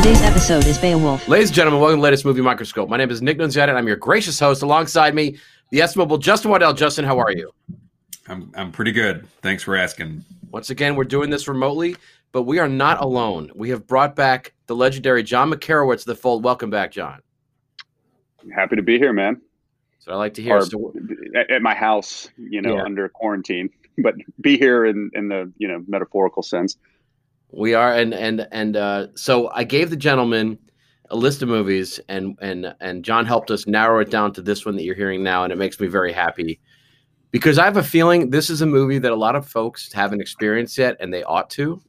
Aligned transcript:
Today's 0.00 0.22
episode 0.22 0.64
is 0.64 0.78
Beowulf. 0.78 1.28
Ladies 1.28 1.50
and 1.50 1.56
gentlemen, 1.56 1.78
welcome 1.78 1.96
to 1.98 2.00
the 2.00 2.02
latest 2.04 2.24
movie 2.24 2.40
microscope. 2.40 2.88
My 2.88 2.96
name 2.96 3.10
is 3.10 3.20
Nick 3.20 3.36
Nunziata, 3.36 3.68
and 3.68 3.76
I'm 3.76 3.86
your 3.86 3.96
gracious 3.96 4.40
host. 4.40 4.62
Alongside 4.62 5.14
me, 5.14 5.36
the 5.72 5.82
estimable 5.82 6.16
Justin 6.16 6.50
Waddell. 6.50 6.72
Justin, 6.72 7.04
how 7.04 7.18
are 7.18 7.30
you? 7.30 7.52
I'm 8.26 8.50
I'm 8.54 8.72
pretty 8.72 8.92
good. 8.92 9.28
Thanks 9.42 9.62
for 9.62 9.76
asking. 9.76 10.24
Once 10.52 10.70
again, 10.70 10.96
we're 10.96 11.04
doing 11.04 11.28
this 11.28 11.46
remotely, 11.48 11.96
but 12.32 12.44
we 12.44 12.58
are 12.58 12.66
not 12.68 13.02
alone. 13.02 13.50
We 13.54 13.68
have 13.70 13.86
brought 13.86 14.16
back 14.16 14.54
the 14.68 14.74
legendary 14.74 15.22
John 15.22 15.50
McCarowitz 15.52 16.00
to 16.00 16.06
the 16.06 16.14
fold. 16.14 16.42
Welcome 16.44 16.70
back, 16.70 16.92
John. 16.92 17.20
Happy 18.54 18.76
to 18.76 18.82
be 18.82 18.96
here, 18.96 19.12
man. 19.12 19.42
So 19.98 20.12
I 20.12 20.14
like 20.16 20.32
to 20.34 20.42
hear. 20.42 20.56
Or 20.56 20.64
So, 20.64 20.94
at, 21.36 21.50
at 21.50 21.60
my 21.62 21.74
house, 21.74 22.26
you 22.38 22.62
know, 22.62 22.76
Yeah. 22.76 22.84
under 22.84 23.06
quarantine, 23.10 23.68
but 23.98 24.14
be 24.40 24.56
here 24.56 24.86
in, 24.86 25.10
in 25.12 25.28
the 25.28 25.52
you 25.58 25.68
know 25.68 25.84
metaphorical 25.86 26.42
sense. 26.42 26.78
We 27.52 27.74
are, 27.74 27.92
and 27.92 28.14
and 28.14 28.46
and 28.52 28.76
uh, 28.76 29.06
so 29.14 29.48
I 29.48 29.64
gave 29.64 29.90
the 29.90 29.96
gentleman 29.96 30.58
a 31.10 31.16
list 31.16 31.42
of 31.42 31.48
movies, 31.48 32.00
and 32.08 32.38
and 32.40 32.74
and 32.80 33.04
John 33.04 33.26
helped 33.26 33.50
us 33.50 33.66
narrow 33.66 34.00
it 34.00 34.10
down 34.10 34.32
to 34.34 34.42
this 34.42 34.64
one 34.64 34.76
that 34.76 34.84
you're 34.84 34.94
hearing 34.94 35.22
now, 35.22 35.44
and 35.44 35.52
it 35.52 35.56
makes 35.56 35.78
me 35.80 35.88
very 35.88 36.12
happy 36.12 36.60
because 37.30 37.58
I 37.58 37.64
have 37.64 37.76
a 37.76 37.82
feeling 37.82 38.30
this 38.30 38.50
is 38.50 38.62
a 38.62 38.66
movie 38.66 38.98
that 38.98 39.12
a 39.12 39.16
lot 39.16 39.36
of 39.36 39.46
folks 39.46 39.92
haven't 39.92 40.20
experienced 40.20 40.78
yet, 40.78 40.96
and 41.00 41.12
they 41.12 41.22
ought 41.22 41.50
to. 41.50 41.80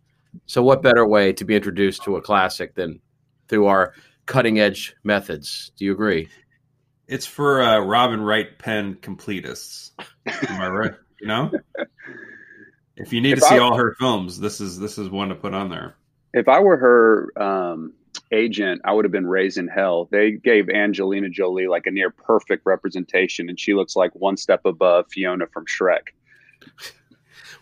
So, 0.45 0.63
what 0.63 0.81
better 0.81 1.05
way 1.07 1.33
to 1.33 1.45
be 1.45 1.55
introduced 1.55 2.03
to 2.03 2.15
a 2.15 2.21
classic 2.21 2.75
than 2.75 2.99
through 3.47 3.67
our 3.67 3.93
cutting 4.25 4.59
edge 4.59 4.95
methods? 5.03 5.71
Do 5.77 5.85
you 5.85 5.91
agree? 5.91 6.29
It's 7.07 7.25
for 7.25 7.61
uh, 7.61 7.79
Robin 7.79 8.21
Wright 8.21 8.57
Penn 8.57 8.95
completists. 8.95 9.91
Am 10.25 10.61
I 10.61 10.67
right? 10.69 10.93
You 11.19 11.27
know, 11.27 11.51
if 12.97 13.11
you 13.13 13.21
need 13.21 13.33
If 13.33 13.39
to 13.39 13.45
see 13.45 13.55
I- 13.55 13.59
all 13.59 13.75
her 13.75 13.95
films, 13.99 14.39
this 14.39 14.61
is 14.61 14.79
this 14.79 14.97
is 14.97 15.09
one 15.09 15.29
to 15.29 15.35
put 15.35 15.53
on 15.53 15.69
there. 15.69 15.95
If 16.33 16.47
I 16.47 16.59
were 16.59 16.77
her 16.77 17.41
um, 17.41 17.93
agent, 18.31 18.81
I 18.85 18.93
would 18.93 19.03
have 19.05 19.11
been 19.11 19.27
raised 19.27 19.57
in 19.57 19.67
hell. 19.67 20.07
They 20.11 20.31
gave 20.31 20.69
Angelina 20.69 21.27
Jolie 21.29 21.67
like 21.67 21.87
a 21.87 21.91
near 21.91 22.09
perfect 22.09 22.65
representation, 22.65 23.49
and 23.49 23.59
she 23.59 23.73
looks 23.73 23.95
like 23.95 24.11
one 24.15 24.37
step 24.37 24.61
above 24.65 25.07
Fiona 25.09 25.45
from 25.47 25.65
Shrek. 25.65 26.09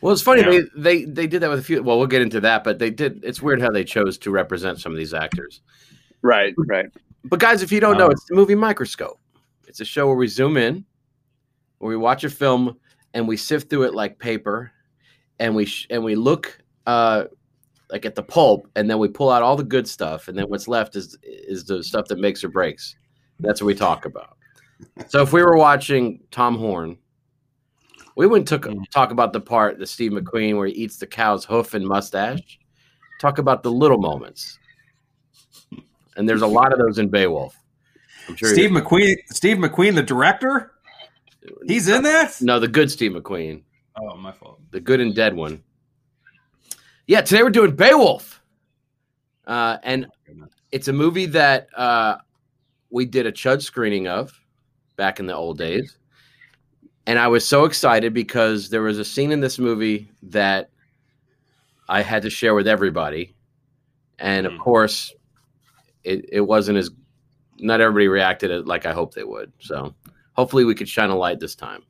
Well, 0.01 0.13
it's 0.13 0.21
funny 0.21 0.41
Yeah. 0.43 0.61
they, 0.75 1.01
they 1.01 1.05
they 1.05 1.27
did 1.27 1.41
that 1.41 1.49
with 1.49 1.59
a 1.59 1.63
few. 1.63 1.83
Well, 1.83 1.97
we'll 1.97 2.07
get 2.07 2.21
into 2.21 2.39
that, 2.41 2.63
but 2.63 2.79
they 2.79 2.89
did. 2.89 3.21
It's 3.23 3.41
weird 3.41 3.61
how 3.61 3.69
they 3.71 3.83
chose 3.83 4.17
to 4.19 4.31
represent 4.31 4.79
some 4.79 4.91
of 4.91 4.97
these 4.97 5.13
actors. 5.13 5.61
Right, 6.21 6.53
right. 6.67 6.87
But 7.25 7.39
guys, 7.39 7.61
if 7.61 7.71
you 7.71 7.79
don't 7.79 7.97
know, 7.97 8.05
Um, 8.05 8.11
it's 8.11 8.25
the 8.25 8.35
movie 8.35 8.55
microscope. 8.55 9.19
It's 9.67 9.79
a 9.81 9.85
show 9.85 10.07
where 10.07 10.15
we 10.15 10.27
zoom 10.27 10.57
in, 10.57 10.85
where 11.79 11.89
we 11.89 11.97
watch 11.97 12.23
a 12.23 12.29
film 12.29 12.77
and 13.13 13.27
we 13.27 13.35
sift 13.35 13.69
through 13.69 13.83
it 13.83 13.93
like 13.93 14.19
paper, 14.19 14.71
and 15.39 15.55
we 15.55 15.65
sh- 15.65 15.87
and 15.89 16.03
we 16.03 16.15
look 16.15 16.61
uh, 16.85 17.25
like 17.91 18.05
at 18.05 18.15
the 18.15 18.23
pulp, 18.23 18.67
and 18.75 18.89
then 18.89 18.99
we 18.99 19.07
pull 19.07 19.29
out 19.29 19.41
all 19.41 19.55
the 19.55 19.63
good 19.63 19.87
stuff, 19.87 20.27
and 20.27 20.37
then 20.37 20.45
what's 20.45 20.67
left 20.67 20.95
is 20.95 21.17
is 21.23 21.65
the 21.65 21.83
stuff 21.83 22.07
that 22.07 22.19
makes 22.19 22.43
or 22.43 22.49
breaks. 22.49 22.95
That's 23.39 23.61
what 23.61 23.67
we 23.67 23.75
talk 23.75 24.05
about. 24.05 24.37
So 25.07 25.21
if 25.21 25.33
we 25.33 25.41
were 25.41 25.57
watching 25.57 26.21
Tom 26.31 26.57
Horn, 26.57 26.97
we 28.15 28.27
wouldn't 28.27 28.47
took, 28.47 28.67
talk 28.91 29.11
about 29.11 29.33
the 29.33 29.39
part 29.39 29.79
that 29.79 29.87
Steve 29.87 30.11
McQueen 30.11 30.57
where 30.57 30.67
he 30.67 30.73
eats 30.73 30.97
the 30.97 31.07
cow's 31.07 31.45
hoof 31.45 31.73
and 31.73 31.85
mustache. 31.85 32.59
Talk 33.19 33.37
about 33.37 33.63
the 33.63 33.71
little 33.71 33.97
moments. 33.97 34.57
And 36.15 36.27
there's 36.27 36.41
a 36.41 36.47
lot 36.47 36.73
of 36.73 36.79
those 36.79 36.97
in 36.97 37.09
Beowulf. 37.09 37.55
I'm 38.27 38.35
sure 38.35 38.49
Steve 38.49 38.71
McQueen, 38.71 39.15
Steve 39.27 39.57
McQueen, 39.57 39.95
the 39.95 40.03
director, 40.03 40.73
he's 41.65 41.87
in 41.87 42.03
that. 42.03 42.41
No, 42.41 42.59
the 42.59 42.67
good 42.67 42.91
Steve 42.91 43.13
McQueen, 43.13 43.63
Oh, 43.99 44.15
my 44.15 44.31
fault. 44.31 44.59
the 44.71 44.79
good 44.79 44.99
and 45.01 45.13
dead 45.15 45.33
one. 45.33 45.63
Yeah, 47.07 47.21
today 47.21 47.41
we're 47.43 47.49
doing 47.49 47.75
Beowulf, 47.75 48.41
uh, 49.47 49.77
and 49.83 50.05
it's 50.71 50.87
a 50.87 50.93
movie 50.93 51.25
that 51.27 51.67
uh, 51.75 52.17
we 52.91 53.05
did 53.05 53.25
a 53.25 53.31
Chud 53.31 53.61
screening 53.63 54.07
of 54.07 54.31
back 54.95 55.19
in 55.19 55.25
the 55.25 55.35
old 55.35 55.57
days, 55.57 55.97
and 57.07 57.17
I 57.17 57.27
was 57.27 57.47
so 57.47 57.65
excited 57.65 58.13
because 58.13 58.69
there 58.69 58.83
was 58.83 58.99
a 58.99 59.05
scene 59.05 59.31
in 59.31 59.39
this 59.39 59.57
movie 59.57 60.11
that 60.23 60.69
I 61.87 62.01
had 62.03 62.21
to 62.21 62.29
share 62.29 62.53
with 62.53 62.67
everybody, 62.67 63.35
and 64.19 64.45
of 64.45 64.53
Mm. 64.53 64.59
course, 64.59 65.11
it, 66.03 66.25
it 66.31 66.41
wasn't 66.41 66.77
as 66.77 66.91
not 67.57 67.81
everybody 67.81 68.07
reacted 68.07 68.51
it 68.51 68.67
like 68.67 68.85
I 68.85 68.93
hoped 68.93 69.15
they 69.15 69.23
would. 69.23 69.51
So 69.59 69.95
hopefully, 70.33 70.63
we 70.63 70.75
could 70.75 70.87
shine 70.87 71.09
a 71.09 71.15
light 71.15 71.39
this 71.39 71.55
time. 71.55 71.81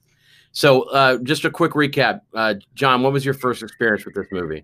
So, 0.51 0.83
uh, 0.89 1.17
just 1.19 1.45
a 1.45 1.51
quick 1.51 1.73
recap, 1.73 2.21
uh, 2.33 2.55
John. 2.73 3.03
What 3.03 3.13
was 3.13 3.23
your 3.23 3.33
first 3.33 3.61
experience 3.61 4.05
with 4.05 4.15
this 4.15 4.27
movie? 4.31 4.63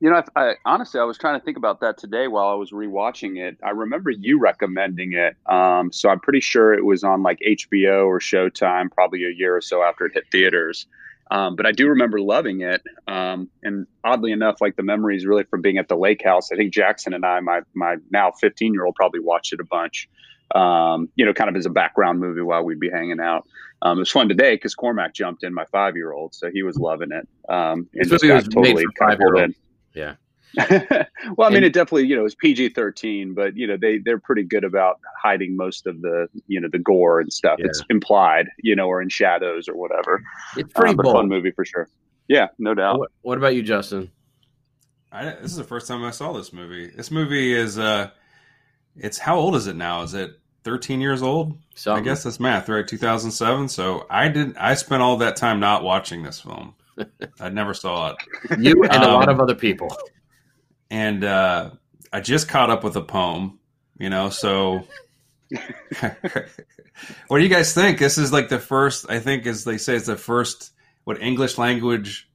You 0.00 0.10
know, 0.10 0.22
I, 0.36 0.40
I, 0.40 0.54
honestly, 0.64 1.00
I 1.00 1.04
was 1.04 1.18
trying 1.18 1.38
to 1.38 1.44
think 1.44 1.56
about 1.56 1.80
that 1.80 1.98
today 1.98 2.28
while 2.28 2.46
I 2.46 2.54
was 2.54 2.70
rewatching 2.70 3.38
it. 3.38 3.56
I 3.64 3.70
remember 3.70 4.10
you 4.10 4.38
recommending 4.38 5.12
it, 5.14 5.36
um, 5.46 5.90
so 5.90 6.08
I'm 6.08 6.20
pretty 6.20 6.40
sure 6.40 6.72
it 6.72 6.84
was 6.84 7.02
on 7.02 7.24
like 7.24 7.40
HBO 7.44 8.06
or 8.06 8.20
Showtime, 8.20 8.92
probably 8.92 9.24
a 9.24 9.30
year 9.30 9.56
or 9.56 9.60
so 9.60 9.82
after 9.82 10.06
it 10.06 10.12
hit 10.14 10.24
theaters. 10.30 10.86
Um, 11.30 11.56
but 11.56 11.66
I 11.66 11.72
do 11.72 11.88
remember 11.88 12.20
loving 12.20 12.60
it, 12.60 12.82
um, 13.06 13.50
and 13.62 13.86
oddly 14.04 14.32
enough, 14.32 14.60
like 14.60 14.76
the 14.76 14.82
memories 14.82 15.26
really 15.26 15.44
from 15.44 15.60
being 15.60 15.76
at 15.76 15.88
the 15.88 15.96
lake 15.96 16.22
house. 16.24 16.50
I 16.50 16.56
think 16.56 16.72
Jackson 16.72 17.12
and 17.12 17.24
I, 17.26 17.40
my 17.40 17.60
my 17.74 17.96
now 18.10 18.30
15 18.40 18.72
year 18.72 18.86
old, 18.86 18.94
probably 18.94 19.20
watched 19.20 19.52
it 19.52 19.60
a 19.60 19.64
bunch. 19.64 20.08
Um, 20.54 21.08
you 21.14 21.26
know, 21.26 21.34
kind 21.34 21.50
of 21.50 21.56
as 21.56 21.66
a 21.66 21.70
background 21.70 22.20
movie 22.20 22.40
while 22.40 22.62
we'd 22.64 22.80
be 22.80 22.90
hanging 22.90 23.20
out. 23.20 23.46
Um, 23.82 23.98
it 23.98 24.00
was 24.00 24.10
fun 24.10 24.28
today 24.28 24.54
because 24.54 24.74
Cormac 24.74 25.14
jumped 25.14 25.44
in, 25.44 25.52
my 25.54 25.64
five 25.66 25.94
year 25.96 26.12
old, 26.12 26.34
so 26.34 26.50
he 26.50 26.62
was 26.62 26.76
loving 26.78 27.12
it. 27.12 27.28
Um, 27.52 27.86
and 27.94 28.04
This 28.04 28.08
just 28.08 28.24
got 28.24 28.34
was 28.36 28.46
made 28.56 28.64
totally 28.64 28.84
for 28.84 28.92
kind 28.92 29.12
of 29.12 29.18
pulled 29.18 29.34
five-year-olds. 29.34 29.54
in. 29.94 30.00
Yeah. 30.00 30.14
well, 31.36 31.46
I 31.46 31.50
mean, 31.50 31.56
And- 31.58 31.66
it 31.66 31.72
definitely, 31.74 32.06
you 32.06 32.16
know, 32.16 32.24
it's 32.24 32.34
PG 32.34 32.70
thirteen, 32.70 33.34
but 33.34 33.54
you 33.56 33.66
know, 33.66 33.76
they 33.76 33.98
they're 33.98 34.18
pretty 34.18 34.42
good 34.42 34.64
about 34.64 34.98
hiding 35.22 35.54
most 35.56 35.86
of 35.86 36.00
the, 36.00 36.26
you 36.46 36.58
know, 36.60 36.68
the 36.72 36.78
gore 36.78 37.20
and 37.20 37.30
stuff. 37.30 37.58
Yeah. 37.58 37.66
It's 37.66 37.82
implied, 37.90 38.48
you 38.62 38.74
know, 38.74 38.86
or 38.88 39.02
in 39.02 39.10
shadows 39.10 39.68
or 39.68 39.76
whatever. 39.76 40.22
It's 40.56 40.72
pretty 40.72 40.90
Um, 40.92 40.96
bold. 40.96 41.14
fun 41.16 41.28
movie 41.28 41.50
for 41.50 41.66
sure. 41.66 41.86
Yeah, 42.28 42.48
no 42.58 42.72
doubt. 42.74 42.98
What, 42.98 43.10
what 43.20 43.38
about 43.38 43.54
you, 43.54 43.62
Justin? 43.62 44.10
I, 45.12 45.24
this 45.26 45.50
is 45.52 45.56
the 45.56 45.64
first 45.64 45.86
time 45.86 46.02
I 46.02 46.10
saw 46.10 46.32
this 46.32 46.52
movie. 46.52 46.88
This 46.88 47.10
movie 47.10 47.52
is 47.54 47.78
uh, 47.78 48.10
it's 48.98 49.18
how 49.18 49.36
old 49.38 49.54
is 49.56 49.66
it 49.66 49.76
now? 49.76 50.02
Is 50.02 50.14
it 50.14 50.32
13 50.64 51.00
years 51.00 51.22
old? 51.22 51.56
So 51.74 51.94
I 51.94 52.00
guess 52.00 52.24
that's 52.24 52.40
math, 52.40 52.68
right? 52.68 52.86
2007. 52.86 53.68
So 53.68 54.06
I 54.10 54.28
did. 54.28 54.56
I 54.56 54.74
spent 54.74 55.02
all 55.02 55.16
that 55.18 55.36
time 55.36 55.60
not 55.60 55.82
watching 55.82 56.22
this 56.22 56.40
film. 56.40 56.74
I 57.40 57.48
never 57.48 57.74
saw 57.74 58.10
it. 58.12 58.16
you 58.58 58.82
and 58.84 58.92
a 59.02 59.06
Um, 59.08 59.14
lot 59.14 59.28
of 59.28 59.40
other 59.40 59.54
people. 59.54 59.88
and 60.90 61.22
uh, 61.24 61.70
I 62.12 62.20
just 62.20 62.48
caught 62.48 62.70
up 62.70 62.82
with 62.84 62.96
a 62.96 63.02
poem, 63.02 63.58
you 63.98 64.10
know. 64.10 64.30
So, 64.30 64.84
what 67.28 67.38
do 67.38 67.42
you 67.42 67.48
guys 67.48 67.72
think? 67.74 67.98
This 67.98 68.18
is 68.18 68.32
like 68.32 68.48
the 68.48 68.58
first, 68.58 69.06
I 69.10 69.20
think, 69.20 69.46
as 69.46 69.64
they 69.64 69.78
say, 69.78 69.96
it's 69.96 70.06
the 70.06 70.16
first 70.16 70.72
what 71.04 71.20
English 71.22 71.56
language 71.58 72.28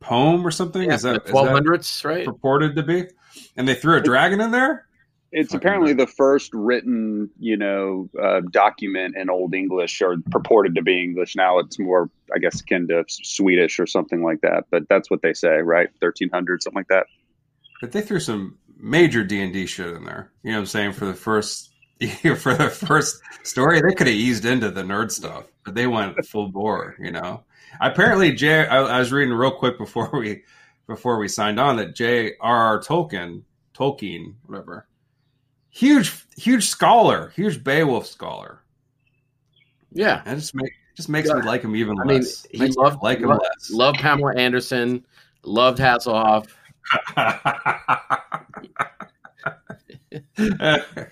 poem 0.00 0.46
or 0.46 0.50
something. 0.50 0.82
Yeah, 0.82 0.94
is 0.94 1.02
that, 1.02 1.24
is 1.24 1.30
twelve 1.30 1.46
that 1.46 1.52
hundreds, 1.52 2.04
right? 2.04 2.24
purported 2.26 2.76
to 2.76 2.82
be? 2.82 3.04
And 3.56 3.66
they 3.68 3.74
threw 3.74 3.96
a 3.96 4.00
dragon 4.00 4.40
in 4.40 4.50
there. 4.50 4.86
It's 5.32 5.54
apparently 5.54 5.92
the 5.92 6.08
first 6.08 6.52
written, 6.52 7.30
you 7.38 7.56
know, 7.56 8.10
uh, 8.20 8.40
document 8.50 9.16
in 9.16 9.30
Old 9.30 9.54
English 9.54 10.02
or 10.02 10.16
purported 10.30 10.74
to 10.74 10.82
be 10.82 11.00
English. 11.00 11.36
Now 11.36 11.60
it's 11.60 11.78
more, 11.78 12.10
I 12.34 12.38
guess, 12.38 12.60
akin 12.60 12.88
to 12.88 13.04
Swedish 13.08 13.78
or 13.78 13.86
something 13.86 14.24
like 14.24 14.40
that. 14.40 14.64
But 14.70 14.88
that's 14.88 15.08
what 15.08 15.22
they 15.22 15.32
say, 15.32 15.58
right? 15.58 15.88
Thirteen 16.00 16.30
hundred, 16.30 16.62
something 16.62 16.80
like 16.80 16.88
that. 16.88 17.06
But 17.80 17.92
they 17.92 18.02
threw 18.02 18.18
some 18.18 18.58
major 18.76 19.22
D 19.22 19.40
and 19.40 19.52
D 19.52 19.66
shit 19.66 19.94
in 19.94 20.04
there. 20.04 20.32
You 20.42 20.50
know 20.50 20.56
what 20.56 20.60
I'm 20.62 20.66
saying? 20.66 20.92
For 20.94 21.06
the 21.06 21.14
first 21.14 21.70
for 22.36 22.54
the 22.54 22.68
first 22.68 23.20
story, 23.44 23.80
they 23.80 23.94
could 23.94 24.08
have 24.08 24.16
eased 24.16 24.44
into 24.44 24.70
the 24.70 24.82
nerd 24.82 25.12
stuff, 25.12 25.44
but 25.64 25.76
they 25.76 25.86
went 25.86 26.24
full 26.26 26.48
bore. 26.48 26.96
You 26.98 27.12
know. 27.12 27.44
Apparently, 27.80 28.32
J. 28.32 28.66
I, 28.66 28.78
I 28.80 28.98
was 28.98 29.12
reading 29.12 29.32
real 29.34 29.52
quick 29.52 29.78
before 29.78 30.10
we 30.12 30.42
before 30.88 31.18
we 31.18 31.28
signed 31.28 31.60
on 31.60 31.76
that 31.76 31.94
J.R.R. 31.94 32.80
Tolkien, 32.80 33.42
Tolkien, 33.74 34.34
whatever, 34.44 34.88
huge 35.70 36.12
huge 36.36 36.68
scholar, 36.68 37.32
huge 37.34 37.64
Beowulf 37.64 38.06
scholar. 38.06 38.60
Yeah. 39.92 40.22
That 40.24 40.36
just 40.36 40.54
make 40.54 40.72
just 40.96 41.08
makes 41.08 41.28
me 41.32 41.40
like 41.42 41.62
him 41.62 41.74
even 41.76 41.98
I 42.00 42.04
mean, 42.04 42.18
less. 42.18 42.46
he 42.50 42.58
Makes 42.58 42.76
loved 42.76 43.02
like 43.02 43.18
him 43.18 43.28
lo- 43.30 43.36
less. 43.36 43.70
Loved 43.70 43.98
Pamela 43.98 44.34
Anderson. 44.36 45.04
Loved 45.42 45.78
Hasselhoff. 45.78 46.48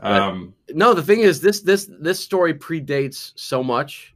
um, 0.00 0.54
No, 0.70 0.94
the 0.94 1.02
thing 1.02 1.20
is, 1.20 1.40
this 1.40 1.60
this 1.60 1.88
this 2.00 2.20
story 2.20 2.54
predates 2.54 3.32
so 3.36 3.62
much 3.62 4.14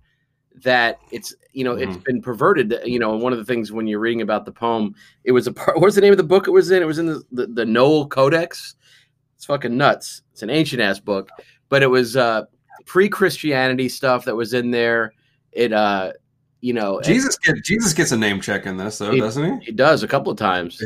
that 0.62 0.98
it's 1.10 1.34
you 1.52 1.64
know 1.64 1.72
it's 1.72 1.96
Mhm. 1.96 2.04
been 2.04 2.22
perverted. 2.22 2.74
You 2.84 2.98
know, 2.98 3.16
one 3.16 3.32
of 3.32 3.38
the 3.38 3.44
things 3.44 3.72
when 3.72 3.86
you're 3.86 4.00
reading 4.00 4.22
about 4.22 4.44
the 4.44 4.52
poem, 4.52 4.94
it 5.24 5.32
was 5.32 5.46
a 5.46 5.52
part. 5.52 5.76
What's 5.80 5.94
the 5.94 6.00
name 6.00 6.12
of 6.12 6.16
the 6.16 6.22
book 6.24 6.48
it 6.48 6.52
was 6.52 6.70
in? 6.70 6.82
It 6.82 6.86
was 6.86 6.98
in 6.98 7.06
the 7.06 7.22
the, 7.32 7.46
the 7.46 7.64
Nowell 7.64 8.08
Codex. 8.08 8.76
It's 9.44 9.48
fucking 9.48 9.76
nuts. 9.76 10.22
It's 10.32 10.42
an 10.42 10.48
ancient 10.48 10.80
ass 10.80 10.98
book, 11.00 11.28
but 11.68 11.82
it 11.82 11.88
was 11.88 12.16
uh 12.16 12.44
pre-Christianity 12.86 13.90
stuff 13.90 14.24
that 14.24 14.34
was 14.34 14.54
in 14.54 14.70
there. 14.70 15.12
It 15.52 15.70
uh, 15.70 16.12
you 16.62 16.72
know, 16.72 17.02
Jesus 17.02 17.36
get 17.36 17.62
Jesus 17.62 17.92
gets 17.92 18.10
a 18.10 18.16
name 18.16 18.40
check 18.40 18.64
in 18.64 18.78
this 18.78 18.96
though, 18.96 19.10
He- 19.10 19.20
doesn't 19.20 19.60
he? 19.60 19.66
He 19.66 19.72
does 19.72 20.02
a 20.02 20.08
couple 20.08 20.32
of 20.32 20.38
times. 20.38 20.82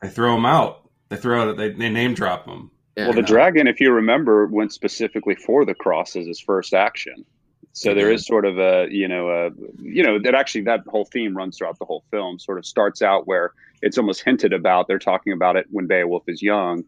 They 0.00 0.08
throw 0.08 0.36
him 0.36 0.44
out. 0.44 0.90
They 1.10 1.16
throw 1.16 1.50
it. 1.50 1.56
They, 1.56 1.70
they 1.70 1.90
name 1.90 2.12
drop 2.14 2.44
him. 2.44 2.72
Yeah. 2.96 3.04
Well, 3.04 3.14
the 3.14 3.22
dragon, 3.22 3.68
if 3.68 3.78
you 3.80 3.92
remember, 3.92 4.46
went 4.48 4.72
specifically 4.72 5.36
for 5.36 5.64
the 5.64 5.74
cross 5.74 6.16
as 6.16 6.26
his 6.26 6.40
first 6.40 6.74
action. 6.74 7.24
So 7.72 7.94
there 7.94 8.08
Mhm. 8.08 8.20
sort 8.20 8.44
of 8.46 8.58
a, 8.58 8.88
you 8.90 9.06
know, 9.06 9.28
a, 9.30 9.50
you 9.80 10.02
know, 10.02 10.18
that 10.24 10.34
actually 10.34 10.62
that 10.62 10.80
whole 10.88 11.04
theme 11.04 11.36
runs 11.36 11.56
throughout 11.56 11.78
the 11.78 11.84
whole 11.84 12.02
film. 12.10 12.40
Sort 12.40 12.58
of 12.58 12.66
starts 12.66 13.00
out 13.00 13.28
where 13.28 13.52
it's 13.80 13.96
almost 13.96 14.24
hinted 14.24 14.52
about. 14.52 14.88
They're 14.88 14.98
talking 14.98 15.32
about 15.32 15.54
it 15.54 15.66
when 15.70 15.86
Beowulf 15.86 16.24
is 16.26 16.42
young, 16.42 16.82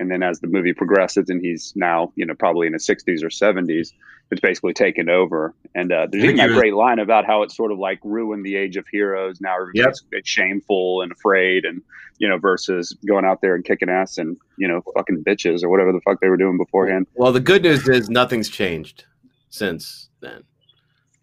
and 0.00 0.10
then 0.10 0.22
as 0.22 0.40
the 0.40 0.48
movie 0.48 0.72
progresses 0.72 1.28
and 1.28 1.40
he's 1.40 1.72
now, 1.76 2.12
you 2.16 2.26
know, 2.26 2.34
probably 2.34 2.66
in 2.66 2.72
his 2.72 2.84
sixties 2.84 3.22
or 3.22 3.30
seventies, 3.30 3.92
it's 4.30 4.40
basically 4.40 4.72
taken 4.72 5.08
over. 5.08 5.54
And 5.74 5.92
uh, 5.92 6.06
there's 6.10 6.24
I 6.24 6.26
even 6.26 6.36
that 6.38 6.48
was- 6.48 6.58
great 6.58 6.74
line 6.74 6.98
about 6.98 7.26
how 7.26 7.42
it 7.42 7.52
sort 7.52 7.70
of 7.70 7.78
like 7.78 8.00
ruined 8.02 8.44
the 8.44 8.56
age 8.56 8.76
of 8.76 8.86
heroes. 8.90 9.40
Now 9.40 9.56
everybody's 9.60 10.02
it's 10.10 10.28
shameful 10.28 11.02
and 11.02 11.12
afraid, 11.12 11.64
and 11.64 11.82
you 12.18 12.28
know, 12.28 12.38
versus 12.38 12.96
going 13.06 13.24
out 13.24 13.40
there 13.42 13.54
and 13.54 13.64
kicking 13.64 13.88
ass 13.90 14.18
and 14.18 14.36
you 14.56 14.66
know, 14.66 14.82
fucking 14.94 15.22
bitches 15.22 15.62
or 15.62 15.68
whatever 15.68 15.92
the 15.92 16.00
fuck 16.00 16.20
they 16.20 16.28
were 16.28 16.36
doing 16.36 16.56
beforehand. 16.56 17.06
Well, 17.14 17.32
the 17.32 17.40
good 17.40 17.62
news 17.62 17.86
is 17.88 18.08
nothing's 18.10 18.48
changed 18.48 19.04
since 19.50 20.08
then. 20.20 20.44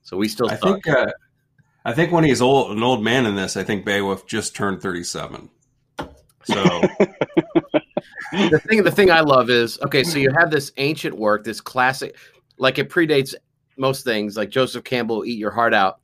So 0.03 0.15
we 0.17 0.27
still 0.27 0.49
I 0.49 0.55
suck. 0.55 0.83
think. 0.83 0.87
Uh, 0.87 1.07
I 1.83 1.93
think 1.93 2.11
when 2.11 2.23
he's 2.25 2.41
old, 2.41 2.71
an 2.71 2.83
old 2.83 3.01
man 3.03 3.25
in 3.25 3.35
this, 3.35 3.55
I 3.57 3.63
think 3.63 3.85
Beowulf 3.85 4.27
just 4.27 4.55
turned 4.55 4.81
thirty-seven. 4.81 5.49
So 6.43 6.81
the 8.31 8.59
thing 8.59 8.83
the 8.83 8.91
thing 8.91 9.11
I 9.11 9.21
love 9.21 9.49
is 9.49 9.79
okay, 9.81 10.03
so 10.03 10.17
you 10.17 10.31
have 10.31 10.51
this 10.51 10.71
ancient 10.77 11.17
work, 11.17 11.43
this 11.43 11.61
classic, 11.61 12.15
like 12.57 12.77
it 12.77 12.89
predates 12.89 13.33
most 13.77 14.03
things, 14.03 14.35
like 14.37 14.49
Joseph 14.49 14.83
Campbell, 14.83 15.25
"Eat 15.25 15.37
Your 15.37 15.51
Heart 15.51 15.73
Out," 15.73 15.99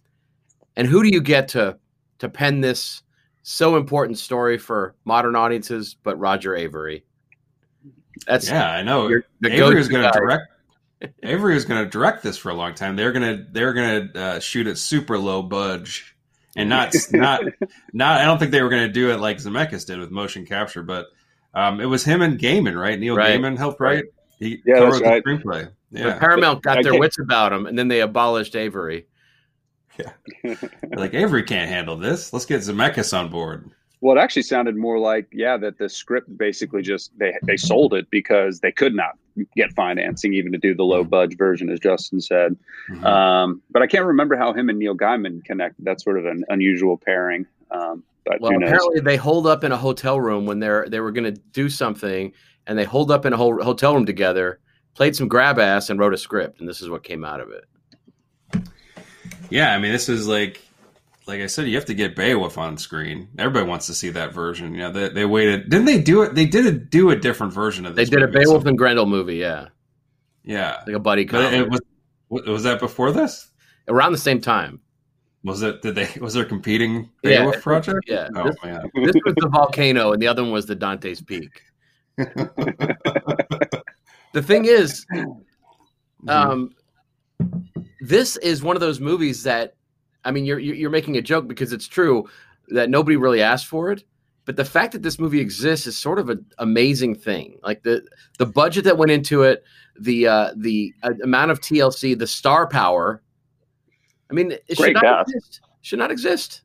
and 0.75 0.87
who 0.87 1.03
do 1.03 1.09
you 1.09 1.21
get 1.21 1.47
to 1.49 1.77
to 2.19 2.29
pen 2.29 2.61
this 2.61 3.01
so 3.41 3.75
important 3.75 4.17
story 4.17 4.57
for 4.57 4.95
modern 5.05 5.35
audiences? 5.35 5.95
But 6.01 6.17
Roger 6.19 6.51
Avary. 6.51 7.03
That's 8.27 8.49
yeah, 8.49 8.71
I 8.71 8.83
know. 8.83 9.09
Avary 9.43 9.77
is 9.77 9.87
going 9.87 10.03
to 10.03 10.17
direct. 10.17 10.43
Avary 11.23 11.55
was 11.55 11.65
going 11.65 11.83
to 11.83 11.89
direct 11.89 12.23
this 12.23 12.37
for 12.37 12.49
a 12.49 12.53
long 12.53 12.73
time. 12.73 12.95
They're 12.95 13.11
going 13.11 13.37
to 13.37 13.45
they're 13.51 13.73
going 13.73 14.09
to 14.09 14.19
uh, 14.19 14.39
shoot 14.39 14.67
it 14.67 14.77
super 14.77 15.17
low 15.17 15.41
budge, 15.41 16.15
and 16.55 16.69
not 16.69 16.93
not 17.11 17.43
not. 17.93 18.21
I 18.21 18.25
don't 18.25 18.37
think 18.37 18.51
they 18.51 18.61
were 18.61 18.69
going 18.69 18.87
to 18.87 18.93
do 18.93 19.11
it 19.11 19.19
like 19.19 19.37
Zemeckis 19.37 19.85
did 19.85 19.99
with 19.99 20.11
motion 20.11 20.45
capture, 20.45 20.83
but 20.83 21.07
um, 21.53 21.79
it 21.79 21.85
was 21.85 22.03
him 22.03 22.21
and 22.21 22.39
Gaiman, 22.39 22.79
right? 22.79 22.99
Neil 22.99 23.15
Right. 23.15 23.39
Gaiman 23.39 23.57
helped 23.57 23.79
write. 23.79 24.05
He 24.39 24.61
Yeah, 24.65 24.79
that's 24.79 24.99
co-wrote 24.99 25.01
right. 25.03 25.23
the 25.23 25.29
screenplay. 25.29 25.71
But 25.91 26.19
Paramount 26.19 26.63
got 26.63 26.83
their 26.83 26.97
wits 26.99 27.19
about 27.19 27.53
him, 27.53 27.67
and 27.67 27.77
then 27.77 27.87
they 27.87 28.01
abolished 28.01 28.53
Avary. 28.53 29.05
They're 30.43 30.57
like 30.95 31.11
Avary 31.11 31.45
can't 31.45 31.69
handle 31.69 31.95
this. 31.95 32.33
Let's 32.33 32.45
get 32.45 32.61
Zemeckis 32.61 33.17
on 33.17 33.29
board. 33.29 33.69
Well, 34.01 34.17
it 34.17 34.19
actually 34.19 34.41
sounded 34.41 34.75
more 34.75 34.99
like, 34.99 35.27
yeah, 35.31 35.55
that 35.57 35.77
the 35.77 35.87
script 35.87 36.35
basically 36.37 36.81
just 36.81 37.17
they 37.17 37.37
they 37.43 37.57
sold 37.57 37.93
it 37.93 38.09
because 38.09 38.59
they 38.59 38.71
could 38.71 38.95
not 38.95 39.17
get 39.55 39.71
financing 39.73 40.33
even 40.33 40.51
to 40.51 40.57
do 40.57 40.75
the 40.75 40.83
low 40.83 41.03
budge 41.03 41.37
version, 41.37 41.69
as 41.69 41.79
Justin 41.79 42.19
said. 42.19 42.57
Mhm. 42.89 43.03
Um, 43.05 43.61
but 43.71 43.81
I 43.81 43.87
can't 43.87 44.05
remember 44.05 44.35
how 44.35 44.51
him 44.51 44.67
and 44.69 44.77
Neil 44.79 44.95
Gaiman 44.95 45.45
connected. 45.45 45.85
That's 45.85 46.03
sort 46.03 46.17
of 46.17 46.25
an 46.25 46.43
unusual 46.49 46.97
pairing. 46.97 47.45
Um, 47.71 48.03
but 48.25 48.39
Well, 48.41 48.55
apparently 48.55 48.99
they 49.01 49.17
hold 49.17 49.47
up 49.47 49.63
in 49.63 49.71
a 49.71 49.77
hotel 49.77 50.19
room 50.19 50.45
when 50.45 50.59
they're 50.59 50.87
they 50.89 50.99
were 50.99 51.11
going 51.11 51.25
to 51.33 51.39
do 51.51 51.69
something, 51.69 52.33
and 52.67 52.77
they 52.77 52.83
hold 52.85 53.11
up 53.11 53.25
in 53.25 53.33
a 53.33 53.37
whole 53.37 53.61
hotel 53.61 53.95
room 53.95 54.05
together, 54.05 54.59
played 54.95 55.15
some 55.15 55.27
grab 55.27 55.59
ass, 55.59 55.89
and 55.89 55.99
wrote 55.99 56.13
a 56.13 56.17
script, 56.17 56.59
and 56.59 56.67
this 56.69 56.81
is 56.81 56.89
what 56.89 57.03
came 57.03 57.23
out 57.25 57.39
of 57.41 57.49
it. 57.51 57.65
Yeah, 59.49 59.73
I 59.75 59.79
mean, 59.79 59.91
this 59.91 60.09
is 60.09 60.27
like, 60.27 60.61
like 61.27 61.41
I 61.41 61.45
said, 61.47 61.67
you 61.67 61.75
have 61.75 61.85
to 61.85 61.93
get 61.93 62.15
Beowulf 62.15 62.57
on 62.57 62.77
screen. 62.77 63.29
Everybody 63.37 63.67
wants 63.67 63.85
to 63.87 63.93
see 63.93 64.09
that 64.11 64.33
version. 64.33 64.73
You 64.73 64.81
know, 64.81 64.91
they, 64.91 65.09
they 65.09 65.25
waited. 65.25 65.69
Didn't 65.69 65.85
they 65.85 66.01
do 66.01 66.23
it? 66.23 66.33
They 66.33 66.45
did 66.45 66.65
a, 66.65 66.71
do 66.71 67.11
a 67.11 67.15
different 67.15 67.53
version 67.53 67.85
of 67.85 67.95
this. 67.95 68.09
They 68.09 68.15
did 68.15 68.23
a 68.23 68.27
movie 68.27 68.39
at 68.39 68.43
Beowulf 68.45 68.61
some- 68.63 68.69
and 68.69 68.77
Grendel 68.77 69.05
movie, 69.05 69.35
yeah, 69.35 69.67
Yeah, 70.43 70.81
like 70.87 70.95
a 70.95 70.99
buddy 70.99 71.25
but 71.25 71.31
comedy. 71.43 71.57
it 71.57 71.69
was. 71.69 71.81
Was 72.29 72.63
that 72.63 72.79
before 72.79 73.11
this? 73.11 73.49
around 73.89 74.11
the 74.13 74.17
same 74.17 74.39
time. 74.41 74.79
Was 75.43 75.61
it? 75.61 75.81
Did 75.81 75.95
they? 75.95 76.07
Was 76.21 76.33
there 76.33 76.45
competing 76.45 77.09
Yeah, 77.23 77.51
project? 77.61 78.05
yeah. 78.07 78.29
Oh 78.35 78.45
This- 78.45 78.55
man. 78.63 78.89
This 78.95 79.15
was 79.25 79.35
the 79.37 79.49
volcano, 79.49 80.13
and 80.13 80.21
the 80.21 80.27
other 80.27 80.41
one 80.43 80.51
was 80.51 80.65
the 80.65 80.75
Dante's 80.75 81.21
Peak. 81.21 81.61
The 84.33 84.41
thing 84.41 84.65
is, 84.65 85.05
Mm-hmm. 85.13 86.29
um, 86.29 86.71
this 88.01 88.35
is 88.37 88.63
one 88.63 88.75
of 88.75 88.79
those 88.79 88.99
movies 88.99 89.43
that, 89.43 89.75
I 90.23 90.31
mean, 90.31 90.43
you're 90.45 90.57
you're 90.57 90.73
you're 90.75 90.89
making 90.89 91.17
a 91.17 91.21
joke 91.21 91.47
because 91.47 91.71
it's 91.73 91.87
true 91.87 92.25
that 92.69 92.89
nobody 92.89 93.15
really 93.17 93.41
asked 93.41 93.67
for 93.67 93.91
it, 93.91 94.03
but 94.45 94.55
the 94.55 94.65
fact 94.65 94.93
that 94.93 95.03
this 95.03 95.19
movie 95.19 95.39
exists 95.39 95.85
is 95.85 95.97
sort 95.97 96.17
of 96.17 96.29
an 96.29 96.43
amazing 96.57 97.13
thing. 97.13 97.59
Like 97.61 97.83
the 97.83 98.03
the 98.39 98.45
budget 98.47 98.85
that 98.85 98.97
went 98.97 99.11
into 99.11 99.43
it, 99.43 99.63
the 99.99 100.27
uh, 100.27 100.51
the 100.55 100.93
uh, 101.03 101.11
amount 101.23 101.51
of 101.51 101.59
TLC, 101.59 102.17
the 102.17 102.25
star 102.27 102.65
power. 102.67 103.21
I 104.33 104.35
mean, 104.35 104.51
it 104.67 104.77
should 104.77 104.93
not 104.95 105.03
cast. 105.03 105.29
exist. 105.29 105.61
Should 105.81 105.99
not 105.99 106.09
exist. 106.11 106.61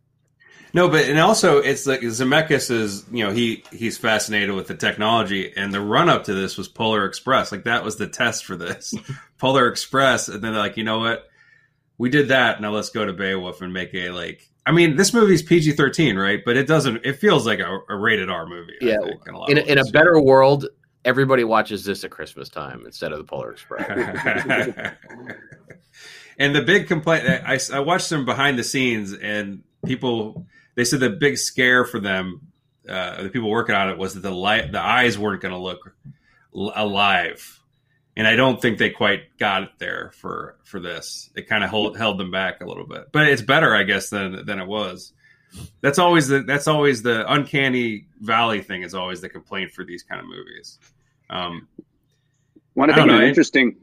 No, 0.72 0.88
but 0.88 1.04
and 1.04 1.18
also 1.18 1.58
it's 1.58 1.86
like 1.86 2.00
Zemeckis 2.00 2.70
is 2.70 3.04
you 3.12 3.24
know 3.24 3.30
he 3.30 3.62
he's 3.70 3.98
fascinated 3.98 4.54
with 4.54 4.68
the 4.68 4.74
technology, 4.74 5.52
and 5.54 5.72
the 5.72 5.80
run 5.82 6.08
up 6.08 6.24
to 6.24 6.34
this 6.34 6.56
was 6.56 6.66
Polar 6.68 7.04
Express. 7.04 7.52
Like 7.52 7.64
that 7.64 7.84
was 7.84 7.96
the 7.96 8.06
test 8.06 8.46
for 8.46 8.56
this 8.56 8.94
Polar 9.38 9.68
Express, 9.68 10.28
and 10.28 10.42
then 10.42 10.52
they're 10.52 10.62
like, 10.62 10.78
you 10.78 10.84
know 10.84 10.98
what, 10.98 11.28
we 11.98 12.08
did 12.08 12.28
that. 12.28 12.60
Now 12.62 12.70
let's 12.70 12.90
go 12.90 13.04
to 13.04 13.12
Beowulf 13.12 13.60
and 13.60 13.72
make 13.72 13.94
a 13.94 14.10
like. 14.10 14.48
I 14.64 14.72
mean, 14.72 14.96
this 14.96 15.12
movie's 15.12 15.42
PG 15.42 15.72
thirteen, 15.72 16.16
right? 16.16 16.40
But 16.42 16.56
it 16.56 16.66
doesn't. 16.66 17.04
It 17.04 17.18
feels 17.18 17.46
like 17.46 17.58
a, 17.58 17.80
a 17.88 17.96
rated 17.96 18.30
R 18.30 18.46
movie. 18.46 18.74
I 18.82 18.84
Yeah, 18.86 18.98
think, 19.02 19.26
in 19.26 19.34
a, 19.34 19.38
lot 19.38 19.50
In 19.50 19.58
a, 19.58 19.60
in 19.62 19.78
a 19.78 19.84
better 19.86 20.20
world, 20.20 20.68
everybody 21.04 21.44
watches 21.44 21.84
this 21.84 22.04
at 22.04 22.10
Christmas 22.10 22.48
time 22.48 22.82
instead 22.86 23.12
of 23.12 23.18
the 23.18 23.24
Polar 23.24 23.52
Express. 23.52 24.94
and 26.38 26.54
the 26.54 26.62
big 26.62 26.86
complaint, 26.86 27.28
I, 27.28 27.58
I 27.72 27.80
watched 27.80 28.10
them 28.10 28.24
behind 28.24 28.58
the 28.58 28.64
scenes, 28.64 29.12
and 29.12 29.62
people 29.84 30.46
they 30.74 30.84
said 30.84 31.00
the 31.00 31.10
big 31.10 31.36
scare 31.36 31.84
for 31.84 31.98
them, 31.98 32.52
uh, 32.88 33.24
the 33.24 33.28
people 33.28 33.50
working 33.50 33.74
on 33.74 33.90
it, 33.90 33.98
was 33.98 34.14
that 34.14 34.20
the 34.20 34.30
light, 34.30 34.70
the 34.70 34.80
eyes 34.80 35.18
weren't 35.18 35.42
going 35.42 35.52
to 35.52 35.58
look 35.60 35.92
alive, 36.52 37.60
and 38.16 38.26
I 38.26 38.36
don't 38.36 38.62
think 38.62 38.78
they 38.78 38.90
quite 38.90 39.36
got 39.38 39.64
it 39.64 39.70
there 39.78 40.12
for 40.14 40.56
for 40.64 40.78
this. 40.78 41.30
It 41.34 41.48
kind 41.48 41.64
of 41.64 41.70
hold, 41.70 41.96
held 41.96 42.18
them 42.18 42.30
back 42.30 42.60
a 42.60 42.66
little 42.66 42.86
bit, 42.86 43.08
but 43.12 43.26
it's 43.26 43.42
better, 43.42 43.74
I 43.74 43.82
guess, 43.82 44.08
than 44.08 44.46
than 44.46 44.60
it 44.60 44.66
was. 44.66 45.12
That's 45.80 45.98
always 45.98 46.28
the 46.28 46.42
that's 46.42 46.68
always 46.68 47.02
the 47.02 47.30
uncanny 47.30 48.06
valley 48.20 48.60
thing. 48.60 48.82
Is 48.82 48.94
always 48.94 49.20
the 49.20 49.28
complaint 49.28 49.72
for 49.72 49.84
these 49.84 50.02
kind 50.02 50.20
of 50.20 50.26
movies. 50.28 50.78
Um, 51.30 51.68
One 52.74 52.94
think 52.94 53.06
know. 53.06 53.20
interesting 53.20 53.76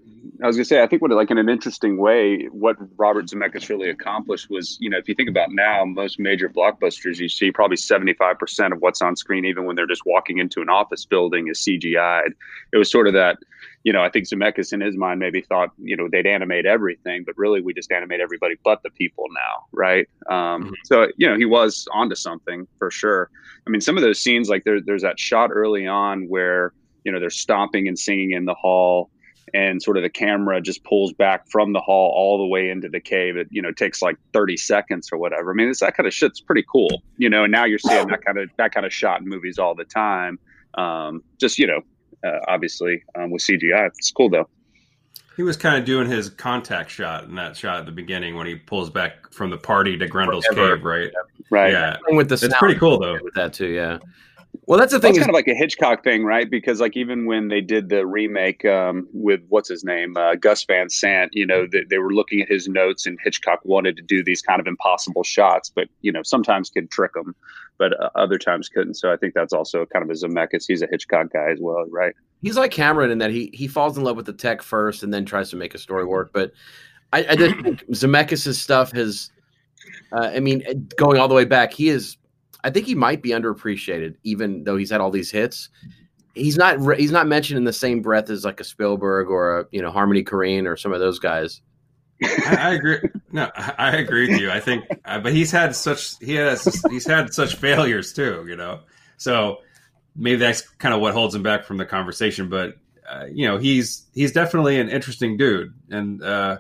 I 0.44 0.48
was 0.48 0.56
gonna 0.56 0.66
say, 0.66 0.82
I 0.82 0.88
think 0.88 1.02
what 1.02 1.12
like 1.12 1.32
in 1.32 1.38
an 1.38 1.50
interesting 1.50 1.98
way, 1.98 2.46
what 2.52 2.76
Robert 2.98 3.26
Zemeckis 3.28 3.70
really 3.70 3.90
accomplished 3.90 4.50
was, 4.50 4.78
you 4.80 4.90
know, 4.90 4.98
if 4.98 5.08
you 5.08 5.16
think 5.16 5.30
about 5.30 5.52
now, 5.52 5.86
most 5.86 6.20
major 6.20 6.50
blockbusters, 6.50 7.18
you 7.18 7.30
see 7.30 7.52
probably 7.52 7.78
seventy 7.78 8.14
five 8.14 8.40
percent 8.40 8.74
of 8.74 8.80
what's 8.82 9.02
on 9.02 9.16
screen, 9.16 9.46
even 9.46 9.66
when 9.66 9.76
they're 9.76 9.88
just 9.88 10.04
walking 10.06 10.38
into 10.40 10.62
an 10.62 10.70
office 10.70 11.06
building, 11.06 11.48
is 11.48 11.60
CGI'd. 11.60 12.34
It 12.74 12.78
was 12.78 12.90
sort 12.90 13.08
of 13.08 13.14
that, 13.14 13.38
you 13.84 13.94
know, 13.94 14.02
I 14.02 14.10
think 14.10 14.28
Zemeckis 14.28 14.74
in 14.74 14.82
his 14.82 14.98
mind 14.98 15.20
maybe 15.20 15.42
thought, 15.42 15.70
you 15.78 15.96
know, 15.96 16.08
they'd 16.12 16.28
animate 16.28 16.66
everything, 16.66 17.24
but 17.26 17.38
really 17.38 17.62
we 17.62 17.74
just 17.74 17.92
animate 17.92 18.20
everybody 18.20 18.56
but 18.64 18.82
the 18.84 18.90
people 18.92 19.26
now, 19.34 19.66
right? 19.72 20.08
Um, 20.30 20.66
Mhm. 20.66 20.74
So 20.86 21.08
you 21.18 21.28
know, 21.28 21.38
he 21.38 21.46
was 21.46 21.88
onto 21.92 22.16
something 22.16 22.68
for 22.80 22.90
sure. 22.92 23.30
I 23.68 23.70
mean, 23.70 23.82
some 23.82 23.98
of 23.98 24.04
those 24.04 24.20
scenes, 24.20 24.50
like 24.50 24.64
there, 24.64 24.82
there's 24.82 25.02
that 25.02 25.20
shot 25.20 25.50
early 25.52 25.88
on 25.88 26.28
where 26.28 26.74
you 27.04 27.12
know 27.12 27.20
they're 27.20 27.30
stomping 27.30 27.88
and 27.88 27.98
singing 27.98 28.32
in 28.32 28.46
the 28.46 28.56
hall 28.56 29.10
and 29.56 29.82
sort 29.82 29.96
of 29.98 30.04
the 30.04 30.10
camera 30.10 30.60
just 30.62 30.84
pulls 30.84 31.14
back 31.14 31.48
from 31.50 31.72
the 31.74 31.80
hall 31.80 32.12
all 32.16 32.38
the 32.38 32.46
way 32.46 32.70
into 32.70 32.90
the 32.90 33.00
cave 33.00 33.38
it 33.38 33.48
you 33.50 33.62
know 33.62 33.72
takes 33.72 34.02
like 34.02 34.18
30 34.34 34.58
seconds 34.58 35.10
or 35.12 35.18
whatever 35.18 35.52
i 35.52 35.54
mean 35.54 35.70
it's 35.70 35.80
that 35.80 35.96
kind 35.96 36.06
of 36.08 36.14
shit's 36.14 36.42
pretty 36.42 36.64
cool 36.72 37.02
you 37.18 37.30
know 37.30 37.44
and 37.46 37.52
now 37.52 37.64
you're 37.66 37.80
seeing 37.80 38.08
that 38.08 38.24
kind 38.26 38.38
of 38.38 38.50
that 38.58 38.74
kind 38.74 38.86
of 38.86 38.94
shot 38.94 39.22
in 39.22 39.28
movies 39.28 39.58
all 39.58 39.74
the 39.74 39.86
time 39.86 40.38
um 40.76 41.24
just 41.40 41.58
you 41.58 41.68
know 41.68 41.82
uh, 42.28 42.40
obviously 42.48 43.04
um, 43.16 43.32
with 43.32 43.42
cgi 43.42 43.88
it's 43.88 44.12
cool 44.12 44.30
though 44.30 44.48
He 45.38 45.44
was 45.44 45.58
kind 45.58 45.78
of 45.78 45.86
doing 45.86 46.10
his 46.10 46.30
contact 46.30 46.90
shot 46.90 47.26
in 47.26 47.36
that 47.36 47.56
shot 47.58 47.80
at 47.80 47.86
the 47.86 47.92
beginning 47.92 48.36
when 48.36 48.48
he 48.48 48.56
pulls 48.56 48.90
back 48.90 49.32
from 49.34 49.50
the 49.50 49.58
party 49.58 49.98
to 49.98 50.08
Grendel's 50.08 50.46
Forever. 50.48 50.76
cave, 50.78 50.86
right? 50.86 51.12
right 51.50 51.72
Yeah, 51.74 51.98
Thing 52.08 52.16
with 52.16 52.30
the 52.30 52.36
it's 52.36 52.58
pretty 52.58 52.80
cool 52.80 52.98
though. 53.00 53.20
with 53.22 53.34
that 53.36 53.52
too. 53.54 53.68
Yeah. 53.68 54.00
Well, 54.66 54.80
that's 54.80 54.92
the 54.92 55.00
thing. 55.00 55.14
That's 55.14 55.20
Is, 55.20 55.24
kind 55.26 55.30
of 55.30 55.36
like 55.36 55.48
a 55.48 55.56
Hitchcock 55.56 56.04
thing, 56.04 56.24
right? 56.24 56.50
Because 56.50 56.80
like 56.80 56.96
even 56.98 57.26
when 57.26 57.48
they 57.48 57.62
did 57.62 57.90
the 57.90 58.06
remake 58.06 58.66
um, 58.66 59.08
with 59.14 59.42
what's 59.50 59.70
his 59.70 59.84
name, 59.84 60.18
uh, 60.18 60.36
Gus 60.36 60.64
Van 60.66 60.90
Sant, 60.90 61.32
you 61.34 61.46
know, 61.46 61.68
they, 61.72 61.84
they 61.90 61.98
were 61.98 62.14
looking 62.14 62.42
at 62.42 62.50
his 62.50 62.68
notes, 62.68 63.06
and 63.06 63.18
Hitchcock 63.24 63.60
wanted 63.64 63.96
to 63.98 64.04
do 64.04 64.24
these 64.24 64.42
kind 64.42 64.60
of 64.60 64.68
impossible 64.68 65.24
shots, 65.24 65.70
but 65.70 65.88
you 66.02 66.12
know, 66.12 66.24
sometimes 66.24 66.70
could 66.70 66.92
trick 66.92 67.14
them, 67.14 67.36
but 67.78 68.00
uh, 68.02 68.10
other 68.16 68.38
times 68.38 68.70
couldn't. 68.70 68.96
So 68.96 69.12
I 69.12 69.18
think 69.18 69.34
that's 69.34 69.54
also 69.54 69.86
kind 69.86 70.04
of 70.04 70.10
a 70.10 70.14
Zemeckis. 70.14 70.66
He's 70.68 70.82
a 70.82 70.88
Hitchcock 70.88 71.34
guy 71.34 71.52
as 71.52 71.60
well, 71.60 71.86
right? 71.90 72.14
he's 72.46 72.58
like 72.58 72.72
Cameron 72.72 73.12
in 73.12 73.18
that 73.18 73.32
he 73.32 73.50
he 73.54 73.68
falls 73.68 73.98
in 73.98 74.04
love 74.04 74.16
with 74.16 74.28
the 74.28 74.34
tech 74.34 74.62
first 74.62 75.04
and 75.04 75.14
then 75.14 75.26
tries 75.26 75.50
to 75.50 75.56
make 75.56 75.74
a 75.74 75.78
story 75.78 76.06
work. 76.06 76.32
But 76.32 76.52
I, 77.12 77.26
I 77.30 77.36
just 77.36 77.56
think 77.62 77.86
Zemeckis' 77.90 78.56
stuff 78.56 78.92
has, 78.92 79.32
uh, 80.12 80.32
I 80.34 80.40
mean, 80.40 80.88
going 80.96 81.20
all 81.20 81.28
the 81.28 81.36
way 81.36 81.46
back, 81.46 81.74
he 81.74 81.90
is. 81.90 82.18
I 82.66 82.72
think 82.72 82.88
he 82.88 82.96
might 82.96 83.22
be 83.22 83.30
underappreciated, 83.30 84.16
even 84.24 84.64
though 84.64 84.76
he's 84.76 84.90
had 84.90 85.00
all 85.00 85.12
these 85.12 85.30
hits. 85.30 85.70
He's 86.34 86.58
not 86.58 86.80
he's 86.98 87.12
not 87.12 87.28
mentioned 87.28 87.60
in 87.60 87.64
the 87.64 87.72
same 87.72 88.02
breath 88.02 88.32
as 88.32 88.44
like 88.44 88.60
a 88.60 88.64
Spielberg 88.64 89.30
or 89.30 89.60
a 89.60 89.66
you 89.72 89.84
know 89.84 89.92
Harmony 89.92 90.24
Korine 90.24 90.66
or 90.66 90.76
some 90.76 90.92
of 90.92 91.00
those 91.00 91.20
guys. 91.20 91.62
I, 92.24 92.58
I 92.60 92.74
agree. 92.74 92.98
No, 93.32 93.52
I 93.56 93.74
I 93.78 93.92
agree 93.98 94.30
with 94.32 94.42
you. 94.42 94.50
I 94.50 94.60
think, 94.60 94.84
uh, 95.06 95.20
but 95.20 95.32
he's 95.32 95.52
had 95.52 95.76
such 95.76 96.18
he 96.18 96.34
has 96.36 96.82
he's 96.90 97.06
had 97.06 97.36
such 97.36 97.56
failures 97.56 98.14
too. 98.14 98.46
You 98.50 98.56
know, 98.56 98.80
so 99.18 99.60
maybe 100.16 100.38
that's 100.38 100.62
kind 100.62 100.96
of 100.96 101.02
what 101.02 101.14
holds 101.14 101.36
him 101.36 101.44
back 101.44 101.66
from 101.66 101.78
the 101.78 101.86
conversation. 101.86 102.50
But 102.50 102.78
uh, 103.08 103.26
you 103.32 103.48
know, 103.48 103.60
he's 103.60 104.08
he's 104.16 104.32
definitely 104.32 104.80
an 104.80 104.90
interesting 104.90 105.38
dude. 105.38 105.72
And 105.92 106.24
uh, 106.24 106.58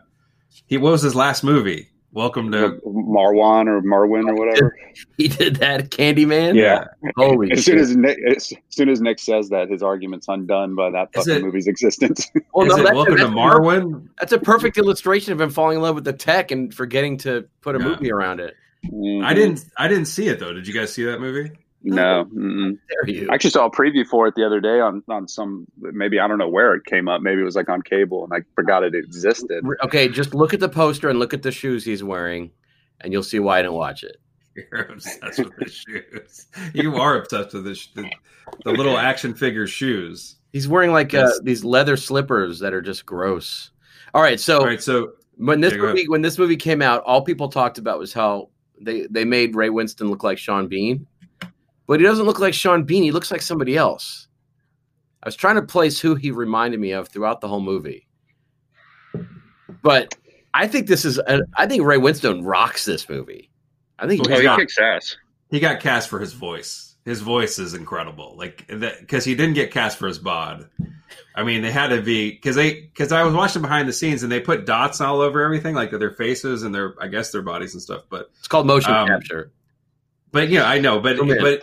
he 0.67 0.77
what 0.77 0.91
was 0.91 1.01
his 1.01 1.15
last 1.15 1.43
movie? 1.43 1.89
Welcome 2.15 2.49
to 2.53 2.79
Marwan 2.87 3.67
or 3.67 3.81
Marwin 3.81 4.29
or 4.29 4.35
whatever. 4.35 4.73
He 5.17 5.27
did 5.27 5.57
that 5.57 5.89
Candyman. 5.89 6.55
Yeah. 6.55 6.85
Holy 7.17 7.51
As 7.51 7.65
soon 7.65 7.73
shit. 7.75 7.81
as 7.81 7.97
Nick, 7.97 8.17
as 8.25 8.53
soon 8.69 8.87
as 8.87 9.01
Nick 9.01 9.19
says 9.19 9.49
that, 9.49 9.69
his 9.69 9.83
argument's 9.83 10.29
undone 10.29 10.75
by 10.75 10.91
that 10.91 11.13
fucking 11.13 11.33
it- 11.35 11.43
movie's 11.43 11.67
existence. 11.67 12.31
Well, 12.53 12.67
no, 12.67 12.77
it 12.77 12.83
that's, 12.83 12.95
Welcome 12.95 13.17
to 13.17 13.23
that's 13.23 13.33
a- 13.33 13.35
Marwin? 13.35 14.07
That's 14.17 14.31
a 14.31 14.39
perfect 14.39 14.77
illustration 14.77 15.33
of 15.33 15.41
him 15.41 15.49
falling 15.49 15.75
in 15.75 15.83
love 15.83 15.95
with 15.95 16.05
the 16.05 16.13
tech 16.13 16.51
and 16.51 16.73
forgetting 16.73 17.17
to 17.17 17.49
put 17.59 17.75
a 17.75 17.79
Yeah. 17.79 17.85
movie 17.89 18.11
around 18.13 18.39
it. 18.39 18.53
Mm-hmm. 18.85 19.25
I 19.25 19.33
didn't 19.33 19.65
I 19.77 19.89
didn't 19.89 20.05
see 20.05 20.29
it 20.29 20.39
though. 20.39 20.53
Did 20.53 20.67
you 20.67 20.73
guys 20.73 20.93
see 20.93 21.03
that 21.03 21.19
movie? 21.19 21.51
No. 21.85 22.25
Mm-mm. 22.33 22.79
I 23.29 23.33
actually 23.33 23.51
saw 23.51 23.65
a 23.65 23.71
preview 23.71 24.05
for 24.05 24.27
it 24.27 24.33
the 24.35 24.45
other 24.45 24.59
day 24.59 24.79
on 24.79 25.03
on 25.07 25.27
some 25.27 25.67
maybe 25.77 26.19
I 26.19 26.27
don't 26.27 26.39
know 26.39 26.49
where 26.49 26.73
it 26.73 26.85
came 26.85 27.07
up. 27.07 27.21
Maybe 27.21 27.41
it 27.41 27.45
was 27.45 27.55
like 27.55 27.69
on 27.69 27.83
cable, 27.83 28.23
and 28.23 28.33
I 28.33 28.45
forgot 28.55 28.83
it 28.83 28.95
existed. 28.95 29.63
Okay, 29.83 30.07
just 30.07 30.33
look 30.33 30.53
at 30.53 30.59
the 30.59 30.69
poster 30.69 31.09
and 31.09 31.19
look 31.19 31.33
at 31.33 31.43
the 31.43 31.51
shoes 31.51 31.85
he's 31.85 32.03
wearing, 32.03 32.51
and 33.01 33.13
you'll 33.13 33.23
see 33.23 33.39
why 33.39 33.59
I 33.59 33.61
didn't 33.61 33.75
watch 33.75 34.03
it. 34.03 34.17
You're 34.55 34.83
obsessed 34.83 35.39
with 35.39 35.55
the 35.57 35.69
shoes. 35.69 36.47
You 36.73 36.95
are 36.95 37.19
obsessed 37.19 37.53
with 37.53 37.65
the, 37.65 37.75
sh- 37.75 37.89
the, 37.93 38.09
the 38.63 38.71
little 38.71 38.97
action 38.97 39.33
figure 39.35 39.67
shoes. 39.67 40.37
He's 40.53 40.67
wearing 40.67 40.91
like 40.91 41.13
uh, 41.13 41.29
these 41.43 41.65
leather 41.65 41.97
slippers 41.97 42.59
that 42.59 42.73
are 42.73 42.81
just 42.81 43.05
gross. 43.05 43.71
All 44.13 44.21
right, 44.21 44.39
so 44.39 44.59
All 44.59 44.65
right, 44.65 44.81
so 44.81 45.11
when 45.37 45.59
this 45.59 45.73
Yeah, 45.73 45.79
movie 45.79 46.07
when 46.07 46.21
this 46.21 46.37
movie 46.37 46.55
came 46.55 46.81
out, 46.81 47.03
all 47.03 47.21
people 47.21 47.49
talked 47.49 47.77
about 47.77 47.99
was 47.99 48.13
how 48.13 48.49
they 48.81 49.07
they 49.07 49.25
made 49.25 49.55
Ray 49.55 49.69
Winstone 49.69 50.09
look 50.09 50.23
like 50.23 50.37
Sean 50.37 50.67
Bean, 50.67 51.05
but 51.87 51.99
he 51.99 52.05
doesn't 52.05 52.25
look 52.25 52.39
like 52.39 52.53
Sean 52.53 52.83
Bean. 52.83 53.03
He 53.03 53.11
looks 53.11 53.31
like 53.31 53.41
somebody 53.41 53.75
else. 53.77 54.27
I 55.23 55.27
was 55.27 55.35
trying 55.35 55.55
to 55.55 55.61
place 55.63 55.99
who 55.99 56.15
he 56.15 56.31
reminded 56.31 56.79
me 56.79 56.91
of 56.91 57.07
throughout 57.09 57.41
the 57.41 57.47
whole 57.47 57.61
movie, 57.61 58.07
but 59.81 60.15
I 60.53 60.67
think 60.67 60.87
this 60.87 61.05
is 61.05 61.17
a, 61.17 61.41
I 61.55 61.65
think 61.67 61.83
Ray 61.83 61.97
Winstone 61.97 62.41
rocks 62.43 62.85
this 62.85 63.09
movie. 63.09 63.49
I 63.99 64.07
think 64.07 64.21
Well, 64.23 64.29
he's 64.31 64.39
he 64.39 64.43
got- 64.45 64.59
kicks 64.59 64.77
ass. 64.77 65.15
he 65.49 65.59
got 65.59 65.79
cast 65.79 66.09
for 66.09 66.19
his 66.19 66.33
voice. 66.33 66.95
His 67.05 67.21
voice 67.21 67.59
is 67.59 67.75
incredible. 67.75 68.35
Like 68.37 68.65
that 68.67 68.99
because 68.99 69.23
he 69.23 69.35
didn't 69.35 69.53
get 69.53 69.71
cast 69.71 69.97
for 69.99 70.07
his 70.07 70.17
bod. 70.17 70.67
I 71.35 71.43
mean, 71.43 71.61
they 71.61 71.71
had 71.71 71.89
to 71.89 72.01
be 72.01 72.31
because 72.31 72.55
they 72.55 72.81
because 72.81 73.11
I 73.11 73.23
was 73.23 73.33
watching 73.33 73.61
behind 73.61 73.87
the 73.87 73.93
scenes 73.93 74.23
and 74.23 74.31
they 74.31 74.39
put 74.39 74.65
dots 74.65 75.01
all 75.01 75.21
over 75.21 75.43
everything, 75.43 75.75
like 75.75 75.91
their 75.91 76.11
faces 76.11 76.63
and 76.63 76.73
their 76.73 76.95
I 76.99 77.07
guess 77.07 77.31
their 77.31 77.43
bodies 77.43 77.73
and 77.73 77.81
stuff. 77.81 78.03
But 78.09 78.31
it's 78.39 78.47
called 78.47 78.65
motion 78.65 78.91
Um, 78.91 79.07
capture. 79.07 79.51
But 80.35 80.49
yeah, 80.49 80.65
I 80.65 80.79
know, 80.79 80.99
but 80.99 81.15
but 81.17 81.61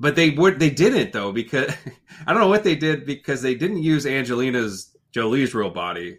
but 0.00 0.16
they 0.16 0.30
would 0.30 0.58
they 0.58 0.70
didn't 0.70 1.12
though 1.12 1.30
because 1.30 1.72
I 2.26 2.32
don't 2.32 2.40
know 2.40 2.48
what 2.48 2.64
they 2.64 2.74
did 2.74 3.06
because 3.06 3.42
they 3.42 3.54
didn't 3.54 3.84
use 3.84 4.06
Angelina's 4.06 4.90
Jolie's 5.12 5.54
real 5.54 5.70
body. 5.70 6.18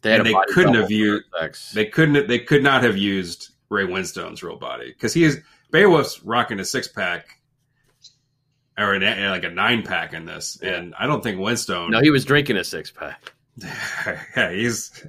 They 0.00 0.12
had 0.12 0.20
and 0.20 0.28
they 0.30 0.34
couldn't 0.54 0.72
have 0.72 0.90
used- 0.90 1.26
sex. 1.38 1.72
They 1.72 1.84
couldn't 1.84 2.28
they 2.28 2.38
could 2.38 2.62
not 2.62 2.82
have 2.82 2.96
used 2.96 3.50
Ray 3.68 3.84
Winstone's 3.84 4.42
real 4.42 4.56
body 4.56 4.88
because 4.90 5.12
he 5.12 5.22
is 5.22 5.38
Beowulf's 5.70 6.22
rocking 6.22 6.60
a 6.60 6.64
six 6.64 6.88
pack 6.88 7.26
or 8.78 8.94
an, 8.94 9.02
like 9.30 9.44
a 9.44 9.50
nine 9.50 9.82
pack 9.82 10.14
in 10.14 10.24
this, 10.24 10.58
and 10.62 10.94
I 10.98 11.06
don't 11.06 11.22
think 11.22 11.38
Winstone. 11.38 11.90
no, 11.90 12.00
he 12.00 12.08
was 12.08 12.24
drinking 12.24 12.56
a 12.56 12.64
six 12.64 12.90
pack. 12.90 13.34
yeah, 14.34 14.50
he's. 14.50 15.06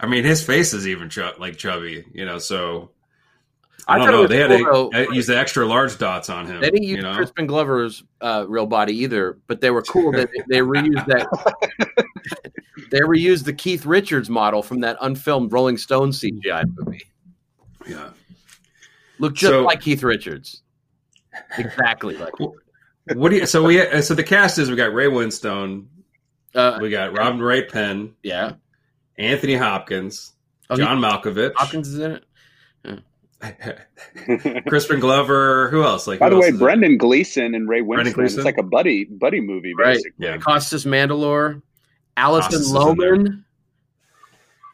I 0.00 0.06
mean, 0.06 0.24
his 0.24 0.44
face 0.44 0.74
is 0.74 0.88
even 0.88 1.08
chub- 1.08 1.38
like 1.38 1.56
chubby, 1.56 2.04
you 2.12 2.24
know. 2.24 2.38
So 2.38 2.90
I, 3.88 3.94
I 3.94 3.98
don't 3.98 4.10
know. 4.12 4.20
was 4.22 4.30
They 4.30 4.36
had 4.38 4.50
cool, 4.50 4.90
to 4.90 4.96
though. 4.96 5.08
uh, 5.08 5.12
use 5.12 5.26
the 5.26 5.36
extra 5.36 5.66
large 5.66 5.98
dots 5.98 6.30
on 6.30 6.46
him. 6.46 6.60
They 6.60 6.70
didn't 6.70 6.84
use 6.84 6.96
you 6.98 7.02
know, 7.02 7.14
Crispin 7.14 7.46
Glover's 7.46 8.04
uh, 8.20 8.44
real 8.48 8.66
body 8.66 8.96
either, 8.98 9.38
but 9.48 9.60
they 9.60 9.70
were 9.70 9.82
cool 9.82 10.12
that 10.12 10.30
they 10.48 10.58
reused 10.60 11.04
that. 11.06 12.06
they 12.90 13.00
reused 13.00 13.44
the 13.44 13.52
Keith 13.52 13.84
Richards 13.84 14.30
model 14.30 14.62
from 14.62 14.80
that 14.80 14.96
unfilmed 15.00 15.52
Rolling 15.52 15.76
Stone 15.76 16.10
CGI 16.10 16.64
movie. 16.76 17.02
yeah. 17.88 18.10
Looked 19.18 19.36
just 19.36 19.50
So- 19.52 19.62
like 19.64 19.80
Keith 19.80 20.02
Richards. 20.02 20.62
Exactly 21.58 22.16
like. 22.18 22.32
What 23.14 23.30
do 23.30 23.36
you? 23.36 23.46
So 23.46 23.64
we 23.64 24.02
so 24.02 24.14
the 24.14 24.22
cast 24.22 24.58
is 24.58 24.68
we 24.70 24.76
got 24.76 24.92
Ray 24.94 25.06
Winstone, 25.06 25.86
Uh, 26.54 26.78
we 26.80 26.90
got 26.90 27.16
Robin 27.16 27.40
Ray 27.40 27.64
Penn, 27.64 28.14
yeah. 28.22 28.52
Anthony 29.18 29.54
Hopkins, 29.56 30.34
Oh, 30.70 30.76
he- 30.76 30.82
John 30.82 30.98
Malkovich, 31.00 31.52
Hopkins 31.56 31.88
is 31.88 31.98
in 31.98 32.12
it. 32.12 32.24
Crispin 34.66 35.00
Glover. 35.00 35.68
Who 35.70 35.82
else? 35.82 36.06
Like 36.06 36.20
By 36.20 36.28
the 36.30 36.36
way, 36.36 36.42
is 36.46 36.48
in 36.50 36.54
it? 36.56 36.58
Brendan 36.58 36.96
Gleeson 36.98 37.54
and 37.54 37.68
Ray 37.68 37.80
Winstone. 37.82 38.14
Gleeson? 38.14 38.38
It's 38.40 38.44
like 38.44 38.58
a 38.58 38.62
buddy 38.62 39.04
buddy 39.04 39.40
movie, 39.40 39.74
Right. 39.74 39.94
basically. 39.94 40.26
Yeah, 40.26 40.36
Costas 40.38 40.84
Mandylor, 40.84 41.60
Alison 42.16 42.50
Costas 42.52 42.66
is 42.66 42.72
in 42.74 42.96
there. 42.98 43.16
Lohman. 43.16 43.44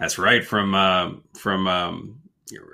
that's 0.01 0.19
right. 0.19 0.45
From 0.45 0.75
um, 0.75 1.25
from 1.37 1.67
um, 1.67 2.19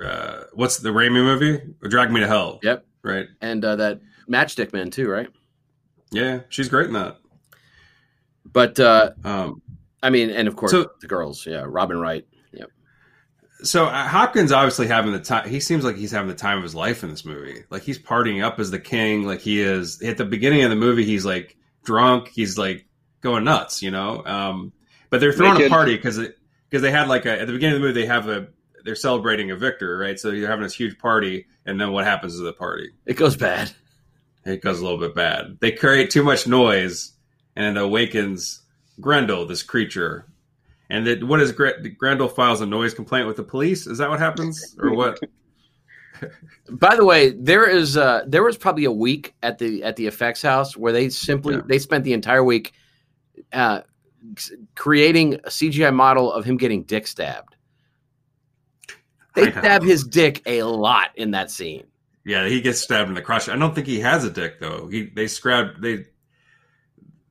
uh, 0.04 0.44
what's 0.54 0.78
the 0.78 0.90
Raimi 0.90 1.12
movie? 1.22 1.60
Drag 1.88 2.10
Me 2.10 2.20
to 2.20 2.26
Hell. 2.26 2.58
Yep. 2.62 2.84
Right. 3.02 3.26
and 3.42 3.62
uh, 3.64 3.76
that 3.76 4.00
Matchstick 4.28 4.72
Man 4.72 4.90
too, 4.90 5.08
right? 5.08 5.28
Yeah, 6.10 6.40
she's 6.48 6.68
great 6.68 6.86
in 6.86 6.94
that. 6.94 7.18
But 8.50 8.78
uh, 8.80 9.10
Um, 9.24 9.60
I 10.02 10.10
mean, 10.10 10.30
and 10.30 10.48
of 10.48 10.56
course 10.56 10.70
So- 10.72 10.90
the 11.00 11.06
girls, 11.06 11.44
yeah, 11.46 11.64
Robin 11.66 11.98
Wright. 11.98 12.26
So 13.64 13.86
uh, 13.86 14.06
Hopkins 14.08 14.52
obviously 14.52 14.86
having 14.86 15.12
the 15.12 15.18
time. 15.18 15.48
He 15.48 15.60
seems 15.60 15.84
like 15.84 15.96
he's 15.96 16.12
having 16.12 16.28
the 16.28 16.34
time 16.34 16.58
of 16.58 16.62
his 16.62 16.74
life 16.74 17.02
in 17.02 17.10
this 17.10 17.24
movie. 17.24 17.64
Like 17.70 17.82
he's 17.82 17.98
partying 17.98 18.44
up 18.44 18.60
as 18.60 18.70
the 18.70 18.78
king. 18.78 19.24
Like 19.24 19.40
he 19.40 19.60
is 19.60 20.00
at 20.02 20.16
the 20.16 20.24
beginning 20.24 20.62
of 20.62 20.70
the 20.70 20.76
movie. 20.76 21.04
He's 21.04 21.24
like 21.24 21.56
drunk. 21.84 22.28
He's 22.28 22.58
like 22.58 22.86
going 23.20 23.44
nuts. 23.44 23.82
You 23.82 23.90
know. 23.90 24.24
Um, 24.24 24.72
but 25.10 25.20
they're 25.20 25.32
throwing 25.32 25.62
a 25.62 25.68
party 25.68 25.96
because 25.96 26.18
because 26.68 26.82
they 26.82 26.90
had 26.90 27.08
like 27.08 27.26
a 27.26 27.40
at 27.40 27.46
the 27.46 27.52
beginning 27.52 27.76
of 27.76 27.82
the 27.82 27.88
movie 27.88 28.00
they 28.00 28.06
have 28.06 28.28
a 28.28 28.48
they're 28.84 28.94
celebrating 28.94 29.50
a 29.50 29.56
victor, 29.56 29.96
right? 29.96 30.20
So 30.20 30.30
you're 30.30 30.48
having 30.48 30.62
this 30.62 30.74
huge 30.74 30.98
party, 30.98 31.46
and 31.64 31.80
then 31.80 31.92
what 31.92 32.04
happens 32.04 32.36
to 32.36 32.42
the 32.42 32.52
party? 32.52 32.90
It 33.06 33.14
goes 33.14 33.36
bad. 33.36 33.72
It 34.44 34.62
goes 34.62 34.78
a 34.78 34.82
little 34.82 34.98
bit 34.98 35.14
bad. 35.14 35.56
They 35.60 35.72
create 35.72 36.10
too 36.10 36.22
much 36.22 36.46
noise, 36.46 37.12
and 37.56 37.76
it 37.76 37.80
awakens 37.80 38.60
Grendel, 39.00 39.46
this 39.46 39.62
creature, 39.62 40.26
And 40.90 41.06
that 41.06 41.24
what 41.24 41.40
is 41.40 41.50
Gra- 41.52 41.80
Grendel 41.90 42.28
files 42.28 42.60
a 42.60 42.66
noise 42.66 42.94
complaint 42.94 43.26
with 43.26 43.36
the 43.36 43.42
police? 43.42 43.86
Is 43.86 43.98
that 43.98 44.10
what 44.10 44.18
happens, 44.18 44.76
or 44.78 44.94
what? 44.94 45.18
By 46.70 46.94
the 46.96 47.04
way, 47.04 47.30
there 47.30 47.68
is 47.68 47.96
uh, 47.96 48.24
there 48.26 48.42
was 48.42 48.56
probably 48.56 48.84
a 48.84 48.92
week 48.92 49.34
at 49.42 49.58
the 49.58 49.82
at 49.82 49.96
the 49.96 50.06
effects 50.06 50.42
house 50.42 50.76
where 50.76 50.92
they 50.92 51.08
simply 51.08 51.54
Yeah. 51.56 51.62
they 51.66 51.78
spent 51.78 52.04
the 52.04 52.12
entire 52.12 52.44
week 52.44 52.72
uh, 53.52 53.80
creating 54.74 55.34
a 55.34 55.48
CGI 55.48 55.92
model 55.92 56.32
of 56.32 56.44
him 56.44 56.56
getting 56.56 56.84
dick 56.84 57.06
stabbed. 57.06 57.56
They 59.34 59.50
stab 59.50 59.82
his 59.82 60.04
dick 60.04 60.42
a 60.46 60.62
lot 60.62 61.10
in 61.16 61.32
that 61.32 61.50
scene. 61.50 61.86
Yeah, 62.24 62.46
he 62.46 62.60
gets 62.60 62.80
stabbed 62.80 63.08
in 63.08 63.14
the 63.14 63.22
crotch. 63.22 63.48
I 63.48 63.56
don't 63.56 63.74
think 63.74 63.86
he 63.86 64.00
has 64.00 64.24
a 64.24 64.30
dick 64.30 64.60
though. 64.60 64.86
He 64.86 65.06
they 65.06 65.26
scrap 65.26 65.74
they. 65.80 66.04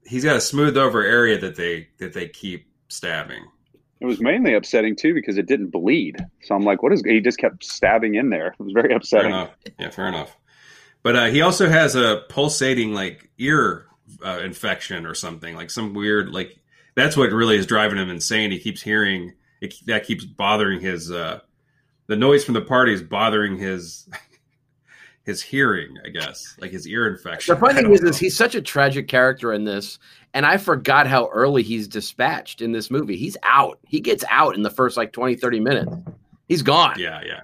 He's 0.06 0.26
got 0.26 0.36
a 0.36 0.42
smooth 0.42 0.76
over 0.76 1.02
area 1.02 1.40
that 1.40 1.56
they 1.56 1.88
that 2.00 2.14
they 2.14 2.28
keep 2.28 2.68
stabbing. 2.94 3.44
It 4.00 4.06
was 4.06 4.20
mainly 4.20 4.54
upsetting 4.54 4.96
too 4.96 5.14
because 5.14 5.38
it 5.38 5.46
didn't 5.46 5.70
bleed. 5.70 6.18
So 6.44 6.56
I'm 6.56 6.64
like, 6.64 6.84
what 6.84 6.92
is? 6.92 7.02
He 7.06 7.22
just 7.22 7.38
kept 7.38 7.64
stabbing 7.64 8.16
in 8.16 8.30
there. 8.30 8.48
It 8.60 8.64
was 8.64 8.74
very 8.74 8.90
Fair 8.90 8.98
upsetting. 8.98 9.32
enough. 9.32 9.52
Yeah, 9.80 9.90
fair 9.90 10.08
enough. 10.08 10.36
But 11.04 11.16
uh, 11.16 11.26
he 11.28 11.42
also 11.42 11.70
has 11.70 11.96
a 11.96 12.24
pulsating 12.30 12.94
like 12.94 13.30
ear 13.38 13.86
uh, 14.26 14.40
infection 14.44 15.06
or 15.06 15.14
something, 15.14 15.56
like 15.56 15.70
some 15.72 15.94
weird 15.94 16.30
like. 16.30 16.58
That's 16.96 17.18
what 17.18 17.32
really 17.32 17.58
is 17.58 17.66
driving 17.66 17.98
him 17.98 18.10
insane. 18.10 18.52
He 18.52 18.60
keeps 18.60 18.82
hearing 18.82 19.34
it, 19.62 19.74
that 19.88 20.06
keeps 20.06 20.26
bothering 20.26 20.80
his. 20.80 21.12
Uh, 21.12 21.40
the 22.08 22.16
noise 22.18 22.44
from 22.44 22.54
the 22.54 22.62
party 22.62 22.94
is 22.94 23.02
bothering 23.02 23.58
his 23.58 24.08
his 25.24 25.42
hearing. 25.42 25.98
I 26.06 26.10
guess 26.10 26.56
like 26.60 26.72
his 26.72 26.88
ear 26.88 27.08
infection. 27.08 27.56
The 27.56 27.60
funny 27.60 27.82
thing 27.82 27.92
is, 27.92 28.02
know. 28.02 28.10
is 28.10 28.18
he's 28.20 28.36
such 28.36 28.56
a 28.56 28.62
tragic 28.62 29.08
character 29.08 29.54
in 29.54 29.64
this, 29.64 29.98
and 30.34 30.46
I 30.46 30.58
forgot 30.58 31.08
how 31.08 31.28
early 31.28 31.64
he's 31.64 31.88
dispatched 31.88 32.62
in 32.62 32.72
this 32.72 32.90
movie. 32.90 33.18
He's 33.18 33.38
out. 33.44 33.80
He 33.88 34.00
gets 34.00 34.24
out 34.30 34.56
in 34.56 34.64
the 34.64 34.70
first 34.70 34.98
like 34.98 35.14
20, 35.14 35.36
30 35.36 35.60
minutes. 35.60 35.92
He's 36.48 36.62
gone. 36.62 36.96
Yeah, 36.98 37.22
yeah. 37.26 37.42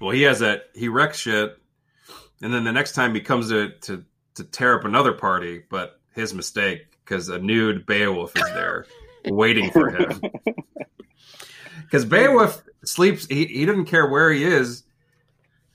Well, 0.00 0.10
he 0.10 0.22
has 0.22 0.38
that. 0.38 0.70
He 0.74 0.88
wrecks 0.88 1.18
shit, 1.18 1.58
and 2.42 2.52
then 2.54 2.64
the 2.64 2.72
next 2.72 2.92
time 2.92 3.14
he 3.14 3.20
comes 3.20 3.48
to 3.48 3.70
to 3.80 4.04
to 4.34 4.44
tear 4.44 4.78
up 4.78 4.84
another 4.84 5.12
party, 5.12 5.62
but 5.68 6.00
his 6.14 6.32
mistake 6.32 6.86
because 7.04 7.28
a 7.28 7.38
nude 7.38 7.84
Beowulf 7.86 8.36
is 8.36 8.44
there 8.44 8.86
waiting 9.26 9.70
for 9.70 9.90
him. 9.90 10.20
Because 11.82 12.04
Beowulf 12.04 12.62
sleeps. 12.84 13.26
He 13.26 13.46
he 13.46 13.66
doesn't 13.66 13.86
care 13.86 14.06
where 14.06 14.30
he 14.30 14.44
is. 14.44 14.84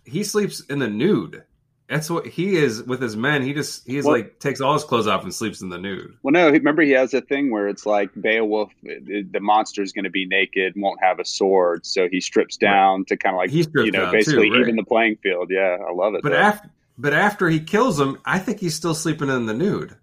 He 0.06 0.24
sleeps 0.24 0.62
in 0.62 0.80
the 0.80 0.88
nude. 0.88 1.44
That's 1.88 2.10
what 2.10 2.26
he 2.26 2.56
is 2.56 2.82
with 2.82 3.00
his 3.00 3.16
men. 3.16 3.44
He 3.44 3.54
just 3.54 3.86
he's 3.86 4.06
Well- 4.06 4.16
like 4.16 4.40
takes 4.40 4.60
all 4.60 4.74
his 4.74 4.84
clothes 4.84 5.06
off 5.06 5.24
and 5.24 5.34
sleeps 5.34 5.62
in 5.62 5.70
the 5.70 5.78
nude. 5.78 6.18
Well, 6.24 6.32
no, 6.32 6.50
remember 6.50 6.82
he 6.82 6.92
has 6.92 7.14
a 7.14 7.22
thing 7.22 7.52
where 7.52 7.68
it's 7.68 7.86
like 7.86 8.10
Beowulf, 8.20 8.72
the 8.82 9.24
the 9.30 9.40
monster's 9.40 9.92
going 9.92 10.06
to 10.06 10.10
be 10.10 10.26
naked, 10.26 10.74
won't 10.76 11.02
have 11.04 11.20
a 11.20 11.26
sword, 11.26 11.86
so 11.86 12.08
he 12.10 12.22
strips 12.22 12.58
down 12.58 13.06
to 13.06 13.18
kind 13.18 13.36
of 13.36 13.38
like 13.38 13.52
you 13.52 13.92
know 13.92 13.92
down, 13.92 14.06
too, 14.06 14.12
basically 14.12 14.50
right. 14.50 14.62
even 14.62 14.76
the 14.76 14.84
playing 14.84 15.18
field. 15.18 15.52
Yeah, 15.52 15.78
I 15.88 15.92
love 15.92 16.16
it. 16.16 16.24
But 16.24 16.32
though. 16.32 16.38
after 16.38 16.70
but 16.98 17.14
after 17.14 17.50
he 17.50 17.60
kills 17.60 18.00
him, 18.00 18.20
I 18.26 18.40
think 18.40 18.60
he's 18.60 18.74
still 18.74 18.96
sleeping 18.96 19.30
in 19.30 19.46
the 19.46 19.54
nude. 19.54 19.96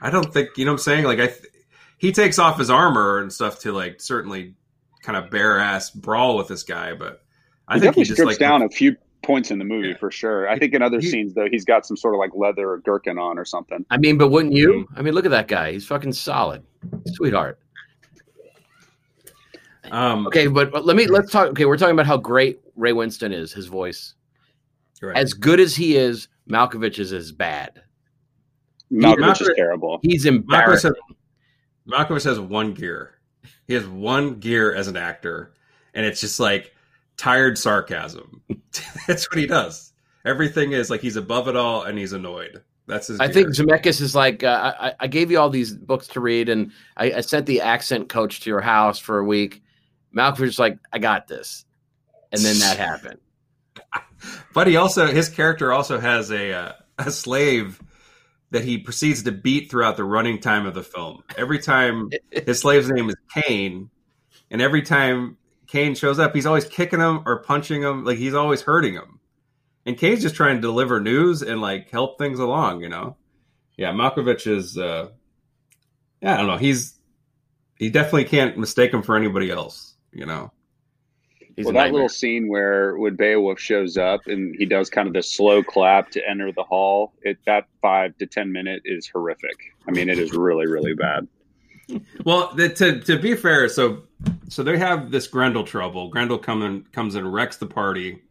I 0.00 0.10
don't 0.10 0.32
think 0.32 0.56
you 0.56 0.64
know 0.64 0.72
what 0.72 0.80
I'm 0.80 0.84
saying. 0.84 1.04
Like 1.04 1.20
I, 1.20 1.26
th- 1.26 1.52
he 1.98 2.12
takes 2.12 2.38
off 2.38 2.58
his 2.58 2.70
armor 2.70 3.18
and 3.18 3.32
stuff 3.32 3.60
to 3.60 3.72
like 3.72 4.00
certainly 4.00 4.54
kind 5.02 5.18
of 5.18 5.30
bare 5.30 5.58
ass 5.58 5.90
brawl 5.90 6.36
with 6.36 6.48
this 6.48 6.62
guy, 6.62 6.94
but 6.94 7.22
I 7.68 7.74
he 7.74 7.80
think 7.80 7.94
he 7.94 8.02
just 8.04 8.14
strips 8.14 8.32
like 8.32 8.38
down 8.38 8.62
a 8.62 8.68
few 8.68 8.96
points 9.24 9.50
in 9.50 9.58
the 9.58 9.64
movie 9.64 9.88
Yeah. 9.88 9.96
for 9.96 10.10
sure. 10.10 10.48
I 10.48 10.58
think 10.58 10.74
in 10.74 10.82
other 10.82 11.00
He- 11.00 11.08
scenes 11.08 11.34
though, 11.34 11.48
he's 11.50 11.64
got 11.64 11.84
some 11.86 11.96
sort 11.96 12.14
of 12.14 12.18
like 12.18 12.30
leather 12.34 12.70
or 12.70 12.78
gherkin 12.78 13.18
on 13.18 13.38
or 13.38 13.44
something. 13.44 13.84
I 13.90 13.96
mean, 13.96 14.16
but 14.18 14.28
wouldn't 14.28 14.54
Mm-hmm. 14.54 14.70
you? 14.70 14.88
I 14.96 15.02
mean, 15.02 15.14
look 15.14 15.24
at 15.24 15.30
that 15.32 15.48
guy. 15.48 15.72
He's 15.72 15.86
fucking 15.86 16.12
solid, 16.12 16.62
sweetheart. 17.14 17.58
um 19.90 20.26
Okay, 20.26 20.46
but, 20.46 20.70
but 20.72 20.84
let 20.86 20.96
me 20.96 21.06
let's 21.06 21.30
talk. 21.30 21.48
Okay, 21.48 21.64
we're 21.64 21.76
talking 21.76 21.92
about 21.94 22.06
how 22.06 22.16
great 22.16 22.60
Ray 22.76 22.92
Winstone 22.92 23.32
is. 23.32 23.52
His 23.52 23.66
voice, 23.66 24.14
right. 25.02 25.16
as 25.16 25.34
good 25.34 25.60
as 25.60 25.74
he 25.76 25.96
is, 25.96 26.28
Malkovich 26.48 26.98
is 26.98 27.12
as 27.12 27.32
bad. 27.32 27.82
Malkovich 28.92 29.42
is 29.42 29.50
terrible. 29.56 29.98
He's 30.02 30.24
Malkovich 30.24 30.28
embarrassing. 30.28 30.92
has, 31.88 31.96
Malkovich 32.06 32.24
has 32.24 32.40
one 32.40 32.72
gear. 32.74 33.18
He 33.66 33.74
has 33.74 33.86
one 33.86 34.38
gear 34.40 34.74
as 34.74 34.88
an 34.88 34.96
actor, 34.96 35.52
and 35.94 36.04
it's 36.06 36.20
just 36.20 36.40
like 36.40 36.73
tired 37.16 37.58
sarcasm. 37.58 38.42
That's 39.06 39.30
what 39.30 39.38
he 39.38 39.46
does. 39.46 39.92
Everything 40.24 40.72
is 40.72 40.90
like 40.90 41.00
he's 41.00 41.16
above 41.16 41.48
it 41.48 41.56
all, 41.56 41.82
and 41.82 41.98
he's 41.98 42.12
annoyed. 42.12 42.62
That's 42.86 43.08
his. 43.08 43.20
I 43.20 43.26
gear. 43.26 43.34
think 43.34 43.48
Zemeckis 43.48 44.00
is 44.00 44.14
like, 44.14 44.42
uh, 44.42 44.74
I, 44.78 44.92
I 45.00 45.06
gave 45.06 45.30
you 45.30 45.38
all 45.38 45.50
these 45.50 45.72
books 45.72 46.06
to 46.08 46.20
read, 46.20 46.48
and 46.48 46.72
I, 46.96 47.12
I 47.12 47.20
sent 47.20 47.46
the 47.46 47.60
accent 47.60 48.08
coach 48.08 48.40
to 48.40 48.50
your 48.50 48.60
house 48.60 48.98
for 48.98 49.18
a 49.18 49.24
week. 49.24 49.62
Malkovich 50.14 50.42
is 50.42 50.58
like, 50.58 50.78
I 50.92 50.98
got 50.98 51.26
this, 51.28 51.64
and 52.32 52.40
then 52.40 52.58
that 52.58 52.76
happened. 52.78 53.20
But 54.54 54.66
he 54.66 54.76
also 54.76 55.06
his 55.06 55.28
character 55.28 55.72
also 55.72 55.98
has 55.98 56.30
a 56.30 56.52
uh, 56.52 56.72
a 56.98 57.10
slave 57.10 57.80
that 58.50 58.64
he 58.64 58.78
proceeds 58.78 59.24
to 59.24 59.32
beat 59.32 59.70
throughout 59.70 59.96
the 59.96 60.04
running 60.04 60.38
time 60.38 60.64
of 60.64 60.74
the 60.74 60.82
film. 60.82 61.22
Every 61.36 61.58
time 61.58 62.10
his 62.30 62.60
slave's 62.60 62.90
name 62.90 63.08
is 63.08 63.16
Cain, 63.34 63.90
and 64.50 64.62
every 64.62 64.82
time 64.82 65.36
Cain 65.74 65.96
shows 65.96 66.20
up, 66.20 66.32
he's 66.32 66.46
always 66.46 66.64
kicking 66.64 67.00
him 67.00 67.24
or 67.26 67.42
punching 67.42 67.82
him, 67.82 68.04
like 68.04 68.16
he's 68.16 68.32
always 68.32 68.62
hurting 68.62 68.94
him. 68.94 69.18
And 69.84 69.98
Cain's 69.98 70.22
just 70.22 70.36
trying 70.36 70.54
to 70.54 70.60
deliver 70.60 71.00
news 71.00 71.42
and 71.42 71.60
like 71.60 71.90
help 71.90 72.16
things 72.16 72.38
along, 72.38 72.80
you 72.80 72.88
know. 72.88 73.16
Yeah, 73.76 73.90
Malkovich 73.90 74.46
is. 74.46 74.78
uh 74.78 75.08
Yeah, 76.22 76.34
I 76.34 76.36
don't 76.36 76.46
know. 76.46 76.58
He's 76.58 76.96
he 77.76 77.90
definitely 77.90 78.26
can't 78.26 78.56
mistake 78.56 78.94
him 78.94 79.02
for 79.02 79.16
anybody 79.16 79.50
else, 79.50 79.96
you 80.12 80.26
know. 80.26 80.52
He's 81.56 81.64
well, 81.64 81.72
that 81.74 81.80
nightmare. 81.80 81.92
little 81.92 82.08
scene 82.08 82.46
where 82.46 82.96
when 82.96 83.16
Beowulf 83.16 83.58
shows 83.58 83.96
up 83.96 84.28
and 84.28 84.54
he 84.56 84.66
does 84.66 84.88
kind 84.90 85.08
of 85.08 85.14
the 85.14 85.24
slow 85.24 85.64
clap 85.64 86.08
to 86.12 86.22
enter 86.24 86.52
the 86.52 86.62
hall, 86.62 87.14
it 87.22 87.38
that 87.46 87.66
five 87.82 88.16
to 88.18 88.26
ten 88.26 88.52
minute 88.52 88.82
is 88.84 89.08
horrific. 89.08 89.56
I 89.88 89.90
mean, 89.90 90.08
it 90.08 90.20
is 90.20 90.34
really, 90.34 90.68
really 90.68 90.94
bad. 90.94 91.26
Well, 92.24 92.54
the, 92.54 92.68
to 92.68 93.00
to 93.00 93.18
be 93.18 93.34
fair, 93.34 93.68
so 93.68 94.04
so 94.48 94.62
they 94.62 94.78
have 94.78 95.10
this 95.10 95.26
Grendel 95.26 95.64
trouble. 95.64 96.08
Grendel 96.08 96.38
come 96.38 96.62
in, 96.62 96.84
comes 96.92 97.14
and 97.14 97.32
wrecks 97.32 97.56
the 97.56 97.66
party, 97.66 98.22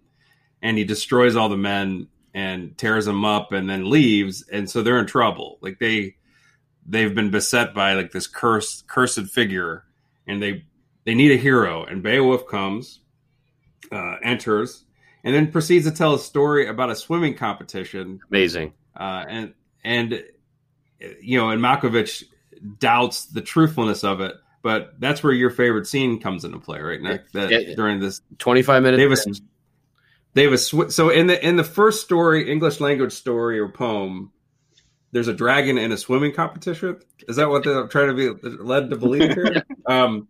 and 0.61 0.77
he 0.77 0.83
destroys 0.83 1.35
all 1.35 1.49
the 1.49 1.57
men 1.57 2.07
and 2.33 2.77
tears 2.77 3.05
them 3.05 3.25
up, 3.25 3.51
and 3.51 3.69
then 3.69 3.89
leaves. 3.89 4.43
And 4.51 4.69
so 4.69 4.81
they're 4.81 4.99
in 4.99 5.05
trouble. 5.05 5.57
Like 5.61 5.79
they 5.79 6.15
they've 6.85 7.13
been 7.13 7.31
beset 7.31 7.73
by 7.73 7.93
like 7.93 8.11
this 8.11 8.27
cursed 8.27 8.87
cursed 8.87 9.27
figure, 9.27 9.85
and 10.27 10.41
they 10.41 10.65
they 11.05 11.15
need 11.15 11.31
a 11.31 11.37
hero. 11.37 11.83
And 11.83 12.01
Beowulf 12.01 12.47
comes, 12.47 12.99
uh, 13.91 14.15
enters, 14.23 14.85
and 15.23 15.35
then 15.35 15.51
proceeds 15.51 15.85
to 15.85 15.91
tell 15.91 16.13
a 16.13 16.19
story 16.19 16.67
about 16.67 16.89
a 16.89 16.95
swimming 16.95 17.35
competition 17.35 18.19
Amazing. 18.29 18.73
uh, 18.95 19.25
and 19.27 19.53
and 19.83 20.23
you 21.21 21.37
know, 21.37 21.49
and 21.49 21.61
Malkovich 21.61 22.23
doubts 22.79 23.25
the 23.25 23.41
truthfulness 23.41 24.03
of 24.03 24.21
it. 24.21 24.35
But 24.63 24.93
that's 24.99 25.21
where 25.21 25.33
your 25.33 25.49
favorite 25.49 25.85
scene 25.85 26.19
comes 26.19 26.45
into 26.45 26.57
play, 26.57 26.79
right, 26.79 27.01
Nick? 27.01 27.31
That 27.33 27.51
Yeah. 27.51 27.75
during 27.75 27.99
this, 27.99 28.21
Twenty-five 28.39 28.81
minutes. 28.81 28.97
they 28.97 29.03
have 29.09 29.37
a, 29.37 29.41
they 30.33 30.43
have 30.43 30.53
a 30.53 30.57
sw- 30.57 30.95
so 30.95 31.09
in 31.09 31.27
the 31.27 31.45
in 31.45 31.57
the 31.57 31.63
first 31.65 32.01
story, 32.01 32.49
English 32.49 32.79
language 32.79 33.11
story 33.11 33.59
or 33.59 33.67
poem, 33.67 34.31
there's 35.11 35.27
a 35.27 35.33
dragon 35.33 35.77
in 35.77 35.91
a 35.91 35.97
swimming 35.97 36.31
competition. 36.31 36.97
Is 37.27 37.35
that 37.35 37.49
what 37.49 37.65
they're 37.65 37.87
trying 37.87 38.15
to 38.15 38.39
be 38.39 38.47
led 38.49 38.89
to 38.89 38.95
believe 38.95 39.33
here? 39.33 39.63
um, 39.85 40.29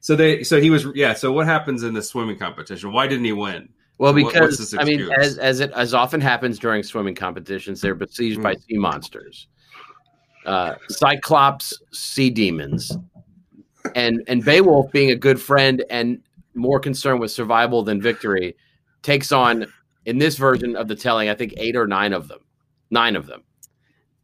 so 0.00 0.16
they 0.16 0.42
so 0.42 0.60
he 0.60 0.70
was 0.70 0.84
yeah. 0.96 1.14
So 1.14 1.30
what 1.30 1.46
happens 1.46 1.84
in 1.84 1.94
the 1.94 2.02
swimming 2.02 2.36
competition? 2.36 2.92
Why 2.92 3.06
didn't 3.06 3.24
he 3.24 3.32
win? 3.32 3.68
Well, 3.98 4.12
because 4.12 4.58
this 4.58 4.74
I 4.74 4.84
mean, 4.84 5.08
as 5.18 5.38
as 5.38 5.60
it 5.60 5.70
as 5.72 5.94
often 5.94 6.20
happens 6.20 6.58
during 6.58 6.82
swimming 6.82 7.14
competitions, 7.14 7.80
they're 7.80 7.94
besieged 7.94 8.42
by 8.42 8.54
sea 8.54 8.76
monsters, 8.76 9.46
uh, 10.46 10.74
cyclops, 10.88 11.80
sea 11.92 12.30
demons, 12.30 12.96
and 13.94 14.22
and 14.26 14.44
Beowulf, 14.44 14.90
being 14.92 15.10
a 15.10 15.16
good 15.16 15.40
friend 15.40 15.84
and 15.90 16.20
more 16.54 16.80
concerned 16.80 17.20
with 17.20 17.30
survival 17.30 17.82
than 17.82 18.00
victory, 18.00 18.56
takes 19.02 19.32
on 19.32 19.66
in 20.04 20.18
this 20.18 20.36
version 20.36 20.74
of 20.76 20.88
the 20.88 20.96
telling, 20.96 21.28
I 21.28 21.34
think 21.34 21.54
eight 21.56 21.76
or 21.76 21.86
nine 21.86 22.12
of 22.12 22.28
them, 22.28 22.40
nine 22.90 23.14
of 23.16 23.26
them. 23.26 23.42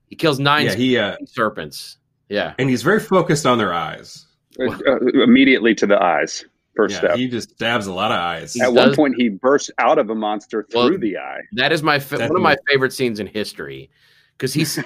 He 0.07 0.17
kills 0.17 0.39
nine 0.39 0.67
Yeah, 0.67 0.75
he 0.75 0.99
uh, 0.99 1.17
serpents. 1.27 1.99
Yeah, 2.29 2.55
and 2.59 2.69
he's 2.71 2.83
very 2.83 3.01
focused 3.01 3.47
on 3.47 3.59
their 3.59 3.73
eyes. 3.75 4.27
Uh, 4.59 4.71
uh, 4.87 4.99
immediately 5.23 5.75
to 5.77 5.87
the 5.87 6.01
eyes. 6.03 6.45
First 6.77 6.95
Yeah, 6.95 6.99
step. 7.01 7.17
he 7.17 7.29
just 7.29 7.51
stabs 7.51 7.87
a 7.87 7.93
lot 7.93 8.11
of 8.11 8.19
eyes. 8.19 8.57
At 8.57 8.65
does- 8.67 8.73
one 8.75 8.95
point, 8.97 9.15
he 9.17 9.29
bursts 9.29 9.71
out 9.79 9.99
of 9.99 10.11
a 10.11 10.15
monster 10.15 10.67
through 10.71 10.81
Well, 10.91 10.99
the 10.99 11.19
eye. 11.19 11.41
that 11.53 11.71
is 11.71 11.83
my 11.85 12.01
fa- 12.01 12.19
one 12.19 12.35
of 12.35 12.43
my 12.43 12.57
favorite 12.69 12.93
scenes 12.93 13.21
in 13.21 13.29
history 13.29 13.91
because 14.37 14.53
he's 14.53 14.79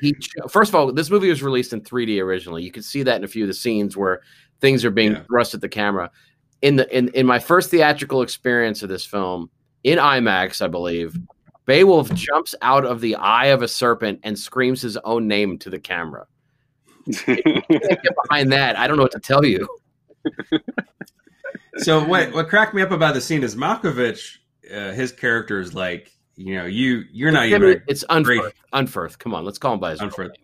he 0.00 0.14
first 0.48 0.70
of 0.70 0.74
all 0.74 0.92
this 0.92 1.10
movie 1.10 1.28
was 1.28 1.42
released 1.42 1.72
in 1.72 1.80
3d 1.80 2.20
originally. 2.22 2.62
You 2.62 2.70
can 2.72 2.82
see 2.82 3.02
that 3.02 3.16
in 3.16 3.24
a 3.24 3.28
few 3.28 3.44
of 3.44 3.48
the 3.48 3.54
scenes 3.54 3.96
where 3.96 4.20
things 4.60 4.84
are 4.84 4.90
being 4.90 5.12
Yeah. 5.12 5.22
thrust 5.24 5.54
at 5.54 5.60
the 5.60 5.68
camera. 5.68 6.10
In 6.62 6.76
the 6.76 6.96
in, 6.96 7.08
in 7.10 7.26
my 7.26 7.38
first 7.38 7.70
theatrical 7.70 8.22
experience 8.22 8.82
of 8.82 8.88
this 8.88 9.04
film 9.04 9.48
in 9.84 9.98
imax 9.98 10.60
i 10.60 10.66
believe 10.66 11.16
beowulf 11.64 12.12
jumps 12.12 12.54
out 12.60 12.84
of 12.84 13.00
the 13.00 13.14
eye 13.16 13.46
of 13.46 13.62
a 13.62 13.68
serpent 13.68 14.20
and 14.24 14.38
screams 14.38 14.82
his 14.82 14.96
own 14.98 15.26
name 15.26 15.56
to 15.58 15.70
the 15.70 15.78
camera. 15.80 16.26
Get 17.06 18.02
behind 18.24 18.52
that 18.52 18.78
i 18.78 18.86
don't 18.86 18.96
know 18.98 19.04
what 19.04 19.12
to 19.12 19.20
tell 19.20 19.44
you. 19.44 19.66
So 21.78 22.04
what 22.04 22.32
what 22.32 22.48
cracked 22.48 22.74
me 22.74 22.82
up 22.82 22.90
about 22.90 23.14
the 23.14 23.20
scene 23.20 23.42
is 23.42 23.54
Malkovich, 23.56 24.38
uh, 24.74 24.92
his 24.92 25.12
character 25.12 25.60
is 25.60 25.72
like, 25.72 26.10
you 26.40 26.56
know, 26.56 26.64
you 26.64 27.04
you're 27.12 27.32
not 27.32 27.46
even 27.46 27.82
it's 27.86 28.02
Unferth. 28.04 28.52
Unferth. 28.72 29.18
Come 29.18 29.34
on, 29.34 29.44
let's 29.44 29.58
call 29.58 29.74
him 29.74 29.80
by 29.80 29.90
his 29.90 30.00
Unferth. 30.00 30.34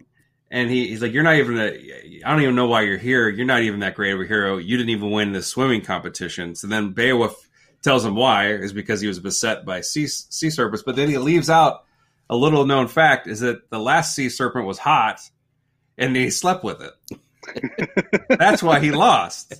And 0.50 0.70
he, 0.70 0.88
he's 0.88 1.02
like, 1.02 1.12
you're 1.12 1.24
not 1.24 1.36
even 1.36 1.58
a, 1.58 2.20
I 2.24 2.30
don't 2.30 2.42
even 2.42 2.54
know 2.54 2.68
why 2.68 2.82
you're 2.82 2.98
here. 2.98 3.28
You're 3.28 3.46
not 3.46 3.62
even 3.62 3.80
that 3.80 3.94
great 3.94 4.12
of 4.12 4.20
a 4.20 4.26
hero. 4.26 4.58
You 4.58 4.76
didn't 4.76 4.90
even 4.90 5.10
win 5.10 5.32
the 5.32 5.42
swimming 5.42 5.80
competition. 5.80 6.54
So 6.54 6.66
then 6.68 6.90
Beowulf 6.92 7.48
tells 7.82 8.04
him 8.04 8.14
why 8.14 8.52
is 8.52 8.72
because 8.72 9.00
he 9.00 9.08
was 9.08 9.18
beset 9.18 9.64
by 9.64 9.80
sea, 9.80 10.06
sea 10.06 10.50
serpents. 10.50 10.84
But 10.84 10.94
then 10.94 11.08
he 11.08 11.18
leaves 11.18 11.50
out 11.50 11.84
a 12.30 12.36
little 12.36 12.64
known 12.64 12.86
fact 12.86 13.26
is 13.26 13.40
that 13.40 13.70
the 13.70 13.80
last 13.80 14.14
sea 14.14 14.28
serpent 14.28 14.66
was 14.66 14.78
hot 14.78 15.20
and 15.98 16.14
he 16.14 16.30
slept 16.30 16.62
with 16.62 16.80
it. 16.80 18.28
That's 18.38 18.62
why 18.62 18.80
he 18.80 18.92
lost. 18.92 19.54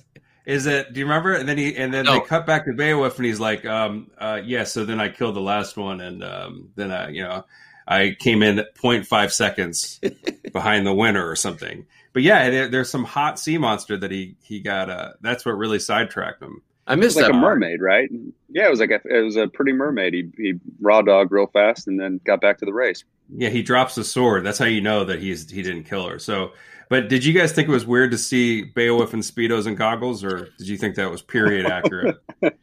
Is 0.47 0.65
it? 0.65 0.93
Do 0.93 0.99
you 1.01 1.05
remember? 1.05 1.33
And 1.33 1.47
then 1.47 1.57
he 1.57 1.75
and 1.75 1.93
then 1.93 2.05
No. 2.05 2.13
they 2.13 2.21
cut 2.21 2.47
back 2.47 2.65
to 2.65 2.73
Beowulf, 2.73 3.17
and 3.17 3.25
he's 3.25 3.39
like, 3.39 3.65
um, 3.65 4.09
uh, 4.17 4.39
"Yeah." 4.43 4.63
So 4.63 4.85
then 4.85 4.99
I 4.99 5.09
killed 5.09 5.35
the 5.35 5.41
last 5.41 5.75
one, 5.77 5.99
and 6.01 6.23
um, 6.23 6.69
then 6.75 6.89
I, 6.89 7.09
you 7.09 7.21
know, 7.23 7.45
I 7.85 8.15
came 8.17 8.41
in 8.41 8.63
0.5 8.81 9.31
seconds 9.31 9.99
behind 10.53 10.87
the 10.87 10.93
winner 10.93 11.27
or 11.29 11.35
something. 11.35 11.85
But 12.13 12.23
yeah, 12.23 12.49
there, 12.49 12.67
there's 12.69 12.89
some 12.89 13.03
hot 13.03 13.39
sea 13.39 13.57
monster 13.57 13.97
that 13.97 14.09
he 14.09 14.37
he 14.41 14.61
got. 14.61 14.89
Uh, 14.89 15.11
that's 15.21 15.45
what 15.45 15.51
really 15.57 15.79
sidetracked 15.79 16.41
him. 16.41 16.61
I 16.89 16.93
It's 16.93 17.01
missed 17.01 17.17
like 17.17 17.25
that. 17.25 17.35
a 17.35 17.37
mermaid, 17.37 17.81
right? 17.81 18.09
Yeah, 18.49 18.67
it 18.67 18.69
was 18.71 18.79
like 18.79 18.91
a, 18.91 19.01
it 19.03 19.21
was 19.21 19.35
a 19.35 19.49
pretty 19.49 19.73
mermaid. 19.73 20.13
He, 20.13 20.31
he 20.37 20.53
raw 20.79 21.01
dog 21.01 21.29
real 21.33 21.47
fast 21.47 21.87
and 21.87 21.99
then 21.99 22.21
got 22.23 22.39
back 22.39 22.59
to 22.59 22.65
the 22.65 22.71
race. 22.73 23.03
Yeah, 23.29 23.49
he 23.49 23.61
drops 23.61 23.95
the 23.95 24.05
sword. 24.05 24.45
That's 24.45 24.57
how 24.57 24.63
you 24.65 24.79
know 24.79 25.03
that 25.03 25.19
he's 25.21 25.51
he 25.51 25.61
didn't 25.61 25.83
kill 25.83 26.07
her. 26.07 26.17
So, 26.19 26.53
but 26.89 27.09
did 27.09 27.23
you 27.25 27.33
guys 27.33 27.51
think 27.51 27.67
it 27.67 27.71
was 27.71 27.85
weird 27.85 28.11
to 28.11 28.17
see 28.17 28.63
Beowulf 28.63 29.13
and 29.13 29.21
speedos 29.23 29.67
and 29.67 29.77
goggles, 29.77 30.23
or 30.23 30.49
did 30.57 30.67
you 30.67 30.77
think 30.77 30.95
that 30.95 31.09
was 31.11 31.21
period 31.21 31.65
accurate? 31.65 32.17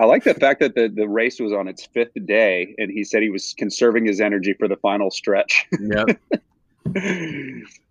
I 0.00 0.04
like 0.04 0.22
the 0.24 0.34
fact 0.34 0.60
that 0.60 0.74
the, 0.74 0.88
the 0.88 1.08
race 1.08 1.40
was 1.40 1.52
on 1.52 1.66
its 1.66 1.86
fifth 1.86 2.12
day, 2.26 2.74
and 2.78 2.90
he 2.90 3.02
said 3.04 3.22
he 3.22 3.30
was 3.30 3.54
conserving 3.58 4.06
his 4.06 4.20
energy 4.20 4.54
for 4.54 4.68
the 4.68 4.76
final 4.76 5.10
stretch. 5.10 5.66
Yep. 5.80 6.18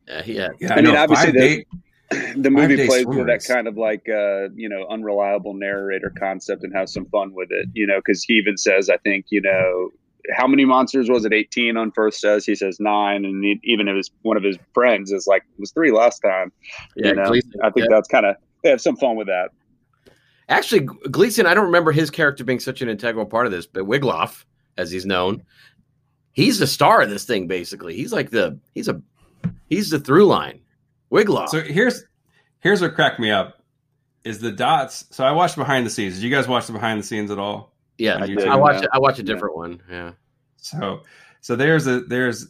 Yeah, 0.08 0.22
he 0.24 0.36
had. 0.38 0.52
Yeah, 0.60 0.74
I 0.74 0.76
mean, 0.78 0.86
know, 0.86 0.96
obviously 0.98 1.32
the- 1.32 1.38
day- 1.40 1.66
the 2.38 2.50
movie 2.50 2.78
Five-day 2.78 2.88
plays 2.88 3.06
with 3.06 3.28
that 3.28 3.44
kind 3.44 3.68
of 3.68 3.78
like 3.78 4.08
uh, 4.08 4.48
you 4.56 4.70
know 4.70 4.88
unreliable 4.90 5.54
narrator 5.54 6.12
concept 6.18 6.64
and 6.64 6.74
has 6.74 6.94
some 6.94 7.06
fun 7.08 7.34
with 7.34 7.50
it. 7.52 7.68
You 7.74 7.86
know, 7.86 7.98
because 7.98 8.24
he 8.24 8.36
even 8.36 8.58
says, 8.58 8.90
I 8.90 8.98
think 8.98 9.26
you 9.30 9.42
know. 9.42 9.90
How 10.36 10.48
many 10.48 10.66
monsters 10.66 11.10
was 11.10 11.26
it? 11.26 11.34
Eighteen 11.34 11.78
on 11.78 11.92
first 11.92 12.20
says 12.20 12.46
he 12.46 12.56
says 12.56 12.80
nine, 12.80 13.26
and 13.26 13.44
he, 13.44 13.60
even 13.64 13.88
if 13.88 13.96
his 13.96 14.12
one 14.22 14.38
of 14.38 14.44
his 14.44 14.58
friends 14.74 15.12
is 15.12 15.28
like 15.28 15.44
it 15.44 15.60
was 15.60 15.72
three 15.72 15.92
last 15.92 16.20
time. 16.20 16.52
Yeah, 16.96 17.08
you 17.08 17.16
know, 17.16 17.28
Gleeson, 17.28 17.52
I 17.64 17.70
think 17.70 17.88
yeah. 17.90 17.96
that's 17.96 18.08
kind 18.08 18.26
of 18.26 18.36
they 18.64 18.70
have 18.70 18.82
some 18.82 18.98
fun 18.98 19.16
with 19.16 19.28
that. 19.28 19.50
Actually, 20.50 20.82
Gleeson, 20.82 21.46
I 21.46 21.54
don't 21.54 21.66
remember 21.66 21.92
his 21.92 22.10
character 22.10 22.44
being 22.44 22.60
such 22.60 22.82
an 22.82 22.90
integral 22.90 23.26
part 23.26 23.46
of 23.46 23.52
this, 23.52 23.66
but 23.66 23.84
Wiglaf, 23.84 24.46
as 24.78 24.92
he's 24.92 25.06
known, 25.06 25.44
he's 26.32 26.60
the 26.60 26.68
star 26.68 27.02
of 27.02 27.10
this 27.10 27.26
thing. 27.26 27.48
Basically, 27.48 27.96
he's 27.96 28.14
like 28.14 28.30
the 28.30 28.58
he's 28.74 28.88
a 28.88 29.02
he's 29.70 29.90
the 29.90 30.00
through 30.00 30.26
line. 30.26 30.62
Wiglaf. 31.12 31.50
So 31.50 31.62
here's 31.62 32.04
here's 32.60 32.82
what 32.82 32.96
cracked 32.96 33.20
me 33.20 33.32
up 33.32 33.64
is 34.24 34.40
the 34.40 34.52
dots. 34.52 35.06
So 35.12 35.24
I 35.24 35.32
watched 35.32 35.56
behind 35.56 35.86
the 35.86 35.90
scenes. 35.90 36.16
Did 36.16 36.24
you 36.24 36.30
guys 36.30 36.48
watch 36.48 36.68
the 36.68 36.74
behind 36.74 37.00
the 37.00 37.04
scenes 37.04 37.32
at 37.32 37.40
all? 37.40 37.74
Yeah, 37.98 38.18
I, 38.18 38.28
YouTube. 38.28 38.48
I 38.48 38.58
Yeah. 38.94 39.00
Watched 39.00 39.20
a 39.20 39.24
different 39.24 39.56
one. 39.56 39.82
Yeah, 39.90 40.12
So 40.58 41.02
so 41.42 41.56
there's 41.56 41.88
a 41.88 42.02
there's 42.02 42.48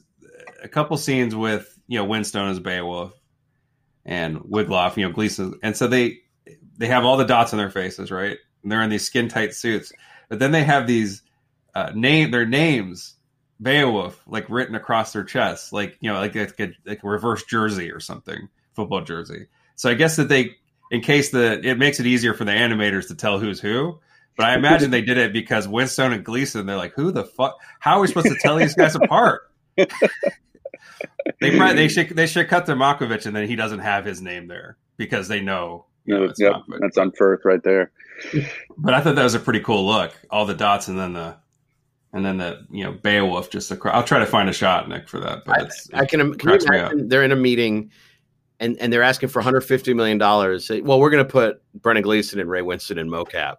a 0.63 0.67
couple 0.67 0.97
scenes 0.97 1.35
with 1.35 1.77
you 1.87 1.99
know 1.99 2.05
Winstone 2.05 2.51
as 2.51 2.59
Beowulf 2.59 3.13
and 4.05 4.39
Wiglaf, 4.39 4.97
you 4.97 5.07
know 5.07 5.13
Gleeson, 5.13 5.59
and 5.63 5.75
so 5.75 5.87
they 5.87 6.19
they 6.77 6.87
have 6.87 7.05
all 7.05 7.17
the 7.17 7.25
dots 7.25 7.53
on 7.53 7.57
their 7.57 7.69
faces, 7.69 8.11
right? 8.11 8.37
And 8.63 8.71
they're 8.71 8.81
in 8.81 8.89
these 8.89 9.05
skin 9.05 9.27
tight 9.29 9.53
suits, 9.53 9.91
but 10.29 10.39
then 10.39 10.51
they 10.51 10.63
have 10.63 10.87
these 10.87 11.21
uh, 11.75 11.91
name 11.93 12.31
their 12.31 12.45
names 12.45 13.15
Beowulf 13.59 14.21
like 14.27 14.49
written 14.49 14.75
across 14.75 15.13
their 15.13 15.23
chests, 15.23 15.73
like 15.73 15.97
you 15.99 16.11
know 16.11 16.19
like 16.19 16.35
a, 16.35 16.47
like 16.85 17.03
a 17.03 17.07
reverse 17.07 17.43
jersey 17.45 17.91
or 17.91 17.99
something, 17.99 18.49
football 18.75 19.01
jersey. 19.01 19.47
So 19.75 19.89
I 19.89 19.93
guess 19.95 20.15
that 20.17 20.29
they 20.29 20.55
in 20.91 21.01
case 21.01 21.31
the 21.31 21.59
it 21.67 21.77
makes 21.77 21.99
it 21.99 22.05
easier 22.05 22.33
for 22.33 22.45
the 22.45 22.51
animators 22.51 23.07
to 23.07 23.15
tell 23.15 23.39
who's 23.39 23.59
who. 23.59 23.99
But 24.37 24.45
I 24.45 24.55
imagine 24.55 24.91
they 24.91 25.01
did 25.01 25.17
it 25.17 25.33
because 25.33 25.67
Winstone 25.67 26.13
and 26.13 26.23
Gleeson, 26.23 26.65
they're 26.67 26.77
like, 26.77 26.93
who 26.93 27.11
the 27.11 27.25
fuck? 27.25 27.57
How 27.79 27.97
are 27.97 28.01
we 28.01 28.07
supposed 28.07 28.27
to 28.27 28.37
tell 28.39 28.55
these 28.55 28.75
guys 28.75 28.95
apart? 28.95 29.41
they 29.75 29.87
probably, 31.57 31.75
they 31.75 31.87
should 31.87 32.09
they 32.09 32.27
should 32.27 32.47
cut 32.47 32.65
their 32.65 32.75
Malkovich 32.75 33.25
and 33.25 33.35
then 33.35 33.47
he 33.47 33.55
doesn't 33.55 33.79
have 33.79 34.05
his 34.05 34.21
name 34.21 34.47
there 34.47 34.77
because 34.97 35.27
they 35.27 35.41
know. 35.41 35.85
You 36.05 36.13
know 36.13 36.19
No, 36.21 36.29
it's 36.29 36.39
yep, 36.39 36.53
Malkovich. 36.53 36.79
that's 36.81 36.97
Unferth 36.97 37.45
right 37.45 37.61
there. 37.63 37.91
But 38.77 38.93
I 38.93 39.01
thought 39.01 39.15
that 39.15 39.23
was 39.23 39.33
a 39.35 39.39
pretty 39.39 39.59
cool 39.59 39.85
look. 39.85 40.13
All 40.29 40.45
the 40.45 40.53
dots 40.53 40.87
and 40.87 40.97
then 40.99 41.13
the 41.13 41.35
and 42.13 42.25
then 42.25 42.37
the 42.37 42.65
you 42.71 42.83
know 42.83 42.91
Beowulf 42.91 43.49
just 43.49 43.71
across. 43.71 43.95
I'll 43.95 44.03
try 44.03 44.19
to 44.19 44.25
find 44.25 44.49
a 44.49 44.53
shot, 44.53 44.87
Nick, 44.87 45.09
for 45.09 45.19
that. 45.19 45.45
But 45.45 45.59
I, 45.59 45.63
it's, 45.65 45.89
I 45.93 46.05
can. 46.05 46.19
Can 46.19 46.29
you 46.29 46.35
cracks 46.37 46.65
imagine 46.65 47.09
they're 47.09 47.23
in 47.23 47.31
a 47.31 47.35
meeting, 47.35 47.91
and 48.59 48.77
and 48.79 48.91
they're 48.93 49.03
asking 49.03 49.29
for 49.29 49.39
150 49.39 49.93
million 49.93 50.17
dollars. 50.17 50.71
Well, 50.83 50.99
we're 50.99 51.09
going 51.09 51.25
to 51.25 51.29
put 51.29 51.61
Brendan 51.75 52.03
Gleeson 52.03 52.39
and 52.39 52.49
Ray 52.49 52.61
Winstone 52.61 52.97
in 52.97 53.09
mocap. 53.09 53.57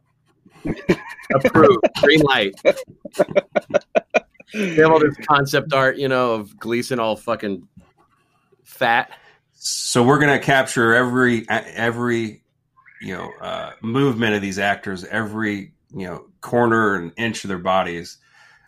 Approved. 1.35 1.85
Green 2.01 2.21
light. 2.21 2.55
They 4.55 4.77
have 4.77 4.91
all 4.91 4.99
this 4.99 5.17
concept 5.27 5.73
art, 5.75 5.99
you 5.99 6.09
know, 6.09 6.33
of 6.33 6.59
Gleeson 6.59 6.99
all 6.99 7.17
fucking 7.17 7.69
fat. 8.65 9.11
so 9.53 10.03
we're 10.03 10.19
gonna 10.19 10.39
capture 10.39 10.95
every 10.95 11.47
every 11.51 12.43
you 13.03 13.15
know 13.15 13.31
uh, 13.41 13.73
movement 13.83 14.35
of 14.35 14.43
these 14.43 14.59
actors, 14.59 15.05
every 15.05 15.75
you 15.95 16.07
know 16.07 16.25
corner 16.41 16.95
and 16.95 17.13
inch 17.17 17.45
of 17.45 17.49
their 17.49 17.59
bodies. 17.59 18.19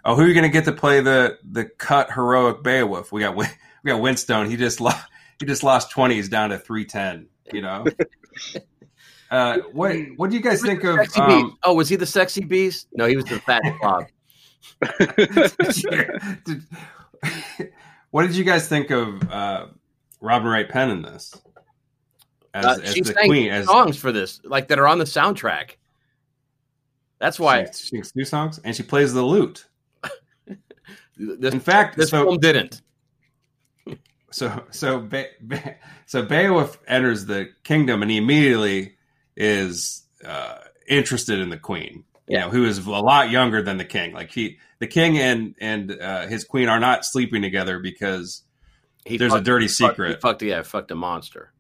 Oh, 0.05 0.15
who 0.15 0.23
are 0.23 0.29
you 0.29 0.35
gonna 0.35 0.49
get 0.51 0.67
to 0.67 0.73
play 0.73 1.01
the 1.01 1.39
the 1.51 1.65
cut 1.65 2.13
heroic 2.13 2.63
Beowulf? 2.63 3.11
We 3.11 3.21
got 3.23 3.35
we 3.37 3.47
got 3.87 4.01
Winstone. 4.01 4.49
He 4.49 4.57
just 4.57 4.81
lost 4.81 5.07
he 5.39 5.47
just 5.47 5.63
lost 5.63 5.91
twenty. 5.91 6.17
He's 6.17 6.29
down 6.29 6.51
to 6.51 6.59
three 6.59 6.85
ten. 6.85 7.29
You 7.53 7.63
know. 7.63 7.87
Uh, 9.31 9.59
what 9.73 9.95
what 10.17 10.31
do 10.31 10.37
you 10.37 10.43
guys 10.43 10.61
think 10.61 10.83
of? 10.85 10.99
Um. 11.17 11.57
Oh, 11.63 11.75
was 11.75 11.89
he 11.89 11.97
the 11.97 12.07
sexy 12.07 12.45
beast? 12.45 12.89
No, 12.93 13.07
he 13.07 13.17
was 13.17 13.25
the 13.27 13.39
fat 13.41 13.63
slob. 13.81 14.07
what 18.11 18.23
did 18.23 18.35
you 18.35 18.45
guys 18.45 18.69
think 18.69 18.91
of 18.91 19.23
uh, 19.31 19.67
Robin 20.21 20.49
Wright 20.49 20.69
Penn 20.69 20.91
in 20.91 21.03
this? 21.03 21.35
As, 22.53 22.65
Uh, 22.65 22.79
as 22.83 22.95
she 22.95 23.01
the 23.03 23.13
sang 23.13 23.29
queen, 23.29 23.51
as 23.53 23.67
songs 23.67 23.97
for 23.97 24.11
this, 24.11 24.41
like 24.45 24.69
that 24.69 24.79
are 24.79 24.87
on 24.89 24.99
the 24.99 25.05
soundtrack. 25.05 25.77
That's 27.21 27.39
why 27.39 27.67
she 27.67 27.87
sings 27.87 28.11
two 28.13 28.25
songs, 28.25 28.59
and 28.65 28.75
she 28.75 28.83
plays 28.83 29.13
the 29.13 29.23
lute. 29.23 29.67
this, 31.17 31.55
In 31.55 31.61
fact, 31.61 31.97
this 31.97 32.11
so 32.11 32.25
film 32.25 32.39
didn't. 32.41 32.83
so 34.33 34.65
so 34.71 34.99
Be- 35.01 35.27
Be- 35.47 35.75
so 36.07 36.23
Beowulf 36.25 36.81
enters 36.89 37.27
the 37.27 37.51
kingdom, 37.63 38.03
and 38.03 38.11
he 38.11 38.17
immediately 38.17 38.97
is 39.41 40.03
uh, 40.25 40.59
interested 40.89 41.39
in 41.41 41.49
the 41.49 41.57
queen. 41.57 42.05
You 42.29 42.37
Yeah. 42.37 42.41
know, 42.45 42.51
who 42.51 42.65
is 42.67 42.79
a 42.79 42.91
lot 42.91 43.31
younger 43.31 43.63
than 43.63 43.79
the 43.79 43.85
king. 43.85 44.13
Like 44.13 44.31
he, 44.31 44.59
the 44.79 44.87
king 44.87 45.19
and 45.19 45.55
and 45.61 45.91
uh, 46.01 46.27
his 46.27 46.45
queen 46.45 46.69
are 46.69 46.79
not 46.79 47.05
sleeping 47.05 47.43
together 47.43 47.79
because 47.81 48.43
He 49.05 49.17
there's 49.17 49.33
a 49.35 49.41
dirty 49.41 49.67
fucked- 49.67 49.93
secret. 49.95 50.11
He 50.17 50.21
fucked, 50.21 50.43
yeah, 50.43 50.63
fucked 50.63 50.91
a 50.91 50.95
monster. 50.95 51.53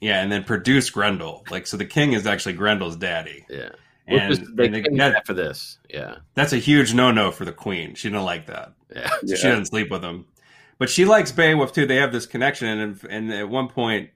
Yeah, 0.00 0.20
and 0.22 0.32
then 0.32 0.42
produce 0.44 0.90
Grendel. 0.90 1.44
Like 1.50 1.66
so, 1.66 1.76
the 1.76 1.84
king 1.86 2.14
is 2.14 2.26
actually 2.26 2.54
Grendel's 2.54 2.96
daddy, 2.96 3.44
Yeah, 3.48 3.70
and, 4.06 4.28
Which 4.30 4.40
is- 4.40 4.50
they 4.54 4.66
and 4.66 4.74
the- 4.74 4.90
that- 4.96 5.26
for 5.26 5.34
this. 5.34 5.78
Yeah, 5.88 6.16
that's 6.34 6.52
a 6.52 6.58
huge 6.58 6.94
no 6.94 7.10
no 7.12 7.30
for 7.30 7.44
the 7.44 7.52
queen. 7.52 7.94
She 7.94 8.08
didn't 8.08 8.24
like 8.24 8.46
that. 8.46 8.72
yeah. 8.94 9.08
So 9.08 9.16
Yeah. 9.24 9.36
She 9.36 9.42
doesn't 9.48 9.66
sleep 9.66 9.90
with 9.90 10.02
him, 10.02 10.24
but 10.78 10.88
she 10.90 11.04
likes 11.04 11.30
Beowulf 11.32 11.72
too. 11.72 11.86
They 11.86 11.96
have 11.96 12.12
this 12.12 12.26
connection, 12.26 12.66
and 12.66 12.98
and 13.08 13.32
at 13.32 13.48
one 13.48 13.68
point, 13.68 14.10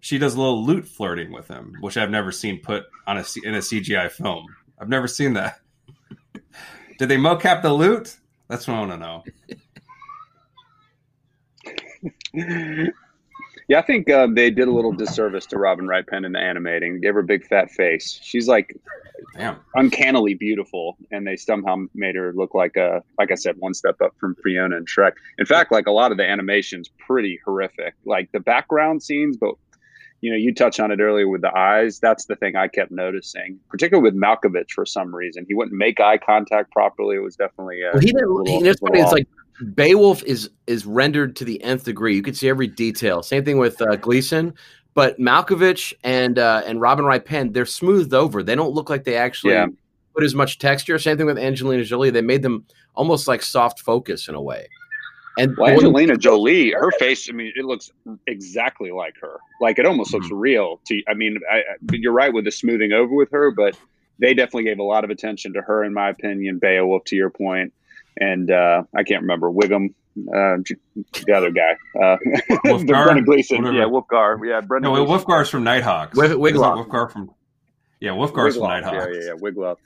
she 0.00 0.18
does 0.18 0.34
a 0.34 0.40
little 0.40 0.64
lute 0.64 0.86
flirting 0.86 1.32
with 1.32 1.48
him, 1.48 1.74
which 1.80 1.96
I've 1.96 2.10
never 2.10 2.32
seen 2.32 2.60
put 2.60 2.84
on 3.06 3.16
a 3.18 3.24
in 3.44 3.54
a 3.54 3.58
CGI 3.58 4.10
film. 4.10 4.46
I've 4.78 4.88
never 4.88 5.08
seen 5.08 5.32
that. 5.34 5.60
Did 6.98 7.08
they 7.08 7.16
mocap 7.16 7.62
the 7.62 7.72
lute? 7.72 8.16
That's 8.48 8.66
what 8.68 8.76
I 8.76 8.80
want 8.80 8.92
to 8.92 8.98
know. 12.34 12.86
Yeah, 13.68 13.80
I 13.80 13.82
think 13.82 14.08
um, 14.10 14.34
they 14.34 14.50
did 14.50 14.68
a 14.68 14.70
little 14.70 14.92
disservice 14.92 15.44
to 15.46 15.58
Robin 15.58 15.88
Wright 15.88 16.06
Penn 16.06 16.24
in 16.24 16.32
the 16.32 16.38
animating. 16.38 17.00
Gave 17.00 17.14
her 17.14 17.20
a 17.20 17.24
big 17.24 17.44
fat 17.44 17.70
face. 17.70 18.20
She's 18.22 18.46
like 18.46 18.76
Damn. 19.36 19.58
uncannily 19.74 20.34
beautiful, 20.34 20.96
and 21.10 21.26
they 21.26 21.34
somehow 21.34 21.76
made 21.92 22.14
her 22.14 22.32
look 22.32 22.54
like 22.54 22.76
a, 22.76 23.02
like 23.18 23.32
I 23.32 23.34
said, 23.34 23.56
one 23.58 23.74
step 23.74 24.00
up 24.00 24.14
from 24.20 24.36
Fiona 24.36 24.76
and 24.76 24.86
Shrek. 24.86 25.12
In 25.38 25.46
fact, 25.46 25.72
like 25.72 25.88
a 25.88 25.90
lot 25.90 26.12
of 26.12 26.16
the 26.16 26.24
animation's 26.24 26.88
pretty 27.06 27.40
horrific. 27.44 27.94
Like 28.04 28.30
the 28.30 28.38
background 28.38 29.02
scenes, 29.02 29.36
but 29.36 29.56
you 30.26 30.32
know, 30.32 30.36
you 30.36 30.52
touched 30.52 30.80
on 30.80 30.90
it 30.90 30.98
earlier 31.00 31.28
with 31.28 31.42
the 31.42 31.56
eyes. 31.56 32.00
That's 32.00 32.24
the 32.24 32.34
thing 32.34 32.56
I 32.56 32.66
kept 32.66 32.90
noticing, 32.90 33.60
particularly 33.70 34.10
with 34.10 34.20
Malkovich 34.20 34.72
for 34.72 34.84
some 34.84 35.14
reason. 35.14 35.46
He 35.46 35.54
wouldn't 35.54 35.76
make 35.76 36.00
eye 36.00 36.18
contact 36.18 36.72
properly. 36.72 37.14
It 37.14 37.20
was 37.20 37.36
definitely 37.36 37.78
uh, 37.84 37.90
Well, 37.92 38.02
he 38.02 38.10
a 38.10 38.12
didn't. 38.14 38.30
little- 38.34 38.58
He, 38.58 38.62
that's 38.64 38.80
funny. 38.80 38.98
It's 39.00 39.12
like 39.12 39.28
Beowulf 39.74 40.24
is 40.24 40.50
is 40.66 40.84
rendered 40.84 41.36
to 41.36 41.44
the 41.44 41.62
nth 41.62 41.84
degree. 41.84 42.16
You 42.16 42.22
could 42.22 42.36
see 42.36 42.48
every 42.48 42.66
detail. 42.66 43.22
Same 43.22 43.44
thing 43.44 43.58
with 43.58 43.80
uh, 43.80 43.94
Gleeson, 43.96 44.52
But 44.94 45.18
Malkovich 45.20 45.94
and 46.02 46.38
uh, 46.40 46.62
and 46.66 46.80
Robin 46.80 47.04
Wright 47.04 47.24
Penn, 47.24 47.52
they're 47.52 47.66
smoothed 47.66 48.12
over. 48.12 48.42
They 48.42 48.56
don't 48.56 48.72
look 48.74 48.90
like 48.90 49.04
they 49.04 49.16
actually 49.16 49.52
Yeah. 49.54 49.66
put 50.14 50.24
as 50.24 50.34
much 50.34 50.58
texture. 50.58 50.98
Same 50.98 51.16
thing 51.16 51.26
with 51.26 51.38
Angelina 51.38 51.84
Jolie. 51.84 52.10
They 52.10 52.20
made 52.22 52.42
them 52.42 52.64
almost 52.96 53.28
like 53.28 53.42
soft 53.42 53.78
focus 53.80 54.26
in 54.28 54.34
a 54.34 54.42
way. 54.42 54.66
And 55.38 55.54
Well, 55.56 55.70
Angelina 55.70 56.16
Jolie, 56.16 56.72
her 56.72 56.90
face, 56.92 57.28
I 57.28 57.32
mean, 57.32 57.52
it 57.56 57.64
looks 57.64 57.90
exactly 58.26 58.90
like 58.90 59.14
her. 59.20 59.38
Like 59.60 59.78
it 59.78 59.84
almost 59.86 60.12
looks 60.14 60.30
real. 60.30 60.80
To 60.86 61.02
I 61.08 61.14
mean, 61.14 61.38
I, 61.50 61.56
I- 61.58 61.62
you're 61.92 62.12
right 62.12 62.32
with 62.32 62.44
the 62.46 62.50
smoothing 62.50 62.92
over 62.92 63.14
with 63.14 63.30
her, 63.32 63.50
but 63.50 63.76
they 64.18 64.32
definitely 64.32 64.64
gave 64.64 64.78
a 64.78 64.82
lot 64.82 65.04
of 65.04 65.10
attention 65.10 65.52
to 65.54 65.60
her, 65.62 65.84
in 65.84 65.92
my 65.92 66.08
opinion. 66.08 66.58
Beowulf, 66.58 67.04
to 67.06 67.16
your 67.16 67.28
point, 67.30 67.74
and 68.18 68.50
uh, 68.50 68.84
I 68.96 69.02
can't 69.02 69.20
remember 69.22 69.50
Wiggum, 69.50 69.90
uh, 70.18 70.56
the 71.26 71.32
other 71.34 71.50
guy, 71.50 71.76
uh, 72.02 72.16
Wulfgar? 72.64 72.86
Brendan 73.04 73.24
Gleeson. 73.26 73.58
Whatever. 73.58 73.76
Yeah, 73.76 73.84
Wulfgar. 73.84 74.38
Yeah, 74.48 74.62
Brendan. 74.62 74.90
No, 74.94 75.04
Gleeson. 75.04 75.26
Wulfgar's 75.26 75.50
from 75.50 75.64
Nighthawks. 75.64 76.16
Wig- 76.16 76.30
Isn't 76.30 76.40
Wiglaf. 76.40 76.86
Wulfgar 76.88 77.10
from. 77.12 77.30
Yeah, 78.00 78.12
Wulfgar's 78.12 78.56
from 78.56 78.68
Nighthawks. 78.68 78.96
Yeah, 79.12 79.20
yeah, 79.20 79.26
yeah. 79.26 79.32
Wiglaf. 79.34 79.76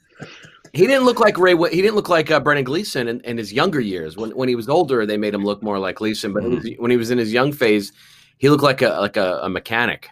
He 0.73 0.87
didn't 0.87 1.05
look 1.05 1.19
like 1.21 1.37
Ray. 1.39 1.57
He 1.71 1.83
didn't 1.83 1.97
look 1.97 2.09
like 2.09 2.31
uh, 2.31 2.39
Brendan 2.41 2.65
Gleeson 2.65 3.09
in, 3.09 3.21
in 3.23 3.39
his 3.39 3.53
younger 3.53 3.81
years. 3.81 4.17
When 4.17 4.31
when 4.31 4.49
he 4.49 4.55
was 4.55 4.69
older, 4.69 5.05
they 5.05 5.17
made 5.17 5.35
him 5.35 5.45
look 5.45 5.63
more 5.63 5.79
like 5.79 5.97
Gleeson. 5.97 6.33
But 6.33 6.45
Mhm. 6.45 6.79
when 6.79 6.91
he 6.91 6.97
was 6.97 7.11
in 7.11 7.19
his 7.19 7.33
young 7.33 7.53
phase, 7.53 7.93
he 8.39 8.49
looked 8.49 8.63
like 8.63 8.81
a 8.83 8.91
like 9.01 9.17
a, 9.17 9.41
a 9.43 9.49
mechanic. 9.49 10.09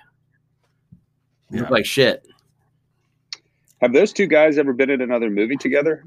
He 1.51 1.57
Yeah. 1.57 1.61
looked 1.63 1.73
like 1.73 1.87
shit. 1.87 2.27
Have 3.81 3.93
those 3.93 4.13
two 4.13 4.27
guys 4.27 4.59
ever 4.59 4.73
been 4.73 4.91
in 4.91 5.01
another 5.01 5.31
movie 5.31 5.57
together? 5.57 6.05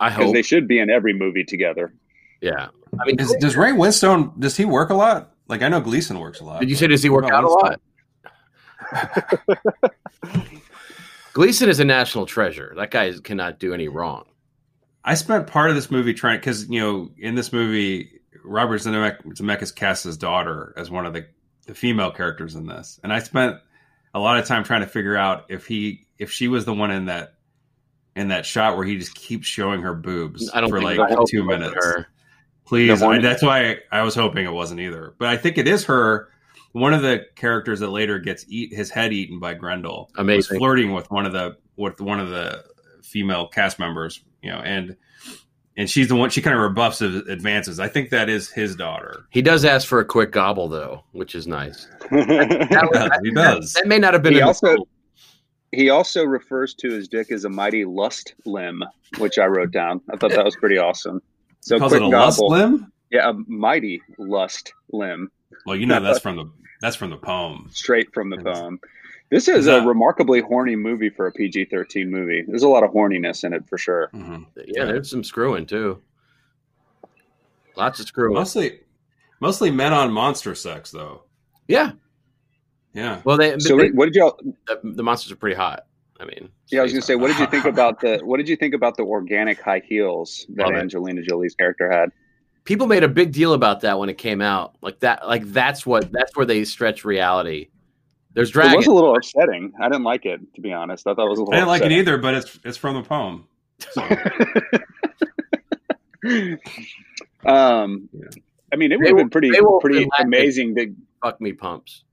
I 0.00 0.10
hope. 0.10 0.32
they 0.34 0.42
should 0.42 0.66
be 0.68 0.78
in 0.80 0.90
every 0.90 1.12
movie 1.12 1.44
together. 1.44 1.92
yeah. 2.40 2.68
I 3.00 3.04
mean, 3.06 3.20
Is, 3.20 3.34
does 3.40 3.56
Ray 3.56 3.70
Winstone? 3.72 4.32
Does 4.40 4.56
he 4.56 4.64
work 4.64 4.90
a 4.90 4.94
lot? 4.94 5.34
Like 5.48 5.62
I 5.62 5.68
know 5.68 5.80
Gleeson 5.80 6.18
works 6.18 6.40
a 6.40 6.44
lot. 6.44 6.60
did 6.60 6.70
you 6.70 6.76
say 6.76 6.86
does 6.88 7.02
he 7.02 7.08
work 7.10 7.24
out 7.30 7.44
about 7.44 7.44
a 7.44 7.48
lot? 7.48 7.80
Gleeson 11.38 11.68
is 11.68 11.78
a 11.78 11.84
national 11.84 12.26
treasure. 12.26 12.72
That 12.76 12.90
guy 12.90 13.12
cannot 13.22 13.60
do 13.60 13.72
any 13.72 13.86
wrong. 13.86 14.24
I 15.04 15.14
spent 15.14 15.46
part 15.46 15.70
of 15.70 15.76
this 15.76 15.88
movie 15.88 16.12
trying 16.12 16.40
because 16.40 16.68
you 16.68 16.80
know 16.80 17.12
in 17.16 17.36
this 17.36 17.52
movie 17.52 18.18
Robert 18.42 18.80
Zemeck- 18.80 19.22
Zemeckis 19.22 19.72
cast 19.72 20.02
his 20.02 20.16
daughter 20.16 20.74
as 20.76 20.90
one 20.90 21.06
of 21.06 21.12
the, 21.12 21.28
the 21.66 21.76
female 21.76 22.10
characters 22.10 22.56
in 22.56 22.66
this, 22.66 22.98
and 23.04 23.12
I 23.12 23.20
spent 23.20 23.56
a 24.14 24.18
lot 24.18 24.36
of 24.36 24.46
time 24.46 24.64
trying 24.64 24.80
to 24.80 24.88
figure 24.88 25.16
out 25.16 25.44
if 25.48 25.64
he 25.64 26.08
if 26.18 26.32
she 26.32 26.48
was 26.48 26.64
the 26.64 26.74
one 26.74 26.90
in 26.90 27.04
that 27.04 27.34
in 28.16 28.26
that 28.28 28.44
shot 28.44 28.76
where 28.76 28.84
he 28.84 28.98
just 28.98 29.14
keeps 29.14 29.46
showing 29.46 29.82
her 29.82 29.94
boobs 29.94 30.50
I 30.52 30.60
don't 30.60 30.70
for 30.70 30.82
like 30.82 30.98
two 31.28 31.44
minutes. 31.44 31.76
Please, 32.64 33.00
I, 33.00 33.20
that's 33.20 33.44
why 33.44 33.76
I 33.92 34.02
was 34.02 34.16
hoping 34.16 34.44
it 34.44 34.52
wasn't 34.52 34.80
either. 34.80 35.14
But 35.20 35.28
I 35.28 35.36
think 35.36 35.56
it 35.56 35.68
is 35.68 35.84
her. 35.84 36.30
One 36.72 36.92
of 36.94 37.02
the 37.02 37.26
characters 37.34 37.80
that 37.80 37.88
later 37.90 38.18
gets 38.18 38.44
eat 38.48 38.72
his 38.74 38.90
head 38.90 39.12
eaten 39.12 39.38
by 39.40 39.54
Grendel. 39.54 40.10
was 40.12 40.20
Amazing. 40.20 40.58
flirting 40.58 40.92
with 40.92 41.10
one 41.10 41.26
of 41.26 41.32
the 41.32 41.56
with 41.76 42.00
one 42.00 42.20
of 42.20 42.28
the 42.28 42.64
female 43.02 43.48
cast 43.48 43.78
members. 43.78 44.20
You 44.42 44.50
know, 44.50 44.58
and 44.58 44.96
and 45.76 45.88
she's 45.88 46.08
the 46.08 46.14
one. 46.16 46.30
She 46.30 46.42
kind 46.42 46.54
of 46.56 46.62
rebuffs 46.62 46.98
his 47.00 47.16
advances. 47.28 47.80
I 47.80 47.88
think 47.88 48.10
that 48.10 48.28
is 48.28 48.50
his 48.50 48.76
daughter. 48.76 49.24
He 49.30 49.42
does 49.42 49.64
ask 49.64 49.86
for 49.88 49.98
a 50.00 50.04
quick 50.04 50.30
gobble 50.32 50.68
though, 50.68 51.04
which 51.12 51.34
is 51.34 51.46
nice. 51.46 51.86
he 52.10 52.16
That, 52.16 52.88
was- 52.92 53.20
He 53.24 53.30
does. 53.32 53.72
that 53.74 53.86
may 53.86 53.98
not 53.98 54.12
have 54.12 54.22
been 54.22 54.34
He 54.34 54.38
in 54.38 54.42
the 54.42 54.48
also- 54.48 54.66
film. 55.72 55.90
also 55.90 56.24
refers 56.24 56.74
to 56.74 56.90
his 56.90 57.08
dick 57.08 57.30
as 57.32 57.44
a 57.44 57.48
mighty 57.48 57.84
lust 57.84 58.34
limb, 58.44 58.82
which 59.18 59.38
I 59.38 59.46
wrote 59.46 59.70
down. 59.70 60.00
I 60.12 60.16
thought 60.16 60.30
that 60.32 60.44
was 60.44 60.56
pretty 60.56 60.78
awesome. 60.78 61.20
So 61.60 61.78
Calls 61.78 61.92
quick 61.92 62.02
it 62.02 62.04
a 62.04 62.08
lust 62.08 62.38
gobble. 62.38 62.50
limb. 62.50 62.92
Yeah, 63.10 63.30
a 63.30 63.32
mighty 63.46 64.00
lust 64.18 64.72
limb, 64.92 65.30
Well, 65.68 65.76
you 65.76 65.86
know 65.86 66.00
that's 66.00 66.18
from 66.26 66.36
the 66.36 66.50
that's 66.80 66.96
from 66.96 67.10
the 67.10 67.16
poem. 67.16 67.68
straight 67.72 68.12
from 68.14 68.30
the 68.30 68.36
Yes. 68.44 68.58
poem. 68.58 68.80
This 69.30 69.46
is 69.48 69.58
Is 69.58 69.66
a 69.66 69.82
remarkably 69.82 70.40
horny 70.40 70.74
movie 70.74 71.10
for 71.10 71.26
a 71.26 71.32
PG 71.32 71.66
thirteen 71.66 72.10
movie. 72.10 72.44
There's 72.48 72.62
a 72.62 72.68
lot 72.68 72.82
of 72.82 72.90
horniness 72.92 73.44
in 73.44 73.52
it 73.52 73.68
for 73.68 73.76
sure. 73.76 74.08
hmm 74.12 74.44
Yeah, 74.66 74.86
there's 74.86 75.10
some 75.10 75.22
screwing 75.22 75.66
too. 75.66 76.00
Lots 77.76 78.00
of 78.00 78.06
screwing. 78.06 78.34
Mostly, 78.34 78.80
mostly 79.40 79.70
men 79.70 79.92
on 79.92 80.10
monster 80.12 80.54
sex 80.54 80.90
though. 80.90 81.24
Yeah. 81.68 81.92
Yeah. 82.94 83.20
Well, 83.24 83.36
they, 83.36 83.58
So 83.58 83.76
they- 83.76 83.90
what 83.90 84.06
did 84.06 84.14
y'all? 84.14 84.40
the, 84.66 84.80
the 84.82 85.02
monsters 85.02 85.30
are 85.32 85.36
pretty 85.36 85.56
hot. 85.56 85.84
I 86.20 86.24
mean, 86.24 86.48
Yeah, 86.72 86.80
I 86.80 86.82
was 86.82 86.92
gonna 86.92 87.02
say, 87.02 87.14
what 87.14 87.28
did 87.28 87.38
you 87.38 87.46
think 87.46 87.64
about 87.64 88.00
the? 88.00 88.18
What 88.24 88.38
did 88.38 88.48
you 88.48 88.56
think 88.56 88.74
about 88.74 88.96
the 88.96 89.04
organic 89.04 89.60
high 89.60 89.82
heels 89.86 90.46
that 90.54 90.72
Angelina 90.72 91.22
Jolie's 91.22 91.54
character 91.54 91.88
had? 91.90 92.10
People 92.68 92.86
made 92.86 93.02
a 93.02 93.08
big 93.08 93.32
deal 93.32 93.54
about 93.54 93.80
that 93.80 93.98
when 93.98 94.10
it 94.10 94.18
came 94.18 94.42
out. 94.42 94.76
Like 94.82 95.00
that, 95.00 95.26
like 95.26 95.42
that's 95.46 95.86
what 95.86 96.12
that's 96.12 96.36
where 96.36 96.44
they 96.44 96.64
stretch 96.64 97.02
reality. 97.02 97.70
There's 98.34 98.54
It 98.54 98.76
was 98.76 98.86
a 98.86 98.92
little 98.92 99.16
upsetting. 99.16 99.72
I 99.80 99.88
didn't 99.88 100.04
like 100.04 100.26
it, 100.26 100.40
to 100.54 100.60
be 100.60 100.70
honest. 100.70 101.06
I 101.06 101.14
thought 101.14 101.24
it 101.26 101.30
was 101.30 101.38
a 101.38 101.44
little. 101.44 101.54
I 101.54 101.56
didn't 101.56 101.68
like 101.68 101.80
it 101.82 101.92
either, 101.92 102.18
but 102.18 102.34
it's 102.34 102.60
it's 102.64 102.76
from 102.76 102.96
the 102.96 103.02
poem. 103.02 103.46
So 103.90 104.02
um, 107.50 108.10
Yeah. 108.12 108.26
I 108.70 108.76
mean, 108.76 108.92
it 108.92 108.98
would 108.98 109.08
have 109.08 109.16
been 109.16 109.30
pretty 109.30 109.50
pretty 109.80 110.06
amazing 110.20 110.74
Big 110.74 110.94
Fuck 111.22 111.40
me 111.40 111.54
pumps. 111.54 112.04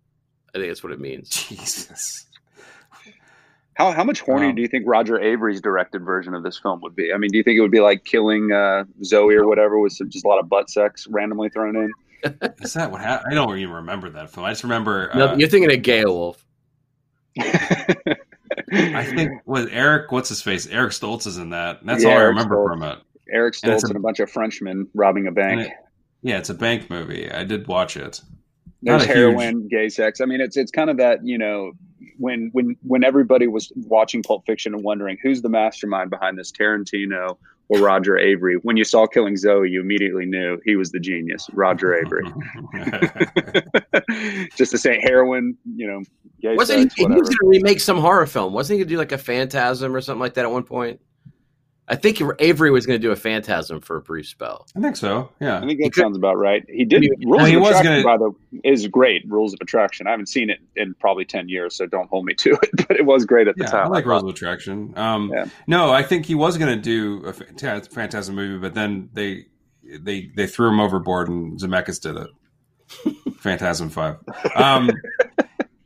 I 0.56 0.60
think 0.60 0.70
that's 0.70 0.84
what 0.84 0.94
it 0.94 1.02
means. 1.02 1.28
Jesus. 1.30 2.28
How 3.76 3.92
how 3.92 4.04
much 4.04 4.22
horny 4.22 4.48
Um, 4.50 4.56
do 4.56 4.62
you 4.62 4.68
think 4.68 4.86
Roger 4.88 5.20
Avary's 5.22 5.60
directed 5.62 6.04
version 6.04 6.34
of 6.34 6.44
this 6.44 6.58
film 6.58 6.80
would 6.82 6.96
be? 6.96 7.12
I 7.14 7.18
mean, 7.18 7.30
do 7.32 7.38
you 7.38 7.44
think 7.44 7.58
it 7.58 7.62
would 7.62 7.72
be 7.72 7.82
like 7.82 8.04
killing 8.06 8.52
uh, 8.52 8.86
Zoe 9.04 9.36
or 9.36 9.48
whatever 9.48 9.80
with 9.80 9.92
some, 9.94 10.10
just 10.10 10.26
a 10.26 10.28
lot 10.28 10.40
of 10.40 10.48
butt 10.50 10.70
sex 10.70 11.08
randomly 11.10 11.50
thrown 11.50 11.76
in? 11.76 11.92
Is 12.62 12.74
that 12.74 12.90
what 12.92 13.02
happened? 13.02 13.34
I 13.34 13.36
don't 13.36 13.58
even 13.58 13.74
remember 13.76 14.10
that 14.12 14.30
film. 14.32 14.46
I 14.46 14.52
just 14.52 14.64
remember. 14.64 15.12
No, 15.14 15.28
Uh, 15.30 15.36
you're 15.36 15.50
thinking 15.50 15.72
of 15.72 15.82
Gale 15.82 16.14
Wolf. 16.14 16.46
I 17.38 19.04
think 19.04 19.42
was 19.46 19.68
Eric. 19.68 20.12
What's 20.12 20.30
his 20.30 20.42
face? 20.42 20.68
Eric 20.68 20.92
Stoltz 20.92 21.28
is 21.28 21.38
in 21.38 21.50
that. 21.50 21.86
That's 21.86 22.04
Yeah, 22.04 22.12
all 22.12 22.16
I 22.18 22.22
Eric 22.22 22.30
remember 22.36 22.56
Stoltz. 22.56 22.68
from 22.70 22.84
it. 22.84 23.00
Eric 23.32 23.56
And 23.64 23.74
it's 23.74 23.84
Stoltz 23.84 23.88
a- 23.88 23.90
and 23.90 23.98
a 23.98 24.00
bunch 24.00 24.20
of 24.20 24.30
Frenchmen 24.32 24.88
robbing 24.94 25.28
a 25.28 25.32
bank. 25.32 25.62
it- 25.68 25.74
yeah, 26.22 26.38
it's 26.40 26.50
a 26.50 26.54
bank 26.56 26.90
movie. 26.90 27.30
I 27.30 27.44
did 27.44 27.68
watch 27.68 27.98
it. 27.98 28.22
Not 28.82 29.00
There's 29.00 29.04
a 29.04 29.08
huge- 29.08 29.18
heroin, 29.18 29.68
gay 29.68 29.90
sex. 29.90 30.22
I 30.22 30.26
mean, 30.26 30.42
it's 30.42 30.58
it's 30.58 30.72
kind 30.72 30.90
of 30.90 30.98
that 30.98 31.26
you 31.26 31.38
know 31.38 31.74
when 32.18 32.50
when 32.54 32.76
when 32.84 33.04
everybody 33.04 33.48
was 33.48 33.72
watching 33.76 34.24
Pulp 34.24 34.46
Fiction 34.46 34.74
and 34.74 34.84
wondering 34.84 35.18
who's 35.22 35.42
the 35.42 35.50
mastermind 35.50 36.10
behind 36.10 36.38
this, 36.38 36.52
Tarantino 36.52 37.38
or 37.70 37.80
Roger 37.80 38.14
Avary. 38.14 38.60
When 38.64 38.78
you 38.78 38.84
saw 38.84 39.08
Killing 39.08 39.38
Zoe, 39.38 39.70
you 39.70 39.82
immediately 39.82 40.26
knew 40.26 40.60
he 40.66 40.76
was 40.76 40.92
the 40.92 41.00
genius, 41.00 41.50
Roger 41.54 42.00
Avary. 42.04 42.32
Just 44.56 44.72
to 44.72 44.78
say 44.78 45.00
heroin, 45.02 45.58
you 45.76 45.88
know, 45.88 46.04
gay 46.42 46.56
Wasn't 46.56 46.92
sex, 46.92 46.94
he, 46.96 47.04
he 47.04 47.08
was 47.08 47.30
going 47.30 47.38
to 47.38 47.48
remake 47.48 47.80
some 47.80 47.98
horror 47.98 48.28
film? 48.28 48.54
Wasn't 48.54 48.76
he 48.76 48.80
going 48.80 48.90
to 48.90 48.94
do 48.94 48.98
like 49.00 49.12
a 49.12 49.18
Phantasm 49.18 49.96
or 49.96 50.02
something 50.02 50.20
like 50.20 50.36
that 50.36 50.46
at 50.46 50.52
one 50.52 50.64
point? 50.64 51.00
I 51.88 51.96
think 51.96 52.18
Avary 52.18 52.72
was 52.72 52.88
going 52.88 53.00
to 53.00 53.08
do 53.08 53.12
a 53.12 53.16
Phantasm 53.16 53.80
for 53.80 53.98
a 53.98 54.02
brief 54.02 54.28
spell. 54.28 54.66
I 54.76 54.80
think 54.82 54.96
so. 54.96 55.30
Yeah. 55.40 55.58
I 55.58 55.68
think 55.68 55.80
that 55.82 55.94
could- 55.94 56.02
sounds 56.02 56.18
about 56.18 56.36
right. 56.38 56.66
He 56.68 56.84
did. 56.84 56.98
I 56.98 57.00
mean, 57.02 57.30
Rules 57.30 57.48
he 57.48 57.54
of 57.56 57.62
was 57.62 57.70
Attraction, 57.80 58.02
gonna- 58.04 58.18
by 58.18 58.18
the 58.18 58.62
is 58.68 58.88
great. 58.88 59.24
Rules 59.30 59.54
of 59.54 59.60
Attraction. 59.62 60.08
I 60.08 60.12
haven't 60.12 60.26
seen 60.30 60.50
it 60.50 60.60
in 60.76 60.96
probably 60.96 61.26
ten 61.26 61.48
years, 61.48 61.76
so 61.76 61.86
don't 61.86 62.10
hold 62.10 62.26
me 62.26 62.34
to 62.36 62.58
it. 62.64 62.70
But 62.88 62.98
it 62.98 63.06
was 63.06 63.26
great 63.26 63.48
at 63.48 63.56
the 63.56 63.66
Yeah, 63.66 63.70
time. 63.72 63.86
I 63.86 63.90
like. 63.90 64.06
Rules 64.06 64.24
of 64.24 64.30
Attraction. 64.30 64.94
Um, 64.98 65.30
Yeah. 65.32 65.46
No, 65.68 65.92
I 65.92 66.02
think 66.02 66.26
he 66.26 66.34
was 66.36 66.58
going 66.58 66.76
to 66.76 66.82
do 66.82 67.24
a 67.26 67.34
Phantasm 67.34 68.34
movie, 68.36 68.58
but 68.60 68.74
then 68.74 69.10
they 69.14 69.46
they 70.00 70.32
they 70.36 70.48
threw 70.48 70.70
him 70.70 70.80
overboard, 70.80 71.30
and 71.30 71.60
Zemeckis 71.60 72.02
did 72.02 72.18
it. 72.18 72.30
Phantasm 73.40 73.90
Five. 73.90 74.18
Um, 74.56 74.90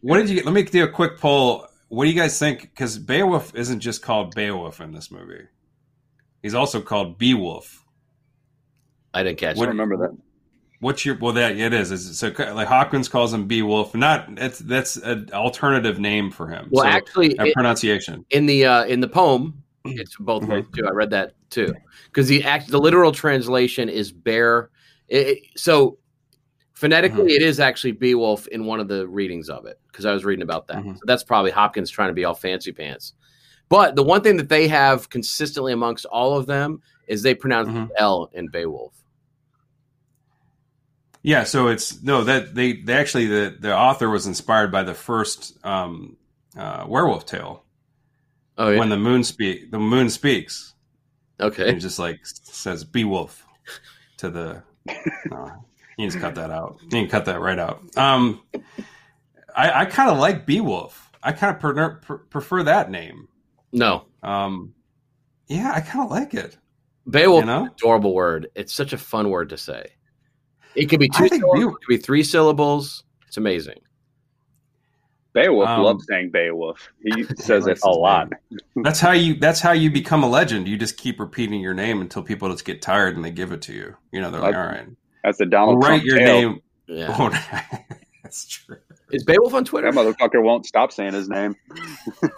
what 0.01 0.17
did 0.17 0.29
you? 0.29 0.43
Let 0.43 0.53
me 0.53 0.63
do 0.63 0.83
a 0.83 0.87
quick 0.87 1.17
poll. 1.17 1.67
What 1.89 2.05
do 2.05 2.09
you 2.11 2.15
guys 2.15 2.37
think? 2.39 2.61
Because 2.61 2.97
Beowulf 2.97 3.53
isn't 3.55 3.79
just 3.81 4.01
called 4.01 4.33
Beowulf 4.35 4.79
in 4.81 4.91
this 4.93 5.11
movie; 5.11 5.43
he's 6.41 6.55
also 6.55 6.81
called 6.81 7.17
Beowulf. 7.17 7.85
I 9.13 9.23
didn't 9.23 9.39
catch 9.39 9.57
I 9.57 9.61
don't 9.61 9.69
remember 9.69 9.97
that. 9.97 10.17
What's 10.81 11.05
your 11.05 11.17
well? 11.17 11.33
That 11.33 11.57
it 11.57 11.73
is. 11.73 11.91
Is 11.91 12.17
so 12.17 12.31
like 12.37 12.67
Hopkins 12.67 13.09
calls 13.09 13.33
him 13.33 13.47
Beowulf. 13.47 13.93
Not 13.95 14.35
that's 14.35 14.59
that's 14.59 14.95
an 14.97 15.29
alternative 15.33 15.99
name 15.99 16.31
for 16.31 16.47
him. 16.47 16.69
Well, 16.71 16.85
so, 16.85 16.89
actually, 16.89 17.35
a 17.37 17.45
it- 17.47 17.53
pronunciation. 17.53 18.25
in 18.29 18.45
the 18.45 18.65
uh, 18.65 18.85
in 18.85 19.01
the 19.01 19.07
poem, 19.07 19.61
it's 19.83 20.15
both 20.17 20.45
ways 20.45 20.65
too. 20.73 20.87
I 20.87 20.91
read 20.91 21.09
that 21.09 21.33
too 21.49 21.73
because 22.05 22.27
the 22.27 22.43
act 22.45 22.69
the 22.69 22.79
literal 22.79 23.11
translation 23.11 23.89
is 23.89 24.11
bear. 24.13 24.69
It, 25.09 25.27
it- 25.27 25.43
so 25.57 25.97
phonetically, 26.73 27.33
it 27.33 27.41
is 27.41 27.59
actually 27.59 27.91
Beowulf 27.91 28.47
in 28.47 28.63
one 28.63 28.79
of 28.79 28.87
the 28.87 29.05
readings 29.05 29.49
of 29.49 29.65
it 29.65 29.81
because 29.91 30.05
I 30.05 30.13
was 30.13 30.23
reading 30.23 30.43
about 30.43 30.67
that. 30.67 30.77
Mhm. 30.77 30.93
So 30.95 31.01
that's 31.05 31.23
probably 31.25 31.51
Hopkins 31.51 31.89
trying 31.89 32.09
to 32.09 32.13
be 32.13 32.23
all 32.23 32.35
fancy 32.35 32.71
pants. 32.71 33.15
But 33.69 33.95
the 33.95 34.03
one 34.03 34.21
thing 34.21 34.37
that 34.37 34.49
they 34.49 34.67
have 34.67 35.09
consistently 35.09 35.71
amongst 35.73 36.05
all 36.05 36.35
of 36.37 36.47
them 36.47 36.81
is 37.07 37.21
they 37.21 37.35
pronounce 37.35 37.69
Mhm. 37.69 37.87
the 37.89 38.01
L 38.01 38.29
in 38.33 38.47
Beowulf. 38.47 38.93
Yeah, 41.21 41.43
so 41.43 41.67
it's 41.67 42.01
no 42.01 42.23
that 42.23 42.55
they 42.55 42.73
they 42.73 42.93
actually 42.93 43.27
the 43.27 43.55
the 43.59 43.75
author 43.75 44.09
was 44.09 44.25
inspired 44.25 44.71
by 44.71 44.83
the 44.83 44.93
first 44.93 45.57
um, 45.65 46.15
uh, 46.57 46.85
werewolf 46.87 47.25
tale 47.25 47.63
Oh 48.57 48.69
yeah. 48.69 48.79
when 48.79 48.89
the 48.89 48.97
moon 48.97 49.23
speak 49.23 49.69
the 49.69 49.79
moon 49.79 50.09
speaks. 50.09 50.73
okay. 51.39 51.69
It 51.69 51.79
just 51.79 51.99
like 51.99 52.19
says 52.23 52.83
"Beowulf" 52.85 53.45
to 54.17 54.29
the. 54.29 54.63
No, 55.29 55.65
you 55.97 56.07
just 56.07 56.19
cut 56.19 56.35
that 56.35 56.51
out. 56.51 56.77
You 56.83 56.89
can 56.89 57.07
cut 57.09 57.25
that 57.25 57.41
right 57.41 57.59
out. 57.59 57.81
Um, 57.97 58.41
I, 59.55 59.81
I 59.81 59.85
kind 59.85 60.09
of 60.09 60.17
like 60.17 60.45
Beowulf. 60.45 61.11
I 61.21 61.33
kind 61.33 61.53
of 61.53 61.61
per, 62.01 62.17
prefer 62.17 62.63
that 62.63 62.89
name. 62.89 63.27
No, 63.71 64.05
Um, 64.23 64.73
yeah, 65.47 65.71
I 65.75 65.81
kind 65.81 66.05
of 66.05 66.11
like 66.11 66.33
it. 66.33 66.57
Beowulf 67.09 67.41
You 67.41 67.45
know? 67.47 67.57
is 67.63 67.67
an 67.69 67.73
adorable 67.75 68.13
word. 68.13 68.47
It's 68.55 68.73
such 68.73 68.93
a 68.93 68.97
fun 68.97 69.29
word 69.29 69.49
to 69.49 69.57
say. 69.57 69.91
It 70.75 70.85
could 70.87 70.99
be 70.99 71.09
two 71.09 71.27
syllables, 71.27 71.59
Beow- 71.59 71.69
it 71.69 71.73
could 71.73 71.87
be 71.87 71.97
three 71.97 72.23
syllables. 72.23 73.03
It's 73.27 73.37
amazing. 73.37 73.79
Beowulf 75.33 75.69
Um, 75.69 75.83
loves 75.83 76.05
saying 76.07 76.31
Beowulf. 76.31 76.89
He 77.03 77.23
says 77.37 77.67
it 77.67 77.71
a 77.71 77.73
his 77.75 77.83
lot. 77.83 78.29
That's 78.77 78.99
how 78.99 79.11
you. 79.11 79.35
That's 79.35 79.59
how 79.61 79.71
you 79.71 79.91
become 79.91 80.23
a 80.23 80.27
legend. 80.29 80.67
You 80.67 80.77
just 80.77 80.97
keep 80.97 81.19
repeating 81.19 81.61
your 81.61 81.73
name 81.75 82.01
until 82.01 82.23
people 82.23 82.49
just 82.51 82.65
get 82.65 82.81
tired 82.81 83.15
and 83.15 83.23
they 83.23 83.29
give 83.31 83.51
it 83.51 83.61
to 83.63 83.73
you. 83.73 83.95
You 84.11 84.21
know, 84.21 84.31
they're 84.31 84.41
like, 84.41 84.55
Like- 84.55 84.61
all 84.63 84.67
right, 84.71 84.87
That's 85.23 85.37
the 85.37 85.45
we'll 85.45 85.51
Donald 85.51 85.83
write 85.83 85.87
Trump 86.01 86.03
your 86.05 86.17
tale. 86.17 86.49
name. 86.49 86.61
Yeah. 86.87 87.29
That's 88.29 88.45
true. 88.45 88.77
Is 89.11 89.23
Beowulf 89.23 89.55
on 89.55 89.65
Twitter? 89.65 89.91
That 89.91 89.97
motherfucker 89.97 90.43
won't 90.43 90.67
stop 90.67 90.91
saying 90.91 91.13
his 91.13 91.27
name. 91.27 91.55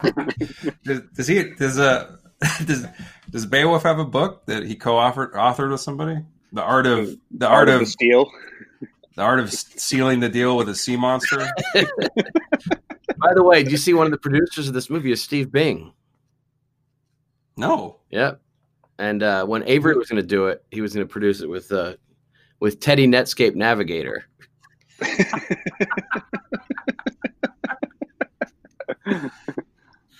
Does, 0.86 1.01
does 1.13 1.27
he? 1.27 1.43
Does 1.56 1.77
uh 1.77 2.15
does 2.65 2.88
does 3.30 3.45
Beowulf 3.45 3.84
have 3.84 3.99
a 3.99 4.06
book 4.06 4.45
that 4.45 4.63
he 4.63 4.75
co-authored 4.75 5.34
authored 5.34 5.71
with 5.71 5.82
somebody? 5.82 6.21
The 6.54 6.62
art 6.62 6.88
of 6.88 7.17
the 7.32 7.45
art, 7.45 7.67
of 7.67 7.75
of 7.75 7.80
the 7.82 7.86
steel. 7.88 8.32
the 9.15 9.21
art 9.21 9.41
of 9.41 9.51
sealing 9.51 10.21
the 10.21 10.30
deal 10.30 10.56
with 10.56 10.69
a 10.69 10.75
sea 10.75 10.95
monster. 10.95 11.39
By 11.75 13.34
the 13.36 13.43
way, 13.43 13.62
do 13.63 13.71
you 13.71 13.77
see 13.77 13.93
one 13.93 14.06
of 14.06 14.12
the 14.12 14.17
producers 14.17 14.69
of 14.69 14.73
this 14.73 14.89
movie 14.89 15.12
is 15.12 15.21
Steve 15.21 15.51
Bing? 15.51 15.91
No, 17.58 17.99
Yep. 18.12 18.39
And 18.97 19.23
uh, 19.23 19.45
when 19.45 19.63
Avary 19.63 19.97
was 19.97 20.10
going 20.10 20.21
to 20.21 20.27
do 20.27 20.45
it, 20.47 20.63
he 20.71 20.80
was 20.80 20.93
going 20.93 21.06
to 21.06 21.12
produce 21.12 21.41
it 21.41 21.49
with 21.49 21.69
uh, 21.71 21.95
with 22.62 22.80
Teddy 22.80 23.08
Netscape 23.08 23.56
Navigator. 23.56 24.25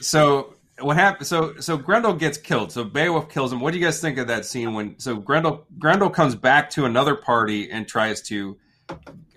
So 0.02 0.56
what 0.80 0.98
happened? 0.98 1.28
So 1.28 1.60
so 1.60 1.78
Grendel 1.78 2.14
gets 2.14 2.38
killed. 2.38 2.72
So 2.72 2.84
Beowulf 2.84 3.30
kills 3.30 3.54
him. 3.54 3.60
What 3.62 3.72
do 3.72 3.80
you 3.80 3.86
guys 3.86 4.02
think 4.02 4.18
of 4.18 4.28
that 4.28 4.46
scene 4.46 4.74
when? 4.74 5.00
So 5.00 5.16
Grendel 5.16 5.66
Grendel 5.78 6.10
comes 6.10 6.36
back 6.36 6.70
to 6.72 6.86
another 6.86 7.16
party 7.16 7.72
and 7.72 7.88
tries 7.88 8.22
to 8.24 8.58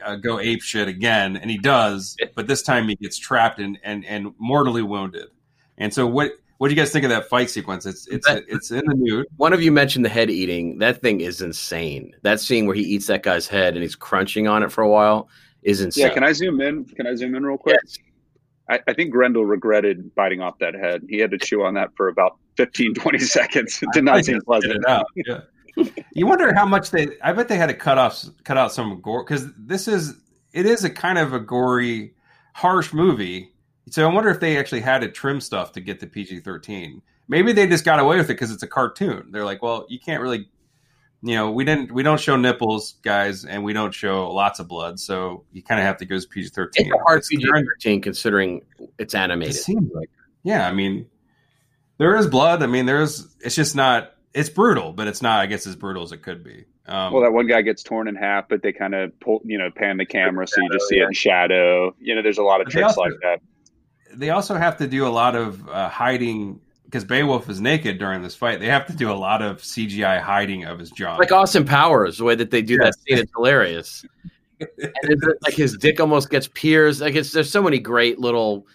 uh, 0.04 0.16
go 0.16 0.40
ape 0.40 0.62
shit 0.62 0.88
again, 0.88 1.36
and 1.36 1.50
he 1.50 1.58
does, 1.58 2.16
but 2.34 2.46
this 2.48 2.62
time 2.62 2.88
he 2.88 2.96
gets 2.96 3.18
trapped 3.18 3.60
and 3.60 3.78
and 3.84 4.04
and 4.04 4.34
mortally 4.38 4.82
wounded. 4.82 5.28
And 5.76 5.92
so 5.92 6.06
what? 6.06 6.32
What 6.64 6.68
do 6.70 6.74
you 6.74 6.80
guys 6.80 6.92
think 6.92 7.04
of 7.04 7.10
that 7.10 7.28
fight 7.28 7.50
sequence? 7.50 7.84
It's 7.84 8.06
it's 8.06 8.26
That- 8.26 8.44
it's 8.48 8.70
in 8.70 8.86
the 8.86 8.94
nude. 8.94 9.26
One 9.36 9.52
of 9.52 9.60
you 9.60 9.70
mentioned 9.70 10.02
the 10.02 10.08
head 10.08 10.30
eating. 10.30 10.78
That 10.78 11.02
thing 11.02 11.20
is 11.20 11.42
insane. 11.42 12.14
That 12.22 12.40
scene 12.40 12.64
where 12.64 12.74
he 12.74 12.80
eats 12.80 13.06
that 13.08 13.22
guy's 13.22 13.46
head 13.46 13.74
and 13.74 13.82
he's 13.82 13.94
crunching 13.94 14.48
on 14.48 14.62
it 14.62 14.72
for 14.72 14.80
a 14.80 14.88
while 14.88 15.28
is 15.62 15.82
insane. 15.82 16.06
Yeah, 16.06 16.14
can 16.14 16.24
I 16.24 16.32
zoom 16.32 16.62
in? 16.62 16.86
Can 16.86 17.06
I 17.06 17.16
zoom 17.16 17.34
in 17.34 17.44
real 17.44 17.58
quick? 17.58 17.76
Yes. 17.84 17.98
I, 18.70 18.80
I 18.88 18.94
think 18.94 19.10
Grendel 19.10 19.44
regretted 19.44 20.14
biting 20.14 20.40
off 20.40 20.58
that 20.60 20.72
head. 20.74 21.02
He 21.06 21.18
had 21.18 21.30
to 21.32 21.36
chew 21.36 21.62
on 21.64 21.74
that 21.74 21.90
for 21.98 22.08
about 22.08 22.38
15, 22.56 22.94
20 22.94 23.18
seconds. 23.38 23.82
It 23.82 23.90
did 23.92 24.04
not 24.04 24.24
seem 24.24 24.40
pleasant. 24.40 24.82
get 24.86 25.02
it. 25.26 25.44
Yeah. 25.76 25.84
you 26.14 26.26
wonder 26.26 26.54
how 26.54 26.64
much 26.64 26.90
they. 26.90 27.08
I 27.22 27.34
bet 27.34 27.48
they 27.48 27.58
had 27.58 27.66
to 27.66 27.74
cut 27.74 27.98
off 27.98 28.24
cut 28.44 28.56
out 28.56 28.72
some 28.72 29.02
gore 29.02 29.22
because 29.22 29.52
this 29.58 29.86
is 29.86 30.14
it 30.54 30.64
is 30.64 30.82
a 30.82 30.88
kind 30.88 31.18
of 31.18 31.34
a 31.34 31.40
gory, 31.40 32.14
harsh 32.54 32.94
movie. 32.94 33.50
So 33.94 34.02
I 34.10 34.12
wonder 34.12 34.28
if 34.28 34.40
they 34.40 34.56
actually 34.56 34.80
had 34.80 35.02
to 35.02 35.08
trim 35.08 35.40
stuff 35.40 35.70
to 35.74 35.80
get 35.80 36.00
the 36.00 36.08
PG 36.08 36.40
thirteen. 36.40 37.00
Maybe 37.28 37.52
they 37.52 37.68
just 37.68 37.84
got 37.84 38.00
away 38.00 38.16
with 38.16 38.26
it 38.26 38.34
because 38.34 38.50
it's 38.50 38.64
a 38.64 38.66
cartoon. 38.66 39.28
They're 39.30 39.44
like, 39.44 39.62
well, 39.62 39.86
you 39.88 40.00
can't 40.00 40.20
really, 40.20 40.48
you 41.22 41.36
know, 41.36 41.52
we 41.52 41.64
didn't 41.64 41.92
we 41.92 42.02
don't 42.02 42.18
show 42.18 42.34
nipples, 42.34 42.96
guys, 43.04 43.44
and 43.44 43.62
we 43.62 43.72
don't 43.72 43.94
show 43.94 44.32
lots 44.32 44.58
of 44.58 44.66
blood, 44.66 44.98
so 44.98 45.44
you 45.52 45.62
kind 45.62 45.80
of 45.80 45.86
have 45.86 45.98
to 45.98 46.06
go 46.06 46.16
as 46.16 46.26
PG 46.26 46.48
thirteen. 46.48 46.86
It's 46.88 46.94
a 46.96 46.98
hard 47.04 47.22
PG 47.22 47.44
thirteen 47.52 48.00
considering 48.02 48.62
it's 48.98 49.14
It 49.14 49.18
animated. 49.18 49.54
seems 49.54 49.88
like, 49.94 50.10
yeah. 50.42 50.66
I 50.66 50.72
mean, 50.72 51.06
there 51.98 52.16
is 52.16 52.26
blood. 52.26 52.64
I 52.64 52.66
mean, 52.66 52.86
there's. 52.86 53.32
It's 53.42 53.54
just 53.54 53.76
not. 53.76 54.10
It's 54.34 54.48
brutal, 54.48 54.92
but 54.92 55.06
it's 55.06 55.22
not. 55.22 55.38
I 55.38 55.46
guess 55.46 55.68
as 55.68 55.76
brutal 55.76 56.02
as 56.02 56.10
it 56.10 56.22
could 56.22 56.42
be. 56.42 56.64
Um, 56.86 57.12
Well, 57.12 57.22
that 57.22 57.32
one 57.32 57.46
guy 57.46 57.62
gets 57.62 57.84
torn 57.84 58.08
in 58.08 58.16
half, 58.16 58.48
but 58.48 58.60
they 58.60 58.72
kind 58.72 58.96
of 58.96 59.16
pull, 59.20 59.40
you 59.44 59.56
know, 59.56 59.70
pan 59.70 59.98
the 59.98 60.04
camera 60.04 60.48
so 60.48 60.60
you 60.60 60.68
just 60.72 60.88
see 60.88 60.98
it 60.98 61.04
in 61.04 61.12
shadow. 61.12 61.94
You 62.00 62.16
know, 62.16 62.22
there's 62.22 62.38
a 62.38 62.42
lot 62.42 62.60
of 62.60 62.66
tricks 62.66 62.88
also- 62.88 63.02
like 63.02 63.12
that. 63.22 63.40
They 64.16 64.30
also 64.30 64.54
have 64.54 64.76
to 64.78 64.86
do 64.86 65.06
a 65.06 65.08
lot 65.10 65.36
of 65.36 65.68
uh, 65.68 65.88
hiding 65.88 66.60
because 66.84 67.04
Beowulf 67.04 67.48
is 67.50 67.60
naked 67.60 67.98
during 67.98 68.22
this 68.22 68.36
fight. 68.36 68.60
They 68.60 68.68
have 68.68 68.86
to 68.86 68.92
do 68.92 69.10
a 69.10 69.14
lot 69.14 69.42
of 69.42 69.58
CGI 69.58 70.20
hiding 70.20 70.64
of 70.64 70.78
his 70.78 70.90
junk. 70.92 71.18
Like 71.18 71.32
Austin 71.32 71.64
Powers, 71.64 72.18
the 72.18 72.24
way 72.24 72.36
that 72.36 72.52
they 72.52 72.62
do 72.62 72.76
that 72.78 72.94
scene, 73.00 73.18
is 73.18 73.28
hilarious. 73.34 74.04
like 75.42 75.54
his 75.54 75.76
dick 75.76 75.98
almost 75.98 76.30
gets 76.30 76.48
pierced. 76.48 77.00
Like 77.00 77.16
it's 77.16 77.32
there's 77.32 77.50
so 77.50 77.62
many 77.62 77.78
great 77.78 78.20
little. 78.20 78.66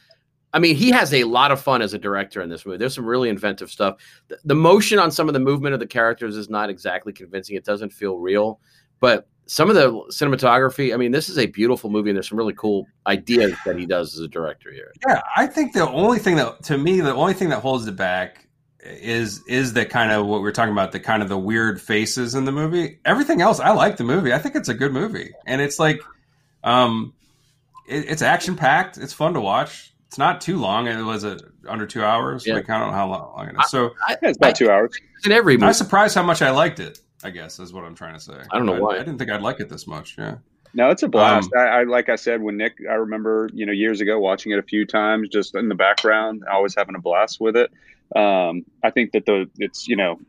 I 0.51 0.59
mean, 0.59 0.75
he 0.75 0.89
has 0.89 1.13
a 1.13 1.23
lot 1.23 1.51
of 1.51 1.61
fun 1.61 1.81
as 1.81 1.93
a 1.93 1.97
director 1.97 2.41
in 2.41 2.49
this 2.49 2.65
movie. 2.65 2.77
There's 2.77 2.95
some 2.95 3.05
really 3.05 3.29
inventive 3.29 3.71
stuff. 3.71 3.97
The, 4.27 4.37
the 4.43 4.55
motion 4.55 4.99
on 4.99 5.11
some 5.11 5.29
of 5.29 5.33
the 5.33 5.39
movement 5.39 5.73
of 5.73 5.79
the 5.79 5.87
characters 5.87 6.35
is 6.35 6.49
not 6.49 6.69
exactly 6.69 7.13
convincing. 7.13 7.55
It 7.55 7.63
doesn't 7.63 7.93
feel 7.93 8.17
real, 8.17 8.59
but 8.99 9.27
some 9.49 9.67
of 9.67 9.75
the 9.75 9.89
cinematography. 10.11 10.93
I 10.93 10.97
mean, 10.97 11.11
this 11.11 11.27
is 11.27 11.39
a 11.39 11.47
beautiful 11.47 11.89
movie, 11.89 12.11
and 12.11 12.17
there's 12.17 12.29
some 12.29 12.37
really 12.37 12.53
cool 12.53 12.87
ideas 13.07 13.55
that 13.65 13.77
he 13.77 13.87
does 13.87 14.13
as 14.13 14.19
a 14.19 14.27
director 14.27 14.71
here. 14.71 14.93
yeah, 15.07 15.21
I 15.35 15.47
think 15.47 15.73
the 15.73 15.89
only 15.89 16.19
thing 16.19 16.35
that 16.35 16.63
to 16.63 16.77
me 16.77 17.01
the 17.01 17.13
only 17.13 17.33
thing 17.33 17.49
that 17.49 17.59
holds 17.59 17.87
it 17.87 17.95
back 17.95 18.47
is 18.81 19.43
is 19.47 19.73
the 19.73 19.85
kind 19.85 20.11
of 20.11 20.27
what 20.27 20.37
we 20.37 20.43
we're 20.43 20.51
talking 20.51 20.71
about 20.71 20.91
the 20.91 20.99
kind 20.99 21.23
of 21.23 21.29
the 21.29 21.37
weird 21.37 21.81
faces 21.81 22.35
in 22.35 22.45
the 22.45 22.51
movie. 22.51 22.99
Everything 23.05 23.41
else, 23.41 23.59
I 23.59 23.71
like 23.71 23.97
the 23.97 24.03
movie. 24.03 24.33
I 24.33 24.37
think 24.37 24.55
it's 24.55 24.69
a 24.69 24.73
good 24.75 24.93
movie, 24.93 25.33
and 25.47 25.61
it's 25.61 25.79
like, 25.79 25.99
um, 26.63 27.13
it, 27.87 28.05
it's 28.07 28.21
action 28.21 28.55
packed. 28.55 28.97
It's 28.97 29.13
fun 29.13 29.33
to 29.33 29.41
watch. 29.41 29.93
It's 30.07 30.19
not 30.19 30.41
too 30.41 30.57
long. 30.57 30.87
It 30.87 31.01
was 31.01 31.23
a, 31.23 31.39
under 31.67 31.85
two 31.85 32.03
hours. 32.03 32.45
Yeah. 32.45 32.55
Like, 32.55 32.69
I 32.69 32.79
don't 32.79 32.89
know 32.89 32.95
how 32.95 33.07
long 33.07 33.49
it 33.49 33.55
is. 33.59 33.69
So 33.69 33.91
Yeah, 34.09 34.17
it's 34.23 34.37
about 34.37 34.55
two 34.55 34.69
hours. 34.69 34.99
In 35.23 35.31
every 35.31 35.61
i'm 35.61 35.73
surprised 35.73 36.15
how 36.15 36.23
much 36.23 36.41
I 36.41 36.49
liked 36.49 36.79
it. 36.79 36.99
I 37.23 37.29
guess 37.29 37.59
is 37.59 37.73
what 37.73 37.83
I'm 37.83 37.95
trying 37.95 38.13
to 38.13 38.19
say. 38.19 38.37
I 38.51 38.57
don't 38.57 38.65
know 38.65 38.79
why. 38.79 38.95
I 38.95 38.99
didn't 38.99 39.17
think 39.17 39.29
I'd 39.29 39.41
like 39.41 39.59
it 39.59 39.69
this 39.69 39.87
much. 39.87 40.17
Yeah. 40.17 40.37
No, 40.73 40.89
it's 40.89 41.03
a 41.03 41.07
blast. 41.07 41.51
Um, 41.53 41.59
I, 41.59 41.67
I 41.67 41.83
like 41.83 42.09
I 42.09 42.15
said 42.15 42.41
when 42.41 42.57
Nick, 42.57 42.77
I 42.89 42.93
remember 42.93 43.49
you 43.53 43.65
know 43.65 43.71
years 43.71 44.01
ago 44.01 44.19
watching 44.19 44.51
it 44.51 44.59
a 44.59 44.63
few 44.63 44.85
times, 44.85 45.29
just 45.29 45.55
in 45.55 45.67
the 45.67 45.75
background, 45.75 46.43
always 46.51 46.75
having 46.75 46.95
a 46.95 46.99
blast 46.99 47.41
with 47.41 47.55
it. 47.55 47.71
Um, 48.15 48.65
I 48.83 48.91
think 48.91 49.11
that 49.13 49.25
the 49.25 49.49
it's 49.57 49.87
you 49.87 49.95
know 49.95 50.19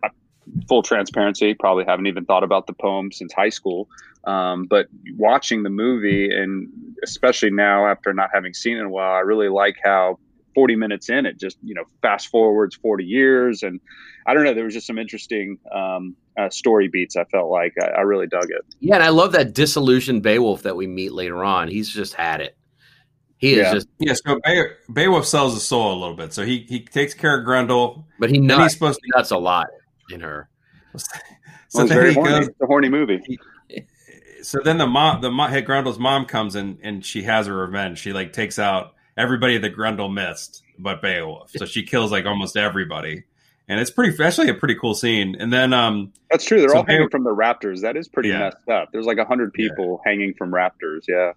full 0.66 0.82
transparency, 0.82 1.54
probably 1.54 1.84
haven't 1.84 2.06
even 2.06 2.24
thought 2.24 2.42
about 2.42 2.66
the 2.66 2.72
poem 2.72 3.12
since 3.12 3.32
high 3.32 3.50
school. 3.50 3.88
Um, 4.24 4.64
but 4.64 4.88
watching 5.16 5.62
the 5.62 5.70
movie, 5.70 6.34
and 6.34 6.68
especially 7.02 7.50
now 7.50 7.86
after 7.86 8.12
not 8.12 8.30
having 8.32 8.54
seen 8.54 8.76
it 8.76 8.80
in 8.80 8.86
a 8.86 8.90
while, 8.90 9.14
I 9.14 9.20
really 9.20 9.48
like 9.48 9.76
how 9.82 10.18
40 10.60 10.76
minutes 10.76 11.08
in 11.08 11.24
it 11.24 11.40
just 11.40 11.56
you 11.62 11.74
know 11.74 11.84
fast 12.02 12.28
forwards 12.28 12.76
40 12.76 13.02
years, 13.04 13.62
and 13.62 13.80
I 14.26 14.34
don't 14.34 14.44
know, 14.44 14.52
there 14.52 14.64
was 14.64 14.74
just 14.74 14.86
some 14.86 14.98
interesting 14.98 15.56
um, 15.74 16.14
uh, 16.38 16.50
story 16.50 16.88
beats. 16.88 17.16
I 17.16 17.24
felt 17.24 17.50
like 17.50 17.72
I, 17.82 17.86
I 17.86 18.00
really 18.02 18.26
dug 18.26 18.44
it. 18.50 18.62
Yeah, 18.78 18.96
and 18.96 19.02
I 19.04 19.08
love 19.08 19.32
that 19.32 19.54
disillusioned 19.54 20.22
Beowulf 20.22 20.62
that 20.64 20.76
we 20.76 20.86
meet 20.86 21.12
later 21.12 21.42
on. 21.42 21.68
He's 21.68 21.88
just 21.88 22.12
had 22.12 22.42
it. 22.42 22.58
He 23.38 23.52
is 23.54 23.58
Yeah. 23.58 23.72
just, 23.72 23.88
Yeah. 23.98 24.12
So 24.12 24.38
Be- 24.44 24.92
Beowulf 24.92 25.24
sells 25.24 25.54
his 25.54 25.66
soul 25.66 25.94
a 25.94 25.98
little 25.98 26.14
bit. 26.14 26.34
So 26.34 26.44
he 26.44 26.66
he 26.68 26.80
takes 26.84 27.14
care 27.14 27.38
of 27.38 27.46
Grendel. 27.46 28.06
but 28.18 28.28
he 28.28 28.36
Then 28.36 28.48
nuts, 28.48 28.62
he's 28.64 28.72
supposed 28.74 29.00
he 29.02 29.10
nuts 29.16 29.30
a 29.30 29.38
lot 29.38 29.68
in 30.10 30.20
her. 30.20 30.50
So 30.94 30.98
So 31.68 31.80
it's 31.80 31.88
then 31.88 31.98
very 31.98 32.08
he 32.10 32.14
horny. 32.16 32.30
goes. 32.32 32.48
It's 32.48 32.60
a 32.60 32.66
horny 32.66 32.90
movie. 32.90 33.22
So 34.42 34.58
then 34.64 34.76
the 34.78 34.86
mom, 34.86 35.20
the 35.22 35.30
mom, 35.30 35.50
hey, 35.50 35.62
Grendel's 35.62 35.98
mom 35.98 36.26
comes 36.26 36.54
in 36.56 36.78
and 36.82 37.04
she 37.04 37.22
has 37.22 37.46
her 37.46 37.56
revenge. 37.56 37.98
She 37.98 38.12
like 38.12 38.32
takes 38.34 38.58
out 38.58 38.94
everybody 39.20 39.58
that 39.58 39.70
Grendel 39.70 40.08
missed, 40.08 40.62
but 40.78 41.02
Beowulf. 41.02 41.50
So 41.56 41.66
she 41.66 41.82
kills 41.84 42.10
like 42.10 42.26
almost 42.26 42.56
everybody, 42.56 43.24
and 43.68 43.78
it's 43.80 43.90
pretty 43.90 44.22
actually 44.22 44.48
a 44.48 44.54
pretty 44.54 44.74
cool 44.74 44.94
scene. 44.94 45.36
And 45.38 45.52
then 45.52 45.72
um 45.72 46.12
That's 46.30 46.44
true. 46.44 46.58
They're 46.60 46.70
So 46.70 46.78
all 46.78 46.84
hanging 46.84 47.08
Beowulf- 47.08 47.10
from 47.12 47.24
the 47.24 47.34
raptors. 47.34 47.82
That 47.82 47.96
is 47.96 48.08
pretty 48.08 48.30
Yeah. 48.30 48.38
messed 48.40 48.68
up. 48.68 48.88
There's 48.92 49.06
like 49.06 49.18
a 49.18 49.24
hundred 49.24 49.52
Yeah. 49.56 49.68
people 49.68 50.00
hanging 50.04 50.34
from 50.34 50.50
raptors. 50.52 51.02
Yeah. 51.08 51.32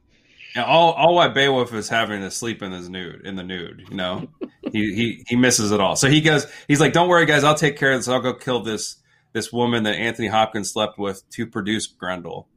And 0.55 0.65
all 0.65 0.91
all 0.93 1.15
what 1.15 1.33
Beowulf 1.33 1.73
is 1.73 1.89
having 1.89 2.21
to 2.21 2.29
sleep 2.31 2.61
in 2.61 2.71
his 2.71 2.87
nude 2.89 3.25
in 3.25 3.35
the 3.35 3.43
nude, 3.43 3.85
you 3.89 3.95
know. 3.95 4.27
he 4.71 4.93
he 4.93 5.23
he 5.27 5.35
misses 5.35 5.71
it 5.71 5.79
all. 5.79 5.95
So 5.95 6.09
he 6.09 6.21
goes 6.21 6.47
he's 6.67 6.79
like, 6.79 6.93
Don't 6.93 7.09
worry 7.09 7.25
guys, 7.25 7.43
I'll 7.43 7.55
take 7.55 7.77
care 7.77 7.91
of 7.91 7.99
this. 7.99 8.07
I'll 8.07 8.19
go 8.21 8.33
kill 8.33 8.61
this 8.61 8.97
this 9.33 9.51
woman 9.51 9.83
that 9.83 9.95
Anthony 9.95 10.27
Hopkins 10.27 10.71
slept 10.71 10.99
with 10.99 11.27
to 11.31 11.47
produce 11.47 11.87
Grendel. 11.87 12.47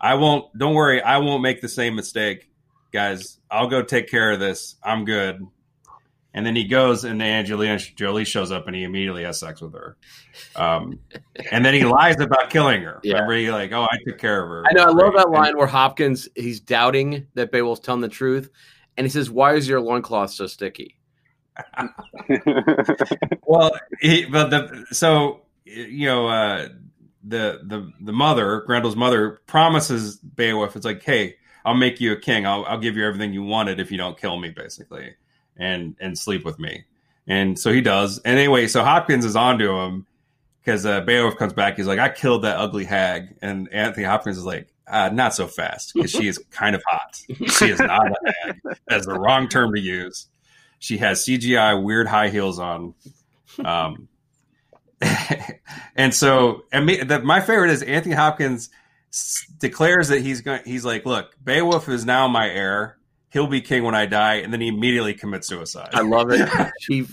I 0.00 0.14
won't 0.14 0.46
don't 0.58 0.74
worry, 0.74 1.00
I 1.00 1.18
won't 1.18 1.40
make 1.42 1.60
the 1.60 1.68
same 1.68 1.94
mistake. 1.94 2.48
Guys, 2.92 3.38
I'll 3.50 3.68
go 3.68 3.82
take 3.82 4.08
care 4.08 4.32
of 4.32 4.40
this. 4.40 4.76
I'm 4.82 5.04
good. 5.04 5.46
And 6.32 6.44
then 6.44 6.54
he 6.54 6.64
goes 6.64 7.04
and 7.04 7.22
Angelina 7.22 7.78
Jolie 7.78 8.26
shows 8.26 8.52
up 8.52 8.66
and 8.66 8.76
he 8.76 8.82
immediately 8.84 9.24
has 9.24 9.40
sex 9.40 9.62
with 9.62 9.72
her. 9.72 9.96
Um, 10.54 10.98
and 11.50 11.64
then 11.64 11.72
he 11.72 11.84
lies 11.84 12.20
about 12.20 12.50
killing 12.50 12.82
her. 12.82 13.00
Yeah. 13.02 13.14
Remember, 13.14 13.34
he 13.36 13.50
like, 13.50 13.72
oh, 13.72 13.84
I 13.90 13.96
took 14.06 14.18
care 14.18 14.42
of 14.42 14.48
her. 14.50 14.64
I 14.68 14.72
know. 14.74 14.82
I 14.84 14.90
love 14.90 15.14
that 15.14 15.26
And- 15.26 15.32
line 15.34 15.56
where 15.56 15.66
Hopkins 15.66 16.28
he's 16.34 16.60
doubting 16.60 17.26
that 17.34 17.50
Beowulf's 17.50 17.80
telling 17.80 18.02
the 18.02 18.08
truth, 18.10 18.50
and 18.98 19.06
he 19.06 19.08
says, 19.10 19.30
"Why 19.30 19.54
is 19.54 19.66
your 19.66 19.80
loincloth 19.80 20.30
so 20.30 20.46
sticky?" 20.46 20.98
well, 23.46 23.72
he, 24.00 24.26
but 24.26 24.50
the 24.50 24.86
so 24.92 25.42
you 25.64 26.06
know 26.06 26.28
uh, 26.28 26.68
the 27.24 27.60
the 27.64 27.90
the 28.00 28.12
mother, 28.12 28.62
Grendel's 28.68 28.96
mother, 28.96 29.40
promises 29.46 30.16
Beowulf. 30.18 30.76
It's 30.76 30.84
like, 30.84 31.02
hey, 31.02 31.36
I'll 31.66 31.74
make 31.74 32.00
you 32.00 32.12
a 32.12 32.16
king. 32.16 32.46
I'll, 32.46 32.64
I'll 32.64 32.78
give 32.78 32.96
you 32.96 33.04
everything 33.04 33.34
you 33.34 33.42
wanted 33.42 33.80
if 33.80 33.90
you 33.90 33.98
don't 33.98 34.16
kill 34.16 34.38
me, 34.38 34.50
basically, 34.50 35.14
and 35.56 35.96
and 36.00 36.16
sleep 36.16 36.44
with 36.44 36.58
me. 36.58 36.84
And 37.26 37.58
so 37.58 37.72
he 37.72 37.80
does. 37.80 38.18
And 38.20 38.38
anyway, 38.38 38.68
so 38.68 38.84
Hopkins 38.84 39.24
is 39.24 39.34
onto 39.34 39.76
him 39.76 40.06
because 40.60 40.86
uh, 40.86 41.00
Beowulf 41.00 41.36
comes 41.36 41.52
back. 41.52 41.76
He's 41.76 41.86
like, 41.86 41.98
I 41.98 42.08
killed 42.08 42.42
that 42.42 42.56
ugly 42.56 42.84
hag. 42.84 43.36
And 43.42 43.68
Anthony 43.72 44.04
Hopkins 44.04 44.38
is 44.38 44.44
like, 44.44 44.68
uh, 44.86 45.10
not 45.12 45.34
so 45.34 45.48
fast 45.48 45.92
because 45.92 46.12
she 46.12 46.28
is 46.28 46.38
kind 46.52 46.76
of 46.76 46.82
hot. 46.86 47.20
She 47.26 47.70
is 47.70 47.80
not 47.80 48.06
a 48.06 48.32
hag. 48.44 48.60
That's 48.86 49.06
the 49.06 49.18
wrong 49.18 49.48
term 49.48 49.74
to 49.74 49.80
use. 49.80 50.28
She 50.78 50.98
has 50.98 51.24
CGI 51.24 51.82
weird 51.82 52.06
high 52.06 52.28
heels 52.28 52.60
on. 52.60 52.94
Um, 53.64 54.08
and 55.96 56.14
so, 56.14 56.64
and 56.70 56.86
me, 56.86 57.02
the, 57.02 57.20
my 57.20 57.40
favorite 57.40 57.70
is 57.70 57.82
Anthony 57.82 58.14
Hopkins 58.14 58.70
declares 59.58 60.08
that 60.08 60.20
he's 60.20 60.40
going. 60.40 60.62
He's 60.64 60.84
like, 60.84 61.06
"Look, 61.06 61.36
Beowulf 61.42 61.88
is 61.88 62.04
now 62.04 62.28
my 62.28 62.48
heir. 62.48 62.98
He'll 63.30 63.46
be 63.46 63.60
king 63.60 63.84
when 63.84 63.94
I 63.94 64.06
die," 64.06 64.36
and 64.36 64.52
then 64.52 64.60
he 64.60 64.68
immediately 64.68 65.14
commits 65.14 65.48
suicide. 65.48 65.90
I 65.92 66.02
love 66.02 66.30
it. 66.30 66.48
She, 66.80 67.06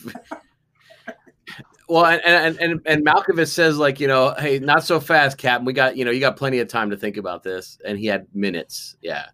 well, 1.88 2.06
and, 2.06 2.22
and 2.24 2.58
and 2.60 2.82
and 2.86 3.06
Malkovich 3.06 3.49
says 3.49 3.78
like, 3.78 3.99
you 3.99 4.08
know, 4.08 4.34
hey, 4.38 4.60
not 4.60 4.84
so 4.84 4.99
fast, 4.99 5.38
Captain. 5.38 5.66
We 5.66 5.74
got, 5.74 5.97
you 5.97 6.06
know, 6.06 6.12
you 6.12 6.20
got 6.20 6.38
plenty 6.38 6.60
of 6.60 6.68
time 6.68 6.89
to 6.91 6.97
think 6.97 7.18
about 7.18 7.43
this, 7.43 7.80
and 7.86 7.99
he 7.99 8.08
had 8.08 8.28
minutes. 8.34 8.95
Yeah, 9.01 9.26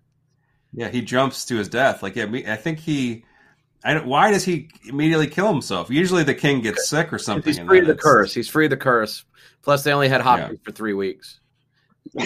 Yeah, 0.73 0.89
he 0.89 1.01
jumps 1.01 1.45
to 1.45 1.57
his 1.57 1.69
death. 1.69 2.01
Like, 2.03 2.15
yeah, 2.15 2.25
I 2.47 2.55
think 2.55 2.79
he. 2.79 3.23
I 3.83 3.93
don't, 3.93 4.07
why 4.07 4.31
does 4.31 4.43
he 4.43 4.67
immediately 4.85 5.27
kill 5.27 5.47
himself? 5.47 5.89
Usually, 5.89 6.23
the 6.23 6.33
king 6.33 6.61
gets 6.61 6.89
sick 6.89 7.13
or 7.13 7.17
something. 7.17 7.53
he's 7.53 7.63
free 7.65 7.79
of 7.79 7.87
the 7.87 7.95
curse. 7.95 8.33
He's 8.33 8.49
free 8.49 8.65
of 8.65 8.71
the 8.71 8.77
curse. 8.77 9.23
Plus, 9.61 9.83
they 9.83 9.93
only 9.93 10.09
had 10.09 10.21
Hopkins 10.21 10.59
for 10.63 10.71
three 10.71 10.93
weeks. 10.93 11.38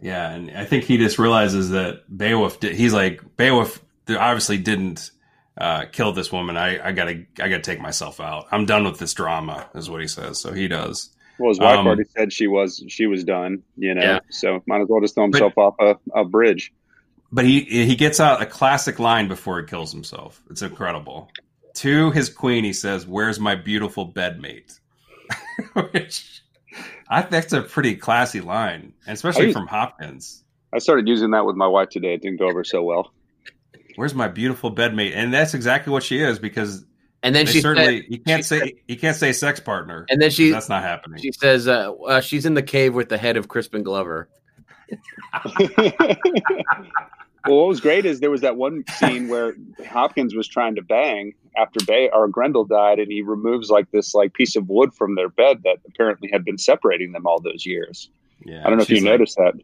Yeah, 0.00 0.32
and 0.32 0.50
I 0.50 0.64
think 0.66 0.84
he 0.84 0.98
just 0.98 1.18
realizes 1.18 1.70
that 1.70 2.02
Beowulf. 2.14 2.60
Did, 2.60 2.74
he's 2.74 2.92
like 2.92 3.22
Beowulf 3.38 3.82
obviously 4.08 4.58
didn't 4.58 5.10
uh, 5.56 5.86
kill 5.86 6.12
this 6.12 6.30
woman. 6.30 6.56
I, 6.58 6.88
I 6.88 6.92
gotta 6.92 7.24
I 7.40 7.48
gotta 7.48 7.60
take 7.62 7.80
myself 7.80 8.20
out. 8.20 8.46
I'm 8.50 8.66
done 8.66 8.84
with 8.84 8.98
this 8.98 9.14
drama, 9.14 9.66
is 9.74 9.88
what 9.88 10.02
he 10.02 10.06
says. 10.06 10.38
So 10.40 10.52
he 10.52 10.68
does. 10.68 11.10
well, 11.38 11.48
his 11.50 11.58
wife 11.58 11.78
Um, 11.78 11.86
already 11.86 12.04
said 12.16 12.32
she 12.34 12.46
was 12.48 12.84
she 12.88 13.06
was 13.06 13.24
done. 13.24 13.62
You 13.78 13.94
know, 13.94 14.02
Yeah. 14.02 14.18
so 14.30 14.62
might 14.66 14.82
as 14.82 14.88
well 14.88 15.00
just 15.00 15.14
throw 15.14 15.24
himself 15.24 15.56
off 15.56 15.74
a, 15.80 15.96
a 16.14 16.24
bridge. 16.24 16.70
But 17.32 17.46
he 17.46 17.60
he 17.62 17.96
gets 17.96 18.20
out 18.20 18.42
a 18.42 18.46
classic 18.46 18.98
line 18.98 19.28
before 19.28 19.58
he 19.60 19.66
kills 19.66 19.90
himself. 19.90 20.42
It's 20.50 20.60
incredible. 20.62 21.30
To 21.76 22.10
his 22.10 22.28
queen, 22.28 22.62
he 22.62 22.74
says, 22.74 23.06
"Where's 23.06 23.40
my 23.40 23.54
beautiful 23.54 24.12
bedmate?" 24.12 24.78
Which 25.92 26.42
I 27.08 27.20
think 27.20 27.30
that's 27.30 27.52
a 27.52 27.62
pretty 27.62 27.96
classy 27.96 28.40
line, 28.40 28.94
especially 29.06 29.48
I- 29.50 29.52
from 29.52 29.66
Hopkins. 29.66 30.42
I 30.72 30.78
started 30.78 31.06
using 31.06 31.30
that 31.30 31.46
with 31.46 31.54
my 31.54 31.68
wife 31.68 31.90
today. 31.90 32.14
It 32.14 32.22
didn't 32.22 32.38
go 32.40 32.48
over 32.48 32.64
so 32.64 32.82
well. 32.82 33.12
Where's 33.94 34.12
my 34.14 34.26
beautiful 34.26 34.74
bedmate? 34.74 35.12
And 35.14 35.32
that's 35.32 35.54
exactly 35.54 35.92
what 35.92 36.02
she 36.02 36.18
is 36.20 36.40
because 36.40 36.84
And 37.22 37.32
then 37.32 37.46
they 37.46 37.52
she 37.52 37.60
certainly 37.60 38.00
said, 38.00 38.06
he 38.08 38.18
can't 38.18 38.38
she 38.40 38.42
say 38.42 38.74
you 38.88 38.96
can't 38.98 39.16
say 39.16 39.32
sex 39.32 39.60
partner. 39.60 40.04
and 40.10 40.20
then 40.20 40.30
she 40.32 40.50
that's 40.50 40.68
not 40.68 40.82
happening. 40.82 41.22
she 41.22 41.30
says 41.30 41.68
uh, 41.68 41.92
uh, 41.92 42.20
she's 42.20 42.44
in 42.44 42.54
the 42.54 42.62
cave 42.62 42.92
with 42.92 43.08
the 43.08 43.18
head 43.18 43.36
of 43.36 43.46
Crispin 43.46 43.84
Glover. 43.84 44.28
well, 47.48 47.58
what 47.58 47.68
was 47.68 47.80
great 47.80 48.04
is 48.06 48.20
there 48.20 48.30
was 48.30 48.40
that 48.42 48.56
one 48.56 48.84
scene 48.96 49.28
where 49.28 49.54
Hopkins 49.88 50.34
was 50.34 50.46
trying 50.48 50.74
to 50.76 50.82
bang 50.82 51.34
after 51.56 51.78
Bay 51.86 52.10
or 52.12 52.26
Grendel 52.28 52.64
died, 52.64 52.98
and 52.98 53.10
he 53.10 53.22
removes 53.22 53.70
like 53.70 53.90
this 53.90 54.14
like 54.14 54.34
piece 54.34 54.56
of 54.56 54.68
wood 54.68 54.92
from 54.94 55.14
their 55.14 55.28
bed 55.28 55.62
that 55.64 55.76
apparently 55.86 56.28
had 56.32 56.44
been 56.44 56.58
separating 56.58 57.12
them 57.12 57.26
all 57.26 57.40
those 57.40 57.64
years. 57.66 58.10
yeah, 58.44 58.60
I 58.64 58.68
don't 58.68 58.76
know 58.78 58.82
if 58.82 58.90
you 58.90 58.96
like- 58.96 59.04
noticed 59.04 59.36
that. 59.36 59.54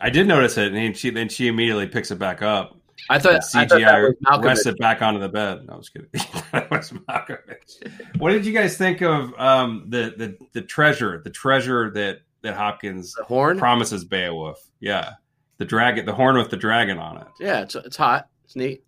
I 0.00 0.10
did 0.10 0.28
notice 0.28 0.56
it, 0.56 0.72
and 0.72 0.96
she 0.96 1.10
then 1.10 1.28
she 1.28 1.48
immediately 1.48 1.88
picks 1.88 2.10
it 2.12 2.18
back 2.20 2.40
up. 2.40 2.76
I 3.10 3.18
thought, 3.18 3.32
And 3.32 3.42
I 3.54 3.66
thought 3.66 3.68
that 3.80 4.14
CGI 4.20 4.44
rests 4.44 4.66
it 4.66 4.78
back 4.78 5.02
onto 5.02 5.18
the 5.20 5.28
bed. 5.28 5.66
No, 5.66 5.74
I 5.74 5.76
was 5.76 5.88
kidding. 5.88 6.08
that 6.52 6.70
was 6.70 6.90
Malkovich. 6.90 8.18
What 8.18 8.30
did 8.32 8.44
you 8.46 8.52
guys 8.52 8.76
think 8.76 9.02
of 9.02 9.32
um, 9.38 9.86
the 9.88 10.14
the 10.16 10.36
the 10.52 10.62
treasure, 10.62 11.20
the 11.24 11.30
treasure 11.30 11.90
that 11.92 12.20
that 12.42 12.54
Hopkins 12.54 13.12
The 13.14 13.24
horn. 13.24 13.58
promises 13.58 14.04
Beowulf? 14.04 14.58
Yeah, 14.80 15.12
the 15.58 15.64
dragon, 15.64 16.06
the 16.06 16.14
horn 16.14 16.36
with 16.36 16.50
the 16.50 16.56
dragon 16.56 16.98
on 16.98 17.18
it. 17.18 17.26
Yeah, 17.40 17.60
it's 17.62 17.74
it's 17.74 17.96
hot. 17.96 18.28
It's 18.44 18.56
neat. 18.56 18.82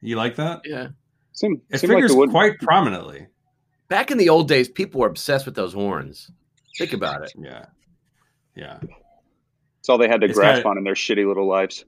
You 0.00 0.16
like 0.16 0.36
that? 0.36 0.62
Yeah. 0.64 0.88
Seemed, 1.32 1.60
It 1.70 1.78
seemed 1.78 1.92
figures 1.92 2.12
it 2.12 2.16
would- 2.18 2.30
quite 2.30 2.58
prominently. 2.60 3.26
Back 3.88 4.10
in 4.10 4.18
the 4.18 4.28
old 4.28 4.48
days, 4.48 4.68
people 4.68 5.00
were 5.00 5.06
obsessed 5.06 5.46
with 5.46 5.54
those 5.54 5.72
horns. 5.72 6.30
Think 6.78 6.92
about 6.92 7.22
it. 7.22 7.32
Yeah, 7.38 7.66
yeah. 8.54 8.78
It's 9.80 9.88
all 9.88 9.98
they 9.98 10.08
had 10.08 10.20
to 10.22 10.26
It's 10.26 10.34
grasp 10.38 10.56
kinda- 10.62 10.68
on 10.70 10.78
in 10.78 10.84
their 10.84 10.94
shitty 10.94 11.26
little 11.26 11.46
lives. 11.48 11.84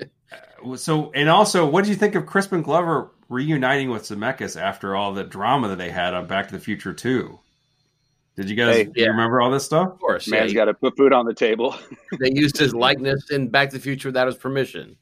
Uh, 0.00 0.76
so, 0.76 1.12
and 1.12 1.28
also, 1.28 1.66
what 1.66 1.84
did 1.84 1.90
you 1.90 1.96
think 1.96 2.14
of 2.14 2.26
Crispin 2.26 2.62
Glover 2.62 3.12
reuniting 3.28 3.90
with 3.90 4.02
Zemeckis 4.04 4.60
after 4.60 4.96
all 4.96 5.12
the 5.12 5.24
drama 5.24 5.68
that 5.68 5.76
they 5.78 5.90
had 5.90 6.14
on 6.14 6.26
Back 6.26 6.48
to 6.48 6.54
the 6.54 6.60
Future 6.60 6.92
Two? 6.94 7.40
Did 8.36 8.50
you 8.50 8.56
guys 8.56 8.74
Hey, 8.76 8.84
do 8.84 8.92
yeah. 8.96 9.04
you 9.06 9.10
remember 9.12 9.40
all 9.40 9.50
this 9.50 9.64
stuff? 9.64 9.92
Of 9.92 9.98
course, 10.00 10.28
Man's 10.28 10.52
yeah, 10.52 10.56
got 10.56 10.64
to 10.66 10.74
put 10.74 10.96
food 10.96 11.12
on 11.12 11.24
the 11.24 11.32
table. 11.34 11.74
they 12.20 12.30
used 12.32 12.56
his 12.58 12.74
likeness 12.74 13.30
in 13.30 13.48
Back 13.48 13.70
to 13.70 13.76
the 13.76 13.82
Future 13.82 14.08
without 14.08 14.26
his 14.26 14.36
permission. 14.36 14.96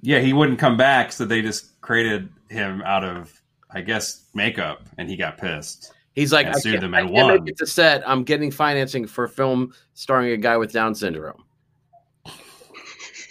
Yeah, 0.00 0.18
he 0.18 0.32
wouldn't 0.32 0.58
come 0.58 0.76
back, 0.76 1.12
so 1.12 1.24
they 1.24 1.42
just 1.42 1.80
created 1.80 2.28
him 2.50 2.82
out 2.82 3.04
of, 3.04 3.32
I 3.70 3.80
guess, 3.82 4.24
makeup, 4.34 4.82
and 4.98 5.08
he 5.08 5.16
got 5.16 5.38
pissed. 5.38 5.92
He's 6.16 6.32
like, 6.32 6.46
And 6.46 6.56
I 6.56 6.58
sued 6.58 6.72
can't, 6.72 6.80
them 6.82 6.94
I 6.94 7.00
and 7.00 7.10
can't 7.10 7.26
won. 7.28 7.34
make 7.44 7.48
it 7.52 7.58
to 7.58 7.66
set. 7.66 8.02
I'm 8.08 8.24
getting 8.24 8.50
financing 8.50 9.06
for 9.06 9.24
a 9.24 9.28
film 9.28 9.72
starring 9.94 10.32
a 10.32 10.36
guy 10.36 10.56
with 10.56 10.72
Down 10.72 10.94
syndrome. 10.96 11.44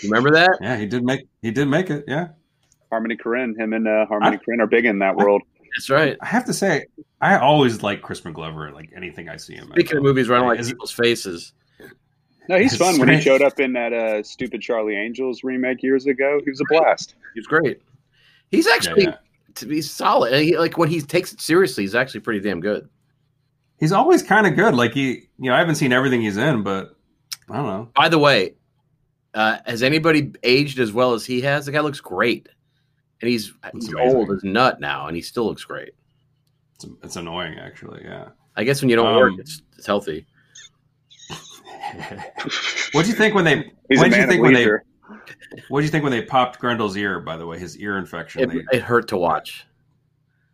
Remember 0.04 0.32
that? 0.32 0.58
Yeah, 0.62 0.78
he 0.78 0.86
did 0.88 1.04
make 1.04 1.28
he 1.42 1.52
did 1.52 1.68
make 1.68 1.90
it. 1.92 2.06
Yeah, 2.08 2.30
Harmony 2.90 3.18
Korine, 3.18 3.56
him 3.60 3.74
and 3.74 3.88
uh, 3.88 4.06
Harmony 4.08 4.38
I- 4.38 4.40
Korine 4.40 4.62
are 4.62 4.68
big 4.68 4.86
in 4.86 4.98
that 5.00 5.16
world. 5.16 5.44
That's 5.76 5.90
right. 5.90 6.18
I 6.22 6.26
have 6.26 6.46
to 6.46 6.54
say, 6.54 6.86
I 7.22 7.38
always 7.38 7.82
like 7.84 8.02
Crispin 8.02 8.34
Glover. 8.34 8.72
Like 8.72 8.90
anything 8.96 9.30
I 9.30 9.38
see 9.38 9.54
him. 9.56 9.66
in. 9.68 9.72
Speaking 9.72 9.98
of 9.98 10.04
movies 10.04 10.28
where 10.30 10.38
I 10.38 10.42
don't 10.42 10.50
like 10.50 10.60
Is 10.60 10.68
it- 10.70 10.74
people's 10.74 10.92
faces, 10.92 11.54
No, 12.50 12.58
he's 12.58 12.76
fun. 12.76 13.00
When 13.00 13.10
he 13.10 13.22
showed 13.22 13.42
up 13.42 13.60
in 13.60 13.74
that 13.74 13.94
uh, 13.94 14.24
stupid 14.24 14.62
Charlie 14.62 14.96
Angels 14.96 15.44
remake 15.44 15.82
years 15.84 16.06
ago, 16.08 16.40
he 16.44 16.50
was 16.50 16.60
a 16.60 16.66
blast. 16.70 17.16
he's 17.36 17.48
great. 17.48 17.82
He's 18.50 18.68
actually 18.68 19.04
yeah. 19.04 19.16
to 19.56 19.66
be 19.66 19.82
solid. 19.82 20.34
He, 20.44 20.58
like 20.58 20.78
when 20.78 20.90
he 20.90 21.00
takes 21.02 21.32
it 21.32 21.40
seriously, 21.40 21.84
he's 21.84 21.96
actually 21.96 22.20
pretty 22.22 22.42
damn 22.42 22.60
good. 22.60 22.90
He's 23.80 23.92
always 23.94 24.22
kind 24.22 24.46
of 24.46 24.56
good. 24.56 24.76
Like 24.76 24.94
he, 24.94 25.30
you 25.40 25.50
know, 25.50 25.54
I 25.54 25.60
haven't 25.60 25.76
seen 25.76 25.94
everything 25.94 26.22
he's 26.22 26.38
in, 26.38 26.62
but 26.64 26.96
I 27.50 27.56
don't 27.56 27.66
know. 27.68 27.90
By 27.96 28.10
the 28.10 28.20
way, 28.20 28.56
uh, 29.34 29.58
has 29.66 29.82
anybody 29.84 30.34
aged 30.44 30.80
as 30.80 30.92
well 30.92 31.14
as 31.14 31.26
he 31.26 31.42
has? 31.42 31.66
The 31.66 31.72
guy 31.72 31.80
looks 31.80 32.02
great, 32.02 32.50
and 33.22 33.30
he's 33.30 33.54
he's 33.74 33.90
amazing. 33.94 34.16
old 34.16 34.32
as 34.32 34.44
nut 34.44 34.80
now, 34.80 35.08
and 35.08 35.16
he 35.16 35.22
still 35.22 35.46
looks 35.46 35.64
great. 35.64 35.92
It's, 36.76 36.86
it's 37.04 37.16
annoying, 37.16 37.58
actually. 37.60 38.02
Yeah. 38.04 38.30
I 38.56 38.64
guess 38.64 38.82
when 38.82 38.90
you 38.90 38.96
don't 38.96 39.16
work, 39.16 39.34
Um, 39.34 39.40
it's, 39.40 39.62
it's 39.78 39.88
healthy. 39.88 40.26
what 42.92 43.04
do 43.04 43.10
you 43.10 43.16
think 43.16 43.36
when 43.36 43.46
they? 43.46 43.72
What 43.98 44.10
do 44.12 44.18
you 44.18 44.28
think 44.28 44.34
of 44.34 44.40
when 44.40 44.54
they? 44.54 44.68
What'd 45.70 45.86
you 45.86 45.92
think 45.92 46.04
when 46.04 46.12
they 46.12 46.22
popped 46.24 46.60
Grendel's 46.62 46.96
ear? 46.98 47.20
By 47.20 47.38
the 47.38 47.46
way, 47.46 47.60
his 47.60 47.78
ear 47.78 47.98
infection. 47.98 48.42
It, 48.50 48.66
They, 48.72 48.78
it 48.78 48.82
hurt 48.84 49.08
to 49.10 49.18
watch. 49.18 49.66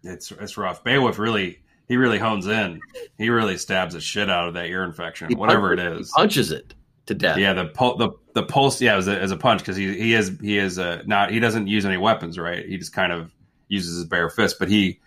it's 0.03 0.32
it's 0.32 0.57
rough. 0.57 0.84
Beowulf 0.84 1.20
really 1.20 1.59
he 1.88 1.97
really 1.97 2.18
hones 2.20 2.47
in. 2.47 2.80
He 3.18 3.30
really 3.30 3.57
stabs 3.57 3.93
the 3.93 4.01
shit 4.01 4.30
out 4.30 4.47
of 4.47 4.53
that 4.55 4.65
ear 4.68 4.84
infection, 4.84 5.30
He 5.30 5.36
whatever 5.36 5.74
it 5.74 5.78
punches- 5.78 6.07
is. 6.07 6.13
He 6.15 6.20
punches 6.22 6.51
it 6.51 6.74
to 7.07 7.13
death. 7.13 7.37
Yeah, 7.37 7.53
the 7.53 7.65
pul- 7.65 7.97
the 7.97 8.11
the 8.33 8.43
pulse. 8.43 8.79
Yeah, 8.81 8.97
as 8.97 9.07
a, 9.07 9.19
as 9.19 9.31
a 9.31 9.37
punch 9.37 9.61
because 9.61 9.75
he 9.75 9.97
he 9.97 10.13
is 10.13 10.37
he 10.41 10.57
is 10.57 10.77
uh, 10.79 11.01
not 11.05 11.31
he 11.31 11.39
doesn't 11.39 11.67
use 11.67 11.85
any 11.85 11.97
weapons, 11.97 12.37
right? 12.37 12.65
He 12.65 12.77
just 12.77 12.93
kind 12.93 13.11
of 13.11 13.33
uses 13.67 13.95
his 13.95 14.05
bare 14.05 14.29
fist, 14.29 14.57
but 14.59 14.69
he 14.69 14.99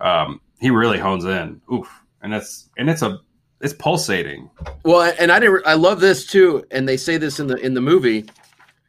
um 0.00 0.40
he 0.60 0.70
really 0.70 0.98
hones 0.98 1.24
in. 1.24 1.60
Oof, 1.72 1.88
and 2.22 2.32
that's 2.32 2.68
and 2.76 2.88
it's 2.88 3.02
a 3.02 3.18
it's 3.60 3.74
pulsating. 3.74 4.50
Well, 4.84 5.12
and 5.18 5.30
I 5.32 5.38
didn't. 5.38 5.66
I 5.66 5.74
love 5.74 6.00
this 6.00 6.26
too, 6.26 6.64
and 6.70 6.88
they 6.88 6.96
say 6.96 7.16
this 7.16 7.40
in 7.40 7.48
the 7.48 7.56
in 7.56 7.74
the 7.74 7.80
movie. 7.80 8.26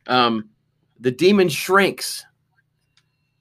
Um, 0.08 0.50
the 1.00 1.12
demon 1.12 1.50
shrinks 1.50 2.26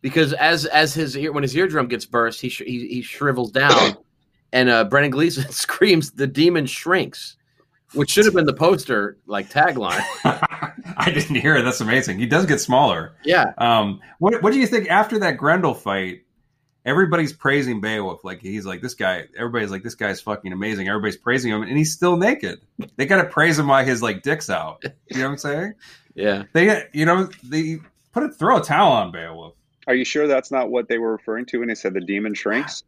because 0.01 0.33
as 0.35 0.65
as 0.67 0.95
his 0.95 1.17
ear 1.17 1.33
when 1.33 1.43
his 1.43 1.57
eardrum 1.57 1.89
gets 1.89 2.07
burst, 2.07 2.41
he 2.41 2.49
sh- 2.49 2.63
he, 2.67 2.89
he 2.89 3.03
shrivels 3.03 3.51
down, 3.51 3.97
and 4.53 4.69
uh, 4.69 4.85
Brendan 4.85 5.11
Gleeson 5.11 5.49
screams, 5.51 6.13
"The 6.13 6.27
demon 6.27 6.67
shrinks," 6.67 7.37
which 7.95 8.11
should 8.11 8.25
have 8.25 8.35
been 8.35 8.45
the 8.47 8.53
poster 8.55 9.17
like 9.27 9.51
tagline. 9.51 10.03
I 10.25 11.11
didn't 11.13 11.37
hear 11.37 11.57
it. 11.57 11.63
That's 11.63 11.81
amazing. 11.81 12.19
He 12.19 12.27
does 12.27 12.47
get 12.47 12.61
smaller. 12.61 13.15
Yeah, 13.25 13.53
Um, 13.59 14.01
what 14.19 14.43
what 14.43 14.53
do 14.53 14.59
you 14.59 14.67
think 14.67 14.89
after 14.91 15.21
that 15.21 15.37
Grendel 15.37 15.75
fight? 15.75 16.23
Everybody's 16.85 17.33
praising 17.35 17.81
Beowulf. 17.83 18.25
Like 18.25 18.41
he's 18.41 18.65
like 18.65 18.81
this 18.81 18.95
guy. 18.95 19.25
Everybody's 19.37 19.71
like 19.71 19.83
this 19.83 19.95
guy's 19.95 20.21
fucking 20.23 20.53
amazing. 20.53 20.89
Everybody's 20.89 21.19
praising 21.19 21.53
him, 21.53 21.63
and 21.63 21.77
he's 21.77 21.93
still 21.93 22.17
naked. 22.17 22.61
They 22.97 23.05
got 23.05 23.23
to 23.23 23.29
praise 23.29 23.59
him 23.59 23.67
while 23.69 23.85
his 23.85 24.03
like 24.03 24.23
dick's 24.23 24.49
out. 24.49 24.83
You 25.09 25.19
know 25.19 25.25
what 25.25 25.31
I'm 25.33 25.39
saying? 25.39 25.75
yeah. 26.15 26.45
They 26.55 26.85
you 26.95 27.05
know 27.05 27.29
they 27.43 27.79
put 28.13 28.23
a 28.23 28.31
throw 28.31 28.59
a 28.59 28.63
towel 28.63 28.93
on 28.93 29.13
Beowulf. 29.13 29.55
Are 29.87 29.95
you 29.95 30.05
sure 30.05 30.27
that's 30.27 30.51
not 30.51 30.71
what 30.71 30.89
they 30.89 30.99
were 30.99 31.13
referring 31.13 31.47
to 31.47 31.59
when 31.59 31.69
they 31.69 31.75
said 31.75 31.93
the 31.95 32.01
demon 32.01 32.35
shrinks? 32.35 32.83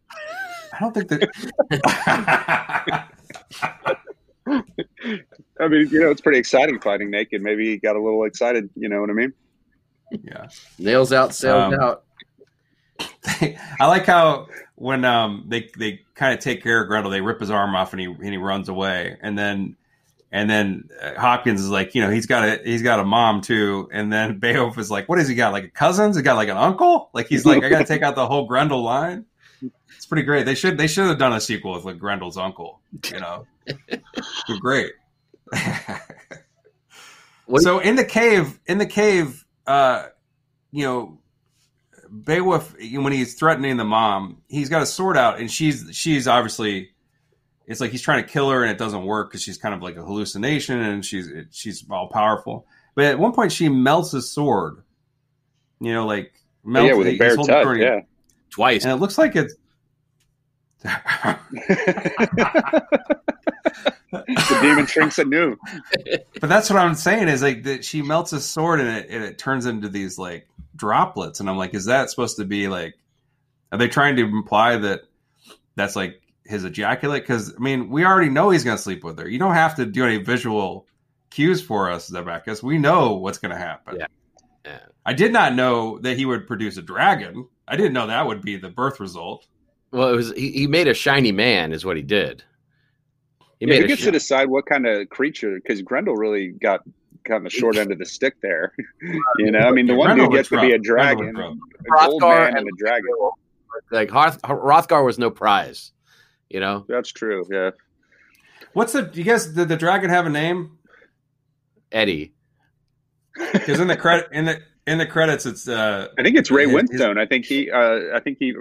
I 0.73 0.79
don't 0.81 0.95
think 0.95 1.09
that. 1.09 3.07
I 5.61 5.69
mean, 5.69 5.89
you 5.91 6.01
know, 6.01 6.11
it's 6.11 6.21
pretty 6.21 6.39
exciting 6.39 6.81
fighting 6.81 7.11
naked. 7.11 7.43
Maybe 7.43 7.67
he 7.71 7.77
got 7.77 7.97
a 7.97 8.03
little 8.03 8.25
excited. 8.25 8.69
You 8.75 8.89
know 8.89 9.01
what 9.01 9.11
I 9.11 9.15
mean? 9.15 9.33
Yeah. 10.11 10.49
Nails 10.79 11.13
out, 11.13 11.35
sails 11.35 11.73
Um, 11.75 11.81
out. 11.81 12.05
I 13.81 13.87
like 13.87 14.07
how 14.07 14.49
when 14.75 15.05
um 15.05 15.45
they 15.49 15.71
they 15.79 16.01
kind 16.15 16.35
of 16.35 16.41
take 16.41 16.63
care 16.63 16.83
of 16.83 16.89
Grendel, 16.89 17.11
they 17.11 17.21
rip 17.21 17.41
his 17.41 17.51
arm 17.51 17.75
off 17.75 17.93
and 17.93 18.01
he 18.01 18.07
and 18.07 18.25
he 18.25 18.37
runs 18.37 18.69
away, 18.69 19.17
and 19.23 19.39
then 19.39 19.77
and 20.33 20.49
then 20.49 20.89
uh, 21.03 21.19
Hopkins 21.19 21.61
is 21.61 21.69
like, 21.71 21.95
you 21.95 22.03
know, 22.03 22.11
he's 22.11 22.27
got 22.27 22.45
a 22.47 22.61
he's 22.65 22.83
got 22.83 23.01
a 23.01 23.05
mom 23.05 23.41
too, 23.41 23.89
and 23.93 24.13
then 24.13 24.39
Beowulf 24.41 24.79
is 24.79 24.91
like, 24.91 25.09
what 25.09 25.19
has 25.19 25.29
he 25.29 25.35
got? 25.35 25.53
Like 25.53 25.65
a 25.65 25.69
cousins? 25.71 26.17
He 26.17 26.23
got 26.23 26.37
like 26.37 26.49
an 26.49 26.57
uncle? 26.57 27.11
Like 27.13 27.27
he's 27.27 27.45
like, 27.47 27.63
I 27.65 27.69
got 27.69 27.79
to 27.79 27.85
take 27.85 28.03
out 28.03 28.15
the 28.15 28.27
whole 28.27 28.47
Grendel 28.47 28.83
line. 28.83 29.25
It's 29.97 30.07
pretty 30.07 30.23
great. 30.23 30.47
They 30.47 30.55
should 30.55 30.79
they 30.79 30.87
should 30.87 31.07
have 31.07 31.19
done 31.19 31.33
a 31.33 31.41
sequel 31.41 31.73
with 31.73 31.85
like 31.85 31.99
Grendel's 31.99 32.37
uncle. 32.39 32.81
You 33.13 33.21
know, 33.21 33.47
They're 33.67 34.61
great. 34.61 34.93
What- 37.47 37.63
so 37.63 37.81
in 37.81 37.97
the 37.97 38.05
cave, 38.05 38.61
in 38.67 38.79
the 38.79 38.87
cave, 38.87 39.45
uh, 39.67 40.07
you 40.71 40.85
know, 40.85 41.19
Beowulf 42.09 42.75
when 42.79 43.13
he's 43.13 43.35
threatening 43.35 43.77
the 43.77 43.85
mom, 43.85 44.43
he's 44.49 44.69
got 44.69 44.83
a 44.83 44.87
sword 44.87 45.17
out, 45.17 45.41
and 45.41 45.51
she's 45.51 45.89
she's 45.93 46.29
obviously, 46.29 46.91
it's 47.67 47.81
like 47.81 47.91
he's 47.91 48.03
trying 48.03 48.23
to 48.25 48.29
kill 48.29 48.51
her, 48.51 48.63
and 48.63 48.71
it 48.71 48.79
doesn't 48.79 49.05
work 49.05 49.31
because 49.31 49.43
she's 49.43 49.59
kind 49.59 49.75
of 49.75 49.83
like 49.83 49.97
a 49.97 50.05
hallucination, 50.05 50.81
and 50.81 51.05
she's 51.05 51.29
she's 51.51 51.85
all 51.91 52.09
powerful. 52.09 52.67
But 52.95 53.07
at 53.07 53.19
one 53.19 53.33
point, 53.33 53.51
she 53.51 53.69
melts 53.69 54.13
his 54.13 54.31
sword. 54.31 54.85
You 55.81 55.93
know, 55.93 56.07
like 56.07 56.33
melts 56.65 56.89
yeah, 56.89 56.95
with 56.95 57.09
a 57.09 57.19
bare 57.19 57.35
touch. 57.35 57.47
sword, 57.47 57.81
Yeah. 57.81 58.01
Twice. 58.51 58.85
and 58.85 58.93
it 58.93 58.97
looks 58.97 59.19
like 59.19 59.35
it's. 59.35 59.55
the 64.11 64.59
demon 64.61 64.87
shrinks 64.87 65.19
anew. 65.19 65.57
But 66.41 66.49
that's 66.49 66.71
what 66.71 66.79
I'm 66.79 66.95
saying 66.95 67.29
is 67.29 67.43
like 67.43 67.65
that 67.65 67.85
she 67.85 68.03
melts 68.03 68.33
a 68.33 68.41
sword 68.41 68.81
and 68.81 68.89
it 68.89 69.11
and 69.11 69.25
it 69.25 69.39
turns 69.39 69.67
into 69.67 69.89
these 69.89 70.19
like 70.19 70.49
droplets, 70.77 71.41
and 71.41 71.49
I'm 71.49 71.57
like, 71.57 71.75
is 71.75 71.87
that 71.87 72.11
supposed 72.11 72.37
to 72.37 72.45
be 72.45 72.69
like? 72.69 72.95
Are 73.73 73.79
they 73.79 73.89
trying 73.89 74.17
to 74.17 74.23
imply 74.23 74.79
that 74.79 75.03
that's 75.77 75.95
like 75.95 76.21
his 76.45 76.65
ejaculate? 76.65 77.23
Because 77.23 77.55
I 77.55 77.61
mean, 77.61 77.89
we 77.89 78.05
already 78.05 78.31
know 78.31 78.51
he's 78.51 78.65
gonna 78.65 78.79
sleep 78.79 79.05
with 79.05 79.19
her. 79.19 79.29
You 79.29 79.39
don't 79.39 79.55
have 79.55 79.77
to 79.77 79.87
do 79.87 80.05
any 80.05 80.19
visual 80.19 80.87
cues 81.31 81.63
for 81.63 81.91
us, 81.91 82.11
Zemeckis. 82.11 82.63
We 82.63 82.79
know 82.79 83.15
what's 83.15 83.39
gonna 83.39 83.59
happen. 83.59 83.99
Yeah. 84.01 84.07
Yeah. 84.65 84.79
I 85.07 85.13
did 85.15 85.33
not 85.33 85.55
know 85.55 85.99
that 86.01 86.17
he 86.17 86.27
would 86.27 86.47
produce 86.47 86.77
a 86.77 86.83
dragon. 86.83 87.49
I 87.67 87.77
didn't 87.77 87.93
know 87.93 88.09
that 88.09 88.27
would 88.27 88.43
be 88.43 88.57
the 88.57 88.69
birth 88.69 89.01
result. 89.01 89.47
Well, 89.93 90.13
it 90.13 90.17
was 90.17 90.33
he, 90.33 90.51
he 90.53 90.67
made 90.67 90.89
a 90.89 90.95
shiny 90.95 91.33
man, 91.33 91.73
is 91.73 91.85
what 91.85 91.97
he 91.97 92.03
did. 92.03 92.45
He 93.61 93.67
Yeah, 93.67 93.75
made 93.75 93.83
who 93.83 93.89
gets 93.89 94.01
shi- 94.01 94.07
to 94.07 94.13
decide 94.13 94.49
what 94.49 94.67
kind 94.67 94.87
of 94.87 95.09
creature? 95.11 95.55
Because 95.55 95.81
Grendel 95.83 96.17
really 96.17 96.49
got 96.49 96.81
kind 97.25 97.45
of 97.47 97.53
the 97.53 97.57
short 97.57 97.77
end 97.77 97.93
of 97.93 97.99
the 97.99 98.07
stick 98.07 98.35
there. 98.43 98.73
you 99.39 99.51
know, 99.53 99.61
I 99.61 99.71
mean, 99.71 99.87
the 99.87 99.95
one 99.95 100.09
Grendel 100.09 100.27
dude 100.29 100.37
gets 100.37 100.49
to 100.49 100.61
be 100.61 100.73
a 100.73 100.77
rough. 100.77 100.83
Grendel 100.83 101.25
was 101.27 101.35
dragon, 101.35 101.35
rough. 101.37 102.07
a 102.07 102.09
gold 102.11 102.23
man, 102.23 102.57
and 102.57 102.67
a 102.67 102.71
dragon. 102.79 103.09
like 103.93 104.11
Harth, 104.11 104.41
Hrothgar 104.43 105.05
was 105.05 105.19
no 105.19 105.31
prize. 105.31 105.93
You 106.49 106.59
know, 106.61 106.85
That's 106.89 107.13
true. 107.13 107.47
Yeah. 107.51 107.71
What's 108.73 108.93
the? 108.93 109.09
You 109.13 109.23
guys, 109.25 109.47
did 109.47 109.69
the 109.69 109.77
dragon 109.77 110.11
have 110.11 110.27
a 110.27 110.31
name? 110.31 110.79
Eddie. 111.93 112.33
Because 113.53 113.79
in 113.81 113.87
the 113.89 113.97
credit 113.97 114.29
in 114.33 114.45
the 114.47 114.61
in 114.87 114.99
the 114.99 115.07
credits, 115.07 115.47
it's 115.47 115.69
uh 115.69 116.09
I 116.19 116.23
think 116.23 116.37
it's 116.37 116.51
Ray 116.51 116.67
His- 116.69 116.75
Winstone. 116.75 117.19
I 117.19 117.27
think 117.27 117.45
he, 117.47 117.71
uh, 117.71 118.01
I 118.15 118.21
think 118.21 118.39
he 118.41 118.53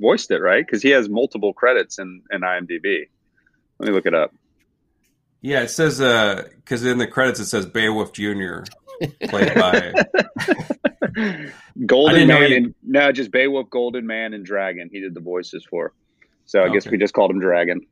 voiced 0.00 0.30
it 0.30 0.38
right 0.40 0.64
because 0.64 0.82
he 0.82 0.90
has 0.90 1.08
multiple 1.08 1.52
credits 1.52 1.98
in, 1.98 2.22
in 2.32 2.40
IMDb. 2.40 3.08
Let 3.78 3.88
me 3.88 3.94
look 3.94 4.06
it 4.06 4.14
up. 4.14 4.32
Yeah, 5.44 5.60
it 5.60 5.68
says 5.68 6.00
uh, 6.00 6.44
because 6.56 6.82
in 6.86 6.96
the 6.96 7.06
credits 7.06 7.38
it 7.38 7.44
says 7.44 7.66
Beowulf 7.66 8.14
Jr. 8.14 8.60
played 9.24 9.54
by. 9.54 9.92
Golden 11.86 12.26
Man 12.26 12.50
he- 12.50 12.56
and 12.56 12.74
no, 12.82 13.12
just 13.12 13.30
Beowulf, 13.30 13.68
Golden 13.68 14.06
Man, 14.06 14.32
and 14.32 14.42
Dragon. 14.44 14.88
He 14.90 15.00
did 15.00 15.12
the 15.12 15.20
voices 15.20 15.62
for. 15.68 15.92
So 16.46 16.62
I 16.64 16.70
guess 16.70 16.86
we 16.86 16.96
just 16.96 17.12
called 17.12 17.30
him 17.30 17.40
Dragon. 17.40 17.86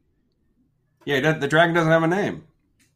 Yeah, 1.05 1.21
that- 1.21 1.41
the 1.43 1.49
dragon 1.49 1.75
doesn't 1.75 1.93
have 1.93 2.03
a 2.03 2.07
name. 2.09 2.45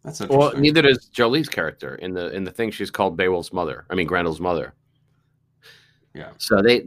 That's 0.02 0.20
Well, 0.20 0.56
neither 0.56 0.80
does 0.80 1.06
Jolie's 1.08 1.50
character 1.50 1.94
in 1.96 2.14
the 2.14 2.30
in 2.30 2.44
the 2.44 2.50
thing. 2.50 2.70
She's 2.70 2.90
called 2.90 3.14
Beowulf's 3.18 3.52
mother. 3.52 3.84
I 3.90 3.94
mean, 3.94 4.08
Grendel's 4.08 4.40
mother. 4.40 4.72
Yeah. 6.14 6.30
So 6.38 6.62
they 6.62 6.86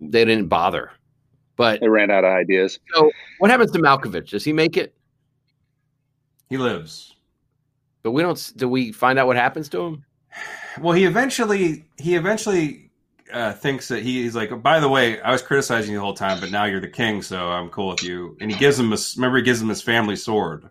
they 0.00 0.24
didn't 0.24 0.48
bother. 0.48 0.90
But 1.56 1.78
They 1.78 1.88
ran 1.88 2.10
out 2.10 2.24
of 2.24 2.32
ideas. 2.32 2.80
so 2.92 3.12
what 3.38 3.52
happens 3.52 3.70
to 3.70 3.78
Malkovich? 3.78 4.30
Does 4.30 4.42
he 4.44 4.52
make 4.52 4.76
it? 4.76 4.94
He 6.48 6.56
lives. 6.56 7.14
But 8.02 8.12
we 8.12 8.22
don't. 8.22 8.52
Do 8.56 8.68
we 8.68 8.92
find 8.92 9.18
out 9.18 9.26
what 9.26 9.36
happens 9.36 9.68
to 9.70 9.80
him? 9.82 10.04
Well, 10.80 10.92
he 10.92 11.04
eventually 11.04 11.84
he 11.98 12.16
eventually 12.16 12.90
uh, 13.32 13.52
thinks 13.52 13.88
that 13.88 14.02
he, 14.02 14.22
he's 14.22 14.34
like. 14.34 14.62
By 14.62 14.80
the 14.80 14.88
way, 14.88 15.20
I 15.22 15.32
was 15.32 15.42
criticizing 15.42 15.92
you 15.92 15.98
the 15.98 16.04
whole 16.04 16.14
time, 16.14 16.40
but 16.40 16.50
now 16.50 16.64
you're 16.64 16.80
the 16.80 16.88
king, 16.88 17.22
so 17.22 17.48
I'm 17.48 17.70
cool 17.70 17.88
with 17.88 18.02
you. 18.02 18.36
And 18.40 18.50
he 18.50 18.58
gives 18.58 18.78
him 18.78 18.90
his. 18.90 19.16
Remember, 19.16 19.38
he 19.38 19.42
gives 19.42 19.62
him 19.62 19.68
his 19.68 19.82
family 19.82 20.16
sword. 20.16 20.68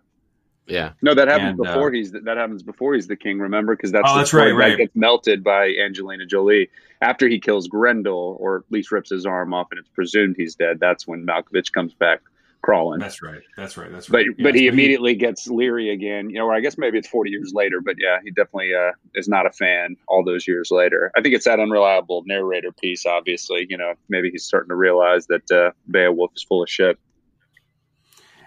Yeah. 0.66 0.92
No, 1.02 1.14
that 1.14 1.28
happens 1.28 1.58
And, 1.58 1.66
uh, 1.66 1.74
before 1.74 1.92
he's 1.92 2.12
that 2.12 2.36
happens 2.36 2.62
before 2.62 2.94
he's 2.94 3.06
the 3.06 3.16
king. 3.16 3.38
Remember, 3.38 3.76
because 3.76 3.92
that's 3.92 4.08
Oh, 4.08 4.14
the 4.14 4.20
that's 4.20 4.32
right, 4.32 4.52
right. 4.52 4.70
That 4.70 4.78
gets 4.78 4.96
melted 4.96 5.44
by 5.44 5.74
Angelina 5.84 6.24
Jolie 6.24 6.70
after 7.02 7.28
he 7.28 7.38
kills 7.38 7.68
Grendel, 7.68 8.36
or 8.40 8.58
at 8.58 8.64
least 8.70 8.90
rips 8.90 9.10
his 9.10 9.26
arm 9.26 9.52
off, 9.52 9.68
and 9.70 9.78
it's 9.78 9.90
presumed 9.90 10.36
he's 10.38 10.54
dead. 10.54 10.80
That's 10.80 11.06
when 11.06 11.26
Malkovich 11.26 11.72
comes 11.72 11.92
back 11.94 12.20
crawling. 12.64 12.98
That's 12.98 13.22
right. 13.22 13.42
That's 13.56 13.76
right. 13.76 13.92
That's 13.92 14.08
right. 14.08 14.26
but 14.38 14.54
Yeah, 14.54 14.60
he 14.60 14.66
so 14.66 14.72
immediately 14.72 15.14
gets 15.14 15.46
leery 15.46 15.90
again. 15.90 16.30
You 16.30 16.38
know, 16.38 16.46
or 16.46 16.54
I 16.54 16.60
guess 16.60 16.78
maybe 16.78 16.98
it's 16.98 17.08
forty 17.08 17.30
years 17.30 17.52
later. 17.54 17.80
But 17.80 17.96
yeah, 17.98 18.18
he 18.24 18.30
definitely 18.30 18.74
uh, 18.74 18.92
is 19.14 19.28
not 19.28 19.46
a 19.46 19.50
fan 19.50 19.96
all 20.08 20.24
those 20.24 20.48
years 20.48 20.70
later. 20.70 21.12
I 21.16 21.20
think 21.20 21.34
it's 21.34 21.44
that 21.44 21.60
unreliable 21.60 22.22
narrator 22.26 22.72
piece. 22.72 23.04
Obviously, 23.06 23.66
you 23.68 23.76
know, 23.76 23.94
maybe 24.08 24.30
he's 24.30 24.44
starting 24.44 24.70
to 24.70 24.76
realize 24.76 25.26
that 25.26 25.50
uh, 25.50 25.72
Beowulf 25.90 26.32
is 26.34 26.42
full 26.42 26.62
of 26.62 26.70
shit. 26.70 26.98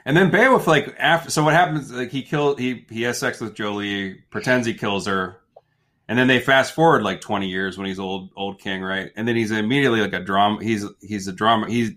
And 0.06 0.16
then 0.16 0.32
Beowulf, 0.32 0.68
like 0.68 0.96
after, 0.98 1.30
so 1.30 1.44
what 1.44 1.54
happens? 1.54 1.92
Like 1.92 2.12
he 2.12 2.24
kill 2.24 2.56
he 2.56 2.86
he 2.90 3.04
has 3.04 3.18
sex 3.18 3.42
with 3.42 3.54
Jolie, 3.54 4.16
pretends 4.32 4.66
he 4.66 4.74
kills 4.74 5.06
her, 5.06 5.42
and 6.08 6.18
then 6.18 6.28
they 6.28 6.40
fast 6.40 6.74
forward 6.74 7.04
like 7.04 7.22
twenty 7.22 7.50
years 7.50 7.78
when 7.78 7.88
he's 7.88 8.00
old 8.00 8.32
old 8.36 8.60
king, 8.60 8.82
right? 8.82 9.12
And 9.16 9.28
then 9.28 9.36
he's 9.36 9.52
immediately 9.52 10.00
like 10.00 10.14
a 10.14 10.22
drama. 10.22 10.64
He's 10.64 10.86
he's 11.02 11.28
a 11.28 11.34
drama. 11.34 11.70
He's 11.70 11.92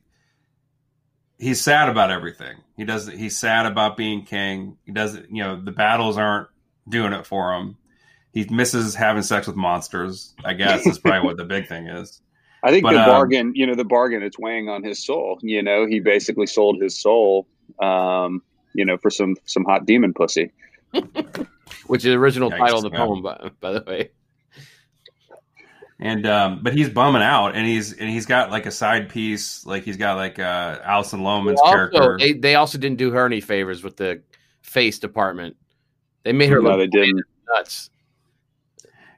he's 1.41 1.61
sad 1.61 1.89
about 1.89 2.11
everything. 2.11 2.59
He 2.77 2.85
doesn't. 2.85 3.17
He's 3.17 3.37
sad 3.37 3.67
about 3.67 3.97
being 3.97 4.25
king. 4.25 4.77
He 4.85 4.93
doesn't. 4.93 5.31
You 5.31 5.43
know, 5.43 5.61
the 5.61 5.73
battles 5.73 6.17
aren't 6.17 6.49
doing 6.89 7.13
it 7.13 7.27
for 7.27 7.55
him. 7.55 7.77
He 8.33 8.45
misses 8.45 8.95
having 8.95 9.23
sex 9.23 9.47
with 9.47 9.57
monsters. 9.57 10.35
I 10.45 10.53
guess 10.55 10.87
is 10.87 10.99
probably 10.99 11.27
what 11.27 11.37
the 11.37 11.45
big 11.45 11.67
thing 11.67 11.89
is. 11.89 12.21
I 12.63 12.71
think 12.71 12.83
But, 12.83 12.93
the 12.93 13.01
um, 13.01 13.07
bargain, 13.07 13.53
you 13.55 13.67
know, 13.67 13.75
the 13.75 13.85
bargain, 13.85 14.23
it's 14.23 14.39
weighing 14.39 14.69
on 14.69 14.85
his 14.85 15.05
soul. 15.05 15.39
You 15.41 15.63
know, 15.63 15.87
he 15.87 15.99
basically 15.99 16.47
sold 16.47 16.81
his 16.81 16.97
soul, 17.01 17.49
um, 17.81 18.43
you 18.75 18.85
know, 18.85 18.99
for 18.99 19.11
some 19.11 19.37
some 19.47 19.65
hot 19.65 19.87
demon 19.87 20.13
pussy. 20.13 20.53
Which 21.87 22.05
is 22.05 22.13
the 22.13 22.15
original 22.15 22.51
Yikes, 22.51 22.59
title 22.59 22.77
of 22.79 22.83
the 22.85 22.91
yeah. 22.91 23.05
poem, 23.05 23.23
by, 23.23 23.51
by 23.61 23.73
the 23.73 23.85
way. 23.87 24.11
And 26.03 26.27
um, 26.27 26.61
but 26.63 26.73
he's 26.73 26.89
bumming 26.89 27.21
out, 27.23 27.55
and 27.55 27.67
he's 27.67 27.93
and 27.93 28.09
he's 28.09 28.25
got 28.25 28.51
like 28.51 28.65
a 28.65 28.71
side 28.71 29.11
piece, 29.11 29.67
like 29.67 29.83
he's 29.85 29.99
got 29.99 30.17
like 30.17 30.39
uh, 30.39 30.79
Alison 30.83 31.21
Lohman's 31.21 31.61
Also, 31.61 31.73
character. 31.73 32.17
they, 32.19 32.33
they 32.33 32.55
also 32.55 32.79
didn't 32.79 32.97
do 32.97 33.11
her 33.11 33.27
any 33.27 33.43
favors 33.43 33.85
with 33.85 33.99
the 33.99 34.23
face 34.63 34.99
department. 34.99 35.57
They 36.23 36.33
made 36.33 36.49
her 36.49 36.63
No, 36.63 36.71
look 36.71 36.79
they 36.79 36.87
didn't. 36.87 37.23
nuts. 37.55 37.91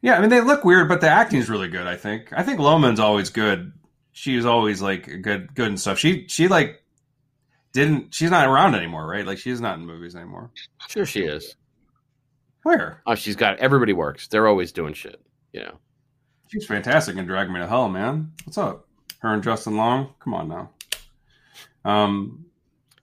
Yeah, 0.02 0.14
I 0.16 0.20
mean 0.20 0.30
they 0.30 0.40
look 0.40 0.64
weird, 0.64 0.88
but 0.88 1.00
the 1.00 1.08
acting's 1.08 1.48
really 1.48 1.68
good. 1.68 1.86
I 1.86 1.96
think. 1.96 2.32
I 2.36 2.42
think 2.42 2.58
Lohman's 2.58 2.98
always 2.98 3.30
good. 3.30 3.72
She's 4.10 4.44
always 4.44 4.82
like 4.82 5.06
good, 5.22 5.54
good 5.54 5.68
and 5.68 5.78
stuff. 5.80 5.98
She 6.00 6.26
she 6.26 6.48
like 6.48 6.82
didn't. 7.72 8.12
She's 8.12 8.32
not 8.32 8.48
around 8.48 8.74
anymore, 8.74 9.06
right? 9.06 9.24
Like 9.24 9.38
she's 9.38 9.60
not 9.60 9.78
in 9.78 9.86
movies 9.86 10.16
anymore. 10.16 10.50
Sure, 10.88 11.06
she 11.06 11.20
is. 11.20 11.54
Where? 12.64 13.00
Oh, 13.06 13.14
she's 13.14 13.36
got 13.36 13.58
everybody 13.60 13.92
works. 13.92 14.26
They're 14.26 14.48
always 14.48 14.72
doing 14.72 14.94
shit. 14.94 15.20
You 15.52 15.60
know. 15.60 15.78
She's 16.52 16.66
fantastic 16.66 17.16
in 17.16 17.24
Drag 17.24 17.48
Me 17.50 17.60
to 17.60 17.66
Hell, 17.66 17.88
man. 17.88 18.30
What's 18.44 18.58
up? 18.58 18.86
Her 19.20 19.32
and 19.32 19.42
Justin 19.42 19.74
Long. 19.78 20.12
Come 20.20 20.34
on 20.34 20.48
now. 20.48 20.70
Um, 21.82 22.44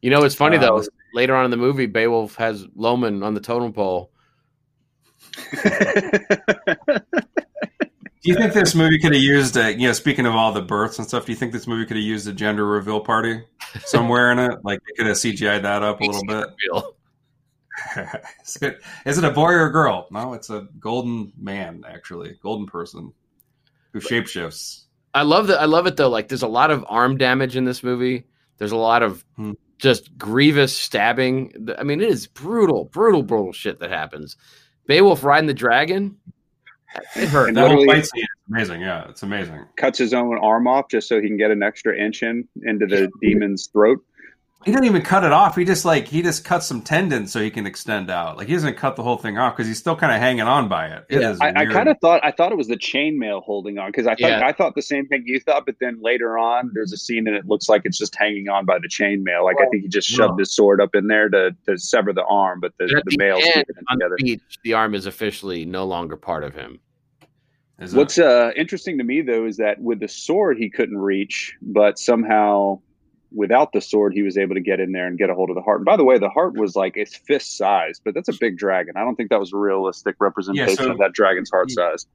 You 0.03 0.11
know, 0.11 0.23
it's 0.23 0.35
funny 0.35 0.57
Uh, 0.57 0.61
though. 0.61 0.83
Later 1.15 1.35
on 1.35 1.45
in 1.45 1.49
the 1.51 1.57
movie, 1.57 1.87
Beowulf 1.87 2.35
has 2.35 2.67
Lohman 2.77 3.25
on 3.25 3.33
the 3.33 3.39
totem 3.39 3.73
pole. 3.73 4.11
do 5.51 5.61
you 8.21 8.35
think 8.35 8.53
this 8.53 8.75
movie 8.75 8.99
could 8.99 9.13
have 9.13 9.21
used 9.23 9.57
a, 9.57 9.71
you 9.73 9.87
know, 9.87 9.93
speaking 9.93 10.27
of 10.27 10.35
all 10.35 10.51
the 10.51 10.61
births 10.61 10.99
and 10.99 11.07
stuff, 11.07 11.25
do 11.25 11.31
you 11.31 11.35
think 11.35 11.51
this 11.51 11.65
movie 11.65 11.85
could 11.87 11.97
have 11.97 12.05
used 12.05 12.27
a 12.27 12.33
gender 12.33 12.63
reveal 12.67 12.99
party 12.99 13.41
somewhere 13.85 14.31
in 14.31 14.37
it? 14.37 14.59
Like 14.63 14.79
they 14.87 14.93
could 14.95 15.07
have 15.07 15.15
CGI'd 15.17 15.63
that 15.65 15.81
up 15.81 15.99
a 16.01 16.03
little 16.05 16.23
bit. 16.27 16.49
Is 18.45 18.57
it- 18.61 18.81
is 19.05 19.17
it 19.17 19.23
a 19.23 19.31
boy 19.31 19.51
or 19.53 19.65
a 19.67 19.71
girl? 19.71 20.07
No, 20.11 20.33
it's 20.33 20.49
a 20.51 20.67
golden 20.79 21.31
man, 21.39 21.83
actually, 21.87 22.37
golden 22.43 22.67
person 22.67 23.13
who 23.93 23.99
shapeshifts. 23.99 24.83
I 25.13 25.23
love 25.23 25.47
that. 25.47 25.59
I 25.59 25.65
love 25.65 25.87
it 25.87 25.97
though. 25.97 26.09
Like, 26.09 26.27
there's 26.27 26.43
a 26.43 26.47
lot 26.47 26.71
of 26.71 26.85
arm 26.87 27.17
damage 27.17 27.55
in 27.55 27.65
this 27.65 27.83
movie. 27.83 28.25
There's 28.57 28.71
a 28.71 28.77
lot 28.77 29.01
of 29.03 29.23
Hmm. 29.37 29.53
just 29.77 30.15
grievous 30.17 30.75
stabbing. 30.75 31.73
I 31.77 31.83
mean, 31.83 32.01
it 32.01 32.09
is 32.09 32.27
brutal, 32.27 32.85
brutal, 32.85 33.23
brutal 33.23 33.53
shit 33.53 33.79
that 33.79 33.89
happens. 33.89 34.35
Beowulf 34.87 35.23
riding 35.23 35.47
the 35.47 35.53
dragon. 35.53 36.17
It 37.15 37.29
hurt. 37.29 37.49
And 37.49 37.57
That 37.57 37.69
whole 37.71 37.85
fight 37.85 38.05
scene 38.05 38.23
is 38.23 38.27
amazing. 38.49 38.81
Yeah, 38.81 39.07
it's 39.09 39.21
amazing. 39.23 39.63
Cuts 39.77 39.99
his 39.99 40.13
own 40.13 40.37
arm 40.39 40.67
off 40.67 40.89
just 40.89 41.07
so 41.07 41.21
he 41.21 41.27
can 41.27 41.37
get 41.37 41.51
an 41.51 41.61
extra 41.63 41.95
inch 41.97 42.23
in 42.23 42.47
into 42.63 42.87
the 42.87 43.09
demon's 43.21 43.67
throat. 43.67 43.99
He 44.65 44.71
didn't 44.73 44.87
even 44.87 45.01
cut 45.03 45.23
it 45.23 45.31
off. 45.31 45.55
He 45.55 45.63
just 45.63 45.85
like 45.85 46.05
he 46.09 46.21
just 46.21 46.43
cuts 46.43 46.65
some 46.67 46.81
tendons 46.81 47.31
so 47.31 47.39
he 47.39 47.49
can 47.49 47.65
extend 47.65 48.09
out. 48.11 48.35
Like 48.35 48.47
he 48.47 48.53
doesn't 48.53 48.75
cut 48.75 48.97
the 48.97 49.03
whole 49.03 49.15
thing 49.15 49.37
off 49.37 49.55
because 49.55 49.67
he's 49.67 49.79
still 49.79 49.95
kind 49.95 50.11
of 50.13 50.19
hanging 50.19 50.41
on 50.41 50.67
by 50.67 50.87
it. 50.87 51.05
It 51.07 51.21
Yeah, 51.21 51.31
is 51.31 51.39
I, 51.39 51.53
I 51.61 51.65
kind 51.65 51.87
of 51.87 51.97
thought 52.01 52.19
I 52.25 52.31
thought 52.31 52.51
it 52.51 52.57
was 52.57 52.67
the 52.67 52.75
chainmail 52.75 53.41
holding 53.43 53.77
on 53.77 53.87
because 53.89 54.05
I 54.05 54.11
thought 54.15 54.19
Yeah. 54.19 54.45
I 54.45 54.51
thought 54.51 54.75
the 54.75 54.81
same 54.81 55.07
thing 55.07 55.23
you 55.25 55.39
thought, 55.39 55.65
but 55.65 55.75
then 55.79 56.01
later 56.01 56.37
on 56.37 56.71
there's 56.73 56.91
a 56.91 56.97
scene 56.97 57.25
and 57.25 57.37
it 57.37 57.45
looks 57.47 57.69
like 57.69 57.83
it's 57.85 57.97
just 57.97 58.13
hanging 58.17 58.49
on 58.49 58.65
by 58.65 58.79
the 58.79 58.89
chainmail. 58.89 59.45
Like 59.45 59.55
I 59.61 59.65
think 59.67 59.83
he 59.83 59.87
just 59.87 60.11
Well- 60.19 60.27
shoved 60.27 60.39
his 60.39 60.53
sword 60.53 60.81
up 60.81 60.93
in 60.93 61.07
there 61.07 61.29
to, 61.29 61.55
to 61.67 61.77
sever 61.77 62.11
the 62.11 62.25
arm, 62.25 62.59
but 62.59 62.73
the, 62.79 62.87
the 62.87 63.01
the 63.05 63.15
mail's 63.17 63.43
end, 63.45 63.53
keeping 63.53 63.75
it 63.77 63.83
on 63.89 63.97
together. 63.97 64.15
the 64.17 64.23
beach, 64.25 64.59
the 64.65 64.73
arm 64.73 64.93
is 64.93 65.05
officially 65.05 65.63
no 65.63 65.85
longer 65.85 66.17
part 66.17 66.43
of 66.43 66.53
him. 66.53 66.81
Is 67.79 67.93
What's 67.95 68.19
uh, 68.19 68.51
interesting 68.57 68.97
to 68.97 69.05
me 69.05 69.21
though 69.21 69.45
is 69.45 69.55
that 69.55 69.79
with 69.81 70.01
the 70.01 70.09
sword 70.09 70.57
he 70.57 70.69
couldn't 70.69 70.97
reach, 70.97 71.55
but 71.61 71.97
somehow 71.97 72.81
without 73.31 73.71
the 73.73 73.81
sword 73.81 74.13
he 74.13 74.21
was 74.23 74.37
able 74.37 74.55
to 74.55 74.61
get 74.61 74.79
in 74.79 74.91
there 74.91 75.05
and 75.07 75.17
get 75.17 75.29
a 75.29 75.35
hold 75.35 75.49
of 75.49 75.55
the 75.55 75.61
heart. 75.61 75.77
And 75.79 75.85
by 75.85 75.97
the 75.97 76.03
way, 76.03 76.17
the 76.17 76.29
heart 76.29 76.55
was 76.57 76.75
like 76.75 76.97
its 76.97 77.15
fist 77.15 77.57
size, 77.57 78.01
but 78.03 78.13
that's 78.13 78.29
a 78.29 78.33
big 78.39 78.57
dragon. 78.57 78.95
I 78.97 79.01
don't 79.01 79.15
think 79.15 79.29
that 79.29 79.39
was 79.39 79.53
a 79.53 79.57
realistic 79.57 80.15
representation 80.19 80.75
so- 80.85 80.91
of 80.91 80.97
that 80.99 81.13
dragon's 81.13 81.49
heart 81.51 81.69
size. 81.71 82.05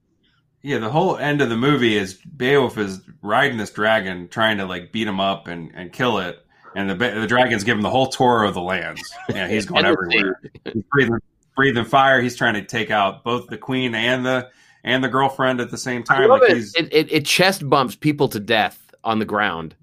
Yeah, 0.62 0.78
the 0.78 0.88
whole 0.88 1.18
end 1.18 1.42
of 1.42 1.50
the 1.50 1.58
movie 1.58 1.94
is 1.96 2.14
Beowulf 2.14 2.78
is 2.78 3.02
riding 3.20 3.58
this 3.58 3.70
dragon, 3.70 4.28
trying 4.28 4.56
to 4.58 4.64
like 4.64 4.92
beat 4.92 5.06
him 5.06 5.20
up 5.20 5.46
and, 5.46 5.70
and 5.74 5.92
kill 5.92 6.18
it, 6.20 6.38
and 6.74 6.88
the 6.88 6.94
the 6.94 7.26
dragon's 7.26 7.64
giving 7.64 7.82
the 7.82 7.90
whole 7.90 8.06
tour 8.06 8.44
of 8.44 8.54
the 8.54 8.62
lands. 8.62 9.02
Yeah, 9.28 9.46
he's 9.46 9.66
going 9.66 9.84
And 9.84 9.94
the 9.94 10.10
sea. 10.10 10.18
everywhere. 10.20 10.40
He's 10.72 10.82
breathing 10.90 11.18
breathing 11.54 11.84
fire. 11.84 12.22
He's 12.22 12.34
trying 12.34 12.54
to 12.54 12.62
take 12.64 12.90
out 12.90 13.24
both 13.24 13.48
the 13.48 13.58
queen 13.58 13.94
and 13.94 14.24
the 14.24 14.48
and 14.84 15.04
the 15.04 15.08
girlfriend 15.08 15.60
at 15.60 15.70
the 15.70 15.76
same 15.76 16.00
I 16.08 16.14
time. 16.16 16.28
love 16.30 16.40
Like 16.40 16.50
it. 16.52 16.56
he's 16.56 16.74
It, 16.76 16.88
it. 16.94 17.12
it 17.12 17.26
chest 17.26 17.68
bumps 17.68 17.94
people 17.94 18.28
to 18.30 18.40
death 18.40 18.94
on 19.04 19.18
the 19.18 19.26
ground. 19.26 19.74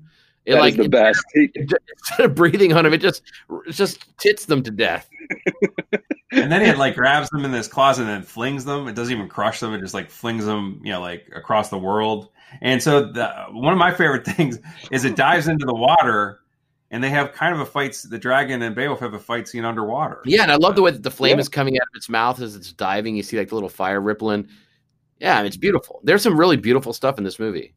It 0.45 0.53
That 0.53 0.57
is 0.57 0.61
like 0.61 0.75
the 0.77 0.89
best. 0.89 1.23
Instead 1.35 2.19
of 2.25 2.35
breathing 2.35 2.73
on 2.73 2.85
him, 2.85 2.93
it 2.93 2.97
just 3.01 3.21
it 3.67 3.71
just 3.73 4.17
tits 4.17 4.45
them 4.45 4.63
to 4.63 4.71
death. 4.71 5.07
and 6.31 6.51
then 6.51 6.65
he 6.65 6.71
like 6.73 6.95
grabs 6.95 7.29
them 7.29 7.45
in 7.45 7.51
this 7.51 7.67
closet 7.67 8.01
and 8.03 8.09
then 8.09 8.23
flings 8.23 8.65
them. 8.65 8.87
It 8.87 8.95
doesn't 8.95 9.13
even 9.15 9.27
crush 9.29 9.59
them. 9.59 9.73
It 9.73 9.81
just 9.81 9.93
like 9.93 10.09
flings 10.09 10.45
them, 10.45 10.81
you 10.83 10.91
know, 10.91 11.01
like 11.01 11.29
across 11.35 11.69
the 11.69 11.77
world. 11.77 12.29
And 12.61 12.81
so 12.81 13.11
the, 13.11 13.29
one 13.51 13.71
of 13.71 13.79
my 13.79 13.91
favorite 13.93 14.25
things 14.35 14.59
is 14.91 15.05
it 15.05 15.15
dives 15.15 15.47
into 15.47 15.65
the 15.65 15.73
water, 15.75 16.39
and 16.89 17.03
they 17.03 17.09
have 17.09 17.31
kind 17.33 17.53
of 17.53 17.61
a 17.61 17.65
fight. 17.65 17.95
The 18.09 18.17
dragon 18.17 18.61
and 18.63 18.75
Beowulf 18.75 18.99
have 18.99 19.13
a 19.13 19.19
fight 19.19 19.47
scene 19.47 19.63
underwater. 19.63 20.21
Yeah, 20.25 20.41
and 20.43 20.51
I 20.51 20.55
love 20.55 20.75
the 20.75 20.81
way 20.81 20.91
that 20.91 21.03
the 21.03 21.11
flame 21.11 21.37
Yeah. 21.37 21.41
is 21.41 21.49
coming 21.49 21.77
out 21.77 21.83
of 21.83 21.95
its 21.95 22.09
mouth 22.09 22.41
as 22.41 22.55
it's 22.55 22.73
diving. 22.73 23.15
You 23.15 23.23
see 23.23 23.37
like 23.37 23.49
the 23.49 23.55
little 23.55 23.69
fire 23.69 24.01
rippling. 24.01 24.47
Yeah, 25.19 25.41
it's 25.43 25.55
beautiful. 25.55 26.01
There's 26.03 26.23
some 26.23 26.37
really 26.37 26.57
beautiful 26.57 26.93
stuff 26.93 27.19
in 27.19 27.23
this 27.23 27.37
movie. 27.37 27.75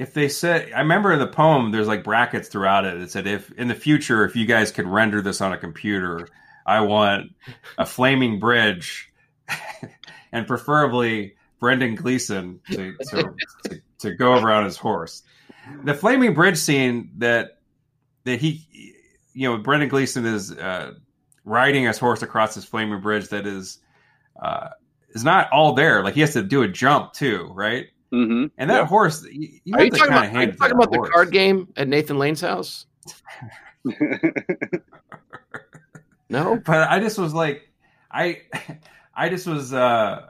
If 0.00 0.14
they 0.14 0.30
said, 0.30 0.72
I 0.72 0.80
remember 0.80 1.12
in 1.12 1.18
the 1.18 1.26
poem, 1.26 1.72
there's 1.72 1.86
like 1.86 2.02
brackets 2.02 2.48
throughout 2.48 2.86
it. 2.86 2.98
It 3.02 3.10
said, 3.10 3.26
if 3.26 3.52
in 3.52 3.68
the 3.68 3.74
future, 3.74 4.24
if 4.24 4.34
you 4.34 4.46
guys 4.46 4.72
could 4.72 4.86
render 4.86 5.20
this 5.20 5.42
on 5.42 5.52
a 5.52 5.58
computer, 5.58 6.26
I 6.64 6.80
want 6.80 7.32
a 7.76 7.84
flaming 7.84 8.40
bridge, 8.40 9.12
and 10.32 10.46
preferably 10.46 11.34
Brendan 11.58 11.96
Gleeson 11.96 12.60
to, 12.70 12.96
to, 13.10 13.34
to, 13.64 13.82
to 13.98 14.14
go 14.14 14.32
on 14.32 14.64
his 14.64 14.78
horse. 14.78 15.22
The 15.84 15.92
flaming 15.92 16.32
bridge 16.32 16.56
scene 16.56 17.10
that 17.18 17.58
that 18.24 18.40
he, 18.40 18.66
you 19.34 19.50
know, 19.50 19.58
Brendan 19.58 19.90
Gleeson 19.90 20.24
is 20.24 20.50
uh, 20.50 20.94
riding 21.44 21.84
his 21.84 21.98
horse 21.98 22.22
across 22.22 22.54
this 22.54 22.64
flaming 22.64 23.02
bridge 23.02 23.28
that 23.28 23.46
is 23.46 23.80
uh, 24.40 24.70
is 25.10 25.24
not 25.24 25.50
all 25.52 25.74
there. 25.74 26.02
Like 26.02 26.14
he 26.14 26.22
has 26.22 26.32
to 26.32 26.42
do 26.42 26.62
a 26.62 26.68
jump 26.68 27.12
too, 27.12 27.50
right? 27.54 27.88
Hmm 28.10 28.46
And 28.58 28.70
that 28.70 28.80
Yeah. 28.80 28.86
horse, 28.86 29.24
you, 29.30 29.60
you 29.64 29.74
Are 29.76 29.84
you 29.84 29.90
talking 29.90 30.12
about, 30.12 30.34
are 30.34 30.42
you 30.42 30.52
talking 30.52 30.74
about 30.74 30.90
the 30.90 31.08
card 31.12 31.30
game 31.30 31.72
at 31.76 31.88
Nathan 31.88 32.18
Lane's 32.18 32.40
house? 32.40 32.86
No. 36.30 36.60
But 36.64 36.88
I 36.88 37.00
just 37.00 37.18
was 37.18 37.34
like, 37.34 37.68
I, 38.10 38.42
I 39.14 39.28
just 39.28 39.46
was 39.46 39.74
uh 39.74 40.28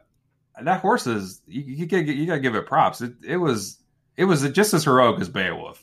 that 0.62 0.81
horse 0.81 1.07
is 1.07 1.41
you, 1.47 1.62
you 1.62 1.87
gotta 1.87 2.05
you 2.05 2.26
gotta 2.26 2.41
give 2.41 2.55
it 2.55 2.66
props. 2.66 3.01
It 3.01 3.12
it 3.22 3.37
was 3.37 3.78
it 4.16 4.24
was 4.24 4.49
just 4.51 4.74
as 4.74 4.85
heroic 4.85 5.20
as 5.20 5.28
Beowulf. 5.28 5.83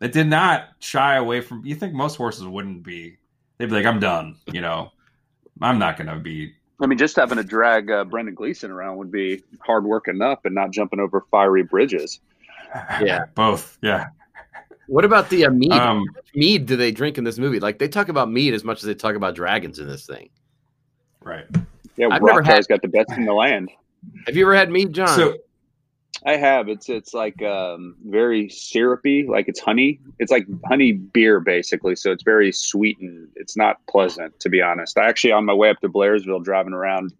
It 0.00 0.12
did 0.12 0.26
not 0.26 0.68
shy 0.80 1.16
away 1.16 1.40
from. 1.40 1.64
You 1.64 1.74
think 1.74 1.94
most 1.94 2.16
horses 2.16 2.46
wouldn't 2.46 2.82
be? 2.82 3.16
They'd 3.58 3.66
be 3.66 3.72
like, 3.72 3.86
I'm 3.86 4.00
done. 4.00 4.36
You 4.46 4.60
know, 4.60 4.90
I'm 5.60 5.78
not 5.78 5.96
gonna 5.96 6.18
be. 6.18 6.54
I 6.82 6.86
mean, 6.86 6.98
just 6.98 7.16
having 7.16 7.38
to 7.38 7.44
drag 7.44 7.90
uh, 7.90 8.04
Brendan 8.04 8.34
Gleeson 8.34 8.70
around 8.70 8.96
would 8.98 9.10
be 9.12 9.42
hard 9.60 9.84
work 9.84 10.08
enough, 10.08 10.40
and 10.44 10.54
not 10.54 10.70
jumping 10.72 11.00
over 11.00 11.24
fiery 11.30 11.62
bridges. 11.62 12.20
Yeah. 13.04 13.26
both. 13.34 13.76
Yeah. 13.82 14.06
What 14.86 15.04
about 15.04 15.28
the 15.28 15.44
uh, 15.44 15.50
mead? 15.50 15.72
Um, 15.72 16.04
mead 16.34 16.64
do 16.64 16.74
they 16.74 16.90
drink 16.90 17.18
in 17.18 17.24
this 17.24 17.38
movie? 17.38 17.60
Like 17.60 17.78
they 17.78 17.86
talk 17.86 18.08
about 18.08 18.30
mead 18.30 18.54
as 18.54 18.64
much 18.64 18.78
as 18.78 18.84
they 18.84 18.94
talk 18.94 19.14
about 19.14 19.34
dragons 19.34 19.78
in 19.78 19.86
this 19.86 20.06
thing. 20.06 20.30
right. 21.22 21.44
Yeah, 21.98 22.06
I've 22.10 22.22
never 22.22 22.38
Rothschild's 22.38 22.66
had- 22.68 22.80
got 22.80 22.80
the 22.82 22.88
best 22.88 23.10
in 23.12 23.26
the 23.26 23.34
land. 23.34 23.70
Have 24.26 24.36
you 24.36 24.44
ever 24.44 24.54
had 24.54 24.70
mead, 24.70 24.94
John? 24.94 25.08
So 25.08 25.34
I 26.24 26.36
have. 26.36 26.68
It's 26.68 26.88
it's 26.88 27.14
like 27.14 27.42
um, 27.42 27.96
very 28.06 28.48
syrupy, 28.48 29.26
like 29.26 29.48
it's 29.48 29.58
honey. 29.58 29.98
It's 30.18 30.30
like 30.30 30.46
honey 30.66 30.92
beer 30.92 31.40
basically. 31.40 31.96
So 31.96 32.12
it's 32.12 32.22
very 32.22 32.52
sweet 32.52 32.98
and 33.00 33.28
it's 33.34 33.56
not 33.56 33.84
pleasant 33.88 34.38
to 34.40 34.48
be 34.48 34.62
honest. 34.62 34.96
I 34.98 35.08
actually 35.08 35.32
on 35.32 35.44
my 35.44 35.54
way 35.54 35.70
up 35.70 35.80
to 35.80 35.88
Blairsville, 35.88 36.44
driving 36.44 36.74
around, 36.74 37.12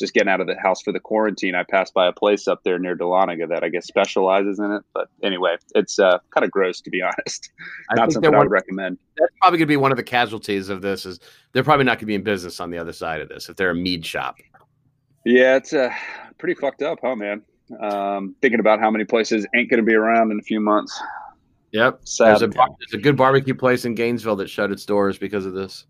just 0.00 0.14
getting 0.14 0.28
out 0.28 0.40
of 0.40 0.48
the 0.48 0.56
house 0.56 0.82
for 0.82 0.92
the 0.92 0.98
quarantine, 0.98 1.54
I 1.54 1.62
passed 1.62 1.94
by 1.94 2.08
a 2.08 2.12
place 2.12 2.48
up 2.48 2.64
there 2.64 2.78
near 2.78 2.96
Dahlonega 2.96 3.48
that 3.50 3.62
I 3.62 3.68
guess 3.68 3.86
specializes 3.86 4.58
in 4.58 4.72
it. 4.72 4.82
But 4.94 5.08
anyway, 5.22 5.56
it's 5.76 6.00
uh, 6.00 6.18
kind 6.30 6.44
of 6.44 6.50
gross 6.50 6.80
to 6.80 6.90
be 6.90 7.02
honest. 7.02 7.52
I 7.90 7.94
not 7.94 8.06
think 8.06 8.14
something 8.14 8.34
I 8.34 8.38
would 8.38 8.50
recommend. 8.50 8.98
that's 9.16 9.32
probably 9.40 9.58
going 9.58 9.68
to 9.68 9.72
be 9.72 9.76
one 9.76 9.92
of 9.92 9.96
the 9.96 10.02
casualties 10.02 10.70
of 10.70 10.82
this. 10.82 11.06
Is 11.06 11.20
they're 11.52 11.62
probably 11.62 11.84
not 11.84 11.98
going 11.98 12.00
to 12.00 12.06
be 12.06 12.14
in 12.16 12.24
business 12.24 12.58
on 12.58 12.70
the 12.70 12.78
other 12.78 12.92
side 12.92 13.20
of 13.20 13.28
this 13.28 13.48
if 13.48 13.54
they're 13.54 13.70
a 13.70 13.74
mead 13.76 14.04
shop. 14.04 14.38
Yeah, 15.24 15.56
it's 15.56 15.72
uh, 15.72 15.92
pretty 16.38 16.54
fucked 16.54 16.82
up, 16.82 16.98
huh, 17.02 17.14
man? 17.14 17.42
Um, 17.78 18.34
thinking 18.42 18.58
about 18.60 18.80
how 18.80 18.90
many 18.90 19.04
places 19.04 19.46
ain't 19.54 19.70
going 19.70 19.78
to 19.78 19.86
be 19.86 19.94
around 19.94 20.32
in 20.32 20.40
a 20.40 20.42
few 20.42 20.60
months. 20.60 21.00
Yep. 21.72 22.00
Sad. 22.04 22.30
There's 22.30 22.42
a, 22.42 22.48
there's 22.48 22.94
a 22.94 22.98
good 22.98 23.16
barbecue 23.16 23.54
place 23.54 23.84
in 23.84 23.94
Gainesville 23.94 24.36
that 24.36 24.50
shut 24.50 24.72
its 24.72 24.84
doors 24.84 25.18
because 25.18 25.46
of 25.46 25.54
this. 25.54 25.86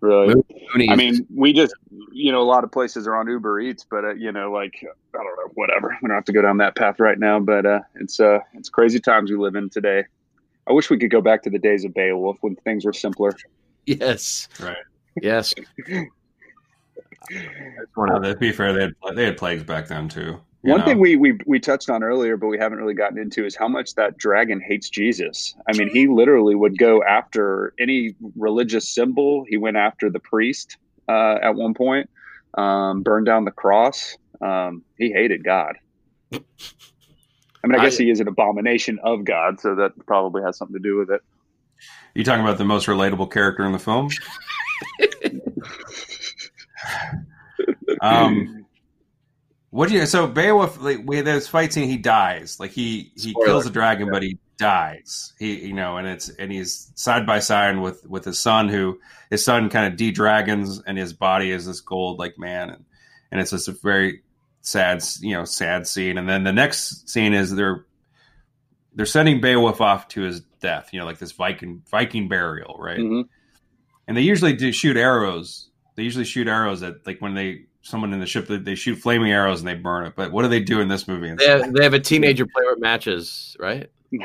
really. 0.00 0.34
Mooney's. 0.74 0.90
I 0.90 0.96
mean, 0.96 1.26
we 1.34 1.52
just, 1.52 1.74
you 2.12 2.32
know, 2.32 2.42
a 2.42 2.44
lot 2.44 2.64
of 2.64 2.72
places 2.72 3.06
are 3.06 3.14
on 3.14 3.28
Uber 3.28 3.60
Eats, 3.60 3.86
but 3.88 4.04
uh, 4.04 4.14
you 4.14 4.32
know, 4.32 4.50
like 4.50 4.74
I 4.82 5.18
don't 5.18 5.24
know, 5.24 5.52
whatever. 5.54 5.96
We 6.02 6.08
don't 6.08 6.16
have 6.16 6.24
to 6.24 6.32
go 6.32 6.42
down 6.42 6.56
that 6.58 6.74
path 6.74 6.98
right 6.98 7.18
now, 7.18 7.38
but 7.38 7.66
uh, 7.66 7.80
it's 7.96 8.18
uh, 8.18 8.40
it's 8.54 8.68
crazy 8.68 8.98
times 8.98 9.30
we 9.30 9.36
live 9.36 9.54
in 9.54 9.70
today. 9.70 10.04
I 10.68 10.72
wish 10.72 10.90
we 10.90 10.98
could 10.98 11.10
go 11.10 11.20
back 11.20 11.42
to 11.44 11.50
the 11.50 11.58
days 11.58 11.84
of 11.84 11.94
Beowulf 11.94 12.38
when 12.40 12.56
things 12.56 12.84
were 12.84 12.92
simpler. 12.92 13.32
yes. 13.86 14.48
Right. 14.60 14.76
Yes. 15.22 15.54
That's 15.88 16.06
one 17.94 18.10
uh, 18.10 18.16
of 18.16 18.22
the- 18.22 18.34
to 18.34 18.40
be 18.40 18.52
fair, 18.52 18.72
they 18.72 18.82
had 18.82 18.94
they 19.14 19.24
had 19.24 19.36
plagues 19.36 19.62
back 19.62 19.86
then 19.88 20.08
too. 20.08 20.40
One 20.62 20.80
know? 20.80 20.86
thing 20.86 20.98
we, 20.98 21.16
we 21.16 21.38
we 21.46 21.58
touched 21.58 21.88
on 21.88 22.02
earlier, 22.02 22.36
but 22.36 22.48
we 22.48 22.58
haven't 22.58 22.78
really 22.78 22.94
gotten 22.94 23.18
into 23.18 23.46
is 23.46 23.56
how 23.56 23.66
much 23.68 23.94
that 23.94 24.18
dragon 24.18 24.60
hates 24.60 24.90
Jesus. 24.90 25.54
I 25.66 25.76
mean, 25.76 25.88
he 25.90 26.06
literally 26.06 26.54
would 26.54 26.76
go 26.76 27.02
after 27.02 27.72
any 27.80 28.14
religious 28.36 28.88
symbol. 28.94 29.44
He 29.48 29.56
went 29.56 29.78
after 29.78 30.10
the 30.10 30.20
priest 30.20 30.76
uh, 31.08 31.36
at 31.42 31.54
one 31.54 31.72
point, 31.72 32.10
um, 32.58 33.02
burned 33.02 33.26
down 33.26 33.46
the 33.46 33.50
cross. 33.50 34.16
Um, 34.42 34.84
he 34.98 35.12
hated 35.12 35.44
God. 35.44 35.76
I 36.32 37.66
mean, 37.66 37.78
I 37.78 37.82
guess 37.82 37.98
I- 37.98 38.04
he 38.04 38.10
is 38.10 38.20
an 38.20 38.28
abomination 38.28 38.98
of 39.02 39.24
God, 39.24 39.60
so 39.60 39.74
that 39.76 39.92
probably 40.06 40.42
has 40.42 40.58
something 40.58 40.74
to 40.74 40.82
do 40.82 40.98
with 40.98 41.10
it. 41.10 41.22
You 42.14 42.24
talking 42.24 42.44
about 42.44 42.58
the 42.58 42.64
most 42.64 42.86
relatable 42.86 43.30
character 43.30 43.64
in 43.64 43.72
the 43.72 43.78
film? 43.78 44.10
um, 48.02 48.66
what 49.70 49.88
do 49.88 49.94
you? 49.94 50.06
So 50.06 50.26
Beowulf, 50.26 50.80
like, 50.80 51.00
we 51.04 51.20
there's 51.20 51.48
fight 51.48 51.72
scene. 51.72 51.88
He 51.88 51.96
dies. 51.96 52.58
Like 52.60 52.70
he 52.72 53.12
he 53.14 53.30
Spoiler. 53.30 53.46
kills 53.46 53.64
the 53.64 53.70
dragon, 53.70 54.10
but 54.10 54.22
he 54.22 54.38
dies. 54.58 55.32
He 55.38 55.66
you 55.66 55.72
know, 55.72 55.96
and 55.96 56.06
it's 56.06 56.28
and 56.28 56.50
he's 56.52 56.90
side 56.94 57.26
by 57.26 57.38
side 57.38 57.78
with 57.78 58.06
with 58.08 58.24
his 58.24 58.38
son, 58.38 58.68
who 58.68 58.98
his 59.30 59.44
son 59.44 59.68
kind 59.70 59.86
of 59.92 59.96
de 59.96 60.10
dragons, 60.10 60.82
and 60.86 60.98
his 60.98 61.12
body 61.12 61.50
is 61.50 61.66
this 61.66 61.80
gold 61.80 62.18
like 62.18 62.38
man, 62.38 62.70
and 62.70 62.84
and 63.30 63.40
it's 63.40 63.52
just 63.52 63.68
a 63.68 63.72
very 63.82 64.22
sad 64.62 65.02
you 65.20 65.34
know 65.34 65.44
sad 65.44 65.86
scene. 65.86 66.18
And 66.18 66.28
then 66.28 66.44
the 66.44 66.52
next 66.52 67.08
scene 67.08 67.32
is 67.32 67.54
they're 67.54 67.86
they're 68.94 69.06
sending 69.06 69.40
Beowulf 69.40 69.80
off 69.80 70.08
to 70.08 70.22
his 70.22 70.40
death. 70.60 70.90
You 70.92 70.98
know, 70.98 71.06
like 71.06 71.18
this 71.18 71.32
Viking 71.32 71.82
Viking 71.90 72.28
burial, 72.28 72.76
right? 72.78 72.98
Mhm. 72.98 73.28
and 74.08 74.16
they 74.16 74.22
usually 74.22 74.52
do 74.52 74.72
shoot 74.72 74.96
arrows. 74.96 75.68
They 75.94 76.02
usually 76.02 76.24
shoot 76.24 76.48
arrows 76.48 76.82
at 76.82 77.06
like 77.06 77.20
when 77.20 77.34
they 77.34 77.66
someone 77.82 78.12
in 78.12 78.20
the 78.20 78.26
ship 78.26 78.46
that 78.48 78.64
they 78.64 78.74
shoot 78.74 78.96
flaming 78.96 79.32
arrows 79.32 79.60
and 79.60 79.68
they 79.68 79.74
burn 79.74 80.06
it. 80.06 80.14
But 80.16 80.32
what 80.32 80.42
do 80.42 80.48
they 80.48 80.60
do 80.60 80.80
in 80.80 80.88
this 80.88 81.08
movie? 81.08 81.34
they, 81.34 81.48
have, 81.48 81.72
they 81.72 81.82
have 81.82 81.94
a 81.94 82.00
teenager 82.00 82.46
play 82.46 82.62
with 82.66 82.80
matches, 82.80 83.56
right? 83.58 83.90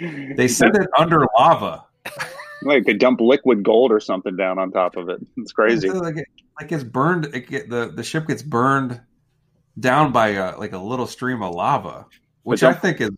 They 0.00 0.48
send 0.48 0.76
it 0.76 0.88
under 0.98 1.24
lava. 1.38 1.84
Like 2.62 2.84
they 2.84 2.94
dump 2.94 3.20
liquid 3.20 3.62
gold 3.62 3.92
or 3.92 4.00
something 4.00 4.36
down 4.36 4.58
on 4.58 4.70
top 4.70 4.96
of 4.96 5.10
it. 5.10 5.20
It's 5.36 5.52
crazy. 5.52 5.90
Like, 5.90 6.14
like 6.58 6.68
gets 6.68 6.82
burned. 6.82 7.26
It 7.34 7.46
get, 7.46 7.68
the 7.68 7.92
the 7.94 8.02
ship 8.02 8.26
gets 8.26 8.42
burned 8.42 9.02
down 9.78 10.12
by 10.12 10.28
a, 10.28 10.56
like 10.56 10.72
a 10.72 10.78
little 10.78 11.06
stream 11.06 11.42
of 11.42 11.54
lava, 11.54 12.06
which 12.42 12.62
I 12.62 12.72
think 12.72 13.02
is. 13.02 13.10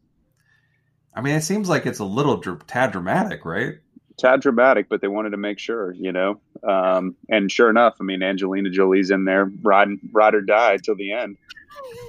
I 1.15 1.21
mean, 1.21 1.37
it 1.37 1.43
seems 1.43 1.69
like 1.69 1.87
it's 1.87 2.01
a 2.01 2.05
little 2.05 2.39
dr- 2.39 2.67
tad 2.67 2.91
dramatic, 2.91 3.45
right? 3.45 3.75
Tad 4.19 4.41
dramatic, 4.41 4.89
but 4.89 5.01
they 5.01 5.09
wanted 5.09 5.31
to 5.31 5.37
make 5.37 5.59
sure, 5.59 5.93
you 5.93 6.13
know. 6.13 6.41
Um, 6.67 7.17
and 7.29 7.51
sure 7.53 7.69
enough, 7.69 7.97
I 8.01 8.05
mean, 8.05 8.23
Angelina 8.23 8.71
Jolie's 8.71 9.11
in 9.11 9.25
there, 9.25 9.45
ride, 9.63 9.89
ride 10.11 10.35
or 10.35 10.41
die 10.41 10.79
till 10.79 10.97
the 10.97 11.13
end. 11.13 11.37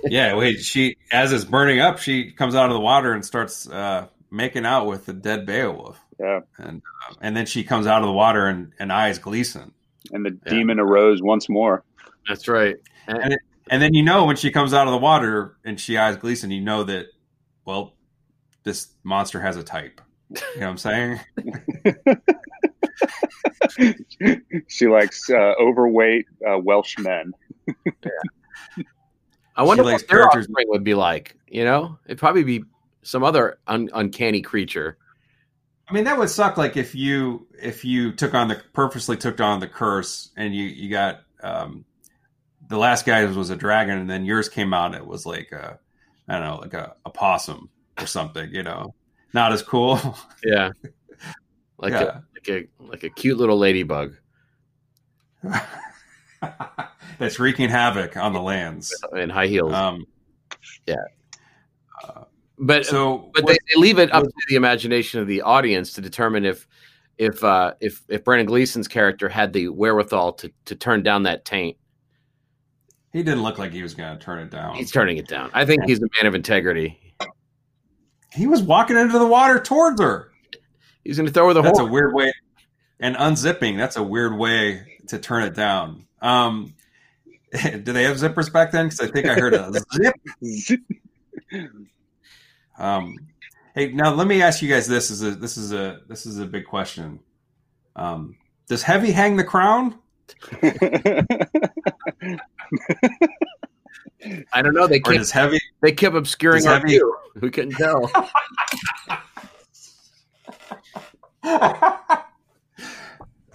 yeah. 0.06 0.36
Wait, 0.36 0.60
she 0.60 0.96
as 1.12 1.32
it's 1.34 1.44
burning 1.46 1.80
up, 1.80 1.98
she 2.00 2.32
comes 2.32 2.56
out 2.56 2.70
of 2.70 2.74
the 2.74 2.80
water 2.80 3.12
and 3.14 3.26
starts 3.26 3.70
uh, 3.70 4.08
making 4.32 4.66
out 4.66 4.88
with 4.88 5.06
the 5.06 5.14
dead 5.14 5.46
Beowulf, 5.46 6.00
Yeah, 6.20 6.40
and 6.58 6.82
uh, 7.10 7.14
and 7.22 7.36
then 7.36 7.46
she 7.46 7.64
comes 7.64 7.88
out 7.88 8.02
of 8.02 8.08
the 8.08 8.14
water 8.14 8.48
and, 8.48 8.72
and 8.80 8.92
eyes 8.94 9.20
Gleeson, 9.20 9.74
and 10.12 10.26
the 10.26 10.38
Yeah. 10.46 10.54
demon 10.54 10.80
arose 10.80 11.22
once 11.22 11.50
more. 11.50 11.84
That's 12.28 12.48
right. 12.48 12.76
and 13.08 13.34
it, 13.34 13.40
and 13.70 13.82
then 13.82 13.94
you 13.94 14.04
know 14.04 14.26
when 14.26 14.38
she 14.38 14.50
comes 14.52 14.74
out 14.74 14.88
of 14.88 14.92
the 14.92 14.98
water 14.98 15.58
and 15.66 15.78
she 15.80 15.98
eyes 15.98 16.16
Gleeson, 16.16 16.52
you 16.52 16.62
know 16.62 16.84
that 16.86 17.08
well, 17.66 17.94
this 18.64 18.88
monster 19.04 19.42
has 19.42 19.58
a 19.58 19.64
type. 19.64 20.00
You 20.30 20.60
know 20.60 20.72
what 20.72 20.72
I'm 20.72 20.78
saying? 20.78 21.20
she 24.68 24.88
likes 24.88 25.30
uh, 25.30 25.54
overweight 25.60 26.26
uh, 26.48 26.58
Welsh 26.60 26.98
men. 26.98 27.32
I 29.56 29.64
wonder 29.64 29.84
likes 29.84 30.04
what 30.04 30.10
their 30.10 30.20
characters- 30.20 30.46
offspring 30.46 30.68
would 30.70 30.84
be 30.84 30.94
like. 30.94 31.38
You 31.48 31.64
know, 31.64 31.98
it'd 32.06 32.18
probably 32.18 32.44
be 32.44 32.64
some 33.04 33.24
other 33.24 33.58
un- 33.68 33.90
uncanny 33.94 34.42
creature. 34.42 34.98
I 35.90 35.94
mean, 35.94 36.04
that 36.04 36.18
would 36.18 36.30
suck. 36.30 36.58
Like 36.58 36.76
if 36.76 36.94
you 36.94 37.48
if 37.62 37.86
you 37.86 38.12
took 38.12 38.34
on 38.34 38.50
the 38.50 38.62
purposely 38.74 39.16
took 39.16 39.40
on 39.40 39.62
the 39.62 39.68
curse 39.68 40.32
and 40.36 40.54
you 40.54 40.66
you 40.66 40.90
got 40.90 41.22
um, 41.42 41.86
the 42.68 42.78
last 42.78 43.06
guy 43.06 43.24
was 43.26 43.50
a 43.50 43.56
dragon 43.56 43.98
and 43.98 44.10
then 44.10 44.26
yours 44.26 44.50
came 44.50 44.74
out 44.74 44.88
and 44.88 44.96
it 44.96 45.08
was 45.08 45.26
like 45.26 45.52
a 45.54 45.80
I 46.28 46.38
don't 46.38 46.48
know 46.48 46.56
like 46.58 46.74
a, 46.74 46.96
a 47.06 47.10
possum 47.10 47.70
or 47.98 48.06
something. 48.06 48.54
You 48.54 48.64
know, 48.64 48.94
not 49.38 49.54
as 49.54 49.62
cool. 49.62 50.00
Yeah, 50.44 50.72
like 51.78 51.94
Yeah. 51.94 52.02
a 52.02 52.22
like 52.36 52.50
a 52.50 52.68
like 52.80 53.04
a 53.04 53.10
cute 53.10 53.38
little 53.38 53.58
ladybug 53.58 54.16
That's 57.20 57.40
wreaking 57.40 57.70
havoc 57.70 58.16
on 58.18 58.34
the 58.34 58.42
lands. 58.42 58.94
in 59.16 59.30
high 59.30 59.48
heels. 59.48 59.74
Um, 59.74 60.06
but 62.60 62.86
so 62.86 63.30
but 63.34 63.46
they, 63.46 63.54
they 63.54 63.80
leave 63.80 64.00
it 64.00 64.12
up 64.14 64.24
to 64.24 64.32
the 64.50 64.56
imagination 64.56 65.20
of 65.22 65.28
the 65.28 65.42
audience 65.42 65.94
to 65.94 66.02
determine 66.02 66.44
if 66.46 66.68
if 67.18 67.44
uh, 67.44 67.74
if 67.80 68.04
if 68.10 68.24
Brendan 68.24 68.48
Gleeson's 68.48 68.88
character 68.88 69.30
had 69.30 69.54
the 69.54 69.68
wherewithal 69.70 70.34
to 70.34 70.52
to 70.66 70.76
turn 70.76 71.04
down 71.04 71.24
that 71.24 71.46
taint. 71.46 71.78
he 73.14 73.22
didn't 73.24 73.44
look 73.44 73.58
like 73.60 73.72
he 73.74 73.84
was 73.84 73.94
going 73.94 74.18
to 74.18 74.24
turn 74.24 74.40
it 74.40 74.50
down. 74.52 74.76
He's 74.76 74.92
turning 74.92 75.18
it 75.18 75.28
down. 75.28 75.52
I 75.54 75.66
think 75.66 75.86
he's 75.86 76.00
a 76.00 76.08
man 76.18 76.26
of 76.28 76.34
integrity. 76.36 77.00
He 78.34 78.48
was 78.48 78.62
walking 78.62 78.98
into 78.98 79.18
the 79.18 79.28
water 79.28 79.60
towards 79.60 80.02
her. 80.02 80.32
He's 81.04 81.18
going 81.18 81.28
to 81.28 81.34
throw 81.34 81.48
her 81.48 81.54
the 81.54 81.62
that's 81.62 81.80
horse. 81.80 81.90
a 81.90 81.92
weird 81.92 82.14
way 82.14 82.34
and 83.00 83.16
unzipping 83.16 83.78
that's 83.78 83.96
a 83.96 84.04
weird 84.04 84.38
way 84.38 84.98
to 85.08 85.20
turn 85.20 85.44
it 85.44 85.54
down. 85.54 86.06
Um 86.22 86.74
do 87.52 87.94
they 87.94 88.04
have 88.04 88.18
zippers 88.18 88.52
back 88.52 88.72
then? 88.72 88.88
Because 88.88 89.00
i 89.00 89.08
think 89.08 89.26
i 89.28 89.34
heard 89.36 89.54
a 89.54 89.72
zip. 89.94 90.82
Um 92.78 93.16
hey 93.74 93.94
now 93.94 94.14
let 94.14 94.28
me 94.28 94.42
ask 94.42 94.62
you 94.62 94.70
guys 94.70 94.88
this 94.88 95.10
is 95.10 95.24
a 95.24 95.32
this 95.32 95.58
is 95.58 95.72
a 95.72 96.02
this 96.08 96.26
is 96.26 96.40
a 96.40 96.46
big 96.46 96.66
question. 96.66 97.20
Um 97.96 98.36
does 98.68 98.84
heavy 98.84 99.12
hang 99.12 99.38
the 99.38 99.44
crown 99.44 99.98
I 104.54 104.62
don't 104.62 104.74
know. 104.74 104.88
They 104.88 105.00
kept 105.00 105.18
does 105.18 105.32
heavy 105.32 105.60
they 105.82 105.92
kept 105.92 106.16
obscuring 106.16 106.64
does 106.64 106.68
our 106.68 106.76
heavy- 106.80 106.90
view. 106.90 107.18
We 107.40 107.52
couldn't 107.52 107.76
tell. 107.76 108.12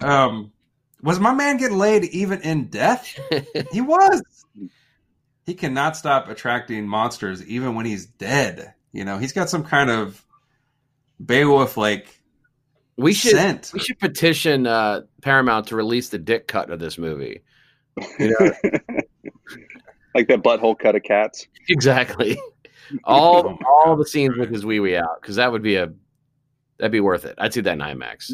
um 0.01 0.51
was 1.01 1.19
my 1.19 1.33
man 1.33 1.57
getting 1.57 1.77
laid 1.77 2.05
even 2.05 2.41
in 2.41 2.65
death 2.65 3.19
he 3.71 3.81
was 3.81 4.21
he 5.45 5.53
cannot 5.53 5.95
stop 5.95 6.27
attracting 6.27 6.87
monsters 6.87 7.45
even 7.45 7.75
when 7.75 7.85
he's 7.85 8.05
dead 8.07 8.73
you 8.93 9.05
know 9.05 9.19
he's 9.19 9.31
got 9.31 9.47
some 9.49 9.63
kind 9.63 9.91
of 9.91 10.25
beowulf 11.23 11.77
like 11.77 12.19
We 12.97 13.13
should 13.13 13.31
scent 13.31 13.71
we 13.73 13.79
should 13.79 13.99
petition 13.99 14.65
uh, 14.65 15.01
Paramount 15.21 15.67
to 15.67 15.75
release 15.75 16.09
the 16.09 16.17
dick 16.19 16.47
cut 16.47 16.69
of 16.69 16.79
this 16.79 16.97
movie. 16.97 17.41
You 18.19 18.35
know, 18.39 18.51
like 20.15 20.27
that 20.27 20.41
butthole 20.43 20.77
cut 20.77 20.95
of 20.95 21.03
cats. 21.03 21.47
exactly. 21.69 22.37
All 23.05 23.57
all 23.65 23.95
the 23.95 24.05
scenes 24.05 24.37
with 24.37 24.51
his 24.51 24.65
wee 24.65 24.79
wee 24.79 24.95
out 24.97 25.19
because 25.21 25.37
that 25.37 25.51
would 25.51 25.63
be 25.63 25.75
a 25.77 25.91
that'd 26.77 26.91
be 26.91 26.99
worth 26.99 27.23
it. 27.25 27.33
I'd 27.39 27.53
see 27.53 27.61
that 27.61 27.73
in 27.73 27.79
IMAX. 27.79 28.33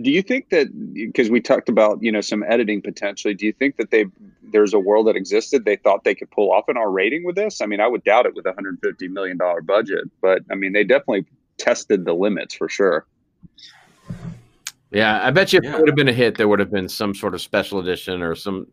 Do 0.00 0.10
you 0.10 0.22
think 0.22 0.50
that 0.50 0.68
because 0.94 1.30
we 1.30 1.40
talked 1.40 1.68
about 1.68 2.00
you 2.02 2.12
know 2.12 2.20
some 2.20 2.44
editing 2.44 2.82
potentially? 2.82 3.34
Do 3.34 3.46
you 3.46 3.52
think 3.52 3.76
that 3.78 3.90
they 3.90 4.04
there's 4.52 4.74
a 4.74 4.78
world 4.78 5.06
that 5.08 5.16
existed 5.16 5.64
they 5.64 5.76
thought 5.76 6.04
they 6.04 6.14
could 6.14 6.30
pull 6.30 6.52
off 6.52 6.68
an 6.68 6.76
R 6.76 6.90
rating 6.90 7.24
with 7.24 7.34
this? 7.36 7.60
I 7.62 7.66
mean, 7.66 7.80
I 7.80 7.88
would 7.88 8.04
doubt 8.04 8.26
it 8.26 8.34
with 8.34 8.44
a 8.46 8.50
150 8.50 9.08
million 9.08 9.38
dollar 9.38 9.62
budget, 9.62 10.04
but 10.20 10.42
I 10.50 10.54
mean 10.54 10.72
they 10.72 10.84
definitely 10.84 11.24
tested 11.56 12.04
the 12.04 12.12
limits 12.12 12.54
for 12.54 12.68
sure. 12.68 13.06
Yeah, 14.90 15.24
I 15.26 15.30
bet 15.30 15.52
you 15.52 15.58
if 15.58 15.64
Yeah. 15.64 15.74
it 15.74 15.78
would 15.80 15.88
have 15.88 15.96
been 15.96 16.08
a 16.08 16.12
hit, 16.12 16.36
there 16.36 16.48
would 16.48 16.58
have 16.60 16.70
been 16.70 16.88
some 16.88 17.14
sort 17.14 17.34
of 17.34 17.40
special 17.40 17.78
edition 17.80 18.22
or 18.22 18.34
some. 18.34 18.66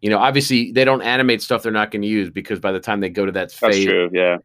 You 0.00 0.10
know, 0.10 0.18
obviously 0.18 0.72
they 0.72 0.84
don't 0.84 1.02
animate 1.02 1.42
stuff 1.42 1.62
they're 1.62 1.72
not 1.72 1.90
going 1.90 2.02
to 2.02 2.08
use 2.08 2.30
because 2.30 2.58
by 2.58 2.72
the 2.72 2.80
time 2.80 3.00
they 3.00 3.10
go 3.10 3.26
to 3.26 3.32
that 3.32 3.50
That's 3.50 3.54
phase, 3.54 3.84
true. 3.84 4.10
Yeah. 4.12 4.38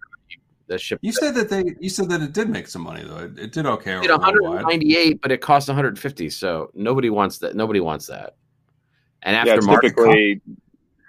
the 0.68 0.78
ship 0.78 1.00
you 1.02 1.14
said 1.14 1.34
that 1.36 1.50
they 1.50 1.64
you 1.80 1.90
said 1.90 2.10
that 2.10 2.22
it 2.22 2.34
did 2.34 2.50
make 2.50 2.68
some 2.68 2.82
money 2.82 3.04
though 3.06 3.20
it, 3.20 3.38
it 3.40 3.52
did 3.54 3.66
okay 3.66 4.00
did 4.02 4.12
198, 4.12 5.22
but 5.22 5.32
it 5.32 5.40
cost 5.42 5.68
150. 5.68 6.30
So 6.30 6.72
nobody 6.74 7.10
wants 7.10 7.38
that. 7.40 7.56
Nobody 7.56 7.80
wants 7.80 8.08
that. 8.08 8.36
And 9.24 9.34
Yeah. 9.36 9.42
after 9.42 9.56
It's 9.56 9.66
market, 9.66 9.90
typically 9.90 10.42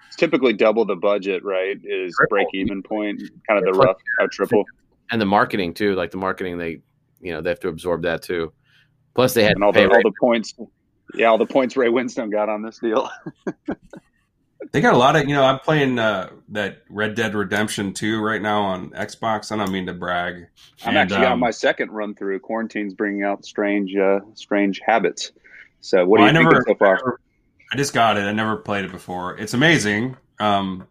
it's 0.07 0.17
typically 0.17 0.53
double 0.53 0.85
the 0.85 0.97
budget, 0.97 1.45
right? 1.45 1.77
Is 1.83 2.15
Triple. 2.15 2.29
break 2.37 2.49
even 2.55 2.83
point 2.83 3.21
kind 3.49 3.59
of 3.59 3.65
the 3.65 3.79
rough 3.79 3.97
uh, 4.21 4.27
triple, 4.31 4.65
and 5.11 5.21
the 5.21 5.27
marketing 5.27 5.75
too, 5.75 5.95
like 5.95 6.11
the 6.11 6.17
marketing, 6.17 6.57
they 6.59 6.81
you 7.21 7.33
know 7.33 7.41
they 7.41 7.51
have 7.51 7.61
to 7.61 7.69
absorb 7.69 8.03
that 8.03 8.23
too. 8.23 8.53
Plus 9.15 9.35
they 9.35 9.43
had 9.43 9.53
and 9.53 9.65
all 9.65 9.73
to 9.73 9.79
pay 9.79 9.87
the 9.87 9.95
all 9.95 10.03
the 10.03 10.13
points. 10.21 10.55
Yeah, 11.15 11.27
all 11.27 11.39
the 11.39 11.47
points 11.47 11.77
Ray 11.77 11.89
Winstone 11.89 12.31
got 12.31 12.49
on 12.49 12.63
this 12.63 12.79
deal. 12.79 13.11
they 14.73 14.81
got 14.81 14.95
a 14.95 14.97
lot 14.97 15.17
of 15.17 15.29
you 15.29 15.35
know 15.35 15.45
i'm 15.45 15.59
playing 15.61 15.99
uh 15.99 16.31
that 16.49 16.83
red 16.89 17.15
dead 17.15 17.35
redemption 17.35 17.93
2 17.93 18.21
right 18.21 18.41
now 18.43 18.63
on 18.63 18.91
xbox 18.91 19.53
i 19.53 19.57
don't 19.57 19.71
mean 19.73 19.87
to 19.87 19.93
brag 19.93 20.47
I'm 20.83 20.91
And, 20.91 20.99
actually 20.99 21.27
on 21.27 21.33
um, 21.33 21.41
my 21.41 21.51
second 21.51 21.91
run 21.91 22.15
through. 22.15 22.41
Quarantine's 22.41 22.93
bringing 22.95 23.23
out 23.23 23.45
strange, 23.47 23.97
uh, 23.97 24.21
strange 24.35 24.81
habits. 24.85 25.33
So, 25.81 26.05
what 26.07 26.21
well, 26.21 26.31
do 26.33 26.37
I 26.37 26.41
you 26.41 26.45
never, 26.45 26.63
think 26.65 26.79
so 26.79 26.85
far? 26.85 26.89
I 26.95 26.99
never- 26.99 27.21
I 27.73 27.77
just 27.77 27.93
got 27.95 28.17
it 28.17 28.21
i 28.23 28.33
never 28.33 28.57
played 28.57 28.85
it 28.85 28.93
before 28.93 29.37
it's 29.39 29.53
amazing 29.55 30.17
um 30.39 30.87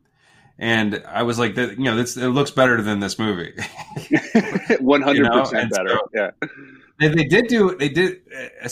and 0.60 1.02
i 1.08 1.24
was 1.24 1.40
like 1.40 1.56
that 1.56 1.78
you 1.78 1.86
know 1.86 1.96
this 1.96 2.18
it 2.18 2.28
looks 2.28 2.52
better 2.52 2.82
than 2.82 3.00
this 3.00 3.18
movie 3.18 3.54
One 4.80 5.02
hundred 5.02 5.32
percent 5.32 5.72
better. 5.72 5.90
so- 5.90 6.10
yeah, 6.14 6.32
they, 7.00 7.08
they 7.10 7.24
did 7.26 7.48
do 7.48 7.76
they 7.78 7.90
did 7.90 8.22
uh, 8.36 8.68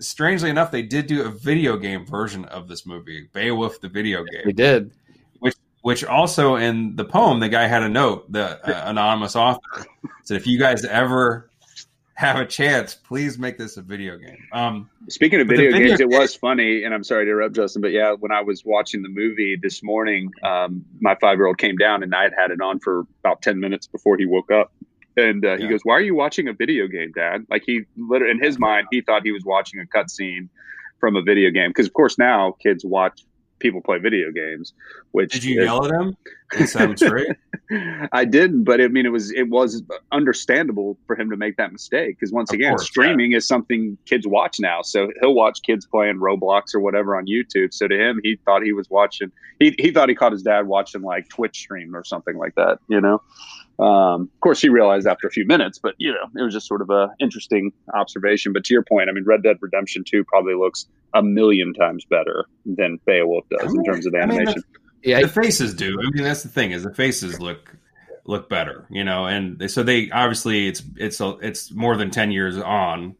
strangely 0.00 0.50
enough 0.50 0.70
they 0.70 0.82
did 0.82 1.06
do 1.06 1.22
a 1.24 1.28
video 1.28 1.76
game 1.76 2.04
version 2.06 2.44
of 2.46 2.68
this 2.68 2.86
movie 2.86 3.28
beowulf 3.32 3.80
the 3.80 3.88
video 3.88 4.24
game 4.24 4.42
They 4.46 4.52
did. 4.52 4.92
which 5.40 5.54
which 5.82 6.04
also 6.04 6.56
in 6.56 6.96
the 6.96 7.04
poem 7.04 7.40
the 7.40 7.48
guy 7.48 7.66
had 7.66 7.82
a 7.82 7.88
note 7.88 8.30
the 8.32 8.58
uh, 8.66 8.90
anonymous 8.90 9.36
author 9.36 9.60
said 10.24 10.36
if 10.36 10.46
you 10.46 10.58
guys 10.58 10.84
ever 10.84 11.50
have 12.14 12.36
a 12.36 12.46
chance 12.46 12.94
please 12.94 13.38
make 13.38 13.58
this 13.58 13.76
a 13.76 13.82
video 13.82 14.16
game 14.16 14.38
um 14.52 14.88
Speaking 15.08 15.38
of 15.40 15.48
video, 15.48 15.70
video 15.70 15.88
games, 15.88 16.00
it 16.00 16.08
was 16.08 16.34
funny, 16.34 16.82
and 16.82 16.94
I'm 16.94 17.04
sorry 17.04 17.26
to 17.26 17.30
interrupt, 17.30 17.54
Justin, 17.54 17.82
but 17.82 17.92
yeah, 17.92 18.12
when 18.12 18.32
I 18.32 18.40
was 18.40 18.64
watching 18.64 19.02
the 19.02 19.10
movie 19.10 19.54
this 19.60 19.82
morning, 19.82 20.32
um, 20.42 20.82
my 20.98 21.14
five 21.20 21.36
year 21.36 21.46
old 21.46 21.58
came 21.58 21.76
down 21.76 22.02
and 22.02 22.14
I 22.14 22.22
had 22.22 22.32
had 22.38 22.50
it 22.50 22.62
on 22.62 22.80
for 22.80 23.00
about 23.20 23.42
10 23.42 23.60
minutes 23.60 23.86
before 23.86 24.16
he 24.16 24.24
woke 24.24 24.50
up. 24.50 24.72
And 25.16 25.44
uh, 25.44 25.56
he 25.56 25.64
Yeah. 25.64 25.70
goes, 25.70 25.80
Why 25.84 25.94
are 25.94 26.00
you 26.00 26.14
watching 26.14 26.48
a 26.48 26.52
video 26.52 26.86
game, 26.86 27.12
Dad? 27.14 27.46
Like, 27.50 27.62
he 27.66 27.82
literally, 27.96 28.32
in 28.32 28.42
his 28.42 28.58
mind, 28.58 28.88
he 28.90 29.00
thought 29.00 29.22
he 29.24 29.32
was 29.32 29.44
watching 29.44 29.80
a 29.80 29.84
cutscene 29.86 30.48
from 31.00 31.16
a 31.16 31.22
video 31.22 31.50
game. 31.50 31.70
Because, 31.70 31.86
of 31.86 31.92
course, 31.92 32.18
now 32.18 32.56
kids 32.62 32.84
watch 32.84 33.22
people 33.60 33.80
play 33.80 33.98
video 33.98 34.30
games, 34.30 34.72
which 35.12 35.32
did 35.32 35.44
you 35.44 35.60
is- 35.60 35.66
yell 35.66 35.84
at 35.86 35.90
him 35.92 36.16
set 36.66 36.90
him 36.90 36.96
straight? 36.96 37.28
I 38.12 38.24
didn't, 38.24 38.64
but 38.64 38.80
I 38.80 38.88
mean, 38.88 39.06
it 39.06 39.08
was 39.08 39.32
it 39.32 39.48
was 39.48 39.82
understandable 40.12 40.98
for 41.06 41.16
him 41.18 41.30
to 41.30 41.36
make 41.36 41.56
that 41.56 41.72
mistake 41.72 42.16
because 42.18 42.30
once 42.32 42.50
Of 42.50 42.56
again, 42.56 42.72
course, 42.72 42.84
streaming 42.84 43.32
is 43.32 43.46
something 43.48 43.96
kids 44.06 44.26
watch 44.26 44.56
now. 44.60 44.82
So 44.82 45.10
he'll 45.20 45.34
watch 45.34 45.60
kids 45.62 45.86
playing 45.86 46.18
Roblox 46.18 46.74
or 46.74 46.80
whatever 46.80 47.16
on 47.16 47.26
YouTube. 47.26 47.72
So 47.72 47.88
to 47.88 47.96
him, 47.98 48.20
he 48.22 48.36
thought 48.44 48.62
he 48.62 48.72
was 48.72 48.88
watching. 48.90 49.32
He 49.58 49.74
he 49.78 49.90
thought 49.90 50.08
he 50.08 50.14
caught 50.14 50.32
his 50.32 50.42
dad 50.42 50.66
watching 50.66 51.02
like 51.02 51.28
Twitch 51.28 51.56
stream 51.56 51.96
or 51.96 52.04
something 52.04 52.36
like 52.36 52.54
that. 52.56 52.78
You 52.88 53.00
know. 53.00 53.22
Um, 53.78 54.30
of 54.32 54.40
course, 54.40 54.60
he 54.60 54.68
realized 54.68 55.06
after 55.06 55.26
a 55.26 55.30
few 55.30 55.46
minutes, 55.46 55.78
but 55.82 55.94
you 55.98 56.12
know, 56.12 56.28
it 56.40 56.44
was 56.44 56.54
just 56.54 56.68
sort 56.68 56.80
of 56.80 56.90
a 56.90 57.10
interesting 57.18 57.72
observation. 57.92 58.52
But 58.52 58.64
to 58.64 58.74
your 58.74 58.84
point, 58.84 59.08
I 59.08 59.12
mean, 59.12 59.24
Red 59.24 59.42
Dead 59.42 59.56
Redemption 59.60 60.04
Two 60.06 60.24
probably 60.24 60.54
looks 60.54 60.86
a 61.12 61.22
million 61.22 61.74
times 61.74 62.04
better 62.04 62.44
than 62.64 63.00
Beowulf 63.04 63.44
does 63.50 63.74
in 63.74 63.84
terms 63.84 64.06
of 64.06 64.12
the 64.12 64.20
I 64.20 64.26
mean, 64.26 64.36
animation. 64.38 64.62
Yeah, 65.02 65.20
the 65.20 65.28
faces 65.28 65.74
do. 65.74 65.98
I 66.00 66.10
mean, 66.10 66.22
that's 66.22 66.42
the 66.44 66.48
thing 66.48 66.70
is 66.70 66.84
the 66.84 66.94
faces 66.94 67.40
look 67.40 67.76
look 68.26 68.48
better, 68.48 68.86
you 68.90 69.04
know, 69.04 69.26
and 69.26 69.58
they, 69.58 69.68
so 69.68 69.82
they 69.82 70.10
obviously 70.10 70.68
it's 70.68 70.82
it's 70.96 71.20
a, 71.20 71.30
it's 71.42 71.72
more 71.72 71.96
than 71.96 72.10
ten 72.10 72.30
years 72.30 72.56
on, 72.56 73.16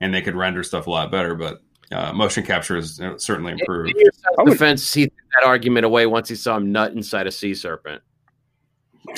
and 0.00 0.12
they 0.14 0.20
could 0.20 0.36
render 0.36 0.62
stuff 0.62 0.86
a 0.86 0.90
lot 0.90 1.10
better. 1.10 1.34
But 1.34 1.62
uh, 1.90 2.12
motion 2.12 2.44
capture 2.44 2.76
is 2.76 3.00
uh, 3.00 3.16
certainly 3.16 3.52
improved. 3.52 3.90
In 3.90 3.96
your 3.98 4.12
I 4.38 4.42
would- 4.42 4.50
defense, 4.50 4.92
he 4.92 5.06
threw 5.06 5.26
that 5.40 5.46
argument 5.46 5.86
away 5.86 6.06
once 6.06 6.28
he 6.28 6.34
saw 6.34 6.56
him 6.56 6.70
nut 6.70 6.92
inside 6.92 7.26
a 7.26 7.32
sea 7.32 7.54
serpent. 7.54 8.02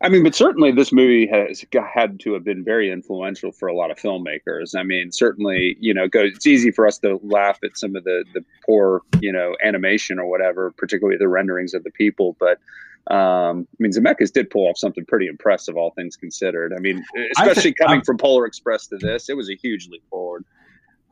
I 0.00 0.08
mean, 0.08 0.22
but 0.22 0.34
certainly 0.34 0.70
this 0.70 0.92
movie 0.92 1.26
has 1.26 1.64
had 1.94 2.20
to 2.20 2.34
have 2.34 2.44
been 2.44 2.62
very 2.62 2.92
influential 2.92 3.52
for 3.52 3.68
a 3.68 3.74
lot 3.74 3.90
of 3.90 3.96
filmmakers. 3.96 4.78
I 4.78 4.82
mean, 4.82 5.12
certainly, 5.12 5.76
you 5.80 5.94
know, 5.94 6.08
it's 6.12 6.46
easy 6.46 6.70
for 6.70 6.86
us 6.86 6.98
to 6.98 7.18
laugh 7.22 7.58
at 7.64 7.78
some 7.78 7.96
of 7.96 8.04
the 8.04 8.24
the 8.34 8.44
poor, 8.66 9.00
you 9.20 9.32
know, 9.32 9.56
animation 9.64 10.18
or 10.18 10.26
whatever, 10.26 10.72
particularly 10.76 11.16
the 11.16 11.28
renderings 11.28 11.74
of 11.74 11.84
the 11.84 11.90
people. 11.90 12.36
But 12.38 12.58
um, 13.12 13.66
I 13.72 13.76
mean, 13.78 13.92
Zemeckis 13.92 14.32
did 14.32 14.50
pull 14.50 14.68
off 14.68 14.76
something 14.78 15.04
pretty 15.06 15.26
impressive, 15.26 15.76
all 15.76 15.92
things 15.92 16.16
considered. 16.16 16.74
I 16.76 16.80
mean, 16.80 17.02
especially 17.38 17.62
think- 17.62 17.78
coming 17.78 17.94
I'm- 17.98 18.04
from 18.04 18.18
Polar 18.18 18.46
Express 18.46 18.86
to 18.88 18.98
this, 18.98 19.28
it 19.28 19.36
was 19.36 19.48
a 19.48 19.56
huge 19.56 19.88
leap 19.88 20.02
forward. 20.10 20.44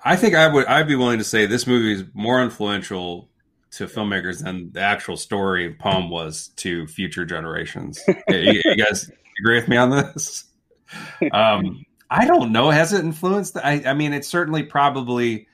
I 0.04 0.16
think 0.16 0.34
I 0.34 0.48
would 0.48 0.66
I'd 0.66 0.88
be 0.88 0.96
willing 0.96 1.18
to 1.18 1.24
say 1.24 1.46
this 1.46 1.66
movie 1.66 1.92
is 1.92 2.04
more 2.12 2.42
influential 2.42 3.28
to 3.72 3.86
filmmakers 3.86 4.42
than 4.42 4.70
the 4.72 4.80
actual 4.80 5.16
story 5.16 5.74
poem 5.74 6.10
was 6.10 6.48
to 6.56 6.86
future 6.86 7.24
generations. 7.24 8.00
you, 8.28 8.60
you 8.64 8.76
guys 8.76 9.10
agree 9.40 9.56
with 9.56 9.68
me 9.68 9.76
on 9.76 9.90
this? 9.90 10.44
Um, 11.32 11.86
I 12.10 12.26
don't 12.26 12.52
know. 12.52 12.68
Has 12.68 12.92
it 12.92 13.02
influenced? 13.02 13.56
I, 13.56 13.82
I 13.86 13.94
mean, 13.94 14.12
it's 14.12 14.28
certainly 14.28 14.62
probably. 14.62 15.48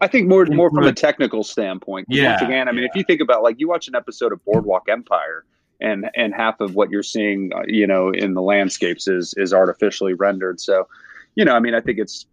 I 0.00 0.06
think 0.06 0.26
more 0.26 0.46
more 0.46 0.70
from 0.70 0.86
a 0.86 0.92
technical 0.94 1.44
standpoint. 1.44 2.06
Yeah, 2.08 2.30
Once 2.30 2.40
again, 2.40 2.66
I 2.66 2.72
mean, 2.72 2.84
if 2.84 2.92
you 2.94 3.04
think 3.04 3.20
about 3.20 3.42
like 3.42 3.56
you 3.60 3.68
watch 3.68 3.88
an 3.88 3.94
episode 3.94 4.32
of 4.32 4.42
Boardwalk 4.46 4.88
Empire, 4.88 5.44
and 5.82 6.10
and 6.14 6.34
half 6.34 6.60
of 6.60 6.74
what 6.74 6.90
you're 6.90 7.02
seeing, 7.02 7.52
uh, 7.54 7.62
you 7.66 7.86
know, 7.86 8.10
in 8.10 8.32
the 8.32 8.40
landscapes 8.40 9.06
is 9.06 9.34
is 9.36 9.52
artificially 9.52 10.14
rendered. 10.14 10.60
So, 10.60 10.88
you 11.36 11.44
know, 11.44 11.54
I 11.54 11.60
mean, 11.60 11.74
I 11.74 11.80
think 11.80 11.98
it's. 11.98 12.26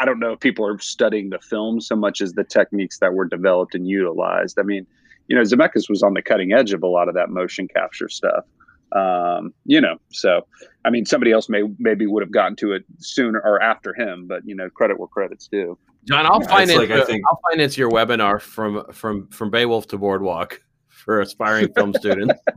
I 0.00 0.04
don't 0.04 0.18
know 0.20 0.32
if 0.32 0.40
people 0.40 0.66
are 0.66 0.78
studying 0.78 1.30
the 1.30 1.38
film 1.38 1.80
so 1.80 1.96
much 1.96 2.20
as 2.20 2.32
the 2.34 2.44
techniques 2.44 2.98
that 2.98 3.14
were 3.14 3.24
developed 3.26 3.74
and 3.74 3.86
utilized. 3.88 4.58
I 4.58 4.62
mean, 4.62 4.86
you 5.28 5.36
know, 5.36 5.42
Zemeckis 5.42 5.88
was 5.88 6.02
on 6.02 6.14
the 6.14 6.22
cutting 6.22 6.52
edge 6.52 6.72
of 6.72 6.82
a 6.82 6.86
lot 6.86 7.08
of 7.08 7.14
that 7.14 7.30
motion 7.30 7.66
capture 7.68 8.08
stuff. 8.08 8.44
Um, 8.92 9.54
you 9.64 9.80
know, 9.80 9.98
so 10.10 10.46
I 10.84 10.90
mean, 10.90 11.06
somebody 11.06 11.30
else 11.32 11.48
may 11.48 11.62
maybe 11.78 12.06
would 12.06 12.22
have 12.22 12.32
gotten 12.32 12.56
to 12.56 12.72
it 12.72 12.84
sooner 12.98 13.40
or 13.40 13.62
after 13.62 13.94
him, 13.94 14.26
but 14.26 14.42
you 14.44 14.54
know, 14.56 14.68
credit 14.68 14.98
where 14.98 15.08
credit's 15.08 15.46
due. 15.48 15.78
John, 16.04 16.26
I'll 16.26 16.40
Yeah, 16.42 16.48
finance. 16.48 16.78
like, 16.78 16.90
I 16.90 16.96
your- 16.96 17.04
think- 17.06 17.22
I'll 17.28 17.40
finance 17.50 17.78
your 17.78 17.90
webinar 17.90 18.40
from 18.40 18.84
from 18.92 19.28
from 19.28 19.50
Beowulf 19.50 19.86
to 19.88 19.98
Boardwalk 19.98 20.60
for 20.88 21.20
aspiring 21.20 21.72
film 21.74 21.94
students. 21.94 22.34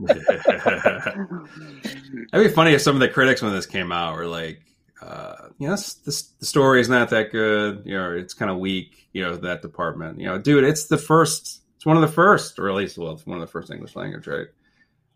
That'd 2.32 2.48
be 2.48 2.48
funny 2.48 2.72
if 2.72 2.82
some 2.82 2.96
of 2.96 3.00
the 3.00 3.08
critics 3.08 3.42
when 3.42 3.52
this 3.52 3.66
came 3.66 3.92
out 3.92 4.16
were 4.16 4.26
like, 4.26 4.60
uh, 5.04 5.48
you 5.58 5.68
know, 5.68 5.74
this, 5.74 5.94
this, 5.94 6.22
the 6.40 6.46
story 6.46 6.80
is 6.80 6.88
not 6.88 7.10
that 7.10 7.30
good. 7.30 7.82
You 7.84 7.94
know, 7.96 8.12
it's 8.12 8.34
kind 8.34 8.50
of 8.50 8.58
weak. 8.58 9.08
You 9.12 9.22
know, 9.22 9.36
that 9.36 9.62
department. 9.62 10.18
You 10.20 10.26
know, 10.26 10.38
dude, 10.38 10.64
it's 10.64 10.86
the 10.86 10.98
first. 10.98 11.62
It's 11.76 11.86
one 11.86 11.96
of 11.96 12.02
the 12.02 12.08
first, 12.08 12.58
or 12.58 12.68
at 12.70 12.74
least, 12.74 12.96
well, 12.98 13.12
it's 13.12 13.26
one 13.26 13.36
of 13.38 13.46
the 13.46 13.50
first 13.50 13.70
English 13.70 13.94
language, 13.96 14.26
right? 14.26 14.46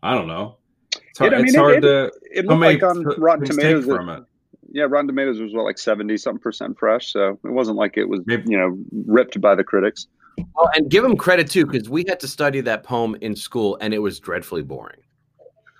I 0.03 0.13
don't 0.13 0.27
know. 0.27 0.57
It's 1.09 1.19
hard, 1.19 1.33
I 1.33 1.37
mean, 1.37 1.45
it's 1.47 1.55
it- 1.55 1.57
hard 1.59 1.77
it- 1.77 1.81
to 1.81 2.11
It 2.31 2.45
how 2.47 2.55
looked 2.55 2.61
like 2.61 2.83
on 2.83 3.03
th- 3.03 3.17
Rotten 3.17 3.45
Tomatoes. 3.45 3.85
from 3.85 4.09
it. 4.09 4.23
yeah, 4.71 4.83
Rotten 4.87 5.07
Tomatoes 5.07 5.39
was 5.41 5.53
what 5.53 5.65
like 5.65 5.77
seventy 5.79 6.15
something 6.17 6.39
percent 6.41 6.77
fresh, 6.77 7.11
so 7.11 7.39
it 7.43 7.49
wasn't 7.51 7.77
like 7.77 7.97
it 7.97 8.07
was 8.07 8.21
Maybe- 8.25 8.51
you 8.51 8.57
know 8.57 8.77
ripped 9.05 9.41
by 9.41 9.55
the 9.55 9.63
critics. 9.63 10.07
Oh, 10.55 10.69
and 10.75 10.89
give 10.89 11.03
him 11.03 11.17
credit 11.17 11.49
too, 11.49 11.65
because 11.65 11.89
we 11.89 12.05
had 12.07 12.19
to 12.21 12.27
study 12.27 12.61
that 12.61 12.83
poem 12.83 13.15
in 13.19 13.35
school, 13.35 13.77
and 13.81 13.93
it 13.93 13.99
was 13.99 14.19
dreadfully 14.19 14.61
boring, 14.61 15.01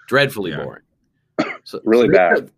dreadfully 0.08 0.52
Yeah. 0.52 0.64
boring. 0.64 0.82
So, 1.64 1.80
Really 1.86 2.08
so 2.08 2.12
they 2.12 2.18
bad. 2.18 2.52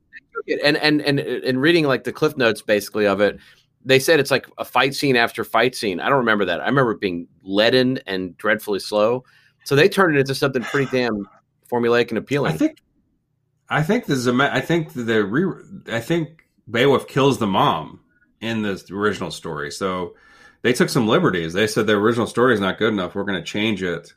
And 0.63 0.77
and 0.77 1.01
and 1.01 1.19
and 1.19 1.61
reading 1.61 1.85
like 1.85 2.03
the 2.03 2.11
cliff 2.11 2.37
notes 2.37 2.61
basically 2.61 3.05
of 3.07 3.21
it, 3.21 3.39
they 3.83 3.99
said 3.99 4.19
it's 4.19 4.31
like 4.31 4.47
a 4.57 4.65
fight 4.65 4.95
scene 4.95 5.15
after 5.15 5.43
fight 5.43 5.75
scene. 5.75 5.99
I 5.99 6.09
don't 6.09 6.19
remember 6.19 6.45
that. 6.45 6.61
I 6.61 6.65
remember 6.65 6.91
it 6.91 6.99
being 6.99 7.27
leaden 7.43 7.99
and 8.05 8.37
dreadfully 8.37 8.79
slow. 8.79 9.23
So 9.63 9.75
they 9.75 9.89
turned 9.89 10.15
it 10.15 10.19
into 10.19 10.35
something 10.35 10.63
pretty 10.63 10.89
damn 10.91 11.27
formulaic 11.71 12.09
and 12.09 12.17
appealing. 12.17 12.53
I 12.53 12.57
think, 12.57 12.77
I 13.69 13.83
think 13.83 14.05
the 14.05 14.15
Zeme- 14.15 14.51
I 14.51 14.61
think 14.61 14.93
the 14.93 15.23
re, 15.23 15.45
I 15.87 15.99
think 15.99 16.43
Beowulf 16.69 17.07
kills 17.07 17.37
the 17.37 17.47
mom 17.47 18.01
in 18.39 18.61
the 18.63 18.83
original 18.91 19.31
story. 19.31 19.71
So 19.71 20.15
they 20.61 20.73
took 20.73 20.89
some 20.89 21.07
liberties. 21.07 21.53
They 21.53 21.67
said 21.67 21.87
the 21.87 21.93
original 21.93 22.27
story 22.27 22.53
is 22.53 22.59
not 22.59 22.77
good 22.77 22.93
enough. 22.93 23.15
We're 23.15 23.23
going 23.23 23.39
to 23.39 23.45
change 23.45 23.81
it, 23.83 24.13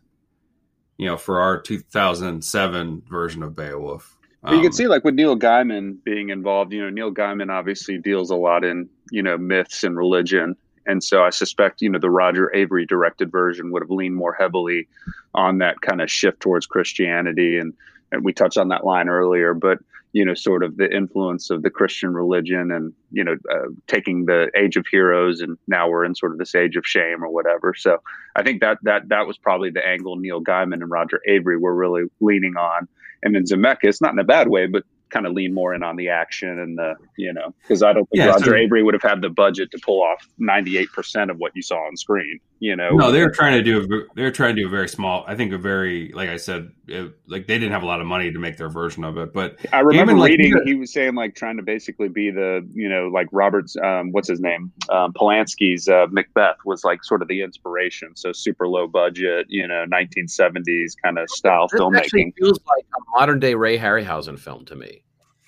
you 0.98 1.06
know, 1.06 1.16
for 1.16 1.40
our 1.40 1.60
2007 1.60 3.02
version 3.08 3.42
of 3.42 3.54
Beowulf. 3.54 4.13
But 4.44 4.52
you 4.52 4.58
Um, 4.58 4.62
can 4.64 4.72
see 4.72 4.86
like 4.86 5.04
with 5.04 5.14
Neil 5.14 5.38
Gaiman 5.38 5.96
being 6.04 6.28
involved. 6.28 6.72
You 6.72 6.82
know, 6.82 6.90
Neil 6.90 7.12
Gaiman 7.12 7.50
obviously 7.50 7.96
deals 7.98 8.30
a 8.30 8.36
lot 8.36 8.62
in 8.62 8.88
you 9.10 9.22
know 9.22 9.38
myths 9.38 9.84
and 9.84 9.96
religion, 9.96 10.54
and 10.86 11.02
so 11.02 11.22
I 11.22 11.30
suspect 11.30 11.80
you 11.80 11.88
know 11.88 11.98
the 11.98 12.10
Roger 12.10 12.52
Avary 12.54 12.86
directed 12.86 13.32
version 13.32 13.70
would 13.72 13.82
have 13.82 13.90
leaned 13.90 14.16
more 14.16 14.34
heavily 14.34 14.86
on 15.34 15.58
that 15.58 15.80
kind 15.80 16.02
of 16.02 16.10
shift 16.10 16.40
towards 16.40 16.66
Christianity, 16.66 17.58
and, 17.58 17.72
and 18.12 18.22
we 18.22 18.32
touched 18.32 18.58
on 18.58 18.68
that 18.68 18.84
line 18.84 19.08
earlier, 19.08 19.54
but 19.54 19.78
you 20.14 20.24
know, 20.24 20.32
sort 20.32 20.62
of 20.62 20.76
the 20.76 20.88
influence 20.90 21.50
of 21.50 21.62
the 21.62 21.70
Christian 21.70 22.14
religion, 22.14 22.70
and 22.70 22.92
you 23.10 23.24
know, 23.24 23.36
uh, 23.52 23.68
taking 23.88 24.24
the 24.24 24.50
age 24.56 24.76
of 24.76 24.86
heroes, 24.86 25.40
and 25.40 25.58
now 25.66 25.88
we're 25.88 26.04
in 26.04 26.14
sort 26.14 26.32
of 26.32 26.38
this 26.38 26.54
age 26.54 26.76
of 26.76 26.86
shame 26.86 27.22
or 27.22 27.28
whatever. 27.28 27.74
So 27.76 27.98
I 28.36 28.44
think 28.44 28.60
that 28.62 28.78
that 28.82 29.08
that 29.08 29.26
was 29.26 29.36
probably 29.36 29.70
the 29.70 29.86
angle 29.86 30.16
Neil 30.16 30.42
Gaiman 30.42 30.74
and 30.74 30.90
Roger 30.90 31.20
Avary 31.28 31.60
were 31.60 31.74
really 31.74 32.04
leaning 32.20 32.56
on 32.56 32.88
and 33.24 33.34
then 33.34 33.44
Zemeckis, 33.44 34.00
not 34.00 34.12
in 34.12 34.18
a 34.18 34.24
bad 34.24 34.48
way, 34.48 34.66
but 34.66 34.84
kind 35.14 35.26
of 35.26 35.32
lean 35.32 35.54
more 35.54 35.72
in 35.74 35.82
on 35.82 35.96
the 35.96 36.08
action 36.10 36.58
and 36.58 36.76
the 36.76 36.94
you 37.16 37.32
know 37.32 37.54
because 37.62 37.82
I 37.82 37.92
don't 37.94 38.04
think 38.10 38.18
Yeah, 38.24 38.26
Roger 38.32 38.44
so- 38.46 38.52
Avary 38.52 38.84
would 38.84 38.94
have 38.94 39.02
had 39.02 39.22
the 39.22 39.30
budget 39.30 39.70
to 39.70 39.78
pull 39.78 40.02
off 40.02 40.28
ninety 40.38 40.76
eight 40.76 40.90
percent 40.92 41.30
of 41.30 41.38
what 41.38 41.52
you 41.54 41.62
saw 41.62 41.76
on 41.76 41.96
screen. 41.96 42.40
You 42.60 42.76
know, 42.76 42.90
no, 42.92 43.10
they're 43.12 43.30
trying 43.30 43.52
to 43.54 43.62
do. 43.62 43.82
A, 43.82 44.14
they 44.14 44.22
were 44.22 44.30
trying 44.30 44.56
to 44.56 44.62
do 44.62 44.66
a 44.68 44.70
very 44.70 44.88
small. 44.88 45.22
I 45.28 45.34
think 45.34 45.52
a 45.52 45.58
very, 45.58 46.12
like 46.14 46.30
I 46.30 46.36
said, 46.36 46.70
it, 46.88 47.12
like 47.26 47.46
they 47.46 47.58
didn't 47.58 47.72
have 47.72 47.82
a 47.82 47.86
lot 47.86 48.00
of 48.00 48.06
money 48.06 48.32
to 48.32 48.38
make 48.38 48.56
their 48.56 48.70
version 48.70 49.04
of 49.04 49.18
it. 49.18 49.34
But 49.34 49.58
I 49.70 49.80
remember 49.80 50.14
Gaiman, 50.14 50.18
like, 50.18 50.30
reading 50.30 50.54
he- 50.64 50.70
he 50.72 50.74
was 50.74 50.90
saying 50.90 51.14
like 51.14 51.34
trying 51.34 51.58
to 51.58 51.62
basically 51.62 52.08
be 52.08 52.30
the 52.30 52.66
you 52.72 52.88
know 52.88 53.08
like 53.08 53.26
Robert's 53.32 53.76
um, 53.76 54.12
what's 54.12 54.28
his 54.28 54.40
name 54.40 54.72
um, 54.90 55.12
Polanski's 55.12 55.88
uh, 55.88 56.06
Macbeth 56.10 56.56
was 56.64 56.84
like 56.84 57.04
sort 57.04 57.20
of 57.22 57.28
the 57.28 57.42
inspiration. 57.42 58.16
So 58.16 58.32
super 58.32 58.66
low 58.66 58.86
budget, 58.86 59.46
you 59.50 59.68
know, 59.68 59.84
nineteen 59.84 60.26
seventies 60.26 60.96
kind 61.04 61.18
of 61.18 61.28
style 61.28 61.66
This 61.70 61.82
actually 61.96 62.24
filmmaking. 62.24 62.34
feels 62.38 62.60
like 62.66 62.86
a 62.96 63.18
modern 63.18 63.40
day 63.40 63.54
Ray 63.54 63.76
Harryhausen 63.78 64.38
film 64.38 64.64
to 64.66 64.76
me, 64.76 65.03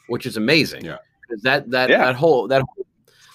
which 0.08 0.26
is 0.26 0.36
amazing. 0.36 0.84
Yeah. 0.84 0.98
that 1.42 1.70
that 1.70 1.90
Yeah. 1.90 1.98
that 2.04 2.14
whole 2.14 2.46
that 2.48 2.62
whole 2.62 2.86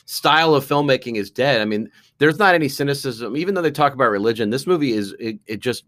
style 0.06 0.56
of 0.56 0.66
filmmaking 0.66 1.16
is 1.18 1.30
dead. 1.32 1.62
I 1.62 1.66
mean, 1.66 1.90
there's 2.18 2.38
not 2.40 2.54
any 2.56 2.68
cynicism, 2.70 3.36
even 3.38 3.54
though 3.54 3.62
they 3.62 3.72
talk 3.72 3.94
about 3.94 4.10
religion. 4.12 4.50
This 4.50 4.68
movie 4.68 4.94
is 4.94 5.14
it, 5.20 5.40
it 5.48 5.60
just 5.60 5.86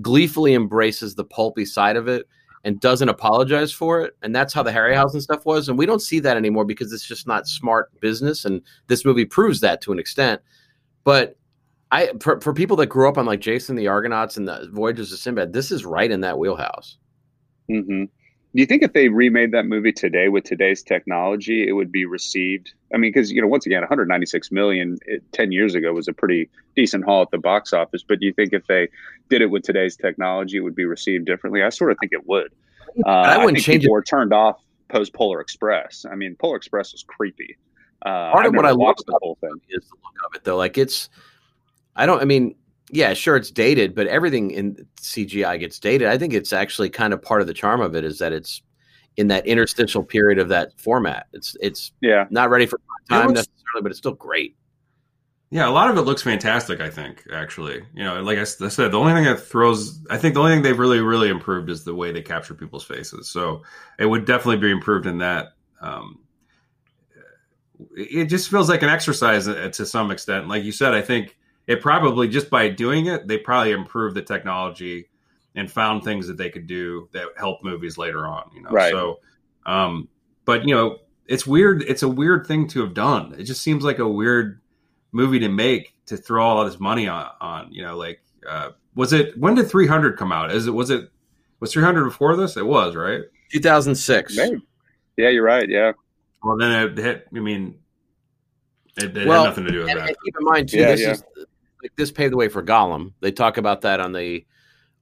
gleefully 0.00 0.54
embraces 0.54 1.14
the 1.14 1.24
pulpy 1.24 1.64
side 1.64 1.96
of 1.96 2.08
it 2.08 2.26
and 2.64 2.80
doesn't 2.80 3.08
apologize 3.08 3.72
for 3.72 4.00
it. 4.02 4.14
And 4.22 4.34
that's 4.34 4.52
how 4.54 4.62
the 4.62 4.70
Harryhausen 4.70 5.20
stuff 5.20 5.44
was. 5.44 5.68
And 5.68 5.76
we 5.76 5.84
don't 5.86 6.00
see 6.00 6.20
that 6.20 6.36
anymore 6.36 6.64
because 6.64 6.92
it's 6.92 7.04
just 7.06 7.26
not 7.26 7.48
smart 7.48 7.90
business. 8.00 8.44
And 8.44 8.62
this 8.86 9.04
movie 9.04 9.24
proves 9.24 9.60
that 9.60 9.80
to 9.82 9.92
an 9.92 9.98
extent. 9.98 10.40
But 11.04 11.36
I 11.90 12.12
for, 12.20 12.40
for 12.40 12.54
people 12.54 12.76
that 12.78 12.86
grew 12.86 13.08
up 13.08 13.18
on 13.18 13.26
like 13.26 13.40
Jason 13.40 13.74
the 13.76 13.88
Argonauts 13.88 14.36
and 14.36 14.46
the 14.46 14.68
Voyages 14.72 15.12
of 15.12 15.18
Sinbad, 15.18 15.52
this 15.52 15.70
is 15.72 15.84
right 15.84 16.10
in 16.10 16.20
that 16.20 16.38
wheelhouse. 16.38 16.96
hmm 17.68 18.04
Do 18.54 18.60
you 18.60 18.66
think 18.66 18.82
if 18.82 18.92
they 18.92 19.08
remade 19.08 19.52
that 19.52 19.64
movie 19.64 19.92
today 19.92 20.28
with 20.28 20.44
today's 20.44 20.82
technology, 20.82 21.66
it 21.66 21.72
would 21.72 21.90
be 21.90 22.04
received? 22.04 22.74
I 22.94 22.98
mean, 22.98 23.10
because 23.10 23.32
you 23.32 23.40
know, 23.40 23.48
once 23.48 23.64
again, 23.64 23.80
196 23.80 24.52
million 24.52 24.98
it, 25.06 25.22
10 25.32 25.52
years 25.52 25.74
ago 25.74 25.94
was 25.94 26.06
a 26.06 26.12
pretty 26.12 26.50
decent 26.76 27.04
haul 27.04 27.22
at 27.22 27.30
the 27.30 27.38
box 27.38 27.72
office. 27.72 28.02
But 28.06 28.20
do 28.20 28.26
you 28.26 28.32
think 28.34 28.52
if 28.52 28.66
they 28.66 28.88
did 29.30 29.40
it 29.40 29.46
with 29.46 29.62
today's 29.62 29.96
technology, 29.96 30.58
it 30.58 30.60
would 30.60 30.74
be 30.74 30.84
received 30.84 31.24
differently? 31.24 31.62
I 31.62 31.70
sort 31.70 31.92
of 31.92 31.96
think 31.98 32.12
it 32.12 32.26
would. 32.26 32.52
Uh, 33.06 33.08
I 33.08 33.38
wouldn't 33.38 33.56
think 33.56 33.64
change 33.64 33.82
people 33.84 33.94
it. 33.94 33.98
were 33.98 34.02
turned 34.02 34.34
off 34.34 34.60
post 34.90 35.14
Polar 35.14 35.40
Express. 35.40 36.04
I 36.10 36.14
mean, 36.14 36.36
Polar 36.36 36.56
Express 36.56 36.92
was 36.92 37.02
creepy. 37.02 37.56
Uh, 38.04 38.32
Part 38.32 38.44
of 38.46 38.54
what 38.54 38.66
I 38.66 38.70
love 38.70 38.78
watched 38.78 39.06
the 39.06 39.18
whole 39.22 39.38
thing. 39.40 39.60
is 39.70 39.82
the 39.88 39.96
look 40.04 40.14
of 40.26 40.34
it 40.34 40.44
though. 40.44 40.58
Like 40.58 40.76
it's, 40.76 41.08
I 41.96 42.04
don't. 42.04 42.20
I 42.20 42.26
mean, 42.26 42.54
yeah, 42.90 43.14
sure, 43.14 43.36
it's 43.36 43.50
dated, 43.50 43.94
but 43.94 44.06
everything 44.06 44.50
in 44.50 44.86
CGI 45.00 45.58
gets 45.58 45.78
dated. 45.78 46.08
I 46.08 46.18
think 46.18 46.32
it's 46.34 46.52
actually 46.52 46.90
kind 46.90 47.12
of 47.12 47.22
part 47.22 47.40
of 47.40 47.46
the 47.46 47.54
charm 47.54 47.80
of 47.80 47.94
it 47.94 48.04
is 48.04 48.18
that 48.18 48.32
it's 48.32 48.62
in 49.16 49.28
that 49.28 49.46
interstitial 49.46 50.02
period 50.02 50.38
of 50.38 50.48
that 50.48 50.78
format. 50.78 51.26
It's 51.32 51.56
it's 51.60 51.92
Yeah. 52.00 52.26
not 52.30 52.50
ready 52.50 52.66
for 52.66 52.80
time 53.10 53.28
looks- 53.28 53.38
necessarily, 53.48 53.82
but 53.82 53.90
it's 53.90 53.98
still 53.98 54.14
great. 54.14 54.56
Yeah, 55.50 55.68
a 55.68 55.70
lot 55.70 55.90
of 55.90 55.98
it 55.98 56.02
looks 56.02 56.22
fantastic. 56.22 56.80
I 56.80 56.88
think 56.88 57.24
actually, 57.30 57.84
you 57.94 58.02
know, 58.02 58.22
like 58.22 58.38
I 58.38 58.44
said, 58.44 58.90
the 58.90 58.98
only 58.98 59.12
thing 59.12 59.24
that 59.24 59.36
throws, 59.38 60.00
I 60.08 60.16
think 60.16 60.32
the 60.32 60.40
only 60.40 60.52
thing 60.52 60.62
they've 60.62 60.78
really, 60.78 61.00
really 61.02 61.28
improved 61.28 61.68
is 61.68 61.84
the 61.84 61.94
way 61.94 62.10
they 62.10 62.22
capture 62.22 62.54
people's 62.54 62.84
faces. 62.84 63.28
So 63.28 63.62
it 63.98 64.06
would 64.06 64.24
definitely 64.24 64.56
be 64.66 64.70
improved 64.70 65.04
in 65.04 65.18
that. 65.18 65.48
Um, 65.82 66.20
it 67.96 68.26
just 68.26 68.50
feels 68.50 68.68
like 68.70 68.82
an 68.82 68.88
exercise 68.88 69.46
uh, 69.48 69.68
to 69.74 69.84
some 69.84 70.10
extent. 70.10 70.48
Like 70.48 70.64
you 70.64 70.72
said, 70.72 70.94
I 70.94 71.02
think 71.02 71.36
it 71.66 71.80
probably 71.80 72.28
just 72.28 72.50
by 72.50 72.68
doing 72.68 73.06
it, 73.06 73.26
they 73.28 73.38
probably 73.38 73.72
improved 73.72 74.16
the 74.16 74.22
technology 74.22 75.08
and 75.54 75.70
found 75.70 76.02
things 76.02 76.26
that 76.26 76.36
they 76.36 76.50
could 76.50 76.66
do 76.66 77.08
that 77.12 77.28
help 77.36 77.62
movies 77.62 77.98
later 77.98 78.26
on. 78.26 78.50
You 78.54 78.62
know, 78.62 78.70
Right. 78.70 78.90
so, 78.90 79.20
um, 79.66 80.08
but 80.44 80.64
you 80.66 80.74
know, 80.74 80.98
it's 81.26 81.46
weird. 81.46 81.82
It's 81.82 82.02
a 82.02 82.08
weird 82.08 82.46
thing 82.46 82.66
to 82.68 82.80
have 82.80 82.94
done. 82.94 83.34
It 83.38 83.44
just 83.44 83.62
seems 83.62 83.84
like 83.84 83.98
a 83.98 84.08
weird 84.08 84.60
movie 85.12 85.38
to 85.40 85.48
make 85.48 85.94
to 86.06 86.16
throw 86.16 86.44
all 86.44 86.64
this 86.64 86.80
money 86.80 87.06
on. 87.06 87.28
on 87.40 87.72
you 87.72 87.82
know, 87.82 87.96
like 87.96 88.20
uh, 88.48 88.70
was 88.94 89.12
it 89.12 89.38
when 89.38 89.54
did 89.54 89.68
300 89.70 90.18
come 90.18 90.32
out? 90.32 90.50
Is 90.52 90.66
it 90.66 90.72
was 90.72 90.90
it 90.90 91.10
was 91.60 91.72
300 91.72 92.04
before 92.04 92.34
this? 92.36 92.56
It 92.56 92.66
was 92.66 92.96
right. 92.96 93.20
2006. 93.52 94.36
Maybe. 94.36 94.66
Yeah, 95.16 95.28
you're 95.28 95.44
right. 95.44 95.68
Yeah. 95.68 95.92
Well, 96.42 96.56
then 96.56 96.72
it 96.72 96.98
hit. 96.98 97.28
I 97.34 97.38
mean, 97.38 97.78
it, 98.96 99.16
it 99.16 99.28
Well, 99.28 99.44
had 99.44 99.50
nothing 99.50 99.64
to 99.66 99.70
do 99.70 99.80
with 99.80 99.90
And, 99.90 100.00
that. 100.00 100.08
and 100.08 100.16
keep 100.24 100.34
in 100.38 100.44
mind 100.44 100.68
too, 100.70 100.78
Yeah, 100.78 100.86
this 100.92 101.00
yeah. 101.00 101.10
is 101.12 101.24
like 101.82 101.94
this 101.96 102.10
paved 102.10 102.32
the 102.32 102.36
way 102.36 102.48
for 102.48 102.62
Gollum. 102.62 103.12
They 103.20 103.32
talk 103.32 103.56
about 103.56 103.80
that 103.82 104.00
on 104.00 104.12
the 104.12 104.44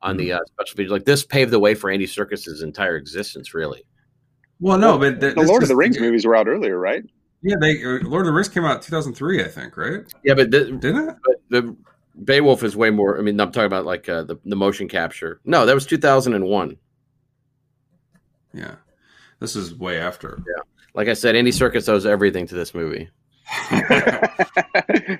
on 0.02 0.16
the 0.16 0.30
Mm-hmm. 0.30 0.38
uh, 0.40 0.44
special 0.46 0.76
feature. 0.76 0.90
Like 0.90 1.04
this 1.04 1.24
paved 1.24 1.50
the 1.50 1.58
way 1.60 1.74
for 1.74 1.90
Andy 1.90 2.06
Serkis's 2.06 2.62
entire 2.62 2.96
existence, 2.96 3.52
really. 3.54 3.84
Well, 4.58 4.78
no, 4.78 4.98
but 4.98 5.20
th- 5.20 5.34
The 5.34 5.42
Lord 5.42 5.62
of 5.62 5.68
the 5.68 5.76
Rings 5.76 5.98
movies 6.00 6.24
were 6.26 6.36
out 6.36 6.48
earlier, 6.48 6.78
right? 6.78 7.02
Yeah, 7.42 7.56
they 7.60 7.82
uh, 7.82 7.98
Lord 8.02 8.22
of 8.22 8.26
the 8.26 8.32
Rings 8.32 8.48
came 8.48 8.64
out 8.64 8.82
2003, 8.82 9.42
I 9.44 9.48
think, 9.48 9.76
right? 9.76 10.00
Yeah, 10.24 10.34
but 10.34 10.50
the, 10.50 10.64
Didn't 10.72 11.08
it? 11.08 11.16
but 11.24 11.36
the 11.48 11.76
Beowulf 12.24 12.62
is 12.62 12.76
way 12.76 12.90
more. 12.90 13.18
I 13.18 13.22
mean, 13.22 13.40
I'm 13.40 13.50
talking 13.52 13.66
about 13.66 13.86
like 13.86 14.08
uh, 14.08 14.22
the 14.24 14.36
the 14.44 14.56
motion 14.56 14.88
capture. 14.88 15.40
No, 15.44 15.64
that 15.66 15.74
was 15.74 15.86
2001. 15.86 16.76
Yeah, 18.52 18.74
this 19.38 19.54
is 19.56 19.74
way 19.74 19.98
after. 20.00 20.42
Yeah, 20.46 20.62
Like 20.94 21.08
I 21.08 21.12
said, 21.14 21.36
Andy 21.36 21.52
Serkis 21.52 21.88
owes 21.88 22.04
everything 22.04 22.46
to 22.48 22.54
this 22.54 22.74
movie. 22.74 23.08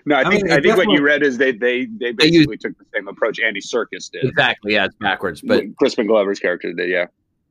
no, 0.06 0.16
I 0.16 0.20
I 0.20 0.30
think 0.30 0.44
mean, 0.44 0.52
I 0.52 0.60
think 0.60 0.76
what 0.76 0.90
you 0.90 1.02
read 1.02 1.22
is 1.22 1.38
they 1.38 1.52
they 1.52 1.86
they 1.86 2.12
They 2.12 2.26
used- 2.26 2.48
basically 2.48 2.56
took 2.58 2.78
the 2.78 2.84
same 2.94 3.08
approach 3.08 3.40
Andy 3.40 3.60
Serkis 3.60 4.10
did. 4.10 4.24
Exactly. 4.24 4.74
Yeah, 4.74 4.86
it's 4.86 4.94
backwards. 4.96 5.40
But 5.42 5.64
Crispin 5.76 6.06
Glover's 6.06 6.38
character 6.38 6.72
did. 6.72 6.88
Yeah. 6.88 7.06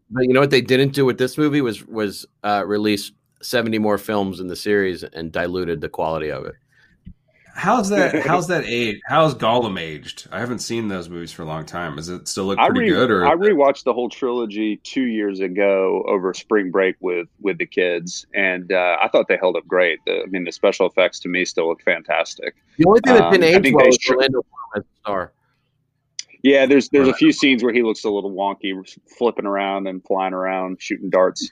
but 0.09 0.21
you 0.21 0.33
know 0.33 0.39
what 0.39 0.51
they 0.51 0.61
didn't 0.61 0.93
do 0.93 1.05
with 1.05 1.17
this 1.17 1.37
movie 1.37 1.61
was 1.61 1.85
was 1.87 2.25
uh, 2.43 2.63
release 2.65 3.11
70 3.41 3.77
more 3.79 3.97
films 3.97 4.39
in 4.39 4.47
the 4.47 4.55
series 4.55 5.03
and 5.03 5.31
diluted 5.31 5.81
the 5.81 5.89
quality 5.89 6.29
of 6.31 6.45
it. 6.45 6.55
How's 7.59 7.89
that? 7.89 8.21
How's 8.25 8.47
that 8.47 8.63
age? 8.65 9.01
How's 9.05 9.35
Gollum 9.35 9.77
aged? 9.77 10.27
I 10.31 10.39
haven't 10.39 10.59
seen 10.59 10.87
those 10.87 11.09
movies 11.09 11.33
for 11.33 11.41
a 11.41 11.45
long 11.45 11.65
time. 11.65 11.97
Does 11.97 12.07
it 12.07 12.25
still 12.29 12.45
look 12.45 12.57
I 12.57 12.69
pretty 12.69 12.91
re- 12.91 12.95
good? 12.97 13.11
Or 13.11 13.25
I 13.27 13.35
rewatched 13.35 13.83
the 13.83 13.91
whole 13.93 14.07
trilogy 14.07 14.77
two 14.77 15.03
years 15.03 15.41
ago 15.41 16.05
over 16.07 16.33
spring 16.33 16.71
break 16.71 16.95
with 17.01 17.27
with 17.41 17.57
the 17.57 17.65
kids, 17.65 18.25
and 18.33 18.71
uh, 18.71 18.97
I 19.01 19.09
thought 19.09 19.27
they 19.27 19.35
held 19.35 19.57
up 19.57 19.67
great. 19.67 19.99
The, 20.05 20.21
I 20.23 20.25
mean, 20.27 20.45
the 20.45 20.53
special 20.53 20.87
effects 20.87 21.19
to 21.19 21.27
me 21.27 21.43
still 21.43 21.67
look 21.67 21.81
fantastic. 21.83 22.55
The 22.77 22.85
only 22.87 23.01
thing 23.03 23.15
that 23.15 23.23
Um, 23.25 23.31
didn't 23.33 23.43
I 23.43 23.57
age 23.57 23.73
well 23.73 23.83
they 23.83 23.89
was 23.89 23.99
Orlando 24.09 24.41
Bloom 24.41 24.43
as 24.77 24.83
a 24.83 24.99
star. 25.01 25.33
Yeah, 26.41 26.65
there's 26.65 26.87
there's 26.89 27.09
a 27.09 27.13
few 27.13 27.33
scenes 27.33 27.61
where 27.61 27.73
he 27.73 27.83
looks 27.83 28.05
a 28.05 28.09
little 28.09 28.31
wonky, 28.31 28.73
flipping 29.17 29.45
around 29.45 29.85
and 29.87 30.01
flying 30.05 30.33
around, 30.33 30.81
shooting 30.81 31.09
darts. 31.09 31.51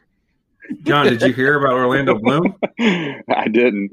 John, 0.84 1.06
did 1.06 1.22
you 1.22 1.34
hear 1.34 1.58
about 1.58 1.74
Orlando 1.74 2.18
Bloom? 2.18 2.56
I 2.80 3.48
didn't. 3.52 3.92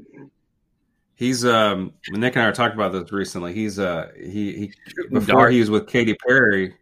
He's 1.15 1.45
um 1.45 1.93
Nick 2.09 2.35
and 2.35 2.43
I 2.43 2.47
were 2.47 2.51
talking 2.51 2.77
about 2.77 2.91
this 2.91 3.11
recently. 3.11 3.53
He's 3.53 3.79
uh 3.79 4.11
he, 4.17 4.53
he 4.53 4.73
before 5.11 5.49
he 5.49 5.59
was 5.59 5.69
with 5.69 5.87
Katy 5.87 6.15
Perry, 6.27 6.75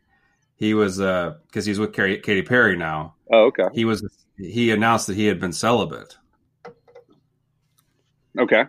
he 0.56 0.74
was 0.74 1.00
uh 1.00 1.36
because 1.48 1.66
he's 1.66 1.80
with 1.80 1.94
Katy, 1.94 2.18
Katy 2.22 2.42
Perry 2.42 2.76
now. 2.76 3.14
Oh, 3.32 3.46
okay, 3.46 3.68
He 3.74 3.86
was 3.86 4.04
he 4.38 4.72
announced 4.72 5.08
that 5.08 5.16
he 5.16 5.28
had 5.28 5.40
been 5.40 5.54
celibate. 5.54 6.18
okay. 8.40 8.64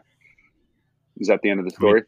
Is 1.19 1.29
that 1.29 1.41
the 1.43 1.51
end 1.51 1.61
of 1.61 1.65
the 1.67 1.71
story? 1.71 2.03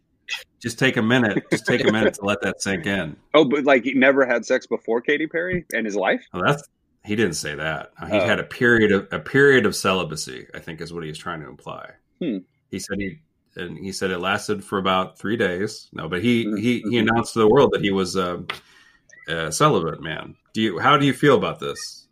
Just 0.60 0.78
take 0.78 0.96
a 0.96 1.02
minute. 1.02 1.44
Just 1.50 1.64
take 1.66 1.86
a 1.86 1.92
minute 1.92 2.14
to 2.14 2.24
let 2.24 2.40
that 2.42 2.60
sink 2.60 2.86
in. 2.86 3.16
Oh, 3.34 3.44
but 3.44 3.64
like 3.64 3.84
he 3.84 3.94
never 3.94 4.26
had 4.26 4.44
sex 4.44 4.66
before 4.66 5.00
Katy 5.00 5.26
Perry 5.28 5.64
in 5.72 5.84
his 5.84 5.94
life. 5.94 6.22
Well, 6.32 6.42
that's 6.44 6.64
he 7.04 7.14
didn't 7.14 7.34
say 7.34 7.54
that. 7.54 7.92
He 8.10 8.18
Oh. 8.18 8.26
had 8.26 8.40
a 8.40 8.44
period 8.44 8.90
of 8.92 9.08
a 9.12 9.20
period 9.20 9.64
of 9.64 9.76
celibacy. 9.76 10.46
I 10.54 10.58
think 10.58 10.80
is 10.80 10.92
what 10.92 11.04
he 11.04 11.08
was 11.08 11.18
trying 11.18 11.40
to 11.42 11.48
imply. 11.48 11.90
Hmm. 12.20 12.38
He 12.70 12.78
said 12.80 12.98
he 12.98 13.20
and 13.56 13.76
he 13.78 13.92
said 13.92 14.10
it 14.10 14.18
lasted 14.18 14.62
for 14.64 14.78
about 14.78 15.18
three 15.18 15.36
days. 15.36 15.88
No, 15.92 16.08
but 16.08 16.22
he 16.22 16.44
Hmm. 16.44 16.56
he 16.56 16.80
he 16.90 16.98
announced 16.98 17.32
to 17.34 17.40
the 17.40 17.48
world 17.48 17.72
that 17.72 17.82
he 17.82 17.90
was 17.92 18.16
um, 18.16 18.46
a 19.28 19.50
celibate 19.52 20.00
man. 20.02 20.36
Do 20.54 20.62
you 20.62 20.78
how 20.78 20.96
do 20.96 21.06
you 21.06 21.12
feel 21.12 21.36
about 21.36 21.58
this? 21.60 22.08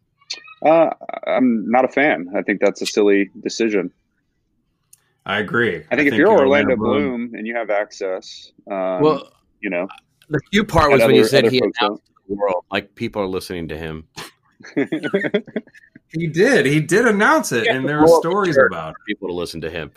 Uh, 0.64 0.90
I'm 1.26 1.70
not 1.70 1.84
a 1.84 1.88
fan. 1.88 2.32
I 2.36 2.42
think 2.42 2.60
that's 2.60 2.80
a 2.82 2.86
silly 2.86 3.30
decision. 3.42 3.92
I 5.26 5.38
agree. 5.38 5.84
I 5.90 5.96
think 5.96 6.08
if 6.08 6.14
you're 6.14 6.28
Orlando 6.38 6.76
Bloom, 6.76 7.32
and 7.34 7.46
you 7.46 7.54
have 7.56 7.70
access, 7.70 8.52
um, 8.70 9.00
well, 9.00 9.32
you 9.60 9.70
know, 9.70 9.88
the 10.28 10.40
cute 10.52 10.68
part 10.68 10.84
and 10.84 10.92
was 10.94 11.02
when 11.06 11.14
you 11.14 11.24
said 11.24 11.46
he 11.46 11.58
announced 11.58 12.04
to 12.06 12.12
the 12.28 12.34
world, 12.34 12.64
like 12.70 12.94
people 12.94 13.22
are 13.22 13.26
listening 13.26 13.68
to 13.68 13.76
him. 13.78 14.06
he 16.08 16.26
did 16.26 16.66
he 16.66 16.80
did 16.80 17.06
announce 17.06 17.52
it, 17.52 17.64
Yeah, 17.66 17.74
and 17.74 17.88
there 17.88 17.98
the 17.98 18.02
were 18.02 18.20
stories 18.20 18.56
cared. 18.56 18.70
about 18.70 18.94
People 19.06 19.28
to 19.28 19.34
listen 19.34 19.60
to 19.62 19.70
him. 19.70 19.90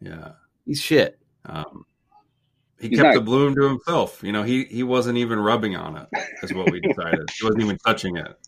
It. 0.00 0.08
Yeah. 0.08 0.32
He's 0.66 0.80
shit. 0.80 1.18
Um, 1.46 1.84
he 2.80 2.88
He's 2.88 2.98
kept 2.98 3.08
not- 3.08 3.14
the 3.14 3.20
bloom 3.20 3.54
to 3.56 3.62
himself. 3.62 4.22
You 4.22 4.32
know, 4.32 4.42
he 4.42 4.64
he 4.64 4.82
wasn't 4.82 5.18
even 5.18 5.38
rubbing 5.38 5.76
on 5.76 5.96
it. 5.96 6.08
Is 6.42 6.52
what 6.54 6.70
we 6.70 6.80
decided. 6.88 7.28
he 7.38 7.44
wasn't 7.44 7.62
even 7.62 7.78
touching 7.78 8.16
it. 8.16 8.38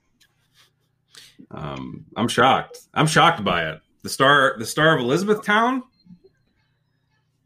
Um, 1.50 2.05
I'm 2.16 2.28
shocked. 2.28 2.78
I'm 2.94 3.07
shocked 3.07 3.44
by 3.44 3.68
it. 3.70 3.80
The 4.03 4.09
star, 4.09 4.57
the 4.59 4.64
star 4.66 4.94
of 4.96 5.00
Elizabethtown. 5.00 5.82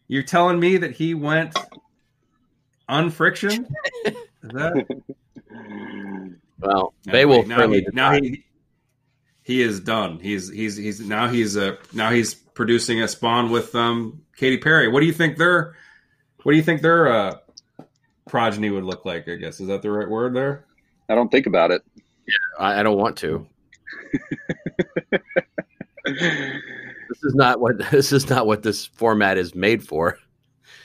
You're 0.08 0.22
telling 0.22 0.60
me 0.60 0.76
that 0.76 0.92
he 0.92 1.14
went 1.14 1.56
unfriction? 2.88 3.66
Is 4.04 4.14
that 4.42 4.86
Well, 6.60 6.94
they 7.04 7.26
will 7.26 7.44
now 7.44 7.68
he, 7.68 7.86
now 7.92 8.12
he 8.12 8.44
he 9.46 9.62
is 9.62 9.78
done. 9.78 10.18
He's 10.18 10.50
he's 10.50 10.76
he's 10.76 10.98
now 10.98 11.28
he's 11.28 11.56
uh 11.56 11.76
now 11.92 12.10
he's 12.10 12.34
producing 12.34 13.00
a 13.00 13.06
Spawn 13.06 13.50
with 13.50 13.76
um 13.76 14.22
Katy 14.36 14.58
Perry. 14.58 14.88
What 14.88 14.98
do 14.98 15.06
you 15.06 15.12
think 15.12 15.36
their 15.36 15.76
what 16.42 16.50
do 16.50 16.58
you 16.58 16.64
think 16.64 16.82
their 16.82 17.06
uh 17.06 17.38
progeny 18.28 18.70
would 18.70 18.82
look 18.82 19.04
like? 19.04 19.28
I 19.28 19.36
guess 19.36 19.60
is 19.60 19.68
that 19.68 19.82
the 19.82 19.90
right 19.92 20.08
word 20.10 20.34
there? 20.34 20.64
I 21.08 21.14
don't 21.14 21.30
think 21.30 21.46
about 21.46 21.70
it. 21.70 21.82
I, 22.58 22.80
I 22.80 22.82
don't 22.82 22.98
want 22.98 23.16
to. 23.18 23.46
This 27.08 27.22
is 27.22 27.34
not 27.34 27.60
what 27.60 27.78
this 27.90 28.12
is 28.12 28.28
not 28.28 28.46
what 28.46 28.62
this 28.62 28.86
format 28.86 29.38
is 29.38 29.54
made 29.54 29.82
for. 29.82 30.18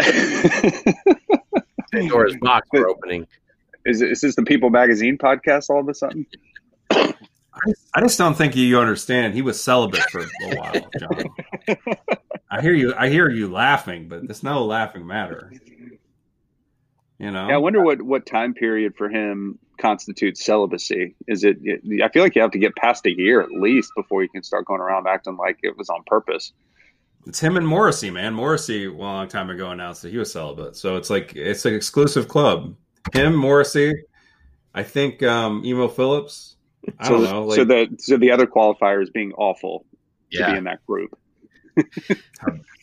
Pandora's 1.91 2.37
box 2.41 2.67
we're 2.71 2.87
opening. 2.87 3.27
is, 3.85 4.01
is 4.01 4.21
this 4.21 4.35
the 4.35 4.43
People 4.43 4.69
Magazine 4.69 5.17
podcast 5.17 5.69
all 5.69 5.79
of 5.79 5.89
a 5.89 5.93
sudden? 5.93 6.25
I, 7.65 7.71
I 7.95 8.01
just 8.01 8.17
don't 8.17 8.35
think 8.35 8.55
you 8.55 8.79
understand. 8.79 9.33
He 9.33 9.41
was 9.41 9.61
celibate 9.61 10.01
for 10.09 10.21
a 10.21 10.55
while, 10.55 10.89
John. 10.99 11.77
I 12.49 12.61
hear 12.61 12.73
you. 12.73 12.93
I 12.97 13.09
hear 13.09 13.29
you 13.29 13.51
laughing, 13.51 14.07
but 14.07 14.23
it's 14.23 14.43
no 14.43 14.65
laughing 14.65 15.05
matter. 15.05 15.51
You 17.19 17.31
know. 17.31 17.47
Yeah, 17.47 17.55
I 17.55 17.57
wonder 17.57 17.81
what, 17.81 18.01
what 18.01 18.25
time 18.25 18.53
period 18.53 18.95
for 18.97 19.07
him 19.07 19.59
constitutes 19.77 20.43
celibacy. 20.43 21.15
Is 21.27 21.43
it? 21.43 21.57
I 22.03 22.09
feel 22.09 22.23
like 22.23 22.35
you 22.35 22.41
have 22.41 22.51
to 22.51 22.59
get 22.59 22.75
past 22.75 23.05
a 23.05 23.15
year 23.15 23.41
at 23.41 23.51
least 23.51 23.91
before 23.95 24.23
you 24.23 24.29
can 24.29 24.43
start 24.43 24.65
going 24.65 24.81
around 24.81 25.07
acting 25.07 25.37
like 25.37 25.59
it 25.61 25.77
was 25.77 25.89
on 25.89 26.03
purpose. 26.07 26.53
It's 27.27 27.39
him 27.39 27.57
and 27.57 27.67
Morrissey, 27.67 28.09
man. 28.09 28.33
Morrissey, 28.33 28.85
a 28.85 28.91
long 28.91 29.27
time 29.27 29.51
ago, 29.51 29.69
announced 29.69 30.01
that 30.01 30.09
he 30.11 30.17
was 30.17 30.31
celibate. 30.31 30.75
So 30.75 30.95
it's 30.95 31.11
like 31.11 31.35
it's 31.35 31.65
an 31.65 31.75
exclusive 31.75 32.27
club. 32.27 32.75
Him, 33.13 33.35
Morrissey, 33.35 33.93
I 34.73 34.81
think 34.81 35.21
um, 35.21 35.63
Emo 35.63 35.87
Phillips. 35.87 36.55
I 36.99 37.07
so, 37.07 37.13
don't 37.13 37.23
know. 37.23 37.43
Like, 37.45 37.55
so 37.57 37.65
the 37.65 37.95
so 37.97 38.17
the 38.17 38.31
other 38.31 38.47
qualifier 38.47 39.01
is 39.01 39.09
being 39.09 39.33
awful 39.33 39.85
to 40.33 40.45
be 40.51 40.57
in 40.57 40.63
that 40.65 40.85
group. 40.85 41.17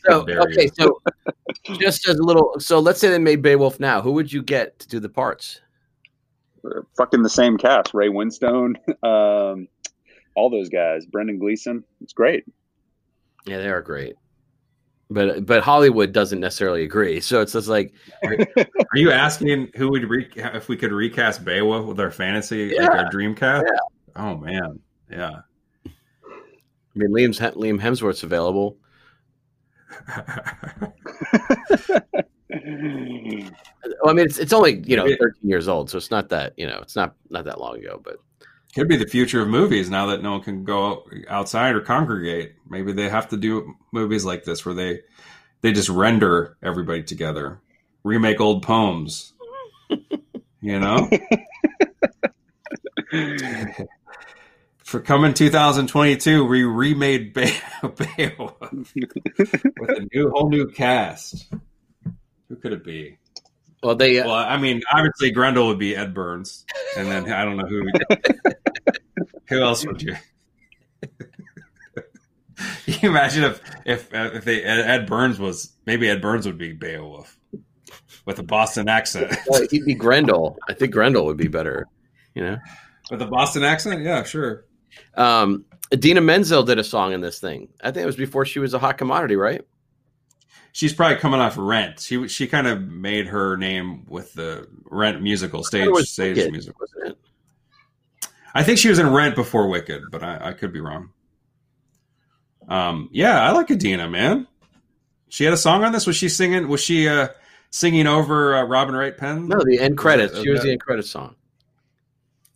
So 0.09 0.27
okay, 0.29 0.69
so 0.69 1.01
just 1.79 2.09
as 2.09 2.19
a 2.19 2.23
little, 2.23 2.55
so 2.59 2.79
let's 2.79 3.01
say 3.01 3.09
they 3.09 3.19
made 3.19 3.43
Beowulf 3.43 3.81
now. 3.81 4.01
Who 4.01 4.13
would 4.13 4.33
you 4.33 4.43
get 4.43 4.79
to 4.79 4.89
do 4.89 5.01
the 5.01 5.09
parts? 5.09 5.61
Fucking 6.97 7.23
the 7.23 7.29
same 7.29 7.59
cast: 7.59 7.93
Ray 7.95 8.09
Winstone, 8.09 8.77
um, 9.03 9.69
all 10.35 10.51
those 10.51 10.69
guys. 10.69 11.05
Brendan 11.05 11.39
Gleeson. 11.39 11.85
It's 12.01 12.13
great. 12.13 12.45
Yeah, 13.45 13.59
they 13.59 13.69
are 13.69 13.83
great. 13.83 14.15
But 15.11 15.47
but 15.47 15.63
Hollywood 15.63 16.13
doesn't 16.13 16.41
necessarily 16.41 16.85
agree. 16.85 17.21
So 17.21 17.41
it's 17.41 17.53
just 17.53 17.69
like 17.69 17.93
Are 18.25 18.37
you 18.95 19.11
asking 19.11 19.71
who 19.77 19.91
would 19.91 20.05
re- 20.05 20.31
if 20.37 20.69
we 20.69 20.77
could 20.77 20.93
recast 20.93 21.45
Beowulf 21.45 21.87
with 21.87 22.01
our 22.01 22.11
fantasy, 22.11 22.79
like 22.79 22.91
our 22.91 23.11
dream 23.11 23.35
cast? 23.35 23.67
Oh 24.17 24.37
man, 24.37 24.79
yeah. 25.11 25.41
I 25.87 25.91
mean 26.95 27.11
Liam's 27.11 27.39
Liam 27.39 27.81
Hemsworth's 27.81 28.23
available. 28.23 28.77
Well, 34.01 34.11
I 34.11 34.13
mean 34.13 34.27
it's 34.27 34.39
it's 34.39 34.53
only 34.53 34.83
you 34.87 34.97
know 34.97 35.05
13 35.05 35.19
years 35.43 35.69
old, 35.69 35.91
so 35.91 35.97
it's 35.97 36.11
not 36.11 36.29
that 36.31 36.55
you 36.57 36.67
know 36.67 36.79
it's 36.79 36.97
not 36.97 37.15
not 37.31 37.45
that 37.45 37.61
long 37.61 37.79
ago. 37.79 38.01
But 38.03 38.17
Could 38.79 38.89
be 38.89 38.97
the 38.97 39.07
future 39.07 39.43
of 39.43 39.49
movies 39.49 39.91
now 39.91 40.07
that 40.07 40.23
no 40.23 40.31
one 40.33 40.41
can 40.41 40.63
go 40.63 41.05
outside 41.29 41.75
or 41.75 41.81
congregate. 41.81 42.55
Maybe 42.71 42.93
they 42.93 43.09
have 43.09 43.29
to 43.31 43.37
do 43.37 43.75
movies 43.91 44.25
like 44.25 44.45
this 44.45 44.65
where 44.65 44.75
they 44.75 45.01
they 45.63 45.73
just 45.73 45.89
render 45.89 46.57
everybody 46.63 47.03
together, 47.03 47.61
remake 48.05 48.41
old 48.41 48.63
poems. 48.63 49.33
You 50.61 50.81
know, 50.81 51.09
for 54.79 54.99
coming 55.01 55.33
2022, 55.33 56.45
we 56.45 56.65
remade 56.65 57.33
Beowulf 57.33 58.55
with 58.73 58.91
a 58.97 60.09
new 60.13 60.31
whole 60.31 60.51
new 60.51 60.67
cast. 60.67 61.47
Who 62.49 62.57
could 62.57 62.73
it 62.73 62.83
be? 62.83 63.19
Well 63.83 63.95
they 63.95 64.19
uh, 64.19 64.27
Well, 64.27 64.35
I 64.35 64.57
mean, 64.57 64.83
obviously 64.93 65.31
Grendel 65.31 65.69
would 65.69 65.79
be 65.79 65.95
Ed 65.95 66.15
Burns, 66.15 66.65
and 66.97 67.09
then 67.09 67.31
I 67.33 67.45
don't 67.45 67.57
know 67.57 67.67
who. 67.67 67.89
who 69.49 69.63
else 69.63 69.87
would 69.87 70.03
you? 70.03 70.17
You 72.87 73.11
imagine 73.11 73.45
if 73.45 73.61
if 73.85 74.13
uh, 74.13 74.31
if 74.35 74.45
they 74.45 74.63
Ed, 74.65 74.81
Ed 74.81 75.07
Burns 75.07 75.39
was 75.39 75.77
maybe 75.87 76.09
Ed 76.09 76.21
Burns 76.21 76.45
would 76.47 76.59
be 76.59 76.73
Beowulf 76.73 77.39
with 78.25 78.39
a 78.39 78.43
Boston 78.43 78.89
accent. 78.89 79.33
well, 79.47 79.67
he'd 79.71 79.85
be 79.85 79.95
Grendel. 79.95 80.59
I 80.69 80.75
think 80.75 80.93
Grendel 80.93 81.25
would 81.27 81.37
be 81.37 81.49
better. 81.49 81.87
You 82.35 82.43
know. 82.43 82.59
with 83.11 83.23
a 83.23 83.27
Boston 83.27 83.63
accent, 83.63 84.03
yeah, 84.03 84.23
sure. 84.25 84.65
Um, 85.15 85.65
Idina 85.93 86.21
Menzel 86.21 86.63
did 86.63 86.79
a 86.79 86.85
song 86.85 87.13
in 87.13 87.21
this 87.21 87.39
thing. 87.39 87.69
I 87.83 87.91
think 87.91 88.03
it 88.03 88.07
was 88.07 88.17
before 88.17 88.45
she 88.45 88.59
was 88.59 88.75
a 88.75 88.79
hot 88.79 88.99
commodity, 88.99 89.37
right? 89.37 89.63
She's 90.79 90.93
probably 90.93 91.17
coming 91.17 91.41
off 91.41 91.57
Rent. 91.59 91.99
She 91.99 92.29
she 92.29 92.47
kind 92.47 92.69
of 92.69 92.81
made 92.81 93.27
her 93.27 93.57
name 93.57 94.05
with 94.09 94.33
the 94.35 94.69
Rent 94.85 95.21
musical 95.21 95.65
stage 95.65 95.93
stage 96.07 96.37
Wicked, 96.37 96.53
music. 96.53 96.79
wasn't 96.79 97.09
it? 97.09 97.19
I 98.55 98.63
think 98.63 98.79
she 98.79 98.89
was 98.89 99.01
in 99.01 99.13
Rent 99.13 99.35
before 99.35 99.67
Wicked, 99.67 100.05
but 100.13 100.23
I, 100.23 100.51
I 100.51 100.53
could 100.53 100.73
be 100.73 100.79
wrong. 100.79 101.11
Um, 102.69 103.09
yeah, 103.11 103.43
I 103.43 103.51
like 103.51 103.73
Idina, 103.73 104.09
man. 104.09 104.47
She 105.29 105.43
had 105.43 105.53
a 105.53 105.57
song 105.57 105.83
on 105.83 105.91
this. 105.91 106.07
Was 106.07 106.15
she 106.15 106.29
singing? 106.29 106.69
Was 106.69 106.81
she 106.81 107.09
uh, 107.09 107.27
singing 107.71 108.07
over 108.07 108.55
uh, 108.55 108.63
Robin 108.63 108.95
Wright 108.95 109.17
Penn? 109.19 109.49
No, 109.49 109.59
the 109.65 109.81
end 109.81 109.99
credits. 109.99 110.35
Was 110.35 110.45
She 110.45 110.51
was 110.51 110.61
that- 110.61 110.67
the 110.67 110.73
end 110.75 110.81
credits 110.81 111.11
song. 111.11 111.35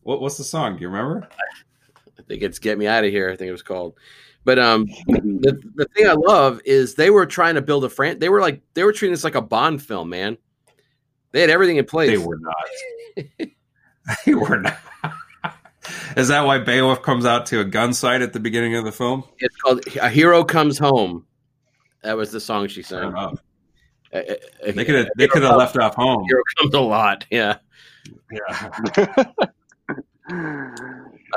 What, 0.04 0.20
what's 0.20 0.36
the 0.36 0.44
song? 0.44 0.76
Do 0.76 0.82
you 0.82 0.90
remember? 0.90 1.26
I 2.20 2.22
think 2.22 2.42
it's 2.44 2.60
"Get 2.60 2.78
Me 2.78 2.86
Out 2.86 3.02
of 3.02 3.10
Here." 3.10 3.30
I 3.30 3.34
think 3.34 3.48
it 3.48 3.52
was 3.52 3.62
called. 3.62 3.94
But 4.44 4.58
um, 4.58 4.86
the 5.06 5.60
the 5.74 5.86
thing 5.94 6.06
I 6.08 6.14
love 6.14 6.60
is 6.64 6.94
they 6.94 7.10
were 7.10 7.26
trying 7.26 7.54
to 7.54 7.62
build 7.62 7.84
a 7.84 7.88
fran. 7.88 8.18
They 8.18 8.28
were 8.28 8.40
like 8.40 8.62
they 8.74 8.84
were 8.84 8.92
treating 8.92 9.12
this 9.12 9.24
like 9.24 9.34
a 9.34 9.42
Bond 9.42 9.82
film, 9.82 10.08
man. 10.08 10.36
They 11.32 11.40
had 11.40 11.50
everything 11.50 11.76
in 11.78 11.84
place. 11.84 12.10
They 12.10 12.18
were 12.18 12.38
not. 12.38 13.16
they 14.26 14.34
were 14.34 14.58
not. 14.60 14.78
Is 16.16 16.28
that 16.28 16.42
why 16.42 16.58
Beowulf 16.58 17.02
comes 17.02 17.24
out 17.26 17.46
to 17.46 17.60
a 17.60 17.64
gun 17.64 17.92
sight 17.92 18.22
at 18.22 18.32
the 18.32 18.40
beginning 18.40 18.74
of 18.76 18.84
the 18.84 18.92
film? 18.92 19.24
It's 19.38 19.56
called 19.56 19.84
"A 20.00 20.08
Hero 20.08 20.44
Comes 20.44 20.78
Home." 20.78 21.26
That 22.02 22.16
was 22.16 22.30
the 22.32 22.40
song 22.40 22.68
she 22.68 22.82
sang. 22.82 23.08
enough. 23.08 23.40
A- 24.12 24.32
a- 24.32 24.36
a- 24.68 24.72
They 24.72 24.84
could 24.84 24.94
have. 24.96 25.08
They 25.16 25.28
could 25.28 25.42
have 25.42 25.56
left 25.56 25.76
off 25.78 25.94
home. 25.94 26.24
Hero 26.28 26.42
comes 26.58 26.74
a 26.74 26.80
lot. 26.80 27.24
Yeah. 27.30 27.56
Yeah. 28.30 28.70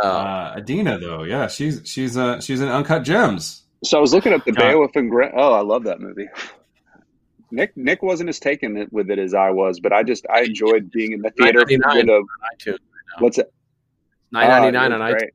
Uh, 0.02 0.08
Uh, 0.08 0.56
Idina, 0.58 0.98
though, 1.00 1.24
yeah, 1.24 1.48
she's 1.48 1.82
she's 1.86 2.18
uh 2.18 2.39
she's 2.41 2.62
in 2.62 2.68
Uncut 2.70 3.04
Gems. 3.04 3.64
So 3.84 3.98
I 3.98 4.02
was 4.02 4.14
looking 4.14 4.34
at 4.34 4.43
the 4.46 4.52
John. 4.52 4.72
Beowulf 4.72 4.96
and 4.96 5.10
Gre- 5.10 5.34
oh, 5.36 5.54
I 5.54 5.62
love 5.62 5.84
that 5.84 6.00
movie. 6.00 6.28
Nick 7.52 7.76
Nick 7.78 8.02
wasn't 8.02 8.30
as 8.30 8.39
taken 8.39 8.88
with 8.91 9.10
it 9.10 9.20
as 9.20 9.34
I 9.34 9.52
was, 9.52 9.80
but 9.80 9.93
I 9.93 10.04
just 10.04 10.26
I 10.30 10.41
enjoyed 10.41 10.91
being 10.91 11.12
in 11.14 11.22
the 11.22 11.30
theater. 11.32 11.60
$9.99 11.62 11.96
With 11.96 12.10
a, 12.10 12.26
iTunes. 12.72 12.78
what's 13.20 13.38
it? 13.38 13.54
Nine 14.32 14.48
ninety 14.50 14.78
Ah, 14.78 14.82
nine 14.82 14.91
it 14.91 14.96
on 15.02 15.12
iTunes. 15.14 15.30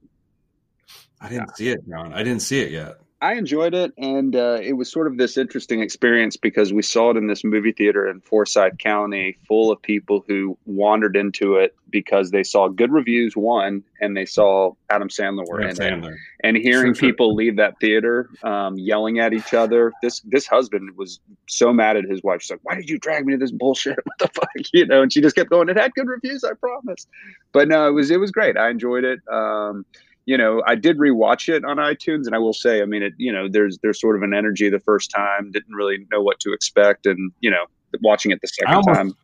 I 1.20 1.28
didn't 1.28 1.56
see 1.56 1.68
it, 1.68 1.80
John. 1.88 2.12
I 2.12 2.22
didn't 2.22 2.42
see 2.42 2.60
it 2.60 2.72
yet. 2.72 2.96
I 3.22 3.34
enjoyed 3.34 3.74
it, 3.74 3.92
and 3.98 4.34
uh, 4.34 4.60
it 4.62 4.74
was 4.74 4.90
sort 4.90 5.06
of 5.06 5.18
this 5.18 5.36
interesting 5.36 5.82
experience 5.82 6.38
because 6.38 6.72
we 6.72 6.80
saw 6.80 7.10
it 7.10 7.18
in 7.18 7.26
this 7.26 7.44
movie 7.44 7.72
theater 7.72 8.08
in 8.08 8.20
Forsyth 8.22 8.78
County, 8.78 9.36
full 9.46 9.70
of 9.70 9.80
people 9.82 10.24
who 10.26 10.56
wandered 10.64 11.16
into 11.16 11.56
it 11.56 11.74
because 11.90 12.30
they 12.30 12.42
saw 12.42 12.68
good 12.68 12.90
reviews, 12.92 13.36
one, 13.36 13.82
and 14.00 14.16
they 14.16 14.24
saw 14.24 14.72
Adam 14.90 15.08
Sandler 15.08 15.46
were 15.46 15.60
Adam 15.60 15.70
in 15.70 15.82
it. 15.82 16.02
Sandler. 16.02 16.16
and 16.42 16.56
hearing 16.56 16.94
Sure, 16.94 16.94
sure. 16.94 17.08
people 17.10 17.34
leave 17.34 17.56
that 17.56 17.78
theater 17.80 18.30
um, 18.42 18.78
yelling 18.78 19.18
at 19.18 19.32
each 19.32 19.52
other 19.54 19.92
this 20.02 20.20
this 20.20 20.46
husband 20.46 20.96
was 20.96 21.20
so 21.46 21.72
mad 21.72 21.96
at 21.96 22.04
his 22.04 22.22
wife 22.22 22.42
she's 22.42 22.50
like 22.52 22.60
why 22.62 22.74
did 22.74 22.88
you 22.88 22.98
drag 22.98 23.26
me 23.26 23.32
to 23.32 23.38
this 23.38 23.50
bullshit 23.50 23.98
what 24.04 24.18
the 24.18 24.28
fuck 24.28 24.48
you 24.72 24.86
know 24.86 25.02
and 25.02 25.12
she 25.12 25.20
just 25.20 25.36
kept 25.36 25.50
going 25.50 25.68
it 25.68 25.76
had 25.76 25.92
good 25.94 26.08
reviews 26.08 26.44
i 26.44 26.52
promise 26.54 27.06
but 27.52 27.68
no 27.68 27.88
it 27.88 27.92
was 27.92 28.10
it 28.10 28.18
was 28.18 28.30
great 28.30 28.56
i 28.56 28.70
enjoyed 28.70 29.04
it 29.04 29.20
um, 29.30 29.84
you 30.26 30.36
know 30.36 30.62
i 30.66 30.74
did 30.74 30.98
rewatch 30.98 31.48
it 31.48 31.64
on 31.64 31.76
itunes 31.78 32.26
and 32.26 32.34
i 32.34 32.38
will 32.38 32.52
say 32.52 32.82
i 32.82 32.84
mean 32.84 33.02
it 33.02 33.12
you 33.16 33.32
know 33.32 33.48
there's 33.48 33.78
there's 33.82 34.00
sort 34.00 34.16
of 34.16 34.22
an 34.22 34.34
energy 34.34 34.68
the 34.68 34.78
first 34.80 35.10
time 35.10 35.50
didn't 35.50 35.74
really 35.74 36.06
know 36.12 36.20
what 36.22 36.38
to 36.40 36.52
expect 36.52 37.06
and 37.06 37.32
you 37.40 37.50
know 37.50 37.64
watching 38.02 38.30
it 38.30 38.40
the 38.40 38.46
second 38.48 38.74
almost- 38.74 38.88
time 38.96 39.14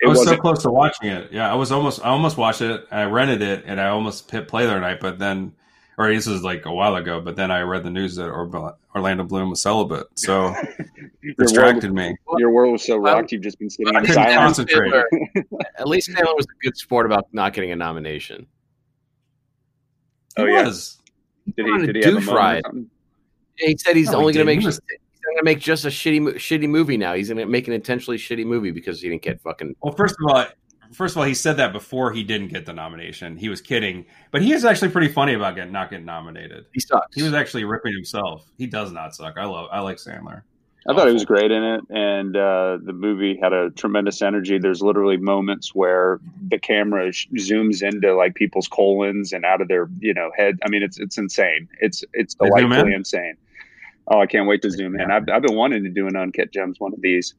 it 0.00 0.06
I 0.06 0.08
was 0.08 0.24
so 0.24 0.36
close 0.36 0.62
to 0.64 0.70
watching 0.70 1.10
it. 1.10 1.30
Yeah, 1.30 1.50
I 1.50 1.54
was 1.54 1.70
almost. 1.70 2.04
I 2.04 2.08
almost 2.08 2.36
watched 2.36 2.60
it. 2.60 2.88
I 2.90 3.04
rented 3.04 3.40
it, 3.40 3.62
and 3.66 3.80
I 3.80 3.86
almost 3.88 4.28
hit 4.28 4.48
play 4.48 4.64
the 4.64 4.72
other 4.72 4.80
night. 4.80 4.98
But 4.98 5.20
then, 5.20 5.52
or 5.96 6.12
this 6.12 6.26
was 6.26 6.42
like 6.42 6.66
a 6.66 6.72
while 6.72 6.96
ago. 6.96 7.20
But 7.20 7.36
then 7.36 7.52
I 7.52 7.60
read 7.60 7.84
the 7.84 7.90
news 7.90 8.16
that 8.16 8.28
Orlando 8.30 9.22
Bloom 9.22 9.50
was 9.50 9.62
celibate, 9.62 10.08
so 10.16 10.46
your 10.46 10.50
world, 10.50 11.36
distracted 11.38 11.92
me. 11.94 12.16
your 12.38 12.50
world 12.50 12.72
was 12.72 12.84
so 12.84 12.98
Well, 12.98 13.14
rocked 13.14 13.30
you've 13.30 13.42
just 13.42 13.60
been 13.60 13.70
sitting 13.70 13.94
I 13.94 14.00
in 14.00 14.06
couldn't 14.06 14.24
silence 14.24 14.56
concentrate. 14.58 14.92
At 15.78 15.86
least 15.86 16.08
Sandler 16.10 16.34
was 16.36 16.46
a 16.46 16.64
good 16.64 16.76
sport 16.76 17.06
about 17.06 17.28
not 17.32 17.52
getting 17.52 17.70
a 17.70 17.76
nomination. 17.76 18.46
Oh, 20.36 20.46
He 20.46 20.52
yeah. 20.52 20.64
was. 20.64 20.98
did 21.56 21.66
he 21.66 21.72
a 21.72 21.86
did 21.86 21.96
he 21.96 22.02
have 22.02 22.14
a 22.14 22.18
doof 22.18 22.26
moment 22.26 22.28
or 22.28 22.34
ride. 22.36 22.62
He 23.56 23.76
said 23.76 23.96
he's 23.96 24.06
No, 24.06 24.12
he 24.12 24.18
only 24.18 24.32
going 24.32 24.46
to 24.46 24.52
make 24.54 24.60
He 24.60 24.66
he's 24.66 24.80
going 24.80 25.36
to 25.36 25.44
make 25.44 25.58
just 25.60 25.84
a 25.84 25.88
shitty 25.88 26.20
shitty 26.36 26.68
movie 26.68 26.96
now. 26.96 27.14
He's 27.14 27.28
going 27.28 27.38
to 27.38 27.46
make 27.46 27.66
an 27.68 27.74
intentionally 27.74 28.16
shitty 28.18 28.46
movie 28.46 28.70
because 28.70 29.00
he 29.00 29.08
didn't 29.08 29.22
get 29.22 29.40
fucking. 29.40 29.76
Well, 29.82 29.94
first 29.94 30.14
of 30.18 30.26
all, 30.30 30.46
first 30.92 31.14
of 31.14 31.18
all, 31.18 31.24
he 31.24 31.34
said 31.34 31.56
that 31.58 31.72
before 31.72 32.12
he 32.12 32.22
didn't 32.22 32.48
get 32.48 32.64
the 32.66 32.72
nomination. 32.72 33.36
He 33.36 33.48
was 33.48 33.60
kidding, 33.60 34.06
but 34.30 34.40
he 34.42 34.52
is 34.52 34.64
actually 34.64 34.90
pretty 34.90 35.08
funny 35.08 35.34
about 35.34 35.56
getting 35.56 35.72
not 35.72 35.90
getting 35.90 36.06
nominated. 36.06 36.66
He 36.72 36.80
sucks. 36.80 37.14
He 37.14 37.22
was 37.22 37.34
actually 37.34 37.64
ripping 37.64 37.92
himself. 37.92 38.50
He 38.56 38.66
does 38.66 38.92
not 38.92 39.14
suck. 39.14 39.34
I 39.36 39.44
love. 39.44 39.68
I 39.70 39.80
like 39.80 39.98
Sandler. 39.98 40.42
I 40.88 40.94
thought 40.94 41.06
he 41.08 41.12
was 41.12 41.24
great 41.26 41.50
in 41.50 41.62
it, 41.62 41.84
and 41.90 42.36
uh, 42.36 42.78
the 42.82 42.92
movie 42.94 43.38
had 43.40 43.52
a 43.52 43.70
tremendous 43.70 44.22
energy. 44.22 44.58
There's 44.58 44.80
literally 44.82 45.18
moments 45.18 45.74
where 45.74 46.20
the 46.48 46.58
camera 46.58 47.12
sh- 47.12 47.28
zooms 47.36 47.82
into 47.82 48.14
like 48.14 48.34
people's 48.34 48.66
colons 48.66 49.32
and 49.32 49.44
out 49.44 49.60
of 49.60 49.68
their 49.68 49.88
you 50.00 50.14
know 50.14 50.30
head. 50.36 50.58
I 50.64 50.68
mean, 50.70 50.82
it's 50.82 50.98
it's 50.98 51.18
insane. 51.18 51.68
It's 51.80 52.02
it's 52.14 52.34
delightfully 52.34 52.94
insane. 52.94 53.34
Oh, 54.06 54.20
I 54.20 54.26
can't 54.26 54.48
wait 54.48 54.62
to 54.62 54.70
zoom 54.70 54.98
in. 54.98 55.10
I've, 55.10 55.28
I've 55.28 55.42
been 55.42 55.54
wanting 55.54 55.84
to 55.84 55.90
do 55.90 56.06
an 56.08 56.16
uncut 56.16 56.50
gems 56.50 56.80
one 56.80 56.92
of 56.94 57.00
these. 57.02 57.34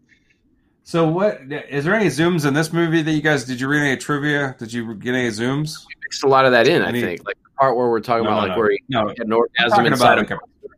So, 0.84 1.08
what 1.08 1.42
is 1.70 1.84
there 1.84 1.96
any 1.96 2.08
zooms 2.08 2.46
in 2.48 2.54
this 2.54 2.72
movie 2.72 3.02
that 3.02 3.12
you 3.12 3.22
guys 3.22 3.44
did? 3.46 3.60
You 3.60 3.68
read 3.68 3.82
any 3.82 3.98
trivia? 3.98 4.56
Did 4.60 4.72
you 4.72 4.94
get 4.95 5.14
any 5.15 5.30
zooms? 5.30 5.84
mixed 6.06 6.24
a 6.24 6.28
lot 6.28 6.45
of 6.45 6.52
that 6.52 6.68
in. 6.68 6.82
I 6.84 6.90
Any- 6.90 7.02
think 7.02 7.26
like 7.26 7.38
the 7.44 7.49
part 7.60 7.76
where 7.76 7.90
we're 7.90 7.99
talking 8.02 8.24
No, 8.26 8.30
about 8.32 8.41
no, 8.41 8.48
like 8.48 8.52
no. 8.52 8.57
where 8.57 8.70
he 8.72 8.80
No, 8.90 9.07
had 9.10 9.20
an 9.20 9.34
orgasm 9.34 9.70
talking 9.70 9.86
inside 9.88 10.20
about 10.20 10.26
of 10.26 10.30
like 10.32 10.40
a. 10.40 10.76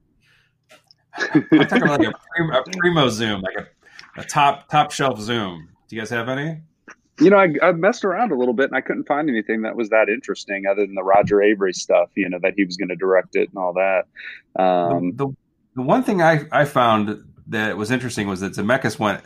I'm 1.17 1.67
talking 1.67 1.83
about 1.83 1.99
like 1.99 2.09
a, 2.09 2.19
prim, 2.35 2.49
a 2.51 2.63
primo 2.77 3.09
zoom, 3.09 3.41
like 3.41 3.55
a, 3.57 4.21
a 4.21 4.23
top 4.23 4.69
top 4.69 4.91
shelf 4.91 5.19
zoom. 5.19 5.69
Do 5.87 5.95
you 5.95 6.01
guys 6.01 6.09
have 6.09 6.29
any? 6.29 6.61
You 7.19 7.29
know, 7.29 7.37
I, 7.37 7.53
I 7.61 7.71
messed 7.73 8.03
around 8.03 8.31
a 8.31 8.35
little 8.35 8.55
bit, 8.55 8.65
and 8.65 8.75
I 8.75 8.81
couldn't 8.81 9.05
find 9.05 9.29
anything 9.29 9.61
that 9.61 9.75
was 9.75 9.89
that 9.89 10.09
interesting 10.09 10.65
other 10.65 10.85
than 10.85 10.95
the 10.95 11.03
Roger 11.03 11.37
Avary 11.37 11.75
stuff. 11.75 12.09
You 12.15 12.27
know, 12.29 12.39
that 12.41 12.53
he 12.57 12.65
was 12.65 12.75
going 12.75 12.89
to 12.89 12.95
direct 12.95 13.35
it 13.35 13.49
and 13.49 13.57
all 13.57 13.73
that. 13.73 14.05
Um, 14.59 15.11
the, 15.15 15.27
the 15.27 15.35
the 15.75 15.81
one 15.81 16.03
thing 16.03 16.21
I, 16.21 16.45
I 16.51 16.65
found 16.65 17.23
that 17.47 17.77
was 17.77 17.91
interesting 17.91 18.27
was 18.27 18.41
that 18.41 18.53
Zemeckis 18.53 18.99
went 18.99 19.21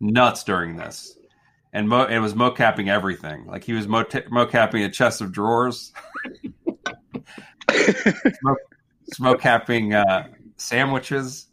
nuts 0.00 0.44
during 0.44 0.76
this, 0.76 1.16
and 1.72 1.88
mo, 1.88 2.04
and 2.04 2.22
was 2.22 2.34
mocapping 2.34 2.88
everything. 2.88 3.46
Like 3.46 3.64
he 3.64 3.72
was 3.72 3.86
mo, 3.86 4.04
mocapping 4.04 4.84
a 4.84 4.88
chest 4.88 5.20
of 5.20 5.32
drawers, 5.32 5.92
smoke, 8.40 8.58
smoke 9.12 9.40
capping 9.40 9.94
uh, 9.94 10.28
sandwiches. 10.58 11.46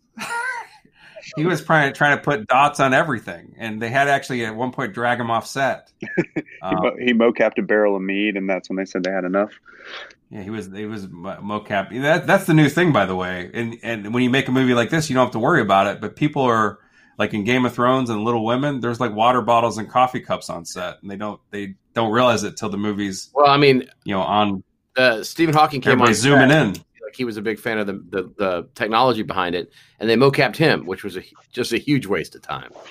he 1.36 1.46
was 1.46 1.64
trying 1.64 1.94
trying 1.94 2.18
to 2.18 2.24
put 2.24 2.48
dots 2.48 2.80
on 2.80 2.94
everything, 2.94 3.56
and 3.58 3.82
they 3.82 3.90
had 3.90 4.08
actually 4.08 4.46
at 4.46 4.56
one 4.56 4.72
point 4.72 4.94
drag 4.94 5.20
him 5.20 5.32
off 5.32 5.48
set. 5.48 5.92
He, 6.36 6.44
Um, 6.62 6.76
mo- 6.82 6.96
he 7.00 7.14
mocapped 7.14 7.58
a 7.60 7.62
barrel 7.62 7.96
of 7.96 8.02
mead, 8.02 8.38
and 8.38 8.50
that's 8.50 8.70
when 8.70 8.78
they 8.78 8.86
said 8.86 9.04
they 9.04 9.12
had 9.12 9.24
enough. 9.24 9.52
yeah, 10.32 10.42
he 10.42 10.50
was 10.50 10.68
he 10.74 10.86
was 10.86 11.08
mo- 11.08 11.38
mocap. 11.42 11.92
That 12.02 12.26
that's 12.26 12.46
the 12.46 12.54
new 12.56 12.70
thing, 12.70 12.92
by 12.92 13.06
the 13.06 13.16
way. 13.16 13.52
And 13.54 13.78
and 13.84 14.14
when 14.14 14.24
you 14.24 14.30
make 14.32 14.48
a 14.48 14.52
movie 14.52 14.74
like 14.74 14.90
this, 14.90 15.10
you 15.10 15.14
don't 15.16 15.26
have 15.26 15.34
to 15.34 15.40
worry 15.40 15.62
about 15.62 15.86
it. 15.88 16.02
But 16.02 16.16
people 16.16 16.42
are 16.44 16.80
like 17.20 17.34
in 17.36 17.44
Game 17.44 17.66
of 17.66 17.74
Thrones 17.76 18.10
and 18.10 18.24
Little 18.24 18.44
Women. 18.46 18.80
There's 18.80 19.00
like 19.00 19.14
water 19.14 19.42
bottles 19.42 19.78
and 19.78 19.88
coffee 19.90 20.22
cups 20.22 20.50
on 20.50 20.66
set, 20.66 20.96
and 21.04 21.12
they 21.12 21.18
don't 21.18 21.40
they 21.52 21.76
don't 21.94 22.12
realize 22.12 22.44
it 22.44 22.58
till 22.58 22.70
the 22.70 22.78
movie's 22.78 23.30
Well, 23.36 23.48
I 23.48 23.58
mean, 23.58 23.88
you 24.06 24.16
know 24.16 24.22
on. 24.22 24.64
uh, 24.98 25.22
Stephen 25.24 25.54
Hawking 25.54 25.82
came 25.82 26.02
on 26.02 26.14
zooming 26.16 26.50
set, 26.50 26.66
in. 26.68 26.76
He 27.16 27.26
was 27.26 27.38
a 27.38 27.42
big 27.42 27.60
fan 27.60 27.78
of 27.78 27.88
the, 27.88 27.94
the 27.94 28.34
the 28.38 28.70
technology 28.76 29.24
behind 29.24 29.56
it, 29.56 29.72
and 30.00 30.10
they 30.10 30.16
mocapped 30.16 30.58
him, 30.58 30.86
which 30.86 31.04
was 31.04 31.18
a, 31.18 31.24
just 31.52 31.72
a 31.74 31.78
huge 31.78 32.06
waste 32.06 32.36
of 32.36 32.42
time. 32.42 32.72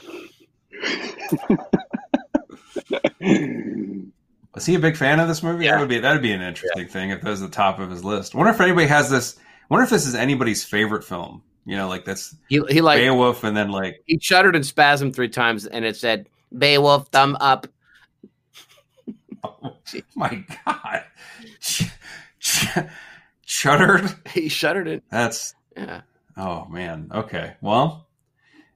Was 4.55 4.67
he 4.67 4.77
a 4.77 4.79
big 4.79 4.97
fan 4.97 5.19
of 5.19 5.27
this 5.27 5.43
movie? 5.43 5.65
Yeah. 5.65 5.73
That 5.73 5.81
would 5.81 5.89
be 5.89 5.99
that'd 5.99 6.23
be 6.23 6.31
an 6.31 6.41
interesting 6.41 6.87
thing 6.87 7.11
if 7.11 7.23
that 7.23 7.29
was 7.31 7.41
the 7.41 7.49
top 7.49 7.81
of 7.81 7.91
his 7.91 8.05
list. 8.05 8.35
wonder 8.35 8.53
if 8.53 8.61
anybody 8.61 8.87
has 8.87 9.11
this. 9.11 9.37
wonder 9.69 9.83
if 9.83 9.91
this 9.91 10.07
is 10.07 10.15
anybody's 10.15 10.65
favorite 10.65 11.03
film. 11.03 11.43
You 11.67 11.77
know, 11.77 11.89
like 11.89 12.05
that's 12.05 12.37
He 12.49 12.63
he 12.69 12.81
like 12.81 12.99
Beowulf, 12.99 13.43
and 13.43 13.57
then 13.57 13.71
like 13.71 14.03
he 14.07 14.19
shuddered 14.21 14.55
and 14.55 14.65
spasmed 14.65 15.15
three 15.15 15.29
times, 15.29 15.67
and 15.67 15.85
it 15.85 15.97
said 15.97 16.29
Beowulf 16.57 17.09
thumb 17.09 17.37
up. 17.41 17.67
oh 19.45 19.77
my 20.15 20.45
god, 20.65 21.05
Shuddered. 23.45 24.13
He 24.33 24.49
shuddered 24.49 24.89
it. 24.89 25.03
That's 25.11 25.55
Yeah. 25.77 26.03
oh 26.37 26.65
man. 26.67 27.11
Okay, 27.15 27.55
well, 27.61 28.07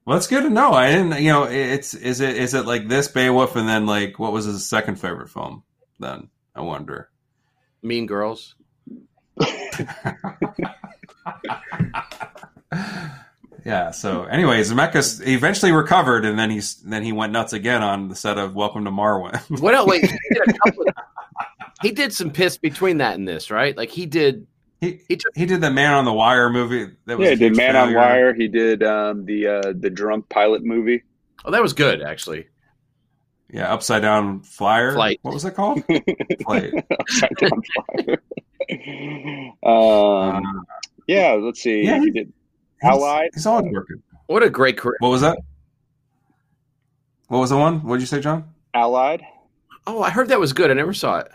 well, 0.04 0.16
it's 0.16 0.26
good 0.26 0.42
to 0.42 0.50
know. 0.50 0.72
I 0.72 0.90
didn't. 0.90 1.22
You 1.22 1.30
know, 1.32 1.44
it's 1.44 1.94
is 1.94 2.20
it 2.20 2.36
is 2.36 2.54
it 2.54 2.66
like 2.66 2.88
this 2.88 3.08
Beowulf, 3.08 3.56
and 3.56 3.68
then 3.68 3.86
like 3.86 4.18
what 4.18 4.32
was 4.32 4.44
his 4.44 4.68
second 4.68 4.96
favorite 4.96 5.28
film? 5.30 5.62
Then 5.98 6.28
I 6.54 6.60
wonder. 6.62 7.08
Mean 7.82 8.06
Girls. 8.06 8.54
yeah. 13.64 13.90
So, 13.90 14.24
anyways, 14.24 14.72
Zemeckis 14.72 15.26
eventually 15.26 15.72
recovered, 15.72 16.24
and 16.24 16.38
then 16.38 16.50
he's 16.50 16.76
then 16.82 17.02
he 17.02 17.12
went 17.12 17.32
nuts 17.32 17.52
again 17.52 17.82
on 17.82 18.08
the 18.08 18.14
set 18.14 18.38
of 18.38 18.54
Welcome 18.54 18.84
to 18.84 18.90
Marwen. 18.90 19.38
What 19.60 19.74
else? 19.74 19.88
Wait, 19.88 20.04
he 20.04 20.18
did, 20.32 20.42
a 20.48 20.52
couple 20.64 20.88
of- 20.88 20.94
he 21.82 21.92
did 21.92 22.12
some 22.12 22.30
piss 22.30 22.58
between 22.58 22.98
that 22.98 23.14
and 23.14 23.26
this, 23.26 23.50
right? 23.50 23.76
Like 23.76 23.90
he 23.90 24.06
did. 24.06 24.46
He 24.80 25.00
He 25.08 25.16
took 25.16 25.36
he 25.36 25.46
did 25.46 25.60
the 25.60 25.70
Man 25.70 25.92
on 25.94 26.04
the 26.04 26.12
Wire 26.12 26.50
movie. 26.50 26.92
That 27.06 27.18
was 27.18 27.24
yeah, 27.26 27.30
he 27.30 27.36
did 27.36 27.46
huge 27.52 27.56
Man 27.56 27.76
on 27.76 27.88
failure. 27.88 27.98
Wire. 27.98 28.34
He 28.34 28.48
did 28.48 28.82
um, 28.82 29.24
the 29.24 29.46
uh, 29.46 29.72
the 29.76 29.90
drunk 29.90 30.28
pilot 30.28 30.64
movie. 30.64 31.02
Oh, 31.44 31.50
that 31.50 31.62
was 31.62 31.72
good 31.72 32.02
actually. 32.02 32.46
Yeah, 33.50 33.72
Upside 33.72 34.02
Down 34.02 34.40
Flyer. 34.42 34.92
Flight. 34.92 35.20
What 35.22 35.32
was 35.34 35.44
it 35.46 35.54
called? 35.54 35.82
Flight. 36.44 36.74
Upside 37.00 37.30
down 37.36 37.62
fire. 37.96 38.22
Uh, 39.62 39.68
um, 39.68 40.66
yeah, 41.06 41.32
let's 41.32 41.62
see. 41.62 41.82
yeah, 41.84 41.98
he 41.98 42.04
he- 42.06 42.10
did 42.10 42.32
Allied. 42.82 43.30
He's 43.34 43.46
always 43.46 43.72
working. 43.72 44.02
What 44.26 44.42
a 44.42 44.50
great 44.50 44.76
career. 44.76 44.96
What 45.00 45.08
was 45.08 45.22
that? 45.22 45.38
What 47.28 47.38
was 47.38 47.50
the 47.50 47.56
one? 47.56 47.82
What 47.84 47.94
did 47.96 48.02
you 48.02 48.06
say, 48.06 48.20
John? 48.20 48.52
Allied. 48.74 49.22
Oh, 49.86 50.02
I 50.02 50.10
heard 50.10 50.28
that 50.28 50.38
was 50.38 50.52
good. 50.52 50.70
I 50.70 50.74
never 50.74 50.92
saw 50.92 51.18
it. 51.18 51.28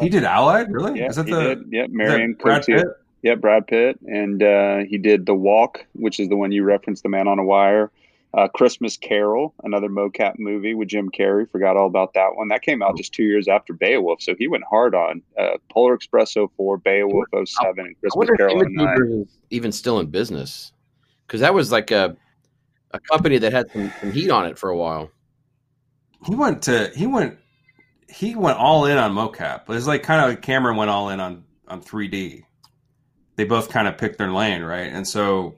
He 0.00 0.08
did 0.08 0.24
Allied, 0.24 0.72
really? 0.72 0.98
Yeah, 1.00 1.08
Is 1.08 1.16
that 1.16 1.26
he 1.26 1.32
the 1.32 1.54
did. 1.56 1.64
Yep, 1.70 1.90
Marion 1.90 2.34
Brad 2.34 2.62
Cotillard. 2.62 2.82
Pitt? 2.82 2.86
Yep, 3.22 3.40
Brad 3.40 3.66
Pitt, 3.66 4.00
and 4.06 4.42
uh, 4.42 4.78
he 4.88 4.98
did 4.98 5.26
The 5.26 5.34
Walk, 5.34 5.84
which 5.92 6.18
is 6.18 6.28
the 6.28 6.36
one 6.36 6.50
you 6.50 6.64
referenced, 6.64 7.02
The 7.02 7.08
Man 7.08 7.28
on 7.28 7.38
a 7.38 7.44
Wire. 7.44 7.90
Uh, 8.34 8.48
Christmas 8.48 8.96
Carol, 8.96 9.52
another 9.62 9.90
mocap 9.90 10.38
movie 10.38 10.72
with 10.74 10.88
Jim 10.88 11.10
Carrey. 11.10 11.48
Forgot 11.50 11.76
all 11.76 11.86
about 11.86 12.14
that 12.14 12.34
one. 12.34 12.48
That 12.48 12.62
came 12.62 12.82
out 12.82 12.96
just 12.96 13.12
two 13.12 13.24
years 13.24 13.46
after 13.46 13.74
Beowulf, 13.74 14.22
so 14.22 14.34
he 14.38 14.48
went 14.48 14.64
hard 14.64 14.94
on 14.94 15.20
uh, 15.38 15.58
Polar 15.70 15.92
Express 15.92 16.32
04, 16.32 16.78
Beowulf 16.78 17.26
07, 17.34 17.84
and 17.84 18.00
Christmas 18.00 18.14
wonder 18.16 18.36
Carol 18.36 18.62
Image 18.62 18.72
09. 18.72 19.22
Is 19.26 19.38
even 19.50 19.70
still 19.70 20.00
in 20.00 20.06
business 20.06 20.72
because 21.26 21.40
that 21.42 21.52
was 21.52 21.70
like 21.70 21.90
a 21.90 22.16
a 22.92 23.00
company 23.00 23.36
that 23.38 23.52
had 23.52 23.70
some, 23.70 23.92
some 24.00 24.12
heat 24.12 24.30
on 24.30 24.46
it 24.46 24.58
for 24.58 24.70
a 24.70 24.76
while. 24.76 25.10
He 26.24 26.34
went 26.34 26.62
to 26.62 26.90
he 26.94 27.06
went 27.06 27.36
he 28.12 28.34
went 28.36 28.58
all 28.58 28.84
in 28.86 28.98
on 28.98 29.14
mocap. 29.14 29.62
It 29.62 29.68
was 29.68 29.86
like 29.86 30.02
kind 30.02 30.30
of 30.30 30.40
Cameron 30.42 30.76
went 30.76 30.90
all 30.90 31.08
in 31.08 31.20
on 31.20 31.44
on 31.68 31.80
3D. 31.82 32.44
They 33.36 33.44
both 33.44 33.70
kind 33.70 33.88
of 33.88 33.96
picked 33.96 34.18
their 34.18 34.30
lane, 34.30 34.62
right? 34.62 34.92
And 34.92 35.06
so 35.08 35.56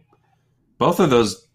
both 0.79 1.01
of 1.01 1.11
those 1.11 1.49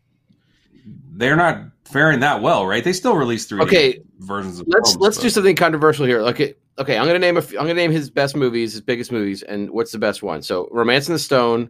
they're 1.11 1.35
not 1.35 1.63
faring 1.85 2.19
that 2.21 2.41
well, 2.41 2.65
right? 2.65 2.83
They 2.83 2.93
still 2.93 3.15
release 3.15 3.47
3D 3.47 3.61
Okay, 3.63 3.99
versions 4.19 4.59
of 4.59 4.67
let's 4.67 4.91
films, 4.91 5.01
let's 5.01 5.17
but- 5.17 5.23
do 5.23 5.29
something 5.29 5.55
controversial 5.55 6.05
here. 6.05 6.19
Okay, 6.21 6.53
okay, 6.77 6.97
I'm 6.97 7.05
gonna 7.05 7.19
name 7.19 7.37
a 7.37 7.41
few, 7.41 7.57
I'm 7.59 7.65
gonna 7.65 7.73
name 7.75 7.91
his 7.91 8.09
best 8.09 8.35
movies, 8.35 8.73
his 8.73 8.81
biggest 8.81 9.11
movies, 9.11 9.41
and 9.43 9.69
what's 9.71 9.91
the 9.91 9.99
best 9.99 10.21
one? 10.23 10.41
So, 10.41 10.67
Romancing 10.71 11.13
the 11.13 11.19
Stone, 11.19 11.69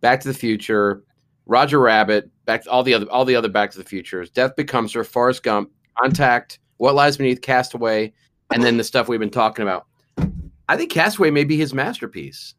Back 0.00 0.20
to 0.20 0.28
the 0.28 0.34
Future, 0.34 1.02
Roger 1.46 1.80
Rabbit, 1.80 2.30
back 2.44 2.64
all 2.70 2.82
the 2.82 2.94
other 2.94 3.06
all 3.10 3.24
the 3.24 3.34
other 3.36 3.48
Back 3.48 3.72
to 3.72 3.78
the 3.78 3.84
Futures, 3.84 4.30
Death 4.30 4.54
Becomes 4.56 4.92
Her, 4.92 5.04
Forrest 5.04 5.42
Gump, 5.42 5.70
Contact, 6.00 6.58
What 6.76 6.94
Lies 6.94 7.16
Beneath, 7.16 7.40
Castaway, 7.40 8.12
and 8.50 8.62
then 8.62 8.76
the 8.76 8.84
stuff 8.84 9.08
we've 9.08 9.20
been 9.20 9.30
talking 9.30 9.62
about. 9.62 9.86
I 10.68 10.76
think 10.76 10.90
Castaway 10.92 11.30
may 11.30 11.44
be 11.44 11.56
his 11.56 11.72
masterpiece. 11.72 12.54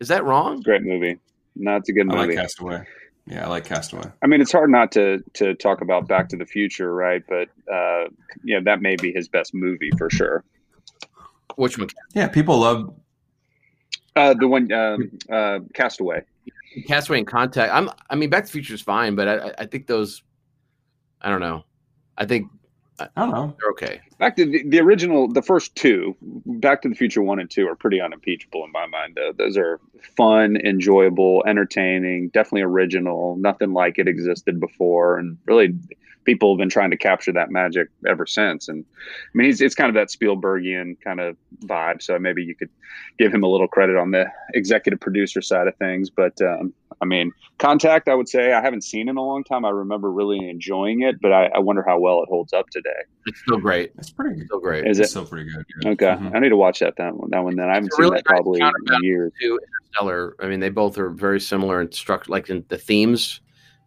Is 0.00 0.08
that 0.08 0.24
wrong? 0.24 0.60
Great 0.62 0.82
movie. 0.82 1.18
No, 1.56 1.76
it's 1.76 1.88
a 1.88 1.92
good 1.92 2.10
I 2.12 2.14
like 2.26 2.34
Castaway. 2.36 2.84
Yeah, 3.26 3.44
I 3.44 3.48
like 3.48 3.64
Castaway. 3.64 4.04
I 4.22 4.26
mean, 4.26 4.40
it's 4.40 4.52
hard 4.52 4.70
not 4.70 4.92
to 4.92 5.18
to 5.34 5.54
talk 5.54 5.80
about 5.80 6.06
Back 6.08 6.28
to 6.30 6.36
the 6.36 6.46
Future, 6.46 6.94
right? 6.94 7.22
But 7.28 7.48
uh, 7.72 8.04
yeah, 8.44 8.60
that 8.64 8.80
may 8.80 8.96
be 8.96 9.12
his 9.12 9.28
best 9.28 9.54
movie 9.54 9.90
for 9.98 10.08
sure. 10.08 10.44
Which 11.56 11.78
one? 11.78 11.88
Yeah, 12.14 12.28
people 12.28 12.58
love 12.58 12.94
Uh, 14.14 14.34
the 14.34 14.46
one, 14.48 14.70
um, 14.72 15.10
uh, 15.30 15.58
Castaway. 15.74 16.22
Castaway 16.86 17.18
and 17.18 17.26
Contact. 17.26 17.72
I'm. 17.72 17.90
I 18.08 18.14
mean, 18.14 18.30
Back 18.30 18.44
to 18.44 18.48
the 18.48 18.52
Future 18.52 18.74
is 18.74 18.82
fine, 18.82 19.14
but 19.16 19.26
I, 19.28 19.48
I- 19.48 19.54
I 19.58 19.66
think 19.66 19.86
those. 19.88 20.22
I 21.20 21.28
don't 21.28 21.40
know. 21.40 21.64
I 22.16 22.24
think 22.24 22.48
I 23.00 23.08
don't 23.16 23.30
know. 23.30 23.56
they're 23.58 23.70
okay. 23.70 24.00
Back 24.18 24.36
to 24.36 24.44
the, 24.46 24.68
the 24.68 24.80
original, 24.80 25.28
the 25.28 25.42
first 25.42 25.74
two, 25.76 26.16
Back 26.20 26.82
to 26.82 26.88
the 26.88 26.94
Future 26.94 27.22
one 27.22 27.38
and 27.38 27.48
two, 27.50 27.68
are 27.68 27.76
pretty 27.76 28.00
unimpeachable 28.00 28.64
in 28.64 28.72
my 28.72 28.86
mind. 28.86 29.14
Though 29.16 29.32
those 29.32 29.56
are 29.56 29.80
fun, 30.16 30.56
enjoyable, 30.56 31.44
entertaining, 31.46 32.28
definitely 32.30 32.62
original. 32.62 33.36
Nothing 33.36 33.72
like 33.72 33.98
it 33.98 34.08
existed 34.08 34.58
before, 34.58 35.18
and 35.18 35.38
really, 35.46 35.74
people 36.28 36.52
have 36.52 36.58
been 36.58 36.68
trying 36.68 36.90
to 36.90 36.96
capture 36.96 37.32
that 37.32 37.50
magic 37.50 37.88
ever 38.06 38.26
since. 38.26 38.68
And 38.68 38.84
I 39.00 39.30
mean, 39.32 39.46
he's 39.46 39.62
it's 39.62 39.74
kind 39.74 39.88
of 39.88 39.94
that 39.94 40.08
Spielbergian 40.08 41.00
kind 41.02 41.20
of 41.20 41.36
vibe. 41.64 42.02
So 42.02 42.18
maybe 42.18 42.44
you 42.44 42.54
could 42.54 42.68
give 43.18 43.32
him 43.32 43.42
a 43.42 43.48
little 43.48 43.66
credit 43.66 43.96
on 43.96 44.10
the 44.10 44.26
executive 44.52 45.00
producer 45.00 45.40
side 45.40 45.68
of 45.68 45.74
things. 45.76 46.10
But 46.10 46.38
um, 46.42 46.74
I 47.00 47.06
mean, 47.06 47.32
Contact, 47.58 48.08
I 48.08 48.14
would 48.14 48.28
say 48.28 48.52
I 48.52 48.60
haven't 48.60 48.84
seen 48.84 49.08
in 49.08 49.16
a 49.16 49.22
long 49.22 49.42
time. 49.42 49.64
I 49.64 49.70
remember 49.70 50.12
really 50.12 50.50
enjoying 50.50 51.00
it, 51.00 51.18
but 51.22 51.32
I, 51.32 51.46
I 51.54 51.60
wonder 51.60 51.82
how 51.86 51.98
well 51.98 52.22
it 52.22 52.28
holds 52.28 52.52
up 52.52 52.68
today. 52.70 52.90
It's 53.26 53.40
still 53.40 53.58
great. 53.58 53.92
It's 53.96 54.10
pretty 54.10 54.36
good. 54.36 54.46
Still 54.48 54.60
great. 54.60 54.86
Is 54.86 54.98
It's 54.98 55.08
it? 55.08 55.10
still 55.12 55.24
pretty 55.24 55.50
good. 55.50 55.64
yeah. 55.82 55.90
Okay, 55.92 56.06
Mhm. 56.06 56.36
I 56.36 56.40
need 56.40 56.50
to 56.50 56.56
watch 56.56 56.80
that 56.80 56.94
that 56.98 57.16
one. 57.16 57.30
That 57.30 57.42
one 57.42 57.56
then 57.56 57.68
I 57.70 57.74
haven't 57.74 57.86
It's 57.88 57.96
seen 57.96 58.10
that 58.12 58.24
probably 58.26 58.60
in 58.60 58.66
counterbalance 58.66 59.02
years. 59.04 59.32
to 59.40 59.58
Interstellar. 59.82 60.36
I 60.40 60.46
mean, 60.48 60.60
they 60.60 60.68
both 60.68 60.98
are 60.98 61.08
very 61.08 61.40
similar 61.40 61.80
in 61.80 61.90
structure, 61.90 62.30
like 62.30 62.50
in 62.50 62.64
the 62.68 62.76
themes. 62.78 63.40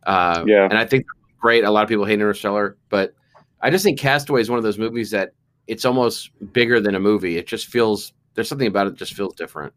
Uh, 0.07 0.43
Yeah. 0.47 0.65
and 0.65 0.77
I 0.80 0.85
think 0.85 1.05
they're 1.05 1.20
great. 1.41 1.63
A 1.65 1.72
lot 1.72 1.84
of 1.84 1.89
people 1.89 2.05
hate 2.05 2.13
Interstellar, 2.13 2.77
but 2.89 3.13
I 3.61 3.69
just 3.69 3.84
think 3.84 3.99
Castaway 3.99 4.41
is 4.41 4.49
one 4.49 4.57
of 4.57 4.63
those 4.63 4.77
movies 4.77 5.11
that 5.11 5.34
it's 5.68 5.85
almost 5.85 6.31
bigger 6.53 6.80
than 6.80 6.95
a 6.95 6.99
movie. 6.99 7.38
It 7.38 7.47
just 7.47 7.68
feels 7.68 8.13
there's 8.35 8.47
something 8.47 8.68
about 8.68 8.88
it 8.88 8.95
just 8.95 9.13
feels 9.13 9.35
different. 9.35 9.73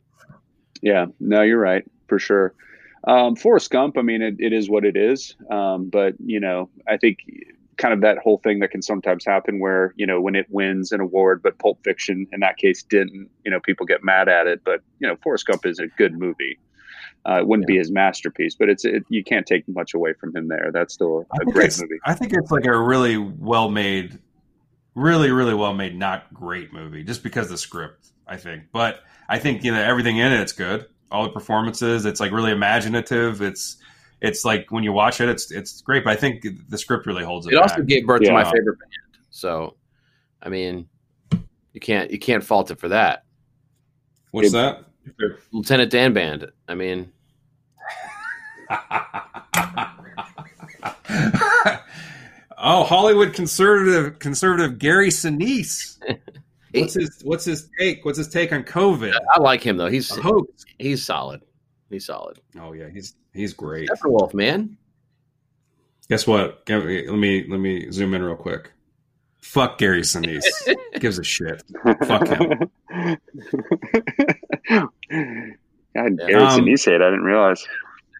Yeah, 0.82 1.06
no, 1.18 1.42
you're 1.42 1.58
right 1.58 1.84
for 2.08 2.18
sure. 2.18 2.54
Um, 3.06 3.36
Forrest 3.36 3.70
Gump, 3.70 3.98
I 3.98 4.02
mean, 4.02 4.22
it, 4.22 4.36
it 4.38 4.52
is 4.52 4.70
what 4.70 4.84
it 4.84 4.96
is. 4.96 5.36
Um, 5.50 5.88
but 5.90 6.14
you 6.24 6.40
know, 6.40 6.70
I 6.88 6.96
think 6.96 7.18
kind 7.76 7.92
of 7.92 8.00
that 8.02 8.18
whole 8.18 8.38
thing 8.38 8.60
that 8.60 8.70
can 8.70 8.82
sometimes 8.82 9.24
happen 9.24 9.58
where 9.58 9.92
you 9.96 10.06
know 10.06 10.20
when 10.20 10.34
it 10.34 10.46
wins 10.50 10.92
an 10.92 11.00
award, 11.00 11.42
but 11.42 11.58
Pulp 11.58 11.82
Fiction 11.84 12.26
in 12.32 12.40
that 12.40 12.56
case 12.56 12.82
didn't. 12.82 13.28
You 13.44 13.50
know, 13.50 13.60
people 13.60 13.84
get 13.86 14.04
mad 14.04 14.28
at 14.28 14.46
it. 14.46 14.62
But 14.64 14.80
you 15.00 15.08
know, 15.08 15.16
Forrest 15.22 15.46
Gump 15.46 15.66
is 15.66 15.78
a 15.78 15.86
good 15.98 16.18
movie. 16.18 16.58
Uh, 17.26 17.40
it 17.40 17.46
wouldn't 17.46 17.66
be 17.66 17.78
his 17.78 17.90
masterpiece, 17.90 18.54
but 18.54 18.68
it's 18.68 18.84
it, 18.84 19.02
you 19.08 19.24
can't 19.24 19.46
take 19.46 19.66
much 19.68 19.94
away 19.94 20.12
from 20.12 20.34
him 20.36 20.48
there. 20.48 20.70
That's 20.72 20.92
still 20.92 21.26
I 21.32 21.36
a 21.36 21.38
think 21.44 21.54
great 21.54 21.80
movie. 21.80 21.98
I 22.04 22.14
think 22.14 22.32
it's 22.34 22.50
like 22.50 22.66
a 22.66 22.78
really 22.78 23.16
well 23.16 23.70
made, 23.70 24.18
really 24.94 25.30
really 25.30 25.54
well 25.54 25.72
made, 25.72 25.96
not 25.96 26.32
great 26.34 26.72
movie, 26.72 27.02
just 27.02 27.22
because 27.22 27.46
of 27.46 27.52
the 27.52 27.58
script. 27.58 28.08
I 28.26 28.36
think, 28.36 28.64
but 28.72 29.00
I 29.28 29.38
think 29.38 29.64
you 29.64 29.72
know 29.72 29.80
everything 29.80 30.18
in 30.18 30.32
it. 30.32 30.40
It's 30.40 30.52
good. 30.52 30.86
All 31.10 31.24
the 31.24 31.30
performances. 31.30 32.04
It's 32.04 32.20
like 32.20 32.32
really 32.32 32.52
imaginative. 32.52 33.40
It's 33.40 33.78
it's 34.20 34.44
like 34.44 34.70
when 34.70 34.84
you 34.84 34.92
watch 34.92 35.20
it, 35.20 35.28
it's 35.28 35.50
it's 35.50 35.80
great. 35.80 36.04
But 36.04 36.12
I 36.12 36.16
think 36.16 36.46
the 36.68 36.78
script 36.78 37.06
really 37.06 37.24
holds 37.24 37.46
it. 37.46 37.54
It 37.54 37.58
also 37.58 37.82
gave 37.82 38.06
birth 38.06 38.22
to 38.22 38.32
my 38.32 38.44
favorite 38.44 38.78
band. 38.78 39.24
So, 39.30 39.76
I 40.42 40.48
mean, 40.48 40.88
you 41.72 41.80
can't 41.80 42.10
you 42.10 42.18
can't 42.18 42.44
fault 42.44 42.70
it 42.70 42.78
for 42.78 42.88
that. 42.88 43.24
What's 44.30 44.52
that? 44.52 44.84
Lieutenant 45.52 45.90
Dan 45.90 46.12
Band. 46.12 46.50
I 46.66 46.74
mean, 46.74 47.12
oh, 52.58 52.84
Hollywood 52.84 53.32
conservative 53.34 54.18
conservative 54.18 54.78
Gary 54.78 55.08
Sinise. 55.08 55.98
What's 56.72 56.94
his 56.94 57.22
What's 57.24 57.44
his 57.44 57.68
take? 57.78 58.04
What's 58.04 58.18
his 58.18 58.28
take 58.28 58.52
on 58.52 58.64
COVID? 58.64 59.14
I 59.34 59.40
like 59.40 59.62
him 59.62 59.76
though. 59.76 59.88
He's 59.88 60.12
he's 60.78 61.04
solid. 61.04 61.42
He's 61.90 62.06
solid. 62.06 62.40
Oh 62.58 62.72
yeah, 62.72 62.88
he's 62.88 63.14
he's 63.32 63.52
great. 63.52 63.88
Steppenwolf, 63.88 64.34
man. 64.34 64.76
Guess 66.08 66.26
what? 66.26 66.62
Let 66.68 66.84
me 66.84 67.46
let 67.48 67.60
me 67.60 67.90
zoom 67.90 68.14
in 68.14 68.22
real 68.22 68.36
quick. 68.36 68.70
Fuck 69.40 69.78
Gary 69.78 70.00
Sinise. 70.00 70.42
Gives 70.98 71.18
a 71.18 71.24
shit. 71.24 71.62
Fuck 72.06 72.26
him. 72.28 72.70
God, 75.94 76.18
Gary 76.18 76.34
Um, 76.34 76.60
Sinise, 76.60 76.88
I 76.88 76.98
didn't 76.98 77.22
realize. 77.22 77.64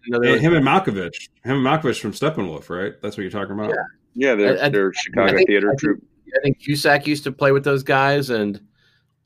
Another, 0.07 0.37
Him 0.37 0.53
and 0.55 0.65
Malkovich. 0.65 1.29
Him 1.43 1.57
and 1.57 1.65
Malkovich 1.65 1.99
from 1.99 2.11
Steppenwolf, 2.11 2.69
right? 2.69 2.93
That's 3.01 3.17
what 3.17 3.21
you're 3.23 3.31
talking 3.31 3.53
about. 3.53 3.73
Yeah, 4.13 4.35
they're, 4.35 4.59
I- 4.61 4.65
I- 4.65 4.69
they're 4.69 4.89
I 4.89 4.99
Chicago 5.01 5.35
think- 5.37 5.47
theater 5.47 5.67
I 5.67 5.71
think- 5.71 5.79
troupe. 5.81 6.03
I 6.35 6.39
think 6.43 6.59
Cusack 6.59 7.07
used 7.07 7.23
to 7.23 7.31
play 7.31 7.51
with 7.53 7.63
those 7.63 7.81
guys, 7.83 8.29
and 8.29 8.59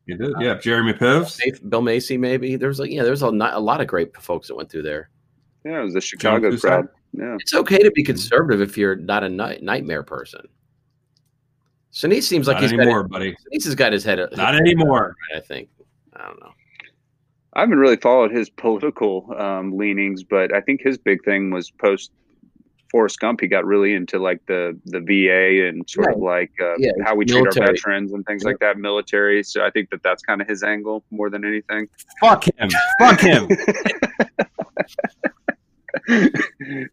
You 0.05 0.15
did, 0.17 0.35
uh, 0.35 0.39
yeah. 0.39 0.55
Jeremy 0.59 0.93
Pivs. 0.93 1.39
Bill 1.69 1.81
Macy 1.81 2.17
maybe. 2.17 2.55
There 2.55 2.67
was 2.67 2.79
like 2.79 2.91
yeah, 2.91 3.01
there's 3.03 3.23
a, 3.23 3.31
not, 3.31 3.55
a 3.55 3.59
lot 3.59 3.81
of 3.81 3.87
great 3.87 4.15
folks 4.21 4.47
that 4.47 4.55
went 4.55 4.69
through 4.69 4.83
there. 4.83 5.09
Yeah, 5.65 5.79
it 5.81 5.83
was 5.85 5.93
the 5.95 6.01
Chicago 6.01 6.55
crowd. 6.55 6.87
Yeah. 7.13 7.35
It's 7.39 7.53
okay 7.55 7.79
to 7.79 7.89
be 7.91 8.03
conservative 8.03 8.61
if 8.61 8.77
you're 8.77 8.95
not 8.95 9.23
a 9.23 9.29
night, 9.29 9.63
nightmare 9.63 10.03
person. 10.03 10.41
Sinise 11.91 12.23
seems 12.23 12.47
like 12.47 12.55
Not 12.57 12.63
he's 12.63 12.73
anymore, 12.73 13.01
got 13.03 13.11
buddy. 13.11 13.35
his, 13.51 13.63
Sinise 13.63 13.65
has 13.65 13.75
got 13.75 13.91
his 13.93 14.03
head. 14.03 14.19
Not 14.37 14.55
anymore. 14.55 15.15
I 15.35 15.39
think. 15.39 15.69
I 16.13 16.27
don't 16.27 16.39
know. 16.39 16.51
I 17.59 17.63
haven't 17.63 17.79
really 17.79 17.97
followed 17.97 18.31
his 18.31 18.49
political 18.49 19.35
um, 19.37 19.75
leanings, 19.77 20.23
but 20.23 20.55
I 20.55 20.61
think 20.61 20.79
his 20.81 20.97
big 20.97 21.25
thing 21.25 21.51
was 21.51 21.69
post 21.69 22.09
Forrest 22.89 23.19
Gump. 23.19 23.41
He 23.41 23.47
got 23.47 23.65
really 23.65 23.93
into 23.93 24.17
like 24.17 24.39
the 24.45 24.79
the 24.85 25.01
VA 25.01 25.67
and 25.67 25.83
sort 25.89 26.13
of 26.13 26.21
like 26.21 26.53
uh, 26.61 26.75
Yeah, 26.77 26.93
how 27.03 27.15
we 27.15 27.25
treat 27.25 27.45
our 27.45 27.51
veterans 27.51 28.13
and 28.13 28.25
things 28.25 28.45
like 28.45 28.59
that, 28.59 28.77
military. 28.77 29.43
So 29.43 29.65
I 29.65 29.71
think 29.71 29.89
that 29.89 30.01
that's 30.03 30.23
kind 30.23 30.41
of 30.41 30.47
his 30.47 30.63
angle 30.63 31.03
more 31.11 31.29
than 31.29 31.43
anything. 31.43 31.89
Fuck 32.21 32.45
him. 32.45 32.69
Fuck 32.97 33.19
him. 33.19 33.49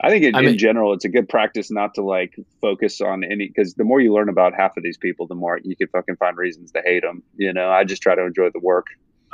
I 0.00 0.10
think 0.10 0.26
in, 0.26 0.36
I 0.36 0.42
mean- 0.42 0.50
in 0.50 0.58
general, 0.58 0.92
it's 0.92 1.04
a 1.04 1.08
good 1.08 1.28
practice 1.28 1.72
not 1.72 1.94
to 1.94 2.02
like 2.02 2.36
focus 2.60 3.00
on 3.00 3.24
any 3.24 3.48
because 3.48 3.74
the 3.74 3.82
more 3.82 4.00
you 4.00 4.14
learn 4.14 4.28
about 4.28 4.54
half 4.54 4.76
of 4.76 4.84
these 4.84 4.96
people, 4.96 5.26
the 5.26 5.34
more 5.34 5.58
you 5.64 5.74
can 5.74 5.88
fucking 5.88 6.14
find 6.18 6.36
reasons 6.36 6.70
to 6.70 6.82
hate 6.84 7.02
them. 7.02 7.24
You 7.36 7.52
know, 7.52 7.68
I 7.68 7.82
just 7.82 8.00
try 8.00 8.14
to 8.14 8.22
enjoy 8.24 8.50
the 8.50 8.60
work. 8.60 8.86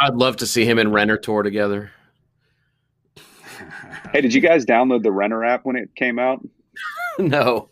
I'd 0.03 0.15
love 0.15 0.37
to 0.39 0.47
see 0.47 0.65
him 0.65 0.79
and 0.79 0.93
Renner 0.93 1.16
tour 1.16 1.43
together. 1.43 1.93
Hey, 4.12 4.20
did 4.20 4.35
you 4.35 4.41
guys 4.41 4.66
download 4.66 5.03
the 5.03 5.12
Renner 5.12 5.45
app 5.45 5.65
when 5.65 5.77
it 5.77 5.95
came 5.95 6.19
out? 6.19 6.45
no. 7.19 7.69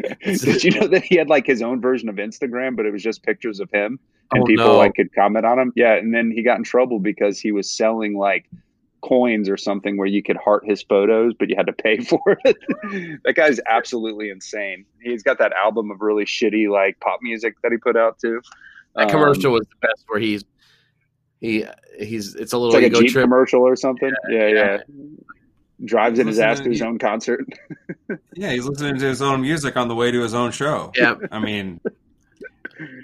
did 0.24 0.64
you 0.64 0.72
know 0.80 0.86
that 0.88 1.04
he 1.04 1.16
had 1.16 1.28
like 1.28 1.46
his 1.46 1.62
own 1.62 1.80
version 1.80 2.08
of 2.08 2.16
Instagram, 2.16 2.74
but 2.76 2.86
it 2.86 2.92
was 2.92 3.02
just 3.02 3.22
pictures 3.22 3.60
of 3.60 3.70
him 3.70 3.98
and 4.32 4.42
Oh, 4.42 4.46
people 4.46 4.64
no. 4.66 4.76
like 4.78 4.94
could 4.94 5.14
comment 5.14 5.44
on 5.46 5.58
him? 5.58 5.72
Yeah, 5.76 5.94
and 5.94 6.12
then 6.14 6.30
he 6.30 6.42
got 6.42 6.58
in 6.58 6.64
trouble 6.64 6.98
because 6.98 7.38
he 7.38 7.52
was 7.52 7.70
selling 7.70 8.16
like 8.16 8.46
coins 9.02 9.48
or 9.48 9.56
something 9.56 9.96
where 9.96 10.06
you 10.06 10.22
could 10.22 10.36
heart 10.36 10.64
his 10.66 10.82
photos, 10.82 11.32
but 11.38 11.48
you 11.48 11.56
had 11.56 11.66
to 11.66 11.72
pay 11.72 11.98
for 12.00 12.20
it. 12.44 12.56
that 13.24 13.34
guy's 13.34 13.60
absolutely 13.68 14.30
insane. 14.30 14.84
He's 15.00 15.22
got 15.22 15.38
that 15.38 15.52
album 15.52 15.90
of 15.90 16.00
really 16.00 16.24
shitty 16.24 16.68
like 16.70 16.98
pop 17.00 17.20
music 17.22 17.54
that 17.62 17.70
he 17.70 17.78
put 17.78 17.96
out 17.96 18.18
too. 18.18 18.40
That 18.96 19.04
Um, 19.04 19.10
commercial 19.10 19.52
was 19.52 19.66
the 19.68 19.86
best 19.86 20.04
where 20.08 20.18
he's 20.20 20.44
he 21.40 21.64
he's 21.98 22.34
it's 22.34 22.36
a 22.36 22.42
It's 22.42 22.52
little 22.52 22.72
like 22.72 22.84
a 22.84 22.90
Jeep 22.90 23.12
trip. 23.12 23.24
commercial 23.24 23.60
or 23.62 23.76
something. 23.76 24.12
Yeah, 24.30 24.46
yeah. 24.48 24.54
yeah. 24.54 24.78
Drives 25.84 26.18
in 26.18 26.26
his 26.26 26.38
ass 26.38 26.58
to 26.58 26.64
to 26.64 26.70
his 26.70 26.82
own 26.82 26.98
concert. 26.98 27.44
Yeah, 28.34 28.52
he's 28.52 28.64
listening 28.66 28.98
to 28.98 29.04
his 29.06 29.22
own 29.22 29.40
music 29.42 29.76
on 29.76 29.86
the 29.88 29.94
way 29.94 30.10
to 30.10 30.20
his 30.20 30.34
own 30.34 30.50
show. 30.50 30.90
Yeah, 30.96 31.14
I 31.30 31.38
mean, 31.38 31.80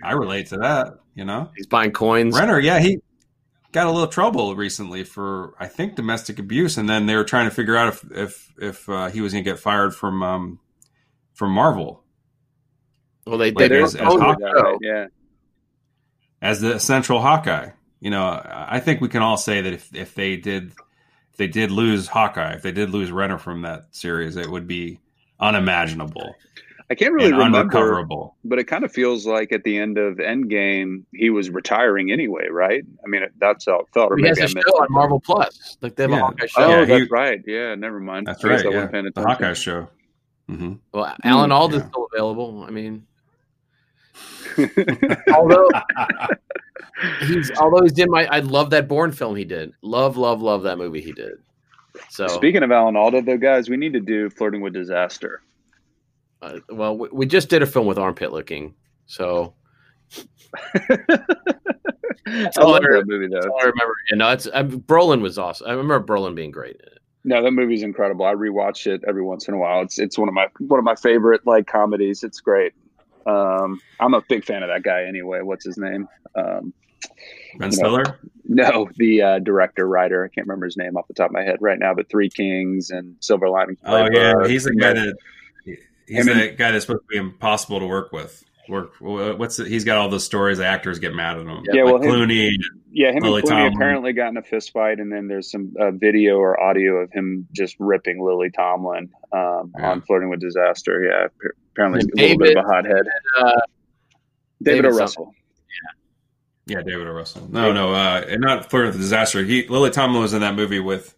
I 0.02 0.12
relate 0.12 0.48
to 0.48 0.56
that. 0.58 0.98
You 1.14 1.24
know, 1.24 1.50
he's 1.56 1.66
buying 1.66 1.92
coins. 1.92 2.36
Renner. 2.38 2.58
Yeah, 2.58 2.78
he 2.80 2.98
got 3.72 3.86
a 3.86 3.90
little 3.90 4.08
trouble 4.08 4.56
recently 4.56 5.04
for 5.04 5.54
I 5.60 5.68
think 5.68 5.94
domestic 5.94 6.38
abuse, 6.38 6.76
and 6.76 6.88
then 6.88 7.06
they 7.06 7.14
were 7.14 7.24
trying 7.24 7.48
to 7.48 7.54
figure 7.54 7.76
out 7.76 7.88
if 7.94 8.04
if 8.10 8.52
if 8.60 8.88
uh, 8.88 9.08
he 9.08 9.20
was 9.20 9.32
going 9.32 9.44
to 9.44 9.50
get 9.50 9.58
fired 9.60 9.94
from 9.94 10.22
um 10.22 10.58
from 11.34 11.52
Marvel 11.52 12.02
Well, 13.26 13.38
they 13.38 13.52
Like 13.52 13.70
did. 13.70 13.82
as- 13.82 13.94
as 13.94 14.02
Hawk- 14.02 14.38
no. 14.40 14.78
yeah. 14.80 15.06
as 16.42 16.60
the 16.60 16.78
central 16.80 17.20
Hawkeye. 17.20 17.70
You 18.01 18.10
know, 18.10 18.24
I 18.44 18.81
think 18.81 19.01
we 19.01 19.09
can 19.09 19.23
all 19.23 19.36
say 19.36 19.60
that 19.62 19.73
if 19.73 19.94
if 19.94 20.14
they 20.14 20.36
did 20.36 20.73
if 21.32 21.36
they 21.39 21.47
did 21.48 21.70
lose 21.70 22.06
Hawkeye, 22.09 22.55
if 22.55 22.62
they 22.62 22.73
did 22.73 22.90
lose 22.90 23.10
Renner 23.10 23.39
from 23.39 23.62
that 23.62 23.86
series, 23.90 24.36
it 24.36 24.48
would 24.51 24.66
be 24.66 25.01
unimaginable 25.40 26.35
I 26.89 26.94
can't 26.94 27.12
really 27.12 27.31
and 27.31 27.39
remember, 27.39 28.05
but 28.44 28.60
it 28.60 28.64
kind 28.64 28.85
of 28.85 28.93
feels 28.93 29.27
like 29.27 29.51
at 29.51 29.64
the 29.64 29.77
end 29.77 29.98
of 29.98 30.18
Endgame, 30.18 31.02
he 31.12 31.31
was 31.31 31.51
retiring 31.51 32.12
anyway, 32.12 32.47
right? 32.48 32.85
I 33.05 33.09
mean, 33.09 33.23
that's 33.39 33.66
how 33.66 33.81
it 33.81 33.86
felt. 33.93 34.12
Or 34.12 34.16
He 34.16 34.23
maybe 34.23 34.40
has 34.40 34.55
I 34.55 34.60
a 34.60 34.62
show 34.62 34.82
on 34.82 34.86
Marvel 34.90 35.18
Plus. 35.18 35.77
Like 35.81 35.97
they 35.97 36.05
have 36.05 36.12
Yeah. 36.12 36.18
a 36.18 36.20
Hawkeye 36.20 36.47
show. 36.47 36.62
Oh, 36.62 36.68
Yeah, 36.70 36.85
that's 36.85 37.02
he- 37.02 37.09
right. 37.10 37.40
Yeah, 37.44 37.74
never 37.74 37.98
mind. 37.98 38.28
That's 38.28 38.44
I 38.44 38.48
right. 38.48 38.64
Yeah. 38.64 38.86
The. 38.86 39.12
Hawkeye 39.16 39.55
show. 39.55 39.89
Mm-hmm. 40.48 40.74
Well, 40.93 41.12
Alan 41.24 41.51
Mm, 41.51 41.55
Alda's 41.55 41.78
yeah. 41.82 41.89
still 41.89 42.06
available. 42.14 42.64
I 42.64 42.70
mean, 42.70 43.05
although 45.34 45.68
he's 47.20 47.51
although 47.59 47.82
he's 47.82 47.98
in 47.98 48.10
my, 48.10 48.26
I 48.26 48.40
love 48.40 48.70
that 48.70 48.88
Bourne 48.88 49.12
film 49.12 49.36
he 49.36 49.44
did. 49.44 49.72
Love, 49.82 50.16
love, 50.16 50.43
love 50.43 50.62
that 50.62 50.78
movie 50.78 51.01
he 51.01 51.12
did. 51.12 51.34
So, 52.10 52.26
Speaking 52.28 52.62
of 52.62 52.70
Alan 52.70 52.97
Alda, 52.97 53.22
though, 53.22 53.38
guys, 53.38 53.68
we 53.70 53.76
need 53.76 53.93
to 53.94 54.01
do 54.01 54.28
Flirting 54.30 54.60
with 54.60 54.74
Disaster. 54.74 55.40
uh, 56.43 56.59
well, 56.68 56.97
we, 56.97 57.09
we 57.10 57.26
just 57.26 57.48
did 57.48 57.62
a 57.62 57.66
film 57.66 57.86
with 57.86 57.98
armpit 57.98 58.32
looking, 58.32 58.74
So 59.06 59.55
I 60.74 60.78
love 62.59 62.82
that 62.82 63.05
movie, 63.06 63.28
though. 63.28 63.38
I 63.38 63.64
remember, 63.64 63.94
you 64.10 64.16
know, 64.16 64.30
it's 64.30 64.47
I, 64.48 64.62
Brolin 64.62 65.20
was 65.22 65.38
awesome. 65.38 65.68
I 65.68 65.72
remember 65.72 66.01
Brolin 66.01 66.34
being 66.34 66.51
great. 66.51 66.76
in 66.76 66.86
it. 66.93 66.98
No, 67.24 67.43
that 67.43 67.51
movie's 67.51 67.82
incredible. 67.82 68.24
I 68.24 68.34
rewatch 68.34 68.86
it 68.86 69.02
every 69.09 69.22
once 69.22 69.48
in 69.48 69.55
a 69.55 69.59
while. 69.59 69.82
It's 69.82 69.98
it's 69.98 70.16
one 70.18 70.28
of 70.28 70.34
my 70.34 70.47
one 70.59 70.78
of 70.78 70.84
my 70.84 70.94
favorite 70.94 71.47
like 71.47 71.66
comedies. 71.66 72.22
It's 72.22 72.40
great. 72.40 72.72
Um, 73.27 73.81
I'm 74.01 74.15
a 74.15 74.23
big 74.28 74.44
fan 74.44 74.62
of 74.62 74.69
that 74.69 74.82
guy 74.82 75.05
anyway. 75.05 75.40
What's 75.43 75.65
his 75.65 75.77
name? 75.77 76.09
Um, 76.35 76.73
Ben 77.59 77.73
Stiller. 77.73 78.19
no, 78.44 78.89
the 78.97 79.23
uh, 79.23 79.39
director 79.40 79.89
writer. 79.89 80.24
I 80.24 80.28
can't 80.28 80.47
remember 80.47 80.66
his 80.66 80.77
name 80.77 80.97
off 80.97 81.09
the 81.09 81.15
top 81.15 81.31
of 81.31 81.32
my 81.32 81.43
head 81.43 81.59
right 81.61 81.78
now. 81.78 81.94
But 81.94 82.09
Three 82.09 82.28
Kings 82.28 82.90
and 82.90 83.16
Silver 83.20 83.48
Linings. 83.48 83.78
Oh 83.85 84.09
yeah, 84.12 84.47
he's 84.47 84.65
the 84.65 84.74
guy 84.74 84.93
that 84.93 85.16
he's 85.65 86.27
the 86.27 86.55
guy 86.57 86.70
that's 86.70 86.86
supposed 86.86 87.03
to 87.03 87.09
be 87.09 87.16
impossible 87.16 87.81
to 87.81 87.86
work 87.86 88.12
with. 88.12 88.44
Work. 88.68 88.94
What's 89.01 89.59
it? 89.59 89.66
He's 89.68 89.84
got 89.84 89.97
all 89.98 90.09
those 90.09 90.24
stories. 90.24 90.59
The 90.59 90.66
actors 90.66 90.98
get 90.98 91.14
mad 91.14 91.36
at 91.38 91.47
him. 91.47 91.62
Yeah, 91.72 91.84
like 91.84 91.94
well, 91.94 92.02
him- 92.02 92.10
Clooney. 92.28 92.51
Yeah, 92.90 93.12
him 93.12 93.22
Lily 93.22 93.40
and 93.40 93.48
Clooney 93.48 93.51
Tomlin. 93.56 93.72
apparently 93.74 94.12
got 94.14 94.28
in 94.28 94.36
a 94.38 94.43
fist 94.43 94.72
fight, 94.72 94.98
and 95.01 95.12
then 95.12 95.28
there's 95.28 95.51
some 95.51 95.74
uh, 95.78 95.90
video 95.90 96.36
or 96.38 96.59
audio 96.60 96.97
of 96.97 97.12
him 97.12 97.47
just 97.52 97.76
ripping 97.78 98.24
Lily 98.24 98.51
Tomlin 98.51 99.10
um, 99.32 99.72
Yeah. 99.78 99.90
on 99.90 100.01
Flirting 100.02 100.30
with 100.30 100.40
Disaster. 100.40 101.02
Yeah, 101.02 101.26
apparently 101.72 102.01
And 102.01 102.10
a 102.18 102.22
little 102.22 102.38
bit 102.38 102.56
of 102.56 102.64
a 102.64 102.68
hothead. 102.68 103.06
Uh, 103.38 103.52
David, 104.62 104.82
David 104.82 104.84
O. 104.86 104.97
Russell. 104.98 105.34
Yeah, 106.66 106.78
yeah, 106.78 106.82
David 106.82 107.06
O. 107.06 107.10
Russell. 107.12 107.47
No, 107.51 107.72
no, 107.72 107.93
uh, 107.93 108.24
and 108.26 108.40
not 108.40 108.70
Flirting 108.70 108.93
with 108.93 109.01
Disaster. 109.01 109.44
He 109.44 109.66
Lily 109.68 109.90
Tomlin 109.90 110.22
was 110.22 110.32
in 110.32 110.40
that 110.40 110.55
movie 110.55 110.80
with 110.80 111.14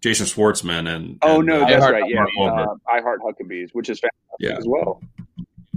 Jason 0.00 0.26
Schwartzman 0.26 0.88
and. 0.94 1.18
Oh 1.22 1.38
and, 1.38 1.46
no, 1.48 1.62
uh, 1.64 1.68
that's 1.68 1.82
Heart- 1.82 1.92
right. 1.94 2.04
Yeah, 2.08 2.24
Mark 2.36 2.56
Wahlberg. 2.68 2.68
uh, 2.68 2.90
I 2.90 3.00
Heart 3.00 3.20
Huckabees, 3.22 3.70
which 3.72 3.88
is 3.90 3.98
fantastic 3.98 4.38
Yeah. 4.38 4.56
as 4.56 4.64
well. 4.68 5.02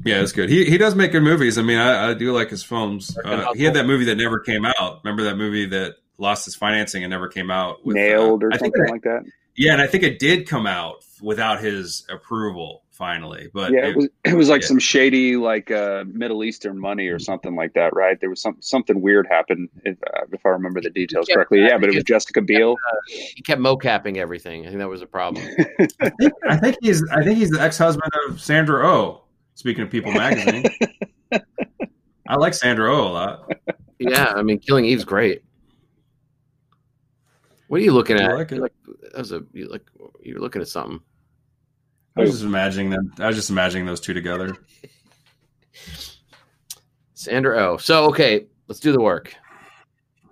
Yeah, 0.05 0.21
it's 0.21 0.31
good. 0.31 0.49
He 0.49 0.65
he 0.65 0.77
does 0.77 0.95
make 0.95 1.11
good 1.11 1.23
movies. 1.23 1.57
I 1.57 1.61
mean, 1.61 1.77
I, 1.77 2.09
I 2.09 2.13
do 2.13 2.31
like 2.33 2.49
his 2.49 2.63
films. 2.63 3.17
Uh, 3.23 3.53
he 3.53 3.63
had 3.63 3.73
that 3.75 3.85
movie 3.85 4.05
that 4.05 4.15
never 4.15 4.39
came 4.39 4.65
out. 4.65 5.01
Remember 5.03 5.23
that 5.23 5.35
movie 5.37 5.65
that 5.67 5.95
lost 6.17 6.47
its 6.47 6.55
financing 6.55 7.03
and 7.03 7.11
never 7.11 7.27
came 7.27 7.49
out? 7.51 7.85
With, 7.85 7.95
uh, 7.95 7.99
Nailed 7.99 8.43
or 8.43 8.53
I 8.53 8.57
think 8.57 8.75
something 8.75 8.83
that- 8.85 8.91
like 8.91 9.03
that. 9.03 9.31
Yeah, 9.55 9.73
and 9.73 9.81
I 9.81 9.87
think 9.87 10.03
it 10.03 10.19
did 10.19 10.47
come 10.47 10.65
out 10.65 11.03
without 11.21 11.61
his 11.61 12.05
approval 12.09 12.83
finally. 12.91 13.49
But 13.53 13.73
yeah, 13.73 13.87
it 13.87 13.95
was 13.97 14.07
it 14.23 14.33
was 14.33 14.47
like 14.47 14.61
yeah. 14.61 14.67
some 14.69 14.79
shady 14.79 15.35
like 15.35 15.69
uh, 15.69 16.05
Middle 16.07 16.45
Eastern 16.45 16.79
money 16.79 17.07
or 17.07 17.19
something 17.19 17.55
like 17.55 17.73
that, 17.73 17.93
right? 17.93 18.17
There 18.21 18.29
was 18.29 18.41
some 18.41 18.55
something 18.61 19.01
weird 19.01 19.27
happened 19.27 19.67
if, 19.83 19.97
uh, 20.03 20.21
if 20.31 20.45
I 20.45 20.49
remember 20.49 20.79
the 20.79 20.89
details 20.91 21.25
Yeah, 21.27 21.35
correctly. 21.35 21.61
Yeah, 21.61 21.77
but 21.77 21.89
it 21.89 21.95
was 21.95 22.05
Jessica 22.05 22.41
Biel. 22.41 22.77
he 23.07 23.41
kept 23.41 23.59
mocapping 23.59 24.15
everything. 24.15 24.65
I 24.65 24.69
think 24.69 24.79
that 24.79 24.87
was 24.87 25.01
a 25.01 25.07
problem. 25.07 25.45
I 26.47 26.55
think 26.57 26.77
he's 26.81 27.03
I 27.09 27.23
think 27.23 27.37
he's 27.37 27.49
the 27.49 27.59
ex 27.61 27.77
husband 27.77 28.11
of 28.29 28.39
Sandra 28.39 28.87
Oh. 28.87 29.23
Speaking 29.59 29.83
of 29.83 29.89
People 29.89 30.13
Magazine, 30.13 30.63
I 32.29 32.35
like 32.37 32.53
Sandra 32.53 32.95
Oh 32.95 33.09
a 33.09 33.11
lot. 33.11 33.51
yeah, 33.99 34.31
I 34.33 34.41
mean, 34.41 34.57
Killing 34.57 34.85
Eve's 34.85 35.03
great. 35.03 35.43
What 37.67 37.81
are 37.81 37.83
you 37.83 37.91
looking 37.91 38.17
I 38.21 38.23
at? 38.23 38.35
like 38.35 38.51
it. 38.53 38.55
You're 38.55 38.63
like, 38.63 38.73
that 39.11 39.17
was 39.17 39.33
a 39.33 39.43
you 39.51 39.67
like 39.67 39.81
you're 40.23 40.39
looking 40.39 40.61
at 40.61 40.69
something. 40.69 41.01
I 42.15 42.21
was 42.21 42.31
just 42.31 42.43
imagining 42.43 42.89
them. 42.89 43.11
I 43.19 43.27
was 43.27 43.35
just 43.35 43.49
imagining 43.49 43.85
those 43.85 43.99
two 43.99 44.13
together. 44.13 44.55
Sandra 47.13 47.57
Oh. 47.61 47.75
So 47.75 48.05
okay, 48.05 48.45
let's 48.69 48.79
do 48.79 48.93
the 48.93 49.01
work. 49.01 49.35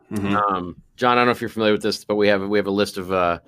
Mhm. 0.09 0.35
Um, 0.35 0.81
John, 0.95 1.17
I 1.17 1.19
don't 1.19 1.25
know 1.25 1.31
if 1.31 1.41
you're 1.41 1.49
familiar 1.49 1.73
with 1.73 1.83
this, 1.83 2.05
but 2.05 2.15
we 2.15 2.29
have 2.29 2.47
we 2.47 2.57
have 2.57 2.67
a 2.67 2.71
list 2.71 2.97
of 2.97 3.11
uh, 3.11 3.39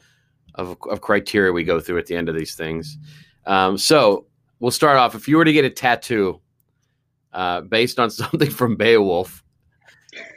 of, 0.55 0.75
of 0.89 0.99
criteria 0.99 1.53
we 1.53 1.63
go 1.63 1.79
through 1.79 1.99
at 1.99 2.05
the 2.05 2.17
end 2.17 2.27
of 2.27 2.35
these 2.35 2.55
things. 2.55 2.97
Um, 3.45 3.77
so 3.77 4.25
we'll 4.59 4.71
start 4.71 4.97
off. 4.97 5.15
If 5.15 5.27
you 5.27 5.37
were 5.37 5.45
to 5.45 5.53
get 5.53 5.65
a 5.65 5.69
tattoo 5.69 6.39
uh, 7.33 7.61
based 7.61 7.99
on 7.99 8.09
something 8.11 8.49
from 8.49 8.75
Beowulf, 8.75 9.43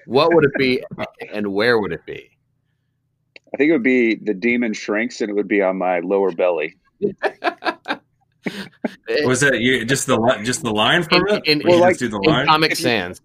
what 0.07 0.35
would 0.35 0.45
it 0.45 0.55
be, 0.59 0.83
and 1.33 1.53
where 1.53 1.79
would 1.79 1.93
it 1.93 2.05
be? 2.07 2.31
I 3.55 3.57
think 3.59 3.69
it 3.69 3.73
would 3.73 3.83
be 3.83 4.15
the 4.15 4.35
demon 4.35 4.73
shrinks, 4.73 5.21
and 5.21 5.29
it 5.31 5.35
would 5.35 5.49
be 5.49 5.61
on 5.63 5.77
my 5.77 6.01
lower 6.01 6.33
belly. 6.33 6.77
Was 9.25 9.41
that 9.41 9.61
you? 9.61 9.85
Just 9.85 10.07
the 10.07 10.41
just 10.43 10.63
the 10.63 10.73
line 10.73 11.03
from 11.05 11.27
In- 11.29 11.35
it? 11.37 11.47
in- 11.47 11.59
Would 11.59 11.67
well, 11.81 11.89
just 11.91 12.01
do 12.01 12.09
the 12.09 12.19
In 12.23 12.31
line? 12.31 12.47
Comic 12.47 12.75
Sans. 12.77 13.21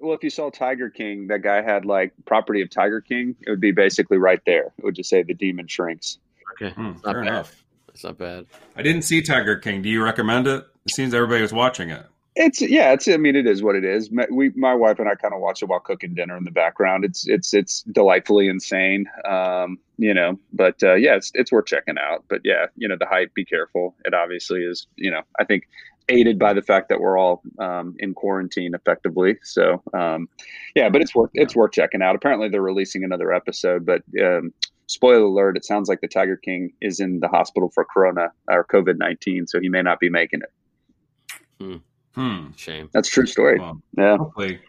Well, 0.00 0.14
if 0.16 0.22
you 0.24 0.30
saw 0.30 0.48
Tiger 0.50 0.90
King, 0.90 1.26
that 1.28 1.42
guy 1.42 1.60
had 1.62 1.84
like 1.84 2.12
property 2.24 2.62
of 2.62 2.70
Tiger 2.70 3.00
King. 3.00 3.36
It 3.46 3.50
would 3.50 3.60
be 3.60 3.72
basically 3.72 4.16
right 4.18 4.40
there. 4.46 4.72
It 4.78 4.84
would 4.84 4.94
just 4.94 5.10
say 5.10 5.22
the 5.22 5.34
demon 5.34 5.66
shrinks. 5.66 6.18
Okay, 6.52 6.72
Hmm, 6.74 6.92
fair 6.98 7.14
bad. 7.14 7.26
enough. 7.26 7.64
It's 7.98 8.04
not 8.04 8.16
bad. 8.16 8.46
I 8.76 8.82
didn't 8.82 9.02
see 9.02 9.20
Tiger 9.22 9.56
King. 9.56 9.82
Do 9.82 9.88
you 9.88 10.04
recommend 10.04 10.46
it? 10.46 10.64
It 10.86 10.92
seems 10.92 11.12
everybody 11.12 11.42
was 11.42 11.52
watching 11.52 11.90
it. 11.90 12.06
It's 12.36 12.60
yeah, 12.60 12.92
it's. 12.92 13.08
I 13.08 13.16
mean, 13.16 13.34
it 13.34 13.44
is 13.44 13.60
what 13.60 13.74
it 13.74 13.84
is. 13.84 14.12
My- 14.12 14.28
We, 14.30 14.50
my 14.50 14.72
wife 14.72 15.00
and 15.00 15.08
I, 15.08 15.16
kind 15.16 15.34
of 15.34 15.40
watch 15.40 15.62
it 15.62 15.64
while 15.64 15.80
cooking 15.80 16.14
dinner 16.14 16.36
in 16.36 16.44
the 16.44 16.52
background. 16.52 17.04
It's 17.04 17.26
it's 17.26 17.52
it's 17.52 17.82
delightfully 17.90 18.46
insane, 18.46 19.06
um, 19.28 19.80
you 19.96 20.14
know. 20.14 20.38
But 20.52 20.80
uh, 20.80 20.94
yeah, 20.94 21.16
it's 21.16 21.32
it's 21.34 21.50
worth 21.50 21.66
checking 21.66 21.98
out. 21.98 22.22
But 22.28 22.42
yeah, 22.44 22.66
you 22.76 22.86
know, 22.86 22.94
the 22.96 23.04
hype. 23.06 23.34
Be 23.34 23.44
careful. 23.44 23.96
It 24.04 24.14
obviously 24.14 24.60
is. 24.62 24.86
You 24.94 25.10
know, 25.10 25.22
I 25.40 25.44
think 25.44 25.64
aided 26.08 26.38
by 26.38 26.52
the 26.52 26.62
fact 26.62 26.90
that 26.90 27.00
we're 27.00 27.18
all 27.18 27.42
um, 27.58 27.96
in 27.98 28.14
quarantine 28.14 28.76
effectively. 28.76 29.38
So 29.42 29.82
um, 29.92 30.28
yeah, 30.76 30.88
but 30.88 31.02
it's 31.02 31.16
worth 31.16 31.30
it's 31.34 31.56
worth 31.56 31.72
checking 31.72 32.02
out. 32.02 32.14
Apparently, 32.14 32.48
they're 32.48 32.62
releasing 32.62 33.02
another 33.02 33.32
episode, 33.32 33.84
but. 33.84 34.02
Um, 34.22 34.52
Spoiler 34.88 35.24
alert! 35.24 35.56
It 35.56 35.64
sounds 35.64 35.88
like 35.88 36.00
the 36.00 36.08
Tiger 36.08 36.36
King 36.36 36.72
is 36.80 36.98
in 36.98 37.20
the 37.20 37.28
hospital 37.28 37.70
for 37.72 37.84
Corona 37.84 38.32
or 38.48 38.64
COVID 38.64 38.96
nineteen, 38.96 39.46
so 39.46 39.60
he 39.60 39.68
may 39.68 39.82
not 39.82 40.00
be 40.00 40.08
making 40.10 40.40
it. 40.40 41.80
Hmm. 42.14 42.46
Shame. 42.56 42.88
That's 42.92 43.08
a 43.08 43.10
true 43.10 43.26
story. 43.26 43.58
Well, 43.58 43.80
Yeah. 43.96 44.16
hopefully, 44.16 44.60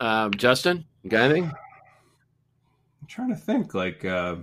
Um, 0.00 0.32
Justin, 0.32 0.84
you 1.02 1.10
got 1.10 1.30
anything? 1.30 1.44
I'm 3.00 3.06
trying 3.06 3.28
to 3.30 3.36
think. 3.36 3.74
Like, 3.74 4.04
uh, 4.04 4.36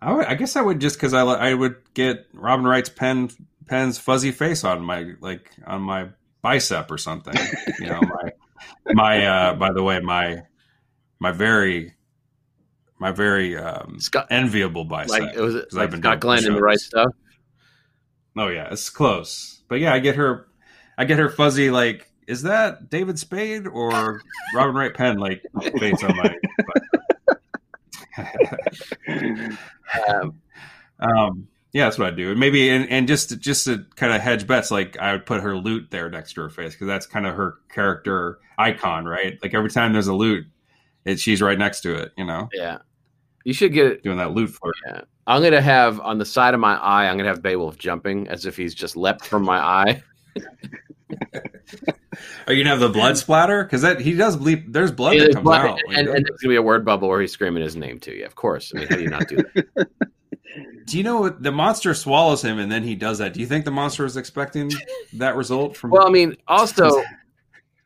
I 0.00 0.12
would. 0.12 0.26
I 0.26 0.34
guess 0.34 0.56
I 0.56 0.62
would 0.62 0.80
just 0.80 0.96
because 0.96 1.12
I 1.14 1.22
I 1.22 1.54
would 1.54 1.76
get 1.94 2.26
Robin 2.32 2.64
Wright's 2.66 2.88
pen 2.88 3.30
pen's 3.66 3.98
fuzzy 3.98 4.32
face 4.32 4.64
on 4.64 4.82
my 4.82 5.12
like 5.20 5.50
on 5.66 5.82
my 5.82 6.08
bicep 6.40 6.90
or 6.90 6.98
something. 6.98 7.34
You 7.78 7.86
know, 7.88 8.00
my 8.00 8.32
my. 8.94 9.26
uh 9.26 9.54
By 9.54 9.72
the 9.72 9.82
way, 9.82 10.00
my 10.00 10.42
my 11.20 11.30
very 11.32 11.94
my 13.02 13.10
very 13.10 13.56
um 13.56 13.98
Scott, 13.98 14.28
enviable 14.30 14.84
bicep. 14.84 15.10
like 15.10 15.34
it 15.34 15.40
was 15.40 15.54
'cause 15.54 15.76
I've 15.76 15.94
Scott 15.94 16.20
Glenn 16.20 16.46
in 16.46 16.54
the 16.54 16.62
right 16.62 16.78
stuff. 16.78 17.12
Oh 18.36 18.48
yeah, 18.48 18.68
it's 18.70 18.88
close. 18.88 19.60
But 19.68 19.80
yeah, 19.80 19.92
I 19.92 19.98
get 19.98 20.14
her 20.16 20.46
I 20.96 21.04
get 21.04 21.18
her 21.18 21.28
fuzzy 21.28 21.70
like 21.70 22.08
is 22.28 22.42
that 22.42 22.88
David 22.88 23.18
Spade 23.18 23.66
or 23.66 24.22
Robin 24.54 24.74
Wright 24.74 24.94
Penn 24.94 25.18
like 25.18 25.42
face 25.78 26.02
on 26.04 26.16
my 26.16 26.36
Um, 30.08 30.40
um 31.00 31.48
yeah, 31.72 31.84
that's 31.86 31.98
what 31.98 32.06
I 32.06 32.10
do. 32.14 32.30
And 32.30 32.38
maybe 32.38 32.68
and, 32.68 32.88
and 32.90 33.08
just 33.08 33.38
just 33.40 33.64
to 33.64 33.84
kind 33.96 34.12
of 34.12 34.20
hedge 34.20 34.46
bets, 34.46 34.70
like 34.70 34.96
I 34.98 35.12
would 35.12 35.26
put 35.26 35.40
her 35.40 35.56
loot 35.56 35.88
there 35.90 36.08
next 36.10 36.34
to 36.34 36.42
her 36.42 36.50
face 36.50 36.72
because 36.74 36.86
that's 36.86 37.06
kind 37.06 37.26
of 37.26 37.34
her 37.34 37.56
character 37.70 38.38
icon, 38.58 39.06
right? 39.06 39.38
Like 39.42 39.54
every 39.54 39.70
time 39.70 39.92
there's 39.92 40.06
a 40.06 40.14
loot, 40.14 40.46
it 41.04 41.18
she's 41.18 41.40
right 41.42 41.58
next 41.58 41.80
to 41.80 41.94
it, 41.94 42.12
you 42.16 42.24
know, 42.26 42.48
yeah, 42.52 42.78
you 43.44 43.52
should 43.52 43.72
get 43.72 43.86
it. 43.86 44.02
doing 44.02 44.18
that 44.18 44.32
loot 44.32 44.50
flirt. 44.50 44.74
Yeah, 44.86 45.00
I'm 45.26 45.42
gonna 45.42 45.60
have 45.60 46.00
on 46.00 46.18
the 46.18 46.24
side 46.26 46.54
of 46.54 46.60
my 46.60 46.74
eye. 46.76 47.08
I'm 47.08 47.16
gonna 47.16 47.28
have 47.28 47.42
Beowulf 47.42 47.78
jumping 47.78 48.28
as 48.28 48.46
if 48.46 48.56
he's 48.56 48.74
just 48.74 48.96
leapt 48.96 49.24
from 49.24 49.44
my 49.44 49.58
eye. 49.58 50.02
Are 52.46 52.52
you 52.52 52.62
gonna 52.62 52.70
have 52.70 52.80
the 52.80 52.88
blood 52.88 53.16
splatter? 53.18 53.64
Because 53.64 53.82
that 53.82 54.00
he 54.00 54.14
does 54.14 54.36
bleep. 54.36 54.64
There's 54.72 54.90
blood 54.92 55.14
Yeah, 55.14 55.24
that 55.24 55.34
comes 55.34 55.44
blood- 55.44 55.66
out. 55.66 55.78
and, 55.88 56.08
and 56.08 56.24
there's 56.26 56.40
gonna 56.40 56.52
be 56.52 56.56
a 56.56 56.62
word 56.62 56.84
bubble 56.84 57.08
where 57.08 57.20
he's 57.20 57.32
screaming 57.32 57.62
his 57.62 57.76
name 57.76 57.98
too. 58.00 58.12
Yeah, 58.12 58.26
of 58.26 58.34
course. 58.34 58.72
I 58.74 58.78
mean, 58.80 58.88
how 58.88 58.96
do 58.96 59.02
you 59.02 59.10
not 59.10 59.28
do 59.28 59.36
that? 59.36 59.88
Do 60.84 60.98
you 60.98 61.04
know 61.04 61.18
what 61.20 61.42
the 61.42 61.52
monster 61.52 61.94
swallows 61.94 62.42
him 62.44 62.58
and 62.58 62.70
then 62.70 62.82
he 62.82 62.94
does 62.94 63.16
that? 63.18 63.32
Do 63.32 63.40
you 63.40 63.46
think 63.46 63.64
the 63.64 63.70
monster 63.70 64.04
is 64.04 64.18
expecting 64.18 64.70
that 65.14 65.34
result 65.36 65.76
from? 65.76 65.90
Well, 65.92 66.06
I 66.06 66.10
mean, 66.10 66.36
also, 66.46 67.02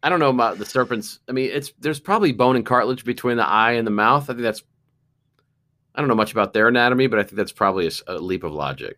I 0.02 0.08
don't 0.08 0.18
know 0.18 0.30
about 0.30 0.58
the 0.58 0.64
serpents. 0.66 1.20
I 1.28 1.32
mean, 1.32 1.50
it's 1.52 1.72
there's 1.78 2.00
probably 2.00 2.32
bone 2.32 2.56
and 2.56 2.66
cartilage 2.66 3.04
between 3.04 3.36
the 3.36 3.46
eye 3.46 3.72
and 3.72 3.86
the 3.86 3.92
mouth. 3.92 4.24
I 4.24 4.26
think 4.32 4.40
that's. 4.40 4.64
I 5.96 6.00
don't 6.00 6.08
know 6.08 6.14
much 6.14 6.32
about 6.32 6.52
their 6.52 6.68
anatomy, 6.68 7.06
but 7.06 7.18
I 7.18 7.22
think 7.22 7.36
that's 7.36 7.52
probably 7.52 7.90
a 8.06 8.14
leap 8.18 8.44
of 8.44 8.52
logic. 8.52 8.96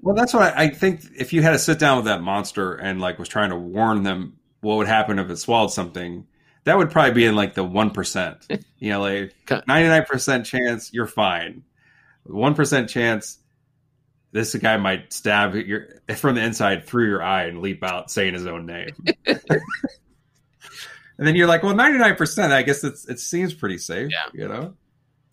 well, 0.00 0.14
that's 0.14 0.32
what 0.34 0.42
I, 0.42 0.64
I 0.64 0.68
think. 0.70 1.02
If 1.16 1.32
you 1.32 1.42
had 1.42 1.50
to 1.52 1.58
sit 1.58 1.78
down 1.78 1.96
with 1.98 2.06
that 2.06 2.22
monster 2.22 2.74
and 2.74 3.00
like 3.00 3.18
was 3.18 3.28
trying 3.28 3.50
to 3.50 3.56
warn 3.56 4.02
them 4.02 4.38
what 4.60 4.76
would 4.76 4.88
happen 4.88 5.18
if 5.18 5.28
it 5.30 5.36
swallowed 5.36 5.72
something, 5.72 6.26
that 6.64 6.78
would 6.78 6.90
probably 6.90 7.12
be 7.12 7.26
in 7.26 7.34
like 7.36 7.54
the 7.54 7.64
one 7.64 7.90
percent. 7.90 8.46
You 8.78 8.90
know, 8.90 9.00
like 9.00 9.32
ninety 9.68 9.88
nine 9.88 10.04
percent 10.04 10.44
chance 10.44 10.92
you're 10.92 11.06
fine. 11.06 11.62
One 12.24 12.56
percent 12.56 12.90
chance 12.90 13.38
this 14.32 14.54
guy 14.56 14.76
might 14.76 15.12
stab 15.12 15.54
your 15.54 16.00
from 16.16 16.34
the 16.34 16.42
inside 16.42 16.84
through 16.84 17.06
your 17.06 17.22
eye 17.22 17.44
and 17.44 17.62
leap 17.62 17.84
out 17.84 18.10
saying 18.10 18.34
his 18.34 18.44
own 18.44 18.66
name. 18.66 18.88
and 19.26 19.38
then 21.18 21.36
you're 21.36 21.46
like, 21.46 21.62
well, 21.62 21.76
ninety 21.76 21.98
nine 21.98 22.16
percent. 22.16 22.52
I 22.52 22.62
guess 22.62 22.82
it's 22.82 23.08
it 23.08 23.20
seems 23.20 23.54
pretty 23.54 23.78
safe. 23.78 24.10
Yeah. 24.10 24.26
you 24.32 24.48
know. 24.48 24.74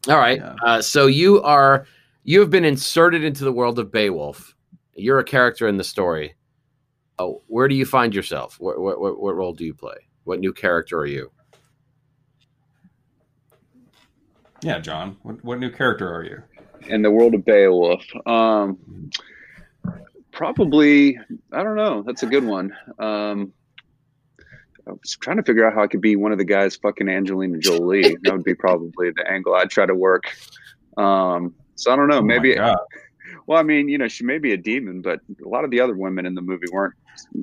All 0.10 0.18
right. 0.18 0.40
Yeah. 0.40 0.56
Uh, 0.66 0.82
so 0.82 1.08
you 1.08 1.42
are 1.44 1.86
you 2.24 2.40
have 2.40 2.50
been 2.50 2.66
inserted 2.66 3.24
into 3.24 3.44
the 3.44 3.52
world 3.52 3.80
of 3.80 3.92
Beowulf. 3.92 4.56
You're 4.96 5.20
a 5.20 5.24
character 5.24 5.68
in 5.68 5.78
the 5.78 5.84
story. 5.84 6.36
Oh, 7.18 7.42
where 7.48 7.68
do 7.68 7.76
you 7.76 7.86
find 7.86 8.14
yourself? 8.14 8.60
What, 8.60 8.80
what, 8.80 9.00
what, 9.00 9.20
what 9.20 9.36
role 9.36 9.54
do 9.54 9.66
you 9.66 9.74
play? 9.74 9.96
What 10.24 10.40
new 10.40 10.54
character 10.54 11.00
are 11.00 11.06
you? 11.06 11.32
Yeah, 14.62 14.80
John. 14.80 15.18
What, 15.24 15.44
what 15.44 15.60
new 15.60 15.70
character 15.70 16.14
are 16.14 16.24
you? 16.24 16.44
in 16.88 17.02
the 17.02 17.12
world 17.12 17.34
of 17.34 17.46
Beowulf. 17.46 18.04
Um, 18.26 18.78
probably, 20.32 21.18
I 21.52 21.64
don't 21.64 21.76
know. 21.76 22.04
That's 22.04 22.24
a 22.24 22.28
good 22.28 22.44
one. 22.44 22.76
Um, 22.98 23.54
I 24.90 24.94
was 24.94 25.18
trying 25.20 25.38
to 25.38 25.44
figure 25.44 25.66
out 25.66 25.74
how 25.74 25.84
I 25.84 25.88
could 25.88 26.02
be 26.02 26.16
one 26.16 26.32
of 26.32 26.38
the 26.38 26.46
guys 26.46 26.76
fucking 26.76 27.08
Angelina 27.08 27.58
Jolie. 27.58 28.18
that 28.24 28.34
would 28.34 28.44
be 28.44 28.56
probably 28.56 29.12
the 29.12 29.30
angle 29.30 29.56
I'd 29.56 29.70
try 29.70 29.86
to 29.86 29.96
work. 29.96 30.24
Um, 30.98 31.54
so 31.76 31.92
I 31.92 31.96
don't 31.96 32.08
know. 32.08 32.18
Oh 32.18 32.22
Maybe. 32.22 32.58
Well, 33.46 33.58
I 33.58 33.64
mean, 33.64 33.90
you 33.90 33.98
know, 33.98 34.08
she 34.08 34.24
may 34.24 34.38
be 34.38 34.54
a 34.54 34.58
demon, 34.58 35.02
but 35.02 35.22
a 35.44 35.48
lot 35.48 35.64
of 35.64 35.72
the 35.72 35.80
other 35.80 35.96
women 35.96 36.28
in 36.28 36.36
the 36.36 36.42
movie 36.42 36.68
weren't, 36.72 36.94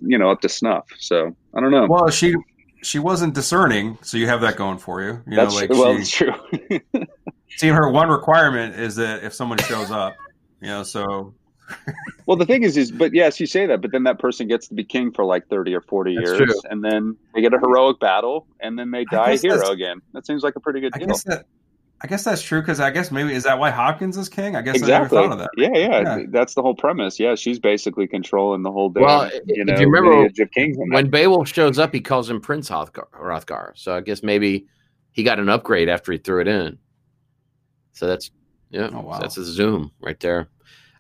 you 0.03 0.19
know, 0.19 0.31
up 0.31 0.41
to 0.43 0.49
snuff. 0.49 0.87
So 0.99 1.35
I 1.53 1.61
don't 1.61 1.73
know. 1.73 1.87
Well, 1.89 2.11
she 2.11 2.37
she 2.83 3.01
wasn't 3.01 3.35
discerning, 3.35 3.99
so 4.03 4.17
you 4.17 4.29
have 4.29 4.41
that 4.43 4.57
going 4.57 4.79
for 4.79 5.03
you. 5.03 5.21
You 5.27 5.37
That's 5.37 5.55
know, 5.55 5.61
like 5.61 5.71
well, 5.71 6.01
she, 6.05 6.27
true. 6.27 6.81
see, 7.57 7.69
her 7.69 7.91
one 7.91 8.09
requirement 8.09 8.79
is 8.79 8.95
that 8.97 9.25
if 9.25 9.35
someone 9.35 9.59
shows 9.59 9.91
up, 9.91 10.15
you 10.61 10.69
know, 10.69 10.85
so 10.85 11.35
Well, 12.27 12.37
the 12.37 12.47
thing 12.47 12.63
is, 12.63 12.77
is 12.77 12.91
but 12.91 13.15
yes, 13.15 13.39
you 13.41 13.47
say 13.47 13.67
that, 13.67 13.81
but 13.81 13.93
then 13.93 14.03
that 14.05 14.19
person 14.19 14.49
gets 14.49 14.69
to 14.69 14.75
be 14.75 14.85
king 14.85 15.13
for 15.13 15.25
like 15.25 15.49
thirty 15.49 15.75
or 15.75 15.81
forty 15.81 16.15
That's 16.17 16.29
years, 16.31 16.39
true. 16.51 16.61
and 16.71 16.83
then 16.85 17.17
they 17.35 17.41
get 17.41 17.55
a 17.55 17.59
heroic 17.59 18.01
battle, 18.01 18.47
and 18.61 18.79
then 18.79 18.91
they 18.91 19.05
die 19.05 19.33
a 19.33 19.37
hero 19.39 19.71
again. 19.71 20.01
That 20.13 20.27
seems 20.27 20.43
like 20.43 20.57
a 20.57 20.61
pretty 20.61 20.81
good 20.81 20.93
I 20.95 20.99
deal. 20.99 21.09
guess 21.09 21.23
that 21.25 21.47
I 22.03 22.09
guess 22.09 22.25
that's 22.25 22.43
true 22.43 22.61
because 22.61 22.79
I 22.81 22.91
guess 22.91 23.11
maybe 23.11 23.33
is 23.33 23.45
that 23.45 23.59
why 23.59 23.71
Hopkins 23.71 24.17
is 24.17 24.29
king? 24.29 24.55
I 24.57 24.63
guess 24.63 24.75
exactly. 24.77 25.19
I 25.19 25.23
never 25.23 25.29
thought 25.29 25.33
of 25.33 25.39
that. 25.39 25.51
Yeah, 25.57 25.71
yeah, 25.79 26.19
Yeah. 26.19 26.23
That's 26.29 26.55
the 26.55 26.63
whole 26.63 26.75
premise. 26.75 27.19
Yeah, 27.19 27.35
she's 27.37 27.59
basically 27.59 28.07
controlling 28.07 28.63
the 28.63 28.71
whole 28.73 28.91
damn, 28.91 29.05
Well, 29.05 29.21
i- 29.23 29.41
you 29.47 29.65
if 29.67 29.81
you 29.81 29.89
remember 29.89 30.27
of 30.27 30.33
When 30.93 31.09
Beowulf 31.11 31.49
shows 31.49 31.79
up, 31.79 31.95
he 31.95 32.01
calls 32.01 32.29
him 32.29 32.41
Prince 32.41 32.69
Hrothgar. 32.69 33.09
Hrothgar. 33.13 33.73
So 33.77 33.97
I 33.97 34.01
guess 34.03 34.23
maybe 34.23 34.67
he 35.13 35.23
got 35.23 35.39
an 35.41 35.49
upgrade 35.49 35.89
after 35.89 36.13
he 36.13 36.19
threw 36.19 36.41
it 36.43 36.49
in. 36.49 36.79
So 37.93 38.07
that's 38.07 38.31
yeah, 38.71 38.91
Oh, 38.93 39.01
wow. 39.01 39.15
so 39.15 39.21
that's 39.23 39.37
a 39.39 39.45
zoom 39.45 39.91
right 40.01 40.19
there. 40.21 40.49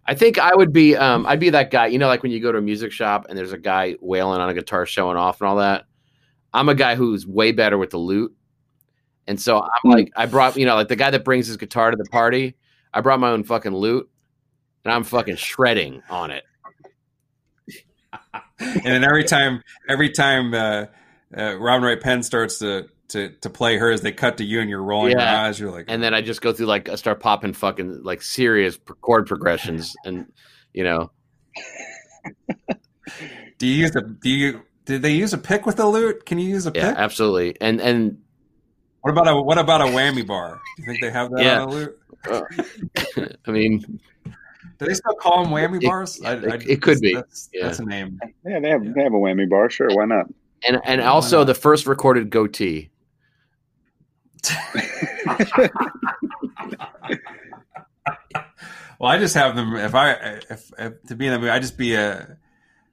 I 0.09 0.15
think 0.15 0.39
I 0.39 0.55
would 0.55 0.73
be 0.73 0.97
um 0.97 1.27
I'd 1.27 1.41
be 1.41 1.51
that 1.51 1.71
guy, 1.71 1.87
you 1.87 1.99
know, 1.99 2.07
like 2.07 2.23
when 2.23 2.33
you 2.33 2.41
go 2.41 2.53
to 2.53 2.59
a 2.59 2.63
music 2.63 2.93
shop 2.93 3.27
and 3.29 3.37
there's 3.37 3.53
a 3.53 3.59
guy 3.59 3.97
wailing 4.01 4.41
on 4.41 4.49
a 4.49 4.55
guitar 4.55 4.87
showing 4.87 5.17
off 5.17 5.41
and 5.41 5.49
all 5.49 5.57
that. 5.57 5.85
I'm 6.55 6.69
a 6.69 6.75
guy 6.75 6.95
who's 6.95 7.27
way 7.27 7.53
better 7.53 7.77
with 7.77 7.91
the 7.91 7.99
lute. 7.99 8.35
And 9.27 9.41
so 9.41 9.59
I'm 9.61 9.69
Hmm. 9.83 9.91
like 9.91 10.13
I 10.17 10.27
brought, 10.27 10.57
you 10.57 10.65
know, 10.67 10.75
like 10.77 10.89
the 10.89 10.97
guy 10.97 11.11
that 11.11 11.25
brings 11.25 11.49
his 11.49 11.57
guitar 11.57 11.91
to 11.91 11.97
the 11.97 12.09
party, 12.11 12.57
I 12.95 13.01
brought 13.01 13.19
my 13.21 13.31
own 13.31 13.43
fucking 13.45 13.75
lute 13.75 14.09
and 14.85 14.93
I'm 14.95 15.03
fucking 15.05 15.37
shredding 15.37 16.03
on 16.09 16.31
it. 16.31 16.45
And 18.59 18.85
then 18.87 19.05
every 19.05 19.25
time, 19.25 19.63
every 19.89 20.09
time 20.11 20.55
uh, 20.55 20.87
uh, 21.37 21.57
Robin 21.59 21.83
Wright 21.83 22.01
Penn 22.01 22.23
starts 22.23 22.59
to, 22.61 22.89
to 23.09 23.31
to 23.31 23.51
play 23.51 23.77
her 23.77 23.91
as 23.91 24.01
they 24.01 24.13
cut 24.13 24.39
to 24.39 24.45
you 24.45 24.61
and 24.61 24.69
you're 24.71 24.83
rolling 24.83 25.13
your 25.13 25.21
eyes. 25.21 25.59
You're 25.61 25.71
like, 25.71 25.87
and 25.89 26.03
then 26.03 26.13
I 26.15 26.21
just 26.23 26.41
go 26.41 26.53
through 26.53 26.67
like 26.67 26.89
I 26.89 26.95
start 26.97 27.21
popping 27.21 27.53
fucking 27.53 28.03
like 28.03 28.23
serious 28.23 28.79
chord 29.01 29.27
progressions, 29.27 29.95
and 30.05 30.27
you 30.73 30.85
know, 30.85 31.11
do 33.59 33.67
you 33.67 33.75
use 33.75 33.95
a 33.97 34.03
do 34.03 34.29
you 34.31 34.63
did 34.85 35.03
they 35.03 35.13
use 35.15 35.33
a 35.33 35.39
pick 35.39 35.67
with 35.67 35.77
the 35.77 35.87
lute? 35.87 36.27
Can 36.27 36.39
you 36.39 36.49
use 36.49 36.67
a 36.67 36.73
yeah, 36.75 36.91
pick? 36.91 36.99
absolutely, 36.99 37.57
and 37.61 37.81
and 37.81 38.19
What 39.01 39.13
about 39.13 39.29
a 39.29 39.41
what 39.41 39.59
about 39.59 39.81
a 39.81 39.85
whammy 39.85 40.27
bar? 40.27 40.61
Do 40.77 40.83
you 40.83 40.87
think 40.89 41.01
they 41.01 41.11
have 41.11 41.31
that 41.33 41.43
Yeah. 41.45 41.63
on 41.63 41.69
a 41.69 41.73
lute? 41.73 41.99
uh, 42.31 42.43
I 43.47 43.51
mean, 43.51 44.01
Do 44.79 44.87
they 44.87 44.95
still 44.95 45.15
call 45.15 45.45
them 45.45 45.53
whammy 45.53 45.83
It- 45.83 45.87
bars? 45.87 46.19
yeah, 46.21 46.33
it- 46.35 46.69
it 46.69 46.83
could 46.83 47.01
be. 47.01 47.15
That's, 47.15 47.49
Yeah. 47.53 47.67
that's 47.67 47.79
a 47.79 47.85
name. 47.85 48.19
Yeah, 48.45 48.61
they 48.61 48.69
have 48.69 48.85
Yeah. 48.85 48.93
they 48.95 49.03
have 49.03 49.13
a 49.13 49.17
whammy 49.17 49.49
bar. 49.49 49.71
Sure, 49.71 49.89
why 49.91 50.05
not? 50.05 50.27
And 50.67 50.81
and 50.85 51.01
also 51.01 51.45
the 51.45 51.55
first 51.55 51.87
recorded 51.87 52.31
goatee. 52.31 52.91
Well, 58.99 59.11
I 59.11 59.19
just 59.19 59.35
have 59.35 59.57
them. 59.57 59.77
If 59.77 59.95
I 59.95 60.13
if, 60.51 60.73
if 60.79 61.03
to 61.09 61.17
be 61.17 61.27
in 61.27 61.33
that 61.33 61.39
movie, 61.39 61.51
I 61.51 61.59
just 61.59 61.77
be 61.77 61.95
a 61.95 62.39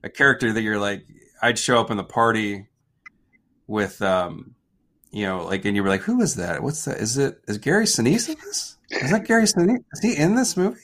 a 0.03 0.09
character 0.09 0.51
that 0.51 0.61
you're 0.61 0.79
like. 0.79 1.05
I'd 1.41 1.59
show 1.59 1.79
up 1.79 1.91
in 1.91 1.97
the 1.97 2.03
party 2.03 2.67
with 3.67 4.01
um, 4.01 4.55
you 5.11 5.25
know, 5.25 5.45
like, 5.45 5.65
and 5.65 5.75
you 5.75 5.83
were 5.83 5.89
like, 5.89 6.01
"Who 6.01 6.21
is 6.21 6.35
that? 6.35 6.63
What's 6.63 6.85
that? 6.85 6.97
Is 6.97 7.17
it 7.17 7.41
is 7.47 7.57
Gary 7.57 7.85
Sinise 7.85 8.29
in 8.29 8.35
this? 8.43 8.77
Is 8.89 9.11
that 9.11 9.25
Gary 9.25 9.43
Sinise? 9.43 9.83
Is 9.93 9.99
he 10.01 10.15
in 10.15 10.35
this 10.35 10.57
movie?" 10.57 10.79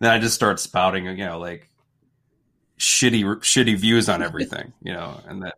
And 0.00 0.06
then 0.06 0.12
I 0.12 0.18
just 0.18 0.34
start 0.34 0.60
spouting, 0.60 1.04
you 1.06 1.16
know, 1.16 1.38
like 1.38 1.70
shitty 2.78 3.24
shitty 3.40 3.76
views 3.76 4.08
on 4.08 4.22
everything, 4.22 4.72
you 4.82 4.92
know, 4.92 5.20
and 5.26 5.42
that 5.42 5.54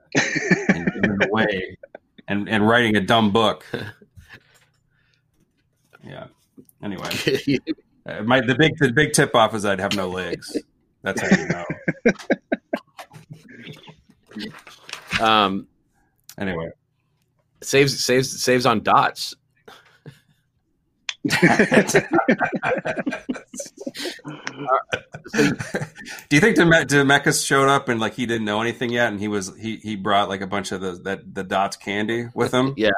and 0.69 0.93
giving 0.93 1.17
it 1.21 1.29
away 1.29 1.77
and 2.27 2.49
and 2.49 2.67
writing 2.69 2.97
a 2.97 3.01
dumb 3.01 3.33
book. 3.33 3.65
Yeah. 6.05 6.27
Anyway. 6.83 7.11
Uh, 8.07 8.23
my 8.23 8.41
the 8.41 8.55
big 8.55 8.75
the 8.79 8.91
big 8.91 9.13
tip 9.13 9.35
off 9.35 9.55
is 9.55 9.67
I'd 9.67 9.79
have 9.79 9.95
no 9.95 10.09
legs. 10.09 10.57
That's 11.03 11.21
how 11.21 11.29
you 11.37 11.49
know. 15.19 15.21
um, 15.21 15.69
Anyway, 16.41 16.71
saves 17.63 18.03
saves 18.03 18.43
saves 18.43 18.65
on 18.65 18.83
dots. 18.83 19.35
do 21.29 21.37
you 26.31 26.41
think 26.41 26.57
Deme- 26.57 27.33
showed 27.35 27.69
up 27.69 27.91
and 27.91 28.01
like 28.01 28.15
he 28.15 28.25
didn't 28.25 28.47
know 28.47 28.63
anything 28.63 28.89
yet, 28.89 29.09
and 29.09 29.21
he 29.21 29.29
was 29.29 29.55
he 29.59 29.77
he 29.77 29.97
brought 29.97 30.31
like 30.31 30.41
a 30.41 30.47
bunch 30.47 30.73
of 30.73 30.81
the 30.81 30.93
that 31.05 31.35
the 31.35 31.45
dots 31.45 31.77
candy 31.77 32.29
with 32.35 32.53
him? 32.53 32.73
Yeah. 32.79 32.89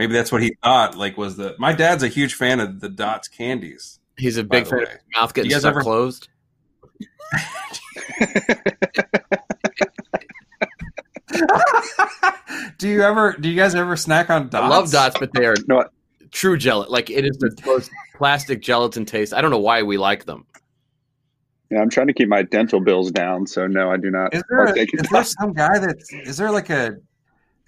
Maybe 0.00 0.14
that's 0.14 0.32
what 0.32 0.42
he 0.42 0.56
thought. 0.64 0.96
Like 0.96 1.18
was 1.18 1.36
the 1.36 1.54
my 1.58 1.72
dad's 1.74 2.02
a 2.02 2.08
huge 2.08 2.32
fan 2.34 2.58
of 2.58 2.80
the 2.80 2.88
dots 2.88 3.28
candies. 3.28 4.00
He's 4.16 4.38
a 4.38 4.44
big 4.44 4.66
fan 4.66 4.82
of 4.82 4.88
his 4.88 4.98
mouth 5.14 5.34
getting 5.34 5.50
You 5.50 5.58
stuck 5.58 5.72
ever- 5.72 5.82
closed. 5.82 6.28
do 12.78 12.88
you 12.88 13.02
ever 13.02 13.32
do 13.38 13.48
you 13.48 13.56
guys 13.56 13.74
ever 13.74 13.96
snack 13.96 14.30
on 14.30 14.48
dots? 14.48 14.64
I 14.64 14.68
love 14.68 14.90
dots, 14.90 15.16
but 15.18 15.32
they 15.34 15.46
are 15.46 15.54
No, 15.68 15.84
true 16.30 16.56
gelatin. 16.56 16.92
Like 16.92 17.10
it 17.10 17.24
is 17.24 17.36
the 17.38 17.54
most 17.66 17.90
plastic 18.16 18.62
gelatin 18.62 19.04
taste. 19.04 19.34
I 19.34 19.40
don't 19.40 19.50
know 19.50 19.58
why 19.58 19.82
we 19.82 19.96
like 19.98 20.24
them. 20.24 20.46
yeah, 21.70 21.80
I'm 21.80 21.90
trying 21.90 22.08
to 22.08 22.12
keep 22.14 22.28
my 22.28 22.42
dental 22.42 22.80
bills 22.80 23.10
down, 23.10 23.46
so 23.46 23.66
no, 23.66 23.90
I 23.90 23.96
do 23.96 24.10
not. 24.10 24.34
Is 24.34 24.42
there, 24.48 24.64
a, 24.64 24.78
is 24.78 24.88
there 25.10 25.24
some 25.24 25.52
guy 25.52 25.78
that's 25.78 26.12
is 26.12 26.36
there 26.36 26.50
like 26.50 26.70
a 26.70 26.96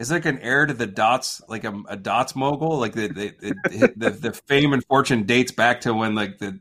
is 0.02 0.10
like 0.10 0.26
an 0.26 0.38
heir 0.40 0.66
to 0.66 0.74
the 0.74 0.86
dots 0.86 1.40
like 1.48 1.64
a, 1.64 1.80
a 1.88 1.96
dots 1.96 2.34
mogul 2.34 2.78
like 2.78 2.92
the 2.92 3.06
the, 3.08 3.92
the 3.96 4.10
the 4.10 4.32
fame 4.32 4.72
and 4.72 4.84
fortune 4.86 5.22
dates 5.22 5.52
back 5.52 5.80
to 5.80 5.94
when 5.94 6.14
like 6.14 6.38
the 6.38 6.58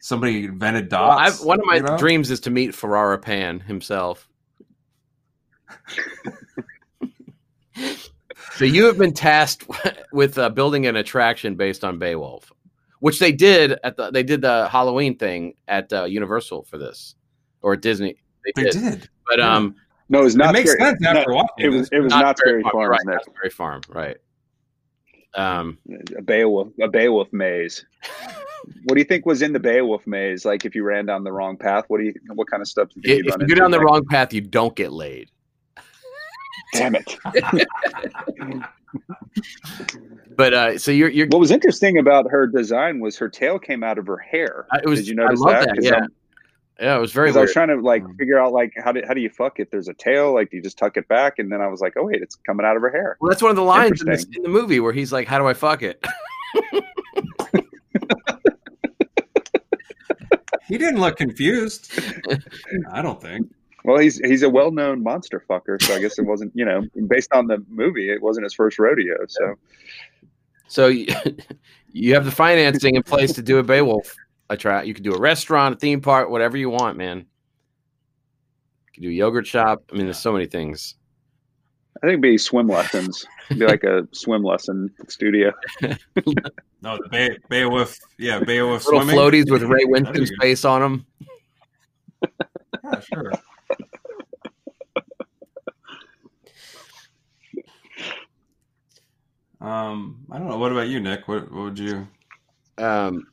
somebody 0.00 0.44
invented 0.44 0.90
Well, 0.92 1.08
dots. 1.18 1.40
I've, 1.40 1.46
one 1.46 1.58
of 1.58 1.66
my 1.66 1.76
you 1.76 1.82
know? 1.82 1.98
dreams 1.98 2.30
is 2.30 2.38
to 2.40 2.50
meet 2.50 2.74
Ferrara 2.74 3.18
Pan 3.18 3.58
himself. 3.60 4.28
so 8.52 8.64
you 8.64 8.84
have 8.86 8.96
been 8.96 9.12
tasked 9.12 9.66
with 10.12 10.38
uh, 10.38 10.48
building 10.50 10.86
an 10.86 10.94
attraction 10.96 11.56
based 11.56 11.84
on 11.84 11.98
Beowulf, 11.98 12.52
which 13.00 13.18
they 13.18 13.32
did 13.32 13.76
at 13.82 13.96
the 13.96 14.10
they 14.12 14.22
did 14.22 14.40
the 14.40 14.68
Halloween 14.68 15.18
thing 15.18 15.54
at 15.66 15.92
uh, 15.92 16.04
Universal 16.04 16.62
for 16.64 16.78
this 16.78 17.16
or 17.62 17.74
Disney. 17.76 18.14
They, 18.44 18.52
They 18.62 18.70
did. 18.70 18.80
did. 18.80 19.08
but 19.26 19.40
yeah. 19.40 19.52
um, 19.56 19.74
No, 20.08 20.20
it 20.20 20.24
was 20.24 20.36
not. 20.36 20.50
it 20.50 20.52
makes 20.54 20.70
very, 20.74 20.80
sense 20.92 21.04
after 21.06 21.32
watching 21.34 21.66
It 21.66 21.68
was 21.68 21.88
it 21.90 22.00
was 22.00 22.10
not, 22.12 22.36
very 22.44 22.62
Farms, 22.62 22.88
right, 22.88 23.00
Nick. 23.04 23.14
Knott's 23.16 23.28
Berry 23.34 23.50
Farm, 23.50 23.80
right? 23.88 24.16
Um, 25.34 25.78
A 26.16 26.22
Beowulf, 26.22 26.68
a 26.82 26.88
Beowulf 26.88 27.32
maze. 27.32 27.84
What 28.84 28.94
do 28.94 28.98
you 29.00 29.04
think 29.04 29.24
was 29.26 29.42
in 29.42 29.52
the 29.52 29.60
Beowulf 29.60 30.06
maze? 30.06 30.44
Like 30.44 30.64
if 30.64 30.74
you 30.74 30.82
ran 30.84 31.06
down 31.06 31.24
the 31.24 31.32
wrong 31.32 31.56
path, 31.56 31.84
what 31.88 31.98
do 31.98 32.04
you? 32.04 32.14
What 32.34 32.48
kind 32.50 32.60
of 32.62 32.68
stuff 32.68 32.88
did 32.94 33.04
you 33.04 33.14
if 33.26 33.30
run 33.32 33.40
you 33.40 33.46
go 33.46 33.52
into? 33.52 33.54
down 33.56 33.70
the 33.70 33.78
Nick? 33.78 33.86
wrong 33.86 34.04
path, 34.06 34.32
you 34.32 34.40
don't 34.40 34.74
get 34.74 34.92
laid. 34.92 35.30
Damn 36.74 36.94
it! 36.96 37.16
But 40.36 40.54
uh, 40.54 40.78
so 40.78 40.92
you're 40.92 41.08
you're 41.08 41.26
What 41.26 41.40
was 41.40 41.50
interesting 41.50 41.98
about 41.98 42.30
her 42.30 42.46
design 42.46 43.00
was 43.00 43.18
her 43.18 43.28
tail 43.28 43.58
came 43.58 43.82
out 43.82 43.98
of 43.98 44.06
her 44.06 44.16
hair. 44.18 44.66
I- 44.70 44.78
it 44.78 44.86
was. 44.86 45.00
Did 45.00 45.08
you 45.08 45.14
notice 45.16 45.40
I 45.40 45.44
love 45.44 45.60
that? 45.60 45.66
that. 45.68 45.74
'Cause 45.76 45.84
Yeah, 45.84 45.94
I'm- 45.96 46.08
yeah, 46.80 46.96
it 46.96 47.00
was 47.00 47.12
very. 47.12 47.28
'cause 47.28 47.36
I 47.36 47.40
was 47.42 47.52
trying 47.52 47.68
to 47.68 47.76
like 47.80 48.02
Mm. 48.04 48.16
figure 48.18 48.38
out 48.38 48.52
like 48.52 48.72
how 48.76 48.92
do 48.92 49.02
how 49.06 49.14
do 49.14 49.20
you 49.20 49.30
fuck 49.30 49.58
if 49.60 49.70
there's 49.70 49.88
a 49.88 49.94
tail? 49.94 50.32
Like 50.34 50.50
do 50.50 50.56
you 50.58 50.62
just 50.62 50.78
tuck 50.78 50.96
it 50.96 51.06
back? 51.08 51.38
And 51.38 51.50
then 51.50 51.60
I 51.60 51.66
was 51.68 51.80
like, 51.80 51.94
oh 51.96 52.04
wait, 52.04 52.22
it's 52.22 52.36
coming 52.36 52.64
out 52.66 52.76
of 52.76 52.82
her 52.82 52.90
hair. 52.90 53.16
Well, 53.20 53.28
that's 53.30 53.42
one 53.42 53.50
of 53.50 53.56
the 53.56 53.62
lines 53.64 54.00
in, 54.00 54.08
this, 54.08 54.24
in 54.34 54.42
the 54.42 54.48
movie 54.48 54.80
where 54.80 54.92
he's 54.92 55.12
like, 55.12 55.26
"How 55.28 55.38
do 55.38 55.46
I 55.46 55.54
fuck 55.54 55.82
it?" 55.82 56.04
He 60.66 60.76
didn't 60.76 61.00
look 61.00 61.16
confused. 61.16 61.98
I 62.92 63.00
don't 63.00 63.20
think. 63.22 63.50
Well, 63.84 63.98
he's 63.98 64.18
he's 64.18 64.42
a 64.42 64.50
well 64.50 64.70
known 64.70 65.02
monster 65.02 65.42
fucker, 65.48 65.80
so 65.82 65.94
I 65.94 65.98
guess 66.00 66.18
it 66.18 66.26
wasn't 66.26 66.52
you 66.54 66.64
know 66.66 66.82
based 67.06 67.32
on 67.32 67.46
the 67.46 67.64
movie, 67.70 68.10
it 68.10 68.20
wasn't 68.20 68.44
his 68.44 68.52
first 68.52 68.78
rodeo. 68.78 69.16
So 69.28 69.54
So 70.66 70.86
you, 70.88 71.06
you 71.92 72.12
have 72.14 72.26
the 72.26 72.30
financing 72.30 72.96
in 72.96 73.02
place 73.02 73.32
to 73.34 73.42
do 73.42 73.56
a 73.58 73.62
Beowulf 73.62 74.14
attract. 74.50 74.86
You 74.86 74.94
could 74.94 75.04
do 75.04 75.14
a 75.14 75.18
restaurant, 75.20 75.76
a 75.76 75.78
theme 75.78 76.00
park, 76.00 76.30
whatever 76.30 76.56
you 76.56 76.70
want, 76.70 76.96
man. 76.96 77.18
You 77.18 77.24
could 78.94 79.02
do 79.02 79.08
a 79.10 79.12
yogurt 79.12 79.46
shop. 79.46 79.82
I 79.92 79.96
mean, 79.96 80.06
there's 80.06 80.18
so 80.18 80.32
many 80.32 80.46
things. 80.46 80.94
I 81.96 82.00
think 82.06 82.10
it'd 82.10 82.20
be 82.22 82.38
swim 82.38 82.68
lessons. 82.68 83.26
It'd 83.50 83.58
be 83.58 83.66
like 83.66 83.82
a 83.84 84.06
swim 84.12 84.42
lesson 84.42 84.92
studio. 85.08 85.52
No, 86.80 86.96
the 86.96 87.08
Be- 87.08 87.38
Beowulf. 87.48 87.98
Yeah, 88.18 88.38
Beowulf 88.38 88.86
Little 88.86 89.00
swimming. 89.00 89.16
floaties 89.16 89.50
with 89.50 89.64
Ray 89.64 89.80
There 89.80 89.88
Winstone's 89.88 90.30
face 90.40 90.64
on 90.64 90.80
them. 90.80 91.06
Yeah, 92.84 93.00
sure. 93.00 93.32
Um, 99.60 100.24
I 100.30 100.38
don't 100.38 100.48
know. 100.48 100.58
What 100.58 100.70
about 100.70 100.86
you, 100.88 101.00
Nick? 101.00 101.26
What, 101.26 101.50
what 101.50 101.62
would 101.64 101.78
you? 101.80 102.06
Um, 102.78 103.26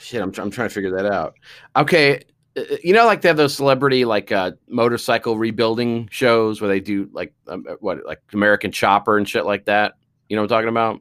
shit, 0.00 0.20
I'm, 0.20 0.32
I'm 0.38 0.50
trying 0.50 0.68
to 0.68 0.74
figure 0.74 0.90
that 0.90 1.06
out. 1.06 1.34
Okay, 1.76 2.22
uh, 2.56 2.62
you 2.82 2.92
know, 2.92 3.06
like 3.06 3.20
they 3.20 3.28
have 3.28 3.36
those 3.36 3.54
celebrity 3.54 4.04
like 4.04 4.32
uh, 4.32 4.52
motorcycle 4.68 5.38
rebuilding 5.38 6.08
shows 6.10 6.60
where 6.60 6.68
they 6.68 6.80
do 6.80 7.08
like 7.12 7.32
um, 7.46 7.64
uh, 7.68 7.74
what 7.80 8.04
like 8.06 8.20
American 8.32 8.72
Chopper 8.72 9.18
and 9.18 9.28
shit 9.28 9.44
like 9.46 9.64
that. 9.66 9.94
You 10.28 10.36
know 10.36 10.42
what 10.42 10.52
I'm 10.52 10.56
talking 10.58 10.68
about? 10.68 11.00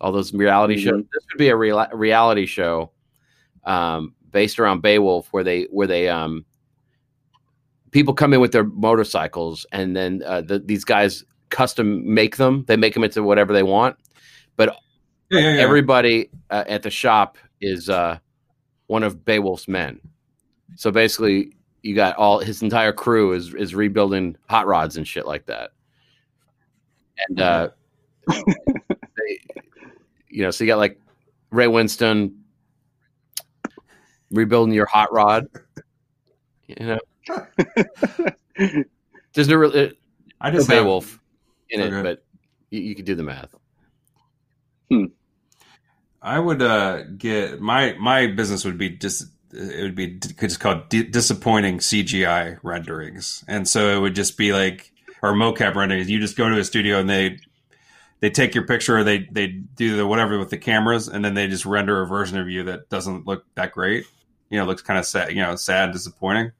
All 0.00 0.12
those 0.12 0.32
reality 0.32 0.76
Mhm. 0.76 0.84
shows. 0.84 1.02
This 1.12 1.24
would 1.32 1.38
be 1.38 1.48
a 1.48 1.56
real- 1.56 1.88
reality 1.92 2.46
show 2.46 2.92
um, 3.64 4.14
based 4.30 4.58
around 4.58 4.82
Beowulf, 4.82 5.28
where 5.32 5.44
they 5.44 5.64
where 5.64 5.86
they 5.86 6.08
um, 6.08 6.44
people 7.90 8.14
come 8.14 8.32
in 8.34 8.40
with 8.40 8.52
their 8.52 8.64
motorcycles, 8.64 9.66
and 9.72 9.96
then 9.96 10.22
uh, 10.26 10.42
the, 10.42 10.58
these 10.58 10.84
guys 10.84 11.24
custom 11.48 12.12
make 12.12 12.36
them. 12.36 12.64
They 12.68 12.76
make 12.76 12.94
them 12.94 13.04
into 13.04 13.22
whatever 13.22 13.52
they 13.52 13.62
want. 13.62 13.96
Yeah, 15.28 15.40
yeah, 15.40 15.54
yeah. 15.54 15.60
Everybody 15.62 16.30
uh, 16.50 16.64
at 16.68 16.82
the 16.82 16.90
shop 16.90 17.36
is 17.60 17.88
uh, 17.88 18.18
one 18.86 19.02
of 19.02 19.24
Beowulf's 19.24 19.68
men. 19.68 20.00
So 20.76 20.90
basically, 20.90 21.52
you 21.82 21.94
got 21.94 22.16
all 22.16 22.38
his 22.40 22.62
entire 22.62 22.92
crew 22.92 23.32
is 23.32 23.54
is 23.54 23.74
rebuilding 23.74 24.36
hot 24.48 24.66
rods 24.66 24.96
and 24.96 25.06
shit 25.06 25.26
like 25.26 25.46
that. 25.46 25.70
And 27.28 27.40
uh, 27.40 27.68
they, 28.28 29.40
you 30.28 30.42
know, 30.42 30.50
so 30.50 30.64
you 30.64 30.68
got 30.68 30.78
like 30.78 31.00
Ray 31.50 31.66
Winstone 31.66 32.34
rebuilding 34.30 34.74
your 34.74 34.86
hot 34.86 35.12
rod. 35.12 35.46
You 36.66 36.74
know, 36.86 36.98
there's 39.34 39.48
no 39.48 39.56
real 39.56 39.70
uh, 39.70 39.88
I 40.40 40.50
no 40.50 40.58
just 40.58 40.68
have- 40.68 40.82
Beowulf 40.84 41.20
in 41.70 41.80
it, 41.80 42.02
but 42.02 42.24
you, 42.70 42.80
you 42.80 42.94
could 42.94 43.04
do 43.04 43.14
the 43.14 43.22
math. 43.22 43.54
I 46.26 46.40
would 46.40 46.60
uh, 46.60 47.04
get 47.04 47.60
my 47.60 47.94
my 48.00 48.26
business 48.26 48.64
would 48.64 48.76
be 48.76 48.90
just 48.90 49.28
it 49.52 49.80
would 49.80 49.94
be 49.94 50.18
could 50.18 50.48
just 50.48 50.58
called 50.58 50.88
di- 50.88 51.04
disappointing 51.04 51.78
CGI 51.78 52.58
renderings, 52.64 53.44
and 53.46 53.68
so 53.68 53.96
it 53.96 54.00
would 54.00 54.16
just 54.16 54.36
be 54.36 54.52
like 54.52 54.92
or 55.22 55.34
mocap 55.34 55.76
renderings. 55.76 56.10
You 56.10 56.18
just 56.18 56.36
go 56.36 56.48
to 56.48 56.58
a 56.58 56.64
studio 56.64 56.98
and 56.98 57.08
they 57.08 57.38
they 58.18 58.28
take 58.28 58.56
your 58.56 58.66
picture, 58.66 58.98
or 58.98 59.04
they 59.04 59.28
they 59.30 59.46
do 59.46 59.96
the 59.96 60.04
whatever 60.04 60.36
with 60.36 60.50
the 60.50 60.58
cameras, 60.58 61.06
and 61.06 61.24
then 61.24 61.34
they 61.34 61.46
just 61.46 61.64
render 61.64 62.02
a 62.02 62.08
version 62.08 62.38
of 62.38 62.48
you 62.48 62.64
that 62.64 62.88
doesn't 62.88 63.24
look 63.24 63.44
that 63.54 63.70
great. 63.70 64.04
You 64.50 64.58
know, 64.58 64.66
looks 64.66 64.82
kind 64.82 64.98
of 64.98 65.06
sad, 65.06 65.30
you 65.30 65.40
know, 65.40 65.54
sad, 65.54 65.92
disappointing. 65.92 66.50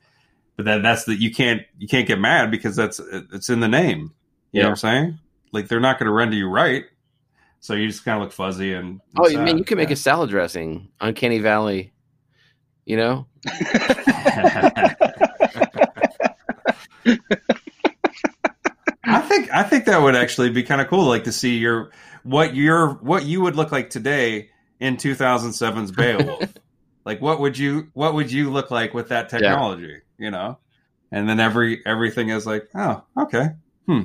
But 0.55 0.64
then 0.64 0.82
that's 0.82 1.06
the 1.06 1.16
you 1.16 1.34
can't 1.34 1.62
you 1.76 1.88
can't 1.88 2.06
get 2.06 2.20
mad 2.20 2.52
because 2.52 2.76
that's 2.76 3.01
it's 3.01 3.51
in 3.51 3.59
the 3.59 3.68
name. 3.68 4.12
You 4.52 4.62
know 4.62 4.68
what 4.68 4.70
I'm 4.70 4.76
saying? 4.76 5.18
Like 5.51 5.66
they're 5.66 5.80
not 5.80 5.98
going 5.98 6.06
to 6.06 6.12
render 6.12 6.36
you 6.36 6.48
right. 6.48 6.84
So 7.60 7.74
you 7.74 7.88
just 7.88 8.04
kind 8.04 8.16
of 8.18 8.22
look 8.24 8.32
fuzzy 8.32 8.72
and, 8.74 9.00
and 9.00 9.00
Oh, 9.18 9.28
sad. 9.28 9.44
man, 9.44 9.58
you 9.58 9.64
can 9.64 9.76
make 9.78 9.88
Yeah. 9.88 9.94
a 9.94 9.96
salad 9.96 10.30
dressing, 10.30 10.88
Uncanny 11.00 11.38
Valley 11.40 11.92
You 12.84 12.96
know, 12.96 13.26
I 19.04 19.20
think 19.20 19.52
I 19.52 19.62
think 19.62 19.84
that 19.84 19.98
would 20.02 20.16
actually 20.16 20.50
be 20.50 20.62
kind 20.62 20.80
of 20.80 20.88
cool, 20.88 21.04
like 21.06 21.24
to 21.24 21.32
see 21.32 21.56
your 21.58 21.90
what 22.24 22.54
your 22.54 22.94
what 22.94 23.24
you 23.24 23.40
would 23.42 23.56
look 23.56 23.70
like 23.72 23.90
today 23.90 24.50
in 24.80 24.96
2007's 24.96 25.92
Beowulf. 25.92 26.52
like 27.04 27.20
what 27.20 27.40
would 27.40 27.56
you 27.56 27.88
what 27.94 28.14
would 28.14 28.30
you 28.32 28.50
look 28.50 28.70
like 28.70 28.94
with 28.94 29.08
that 29.08 29.28
technology? 29.28 30.00
You 30.18 30.30
know, 30.30 30.58
and 31.12 31.28
then 31.28 31.38
every 31.40 31.82
everything 31.86 32.30
is 32.30 32.46
like, 32.46 32.68
oh, 32.74 33.04
okay, 33.16 33.50
hmm. 33.86 34.02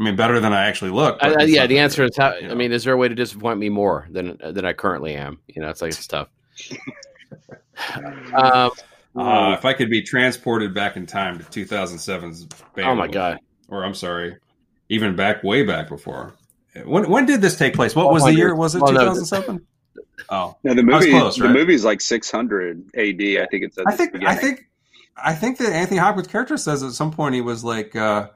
I 0.00 0.04
mean, 0.04 0.14
better 0.16 0.38
than 0.40 0.52
I 0.52 0.66
actually 0.66 0.90
look. 0.92 1.18
I, 1.20 1.28
I- 1.34 1.42
yeah. 1.44 1.66
The 1.66 1.74
that 1.74 1.80
answer 1.80 2.04
is 2.04 2.16
how. 2.16 2.34
you 2.36 2.50
I 2.50 2.54
mean, 2.54 2.70
is 2.72 2.84
there 2.84 2.94
a 2.94 2.96
way 2.96 3.08
to 3.08 3.14
disappoint 3.14 3.58
me 3.58 3.68
more 3.68 4.06
than 4.10 4.38
than 4.42 4.64
I 4.64 4.72
currently 4.72 5.14
am? 5.14 5.40
You 5.48 5.62
know, 5.62 5.68
it's 5.70 5.82
like 5.82 5.90
it's 5.92 6.06
tough. 6.06 6.28
um, 8.34 8.70
Uh, 9.16 9.54
if 9.58 9.64
I 9.64 9.72
could 9.72 9.90
be 9.90 10.02
transported 10.02 10.74
back 10.74 10.96
in 10.96 11.06
time 11.06 11.38
to 11.38 11.44
2007's 11.44 12.44
Beowulf, 12.74 12.92
oh 12.92 12.94
my 12.94 13.08
god. 13.08 13.38
or 13.68 13.84
I'm 13.84 13.94
sorry, 13.94 14.36
even 14.88 15.16
back 15.16 15.42
way 15.42 15.64
back 15.64 15.88
before. 15.88 16.34
When 16.84 17.10
when 17.10 17.26
did 17.26 17.40
this 17.40 17.56
take 17.56 17.74
place? 17.74 17.96
What 17.96 18.12
was 18.12 18.22
the 18.24 18.34
year? 18.34 18.54
Was 18.54 18.74
it 18.76 18.80
2007? 18.86 19.66
Oh, 20.30 20.56
No, 20.62 20.74
the 20.74 20.82
movie, 20.84 21.10
close, 21.10 21.36
the 21.36 21.44
right? 21.44 21.52
movie's 21.52 21.84
like 21.84 22.00
600 22.00 22.90
AD. 22.94 23.00
I 23.00 23.46
think 23.46 23.64
it's. 23.64 23.78
At 23.78 23.86
I 23.88 23.90
the 23.92 23.96
think 23.96 24.24
I 24.24 24.34
think 24.36 24.68
I 25.16 25.34
think 25.34 25.58
that 25.58 25.72
Anthony 25.72 25.98
Hopkins' 25.98 26.28
character 26.28 26.56
says 26.56 26.82
at 26.84 26.92
some 26.92 27.10
point 27.10 27.34
he 27.34 27.40
was 27.40 27.64
like 27.64 27.96
uh, 27.96 28.28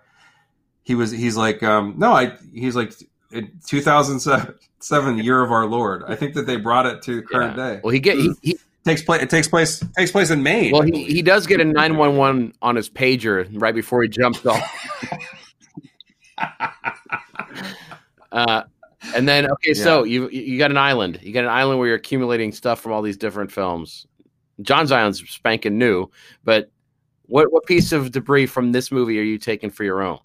he 0.85 0.95
was 0.95 1.11
he's 1.11 1.37
like 1.37 1.63
um, 1.63 1.95
no 1.97 2.13
I 2.13 2.37
he's 2.53 2.77
like 2.77 2.93
in 3.31 3.51
2007 3.67 5.19
year 5.19 5.43
of 5.43 5.51
our 5.53 5.67
Lord. 5.67 6.05
I 6.07 6.15
think 6.15 6.35
that 6.35 6.47
they 6.47 6.57
brought 6.57 6.87
it 6.87 7.03
to 7.03 7.23
current 7.23 7.57
Yeah. 7.57 7.75
day. 7.75 7.81
Well, 7.83 7.93
he 7.93 8.01
get 8.01 8.17
he, 8.19 8.33
he 8.43 8.59
takes 8.85 9.03
place 9.03 9.23
it 9.23 9.31
takes 9.31 9.49
place 9.49 9.83
takes 9.97 10.11
place 10.11 10.31
in 10.31 10.43
Maine. 10.43 10.73
well 10.73 10.83
he, 10.83 11.05
he 11.05 11.23
does 11.23 11.47
get 11.47 11.61
a 11.61 11.65
nine 11.65 11.97
one 11.97 12.17
one 12.17 12.53
on 12.63 12.77
his 12.77 12.91
pager 12.91 13.49
right 13.53 13.75
before 13.75 14.03
he 14.03 14.09
jumps 14.09 14.45
off. 14.45 14.63
uh, 18.33 18.63
and 19.15 19.29
then 19.29 19.51
okay, 19.51 19.75
so 19.75 20.05
you 20.05 20.29
you 20.29 20.59
got 20.59 20.71
an 20.71 20.77
island. 20.77 21.19
You 21.23 21.33
got 21.33 21.45
an 21.45 21.51
island 21.51 21.79
where 21.79 21.89
you're 21.89 21.97
accumulating 21.97 22.53
stuff 22.53 22.81
from 22.81 22.93
all 22.93 23.03
these 23.03 23.17
different 23.17 23.51
films. 23.51 24.07
John's 24.61 24.93
Island's 24.93 25.29
spanking 25.29 25.79
new, 25.79 26.11
but 26.45 26.71
what 27.27 27.53
what 27.53 27.65
piece 27.67 27.93
of 27.93 28.13
debris 28.13 28.47
from 28.47 28.73
this 28.73 28.93
movie 28.93 29.19
are 29.19 29.23
you 29.25 29.39
taking 29.39 29.71
for 29.71 29.85
your 29.85 30.03
own? 30.03 30.19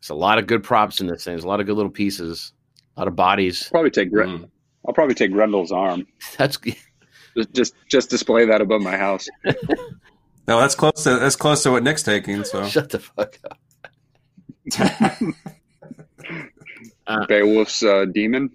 There's 0.00 0.10
a 0.10 0.14
lot 0.14 0.38
of 0.38 0.46
good 0.46 0.62
props 0.62 1.00
in 1.00 1.06
this 1.06 1.24
thing. 1.24 1.32
There's 1.34 1.44
a 1.44 1.48
lot 1.48 1.60
of 1.60 1.66
good 1.66 1.76
little 1.76 1.90
pieces, 1.90 2.52
a 2.96 3.00
lot 3.00 3.08
of 3.08 3.16
bodies. 3.16 3.68
probably 3.70 3.90
take. 3.90 4.10
Gre- 4.12 4.22
Mm. 4.24 4.48
I'll 4.86 4.94
probably 4.94 5.14
take 5.14 5.32
Grendel's 5.32 5.72
arm. 5.72 6.06
That's 6.38 6.56
Just, 7.36 7.52
just, 7.52 7.74
just 7.90 8.10
display 8.10 8.46
that 8.46 8.60
above 8.60 8.80
my 8.80 8.96
house. 8.96 9.28
No, 10.46 10.58
that's 10.58 10.74
close 10.74 11.04
to 11.04 11.18
that's 11.18 11.36
close 11.36 11.62
to 11.64 11.70
what 11.72 11.82
Nick's 11.82 12.02
taking. 12.02 12.42
So 12.42 12.66
shut 12.66 12.88
the 12.88 13.00
fuck 13.00 13.38
up. 13.44 13.58
Uh, 17.06 17.26
Beowulf's 17.26 17.82
uh, 17.82 18.04
demon. 18.12 18.50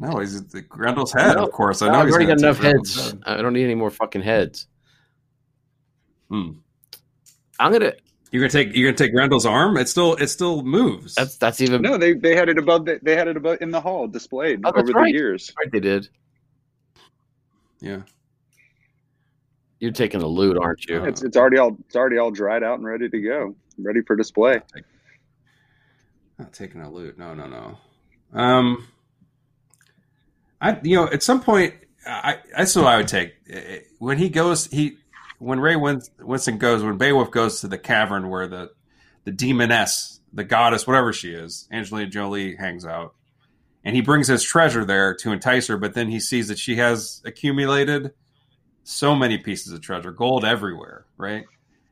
no, 0.00 0.18
he's 0.18 0.44
the 0.48 0.62
Grendel's 0.62 1.12
head, 1.12 1.36
No. 1.36 1.44
of 1.44 1.52
course. 1.52 1.80
I 1.82 1.86
No, 1.86 1.92
know 1.92 1.98
I've 2.00 2.06
he's 2.06 2.14
already 2.14 2.26
got 2.26 2.38
enough 2.38 2.58
Grendel's 2.60 2.94
heads. 2.94 3.10
head. 3.12 3.20
I 3.26 3.42
don't 3.42 3.52
need 3.52 3.64
any 3.64 3.74
more 3.76 3.90
fucking 3.90 4.22
heads. 4.22 4.66
Hmm. 6.28 6.50
I'm 7.60 7.72
gonna. 7.72 7.92
You're 8.32 8.40
gonna 8.40 8.50
take 8.64 8.74
you're 8.74 8.90
gonna 8.90 8.96
take 8.96 9.14
Grendel's 9.14 9.44
arm. 9.46 9.76
It 9.76 9.88
still 9.88 10.14
it 10.14 10.28
still 10.28 10.62
moves. 10.62 11.14
That's 11.14 11.36
that's 11.36 11.60
even. 11.60 11.82
No, 11.82 11.98
they 11.98 12.14
they 12.14 12.34
had 12.34 12.48
it 12.48 12.56
above. 12.58 12.86
The, 12.86 12.98
they 13.02 13.14
had 13.14 13.28
it 13.28 13.36
above 13.36 13.58
in 13.60 13.70
the 13.70 13.80
hall 13.80 14.08
displayed 14.08 14.62
Oh, 14.64 14.70
over 14.70 14.80
right. 14.92 15.12
the 15.12 15.12
years. 15.12 15.52
right. 15.58 15.70
They 15.70 15.80
did. 15.80 16.08
yeah. 17.80 18.00
You're 19.80 19.90
taking 19.92 20.20
the 20.20 20.26
loot, 20.28 20.56
aren't 20.60 20.84
you? 20.86 21.04
It's 21.04 21.22
it's 21.22 21.36
already 21.36 21.58
all 21.58 21.76
it's 21.86 21.94
already 21.96 22.16
all 22.18 22.30
dried 22.30 22.62
out 22.62 22.78
and 22.78 22.86
ready 22.86 23.08
to 23.08 23.20
go, 23.20 23.54
ready 23.78 24.00
for 24.00 24.16
display. 24.16 24.60
Not 26.38 26.52
taking 26.52 26.80
a 26.80 26.90
loot. 26.90 27.18
No, 27.18 27.34
no, 27.34 27.46
no. 27.48 27.78
Um, 28.32 28.86
I 30.60 30.78
you 30.82 30.96
know 30.96 31.08
at 31.08 31.22
some 31.22 31.42
point 31.42 31.74
I 32.06 32.38
that's 32.56 32.74
what 32.76 32.86
I 32.86 32.96
would 32.96 33.08
take 33.08 33.34
Eh, 33.50 33.80
when 33.98 34.16
he 34.18 34.28
goes 34.30 34.66
he 34.68 34.96
when 35.42 35.58
Ray 35.58 35.74
Winstone 35.74 36.58
goes 36.58 36.82
when 36.82 36.98
Beowulf 36.98 37.30
goes 37.32 37.60
to 37.60 37.68
the 37.68 37.78
cavern 37.78 38.30
where 38.30 38.46
the 38.46 38.70
the 39.24 39.32
demoness 39.32 40.20
the 40.32 40.44
goddess 40.44 40.86
whatever 40.86 41.12
she 41.12 41.32
is 41.32 41.68
Angelina 41.72 42.08
Jolie 42.08 42.56
hangs 42.56 42.86
out 42.86 43.14
and 43.84 43.96
he 43.96 44.02
brings 44.02 44.28
his 44.28 44.44
treasure 44.44 44.84
there 44.84 45.14
to 45.16 45.32
entice 45.32 45.66
her 45.66 45.76
but 45.76 45.94
then 45.94 46.08
he 46.08 46.20
sees 46.20 46.48
that 46.48 46.58
she 46.58 46.76
has 46.76 47.20
accumulated 47.24 48.12
so 48.84 49.14
many 49.16 49.36
pieces 49.36 49.72
of 49.72 49.80
treasure 49.80 50.12
gold 50.12 50.44
everywhere 50.44 51.06
right? 51.16 51.44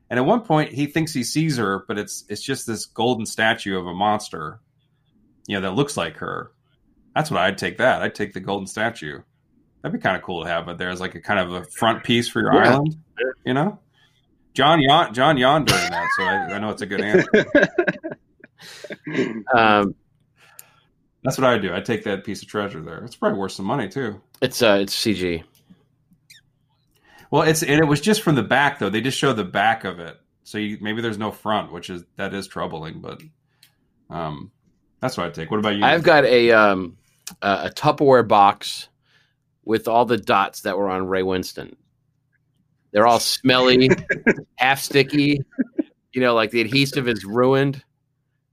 And 0.08 0.18
at 0.18 0.26
one 0.26 0.42
point 0.42 0.72
he 0.72 0.86
thinks 0.86 1.12
he 1.12 1.24
sees 1.24 1.56
her 1.56 1.84
but 1.88 1.98
it's 1.98 2.24
it's 2.28 2.42
just 2.42 2.66
this 2.66 2.86
golden 2.86 3.26
statue 3.26 3.78
of 3.78 3.86
a 3.86 3.94
monster 3.94 4.60
you 5.48 5.56
know 5.56 5.62
that 5.62 5.74
looks 5.74 5.96
like 5.96 6.18
her. 6.18 6.52
That's 7.16 7.30
what 7.30 7.40
I'd 7.40 7.58
take 7.58 7.78
that. 7.78 8.02
I'd 8.02 8.14
take 8.14 8.32
the 8.32 8.38
golden 8.38 8.68
statue 8.68 9.22
that'd 9.82 9.98
be 9.98 10.02
kind 10.02 10.16
of 10.16 10.22
cool 10.22 10.42
to 10.44 10.48
have 10.48 10.66
but 10.66 10.78
there's 10.78 11.00
like 11.00 11.14
a 11.14 11.20
kind 11.20 11.38
of 11.40 11.52
a 11.52 11.64
front 11.64 12.02
piece 12.04 12.28
for 12.28 12.40
your 12.40 12.54
Yeah. 12.54 12.72
island 12.74 12.96
you 13.44 13.54
know 13.54 13.78
John 14.54 14.80
yawned 14.80 15.14
John 15.14 15.36
yawned 15.36 15.66
during 15.66 15.90
that 15.90 16.08
so 16.16 16.24
I, 16.24 16.54
I 16.54 16.58
know 16.58 16.70
it's 16.70 16.82
a 16.82 16.86
good 16.86 17.00
answer 17.00 17.46
Um, 19.54 19.94
that's 21.24 21.38
what 21.38 21.46
I'd 21.46 21.62
do 21.62 21.72
I'd 21.72 21.84
take 21.84 22.04
that 22.04 22.24
piece 22.24 22.42
of 22.42 22.48
treasure 22.48 22.80
there 22.80 23.04
it's 23.04 23.16
probably 23.16 23.38
worth 23.38 23.52
some 23.52 23.66
money 23.66 23.88
too 23.88 24.20
it's 24.42 24.62
uh, 24.62 24.78
it's 24.80 24.96
CG. 24.96 25.42
Well, 27.30 27.42
it's 27.42 27.62
and 27.62 27.78
it 27.78 27.84
was 27.86 28.00
just 28.00 28.22
from 28.22 28.34
the 28.36 28.42
back 28.42 28.78
though. 28.78 28.88
They 28.90 29.00
just 29.02 29.18
show 29.18 29.32
the 29.32 29.44
back 29.44 29.84
of 29.84 30.00
it, 30.00 30.18
so 30.44 30.56
you, 30.58 30.78
maybe 30.80 31.00
there's 31.02 31.18
no 31.18 31.30
front, 31.30 31.70
which 31.72 31.90
is 31.90 32.04
that 32.16 32.32
is 32.34 32.48
troubling. 32.48 33.00
But 33.00 33.20
um, 34.08 34.50
that's 35.00 35.16
what 35.16 35.26
I 35.26 35.30
take. 35.30 35.50
What 35.50 35.60
about 35.60 35.76
you? 35.76 35.84
I've 35.84 36.02
got 36.02 36.24
a 36.24 36.50
um 36.52 36.96
a 37.42 37.66
a 37.66 37.70
Tupperware 37.70 38.26
box 38.26 38.88
with 39.64 39.88
all 39.88 40.04
the 40.04 40.16
dots 40.16 40.62
that 40.62 40.76
were 40.76 40.88
on 40.88 41.06
Ray 41.06 41.22
Winstone. 41.22 41.74
They're 42.92 43.06
all 43.06 43.20
smelly, 43.20 43.90
half 44.56 44.80
sticky. 44.80 45.40
You 46.12 46.20
know, 46.20 46.34
like 46.34 46.50
the 46.50 46.60
adhesive 46.60 47.06
is 47.08 47.24
ruined. 47.24 47.84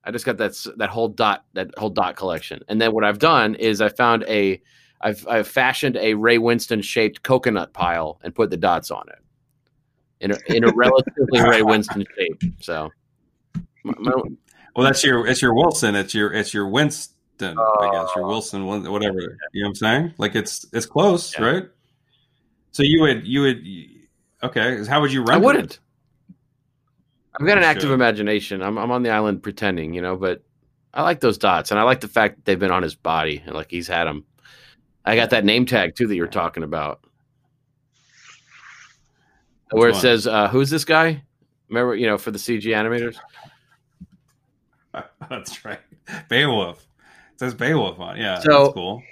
I 0.04 0.12
just 0.12 0.26
got 0.26 0.38
that 0.38 0.56
that 0.78 0.90
whole 0.90 1.08
dot 1.10 1.44
that 1.54 1.72
whole 1.78 1.90
dot 1.90 2.16
collection. 2.16 2.62
And 2.68 2.80
then 2.80 2.94
what 2.94 3.04
I've 3.04 3.20
done 3.20 3.56
is 3.56 3.82
I 3.82 3.90
found 3.90 4.24
a 4.28 4.62
I've 5.02 5.28
I've 5.28 5.48
fashioned 5.48 5.98
a 5.98 6.14
Ray 6.14 6.38
Winstone 6.38 6.84
shaped 6.84 7.24
coconut 7.24 7.74
pile 7.74 8.20
and 8.24 8.34
put 8.34 8.50
the 8.50 8.58
dots 8.58 8.92
on 8.92 9.06
it 9.10 9.20
in 10.22 10.32
a, 10.32 10.38
in 10.48 10.64
a 10.64 10.72
relatively 10.74 11.42
Ray 11.42 11.62
Winstone 11.62 12.06
shape. 12.18 12.54
So 12.62 12.90
my- 13.84 13.94
my- 13.98 14.22
well, 14.76 14.86
that's 14.86 15.04
your 15.04 15.26
it's 15.26 15.42
your 15.42 15.56
Wilson. 15.56 15.96
It's 15.96 16.14
your 16.14 16.32
it's 16.32 16.54
your 16.54 16.68
Winston. 16.70 17.16
I 17.42 17.90
guess 17.92 18.16
your 18.16 18.26
Oh. 18.26 18.28
Wilson, 18.28 18.66
whatever. 18.66 19.20
You 19.54 19.64
know 19.64 19.68
what 19.68 19.68
I'm 19.70 19.76
saying? 19.76 20.14
Like 20.18 20.36
it's 20.36 20.66
it's 20.74 20.86
close, 20.86 21.38
Yeah. 21.38 21.46
right? 21.46 21.64
So 22.72 22.84
you 22.84 23.02
would 23.02 23.28
you 23.28 23.42
would 23.42 23.66
okay? 24.44 24.86
How 24.86 25.02
would 25.02 25.12
you 25.12 25.22
run? 25.24 25.32
I 25.34 25.38
wouldn't. 25.38 25.80
I've 27.40 27.46
got 27.46 27.58
an 27.58 27.64
You 27.64 27.70
active 27.70 27.84
should. 27.84 27.92
imagination. 27.94 28.62
I'm 28.62 28.78
I'm 28.78 28.92
on 28.92 29.04
the 29.04 29.12
island 29.12 29.44
pretending, 29.44 29.94
you 29.94 30.02
know, 30.02 30.16
but 30.18 30.44
I 30.94 31.04
like 31.04 31.20
those 31.20 31.38
dots, 31.38 31.70
and 31.72 31.80
I 31.80 31.84
like 31.84 32.02
the 32.02 32.08
fact 32.08 32.38
that 32.38 32.46
they've 32.46 32.60
been 32.60 32.72
on 32.72 32.82
his 32.84 32.96
body 32.96 33.44
and 33.46 33.54
like 33.56 33.70
he's 33.70 33.88
had 33.88 34.06
them. 34.06 34.26
I 35.06 35.16
got 35.16 35.30
that 35.30 35.46
name 35.46 35.66
tag 35.66 35.96
too 35.96 36.08
that 36.08 36.16
you 36.16 36.22
were 36.22 36.28
talking 36.28 36.64
about, 36.64 37.02
where 39.72 39.90
it 39.90 39.94
one? 39.94 40.02
says, 40.02 40.28
uh, 40.28 40.48
"Who's 40.50 40.70
this 40.70 40.86
guy?" 40.86 41.24
Remember, 41.70 41.96
you 41.96 42.08
know, 42.08 42.18
for 42.18 42.32
the 42.32 42.40
CG 42.40 42.64
animators. 42.64 43.18
That's 45.30 45.66
right. 45.66 45.80
Beowulf. 46.30 46.87
It 47.38 47.42
says 47.42 47.54
Beowulf 47.54 48.00
on. 48.00 48.18
Yeah, 48.18 48.40
So- 48.40 48.64
that's 48.64 48.74
cool. 48.74 49.04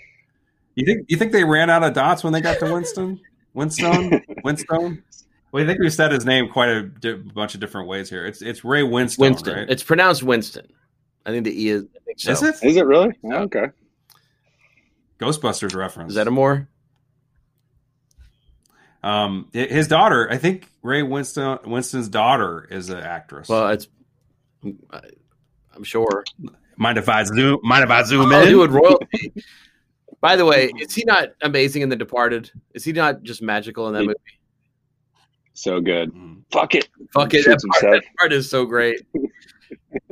You 0.73 0.83
think 0.83 1.05
you 1.09 1.15
think 1.15 1.31
they 1.31 1.43
ran 1.43 1.69
out 1.69 1.83
of 1.83 1.93
dots 1.93 2.23
when 2.23 2.33
they 2.33 2.41
got 2.41 2.57
to 2.59 2.73
Winston? 2.73 3.21
Winstone? 3.55 4.21
Winstone? 4.43 5.03
Well, 5.51 5.63
I 5.63 5.67
think 5.67 5.79
we 5.79 5.89
said 5.91 6.11
his 6.11 6.25
name 6.25 6.49
quite 6.49 6.69
a 6.69 6.81
di- 6.81 7.13
bunch 7.13 7.53
of 7.53 7.61
different 7.61 7.87
ways 7.87 8.09
here. 8.09 8.25
It's 8.25 8.41
it's 8.41 8.65
Ray 8.65 8.81
Winston, 8.83 9.21
Winston. 9.21 9.55
right? 9.55 9.69
It's 9.69 9.83
pronounced 9.83 10.23
Winston. 10.23 10.67
I 11.25 11.29
think 11.29 11.45
the 11.45 11.63
E 11.63 11.69
is. 11.69 11.83
I 11.95 11.99
think 12.03 12.19
so. 12.19 12.31
Is 12.31 12.41
it 12.43 12.55
Is 12.63 12.75
it 12.77 12.85
really? 12.85 13.11
Okay. 13.23 13.67
Ghostbusters 15.19 15.75
reference? 15.75 16.09
Is 16.09 16.15
that 16.15 16.27
a 16.27 16.31
more? 16.31 16.67
um 19.03 19.47
his 19.53 19.87
daughter? 19.87 20.27
I 20.31 20.37
think 20.37 20.67
Ray 20.81 21.03
Winston 21.03 21.59
Winston's 21.65 22.09
daughter 22.09 22.67
is 22.69 22.89
an 22.89 22.97
actress. 22.99 23.47
Well, 23.47 23.69
it's. 23.69 23.87
I'm 24.63 25.83
sure. 25.83 26.23
Mind 26.77 26.97
if 26.97 27.07
I 27.09 27.23
zoom? 27.23 27.59
Mind 27.63 27.83
if 27.83 27.89
I 27.89 28.03
zoom 28.03 28.31
Oh, 28.31 28.41
in? 28.41 28.47
dude, 28.49 28.71
royalty. 28.71 29.33
By 30.21 30.35
the 30.35 30.45
way, 30.45 30.71
is 30.79 30.93
he 30.95 31.03
not 31.05 31.29
amazing 31.41 31.81
in 31.83 31.89
The 31.89 31.95
Departed? 31.95 32.49
Is 32.73 32.83
he 32.83 32.91
not 32.93 33.21
just 33.23 33.41
magical 33.41 33.87
in 33.87 33.93
that 33.93 34.01
movie? 34.03 34.15
So 35.53 35.79
good. 35.79 36.13
Mm. 36.13 36.43
Fuck 36.51 36.75
it. 36.75 36.89
Fuck 37.13 37.33
it, 37.33 37.45
that 37.45 37.51
Shoots 37.61 37.65
part, 37.65 37.81
himself. 37.83 38.03
that 38.03 38.17
part 38.17 38.33
is 38.33 38.49
so 38.49 38.65
great. 38.65 39.01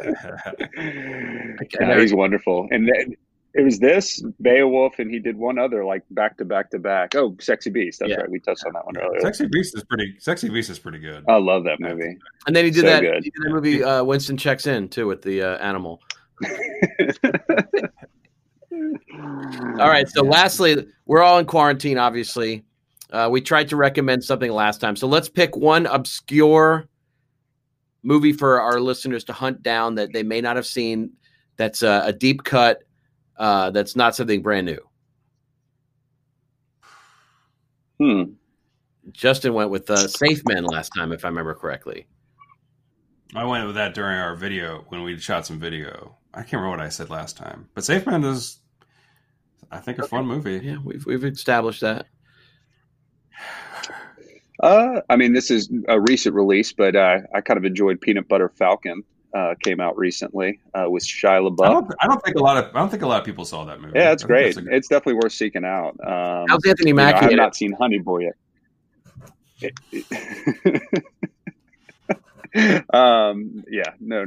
I 0.00 1.56
Yeah, 1.80 2.00
he's 2.00 2.14
wonderful. 2.14 2.68
And 2.70 2.88
then 2.88 3.14
It 3.56 3.62
was 3.62 3.78
this 3.78 4.20
Beowulf, 4.42 4.98
and 4.98 5.08
he 5.10 5.20
did 5.20 5.36
one 5.36 5.58
other 5.60 5.84
like 5.84 6.02
back 6.10 6.36
to 6.38 6.44
back 6.44 6.70
to 6.72 6.78
back. 6.80 7.14
Oh, 7.14 7.36
Sexy 7.40 7.70
Beast. 7.70 8.00
That's 8.00 8.10
Yeah. 8.10 8.16
right. 8.16 8.30
We 8.30 8.40
touched 8.40 8.64
on 8.66 8.72
that 8.72 8.84
one 8.84 8.96
earlier. 8.96 9.20
Sexy 9.20 9.46
Beast 9.46 9.76
is 9.76 9.84
pretty. 9.84 10.16
Sexy 10.18 10.48
Beast 10.48 10.70
is 10.70 10.78
pretty 10.80 10.98
good. 10.98 11.24
I 11.28 11.36
love 11.36 11.62
that 11.64 11.78
movie. 11.78 12.16
And 12.48 12.56
then 12.56 12.64
he 12.64 12.70
did 12.72 12.80
So 12.80 12.86
that. 12.86 13.00
good. 13.00 13.22
He 13.22 13.30
did 13.30 13.42
that 13.44 13.50
movie. 13.50 13.82
Uh, 13.84 14.02
Winston 14.02 14.36
checks 14.36 14.66
in 14.66 14.88
too 14.88 15.06
with 15.06 15.22
the 15.22 15.42
uh, 15.42 15.56
animal. 15.58 16.00
All 18.72 19.88
right. 19.88 20.08
So, 20.08 20.22
lastly, 20.22 20.86
we're 21.06 21.22
all 21.22 21.38
in 21.38 21.46
quarantine. 21.46 21.98
Obviously, 21.98 22.64
uh, 23.12 23.28
we 23.30 23.40
tried 23.40 23.68
to 23.68 23.76
recommend 23.76 24.24
something 24.24 24.50
last 24.50 24.80
time. 24.80 24.96
So 24.96 25.06
let's 25.06 25.28
pick 25.28 25.56
one 25.56 25.86
obscure 25.86 26.86
movie 28.02 28.32
for 28.32 28.60
our 28.60 28.80
listeners 28.80 29.24
to 29.24 29.32
hunt 29.32 29.62
down 29.62 29.94
that 29.96 30.12
they 30.12 30.22
may 30.22 30.40
not 30.40 30.56
have 30.56 30.66
seen. 30.66 31.10
That's 31.56 31.82
a, 31.82 32.02
a 32.06 32.12
deep 32.12 32.42
cut. 32.42 32.82
Uh, 33.36 33.70
that's 33.70 33.96
not 33.96 34.14
something 34.14 34.42
brand 34.42 34.66
new. 34.66 34.88
Hmm. 37.98 38.22
Justin 39.12 39.54
went 39.54 39.70
with 39.70 39.90
uh, 39.90 40.08
Safe 40.08 40.42
Men 40.46 40.64
last 40.64 40.90
time, 40.96 41.12
if 41.12 41.24
I 41.24 41.28
remember 41.28 41.54
correctly. 41.54 42.06
I 43.34 43.44
went 43.44 43.66
with 43.66 43.74
that 43.74 43.94
during 43.94 44.16
our 44.16 44.34
video 44.36 44.84
when 44.88 45.02
we 45.02 45.18
shot 45.18 45.46
some 45.46 45.58
video. 45.58 46.16
I 46.32 46.38
can't 46.38 46.54
remember 46.54 46.70
what 46.70 46.80
I 46.80 46.88
said 46.88 47.10
last 47.10 47.36
time, 47.36 47.68
but 47.74 47.84
Safe 47.84 48.06
Men 48.06 48.24
is, 48.24 48.58
I 49.70 49.78
think, 49.78 49.98
a 49.98 50.06
fun 50.06 50.26
movie. 50.26 50.60
Yeah, 50.62 50.78
we've 50.82 51.04
we've 51.04 51.24
established 51.24 51.80
that. 51.80 52.06
Uh, 54.60 55.00
I 55.10 55.16
mean, 55.16 55.32
this 55.32 55.50
is 55.50 55.68
a 55.88 56.00
recent 56.00 56.34
release, 56.34 56.72
but 56.72 56.96
uh, 56.96 57.18
I 57.34 57.40
kind 57.40 57.58
of 57.58 57.64
enjoyed 57.64 58.00
Peanut 58.00 58.28
Butter 58.28 58.48
Falcon. 58.48 59.02
Uh, 59.34 59.52
came 59.64 59.80
out 59.80 59.98
recently 59.98 60.60
uh, 60.74 60.86
with 60.88 61.02
Shia 61.04 61.28
I 61.28 61.38
LaBeouf. 61.40 61.56
don't, 61.88 61.94
I 62.00 62.06
don't 62.06 62.22
think 62.22 62.36
a 62.36 62.40
lot 62.40 62.56
of 62.56 62.66
I 62.74 62.78
don't 62.78 62.88
think 62.88 63.02
a 63.02 63.06
lot 63.08 63.18
of 63.18 63.26
people 63.26 63.44
saw 63.44 63.64
that 63.64 63.80
movie. 63.80 63.94
Yeah, 63.98 64.12
it's 64.12 64.22
I 64.22 64.26
great. 64.28 64.54
that's 64.54 64.64
good- 64.64 64.72
It's 64.72 64.86
definitely 64.86 65.14
worth 65.14 65.32
seeking 65.32 65.64
out. 65.64 65.96
Um, 66.06 66.46
How's 66.48 66.64
Anthony 66.64 66.90
you 66.90 66.94
know, 66.94 67.02
I 67.02 67.06
Mackie 67.06 67.24
have 67.24 67.32
in 67.32 67.38
it? 67.40 67.42
not 67.42 67.56
seen 67.56 67.72
Honey 67.72 67.98
Boy 67.98 68.30
yet. 69.60 69.72
um, 72.92 73.64
yeah, 73.68 73.92
no, 74.00 74.26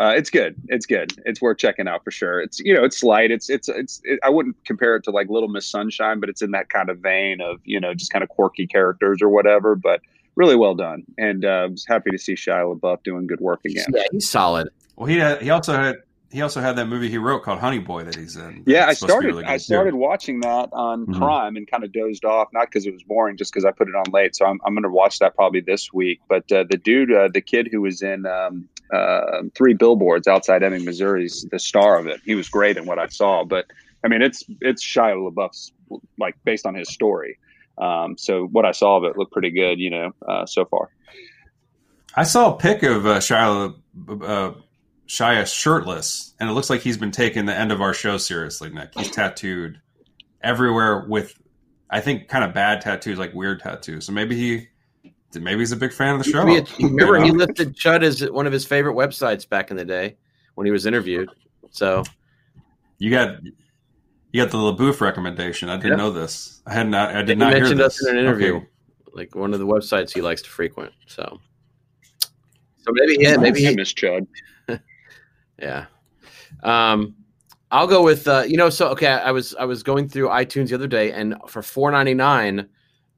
uh, 0.00 0.14
it's 0.16 0.30
good. 0.30 0.56
It's 0.68 0.86
good. 0.86 1.12
It's 1.24 1.40
worth 1.40 1.58
checking 1.58 1.86
out 1.86 2.02
for 2.02 2.10
sure. 2.10 2.40
It's 2.40 2.58
you 2.58 2.74
know, 2.74 2.82
it's 2.82 3.02
light. 3.04 3.30
It's 3.30 3.48
it's 3.48 3.68
it's. 3.68 4.00
It, 4.04 4.18
I 4.24 4.30
wouldn't 4.30 4.56
compare 4.64 4.96
it 4.96 5.04
to 5.04 5.10
like 5.12 5.28
Little 5.28 5.48
Miss 5.48 5.66
Sunshine, 5.68 6.18
but 6.18 6.28
it's 6.28 6.42
in 6.42 6.50
that 6.52 6.68
kind 6.68 6.90
of 6.90 6.98
vein 6.98 7.40
of 7.40 7.60
you 7.64 7.78
know 7.78 7.94
just 7.94 8.12
kind 8.12 8.24
of 8.24 8.28
quirky 8.28 8.66
characters 8.66 9.22
or 9.22 9.28
whatever. 9.28 9.76
But 9.76 10.00
really 10.38 10.56
well 10.56 10.74
done, 10.74 11.04
and 11.18 11.44
uh, 11.44 11.48
I 11.48 11.66
was 11.66 11.84
happy 11.86 12.10
to 12.12 12.18
see 12.18 12.34
Shia 12.34 12.74
LaBeouf 12.78 13.02
doing 13.02 13.26
good 13.26 13.40
work 13.40 13.60
again. 13.66 13.86
Yeah, 13.94 14.04
he's 14.12 14.30
solid. 14.30 14.68
Well, 14.96 15.06
he 15.06 15.18
had, 15.18 15.42
he 15.42 15.50
also 15.50 15.74
had 15.74 15.96
he 16.30 16.42
also 16.42 16.60
had 16.60 16.76
that 16.76 16.86
movie 16.86 17.08
he 17.08 17.16
wrote 17.16 17.42
called 17.42 17.58
Honey 17.58 17.78
Boy 17.78 18.04
that 18.04 18.14
he's 18.14 18.36
in. 18.36 18.62
Yeah, 18.66 18.84
I 18.84 18.90
It's 18.90 19.00
supposed 19.00 19.00
to 19.00 19.06
be 19.06 19.06
started. 19.06 19.26
really 19.28 19.42
good, 19.44 19.50
I 19.50 19.56
too. 19.56 19.58
started 19.64 19.94
watching 19.94 20.40
that 20.40 20.68
on 20.72 21.06
Mhm. 21.06 21.16
Prime 21.18 21.56
and 21.56 21.66
kind 21.70 21.84
of 21.84 21.92
dozed 21.92 22.24
off, 22.26 22.48
not 22.52 22.66
because 22.66 22.84
it 22.86 22.92
was 22.92 23.02
boring, 23.02 23.36
just 23.38 23.50
because 23.50 23.64
I 23.64 23.70
put 23.70 23.88
it 23.88 23.94
on 23.94 24.04
late. 24.12 24.36
So 24.36 24.44
I'm, 24.44 24.60
I'm 24.66 24.74
going 24.74 24.82
to 24.82 24.90
watch 24.90 25.18
that 25.20 25.34
probably 25.34 25.60
this 25.60 25.90
week. 25.92 26.20
But 26.28 26.50
uh, 26.52 26.64
the 26.70 26.76
dude, 26.76 27.10
uh, 27.12 27.28
the 27.32 27.40
kid 27.40 27.68
who 27.72 27.80
was 27.80 28.02
in 28.02 28.26
um, 28.26 28.68
uh, 28.92 29.42
Three 29.54 29.72
Billboards 29.72 30.28
outside 30.28 30.62
Ebbing, 30.62 30.84
Missouri, 30.84 31.24
is 31.24 31.46
the 31.50 31.58
star 31.58 31.98
of 31.98 32.06
it. 32.06 32.20
He 32.26 32.34
was 32.34 32.48
great 32.50 32.76
in 32.76 32.84
what 32.84 32.98
I 32.98 33.06
saw. 33.08 33.42
But 33.44 33.64
I 34.04 34.08
mean, 34.08 34.20
it's 34.20 34.44
it's 34.60 34.84
Shia 34.84 35.14
LaBeouf's 35.32 35.72
like 36.18 36.36
based 36.44 36.66
on 36.66 36.74
his 36.74 36.90
story. 36.90 37.38
Um, 37.80 38.16
so 38.18 38.46
what 38.46 38.64
I 38.64 38.72
saw 38.72 38.96
of 38.96 39.04
it 39.04 39.16
looked 39.16 39.32
pretty 39.32 39.50
good, 39.50 39.78
you 39.78 39.90
know, 39.90 40.12
uh, 40.26 40.46
so 40.46 40.64
far. 40.64 40.90
I 42.14 42.24
saw 42.24 42.54
a 42.54 42.58
pic 42.58 42.82
of 42.82 43.06
uh, 43.06 43.18
Shia 43.18 43.74
uh, 44.22 44.52
Shia 45.06 45.46
shirtless, 45.46 46.34
and 46.40 46.50
it 46.50 46.52
looks 46.52 46.68
like 46.70 46.80
he's 46.80 46.96
been 46.98 47.10
taking 47.12 47.46
the 47.46 47.54
end 47.54 47.70
of 47.72 47.80
our 47.80 47.94
show 47.94 48.16
seriously. 48.16 48.70
Nick, 48.70 48.90
he's 48.96 49.10
tattooed 49.10 49.80
everywhere 50.42 51.06
with, 51.08 51.34
I 51.90 52.00
think, 52.00 52.28
kind 52.28 52.44
of 52.44 52.52
bad 52.52 52.80
tattoos, 52.80 53.18
like 53.18 53.32
weird 53.34 53.60
tattoos. 53.60 54.06
So 54.06 54.12
maybe 54.12 54.36
he, 54.36 54.68
maybe 55.38 55.60
he's 55.60 55.72
a 55.72 55.76
big 55.76 55.92
fan 55.92 56.14
of 56.16 56.24
the 56.24 56.30
show. 56.30 56.44
Maybe 56.44 56.58
it- 56.62 56.78
remember, 56.78 57.18
You 57.18 57.24
he 57.24 57.30
know? 57.32 57.44
listed 57.44 57.76
Chud 57.76 58.02
as 58.02 58.28
one 58.30 58.46
of 58.46 58.52
his 58.52 58.64
favorite 58.64 58.94
websites 58.94 59.48
back 59.48 59.70
in 59.70 59.76
the 59.76 59.84
day 59.84 60.16
when 60.56 60.66
he 60.66 60.70
was 60.72 60.84
interviewed. 60.86 61.30
So 61.70 62.02
You 62.98 63.10
got 63.10 63.36
you 64.32 64.42
got 64.42 64.50
the 64.52 64.58
LaBeouf 64.58 65.00
recommendation. 65.00 65.68
I 65.68 65.76
didn't 65.76 65.92
Yeah. 65.92 65.96
know 65.96 66.10
this. 66.10 66.62
I 66.66 66.74
had 66.74 66.88
not. 66.88 67.14
I 67.14 67.20
he 67.20 67.24
did 67.26 67.38
not 67.38 67.52
hear 67.52 67.60
mentioned 67.60 67.80
this. 67.80 68.00
us 68.02 68.06
in 68.08 68.16
an 68.16 68.24
interview, 68.24 68.56
Okay. 68.56 68.66
like 69.14 69.34
one 69.34 69.52
of 69.54 69.58
the 69.60 69.66
websites 69.66 70.12
he 70.12 70.20
likes 70.20 70.42
to 70.42 70.50
frequent. 70.50 70.92
So, 71.06 71.40
so 72.20 72.90
maybe 72.92 73.16
yeah, 73.20 73.36
maybe 73.36 73.66
I 73.66 73.70
he, 73.70 73.76
miss 73.76 73.92
Chud. 73.94 74.26
yeah. 75.58 75.86
Um, 76.62 77.14
I'll 77.70 77.86
go 77.86 78.02
with 78.02 78.26
uh, 78.28 78.44
you 78.46 78.56
know. 78.56 78.70
So 78.70 78.88
okay, 78.88 79.08
I 79.08 79.30
was 79.30 79.54
I 79.58 79.64
was 79.64 79.82
going 79.82 80.08
through 80.08 80.28
iTunes 80.28 80.68
the 80.68 80.74
other 80.74 80.86
day, 80.86 81.12
and 81.12 81.36
for 81.48 81.62
four 81.62 81.90
ninety 81.90 82.14
nine, 82.14 82.68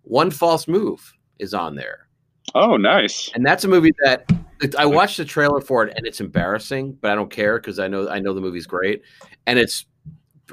one 0.03 0.31
false 0.31 0.67
move 0.69 1.13
is 1.39 1.55
on 1.55 1.75
there. 1.77 2.07
Oh, 2.55 2.77
nice. 2.77 3.31
and 3.35 3.47
that's 3.47 3.63
a 3.65 3.69
movie 3.69 3.93
that 4.03 4.29
I 4.77 4.85
watched 4.85 5.19
the 5.19 5.25
trailer 5.25 5.61
for 5.61 5.85
it, 5.87 5.95
and 5.97 6.05
it's 6.05 6.21
embarrassing, 6.21 6.99
but 7.01 7.13
I 7.13 7.15
don't 7.15 7.31
care 7.31 7.59
because 7.61 7.79
I 7.79 7.87
know 7.87 8.09
I 8.09 8.19
know 8.19 8.35
the 8.35 8.41
movie's 8.41 8.67
great, 8.67 9.03
and 9.47 9.57
it's 9.59 9.87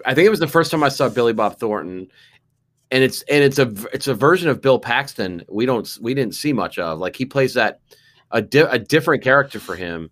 I 0.05 0.13
think 0.13 0.25
it 0.25 0.29
was 0.29 0.39
the 0.39 0.47
first 0.47 0.71
time 0.71 0.83
I 0.83 0.89
saw 0.89 1.09
Billy 1.09 1.33
Bob 1.33 1.57
Thornton, 1.59 2.07
and 2.91 3.03
it's 3.03 3.21
and 3.23 3.43
it's 3.43 3.59
a 3.59 3.71
it's 3.93 4.07
a 4.07 4.13
version 4.13 4.49
of 4.49 4.61
Bill 4.61 4.79
Paxton 4.79 5.43
we 5.49 5.65
don't 5.65 5.97
we 6.01 6.13
didn't 6.13 6.35
see 6.35 6.53
much 6.53 6.79
of 6.79 6.99
like 6.99 7.15
he 7.15 7.25
plays 7.25 7.53
that 7.55 7.79
a 8.31 8.41
di- 8.41 8.59
a 8.69 8.79
different 8.79 9.23
character 9.23 9.59
for 9.59 9.75
him, 9.75 10.09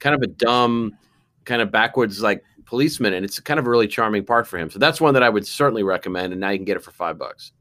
kind 0.00 0.14
of 0.14 0.22
a 0.22 0.26
dumb, 0.26 0.96
kind 1.44 1.60
of 1.62 1.70
backwards 1.70 2.22
like 2.22 2.42
policeman, 2.64 3.12
and 3.14 3.24
it's 3.24 3.38
kind 3.40 3.60
of 3.60 3.66
a 3.66 3.70
really 3.70 3.86
charming 3.88 4.24
part 4.24 4.46
for 4.46 4.58
him. 4.58 4.70
So 4.70 4.78
that's 4.78 5.00
one 5.00 5.14
that 5.14 5.22
I 5.22 5.28
would 5.28 5.46
certainly 5.46 5.82
recommend, 5.82 6.32
and 6.32 6.40
now 6.40 6.50
you 6.50 6.58
can 6.58 6.64
get 6.64 6.76
it 6.76 6.82
for 6.82 6.90
five 6.90 7.18
bucks. 7.18 7.52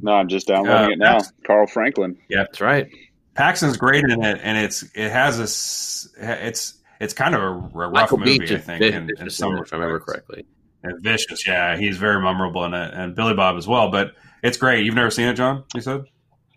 No, 0.00 0.12
I'm 0.12 0.28
just 0.28 0.48
downloading 0.48 0.90
Uh, 0.90 0.92
it 0.92 0.98
now. 0.98 1.18
Carl 1.46 1.66
Franklin. 1.68 2.18
Yeah, 2.28 2.38
that's 2.38 2.60
right. 2.60 2.88
Paxton's 3.34 3.76
great 3.76 4.04
in 4.04 4.22
it, 4.22 4.40
and 4.42 4.58
it's 4.58 4.82
it 4.94 5.10
has 5.10 5.38
this. 5.38 6.12
It's 6.18 6.74
it's 7.00 7.14
kind 7.14 7.34
of 7.34 7.40
a, 7.42 7.46
a 7.46 7.52
rough 7.52 7.92
Michael 7.92 8.18
movie, 8.18 8.38
Beach 8.38 8.52
I 8.52 8.58
think, 8.58 8.80
vi- 8.80 8.88
in, 8.96 9.10
in 9.18 9.30
some 9.30 9.56
if 9.56 9.72
I 9.72 9.76
remember 9.76 9.94
respects. 9.96 10.26
correctly. 10.26 10.46
And 10.84 11.02
vicious, 11.02 11.46
yeah, 11.46 11.76
he's 11.76 11.96
very 11.96 12.22
memorable 12.22 12.64
in 12.64 12.74
it, 12.74 12.94
and 12.94 13.14
Billy 13.14 13.34
Bob 13.34 13.56
as 13.56 13.66
well. 13.66 13.90
But 13.90 14.12
it's 14.42 14.58
great. 14.58 14.84
You've 14.84 14.94
never 14.94 15.10
seen 15.10 15.28
it, 15.28 15.34
John? 15.34 15.64
You 15.74 15.80
said 15.80 16.04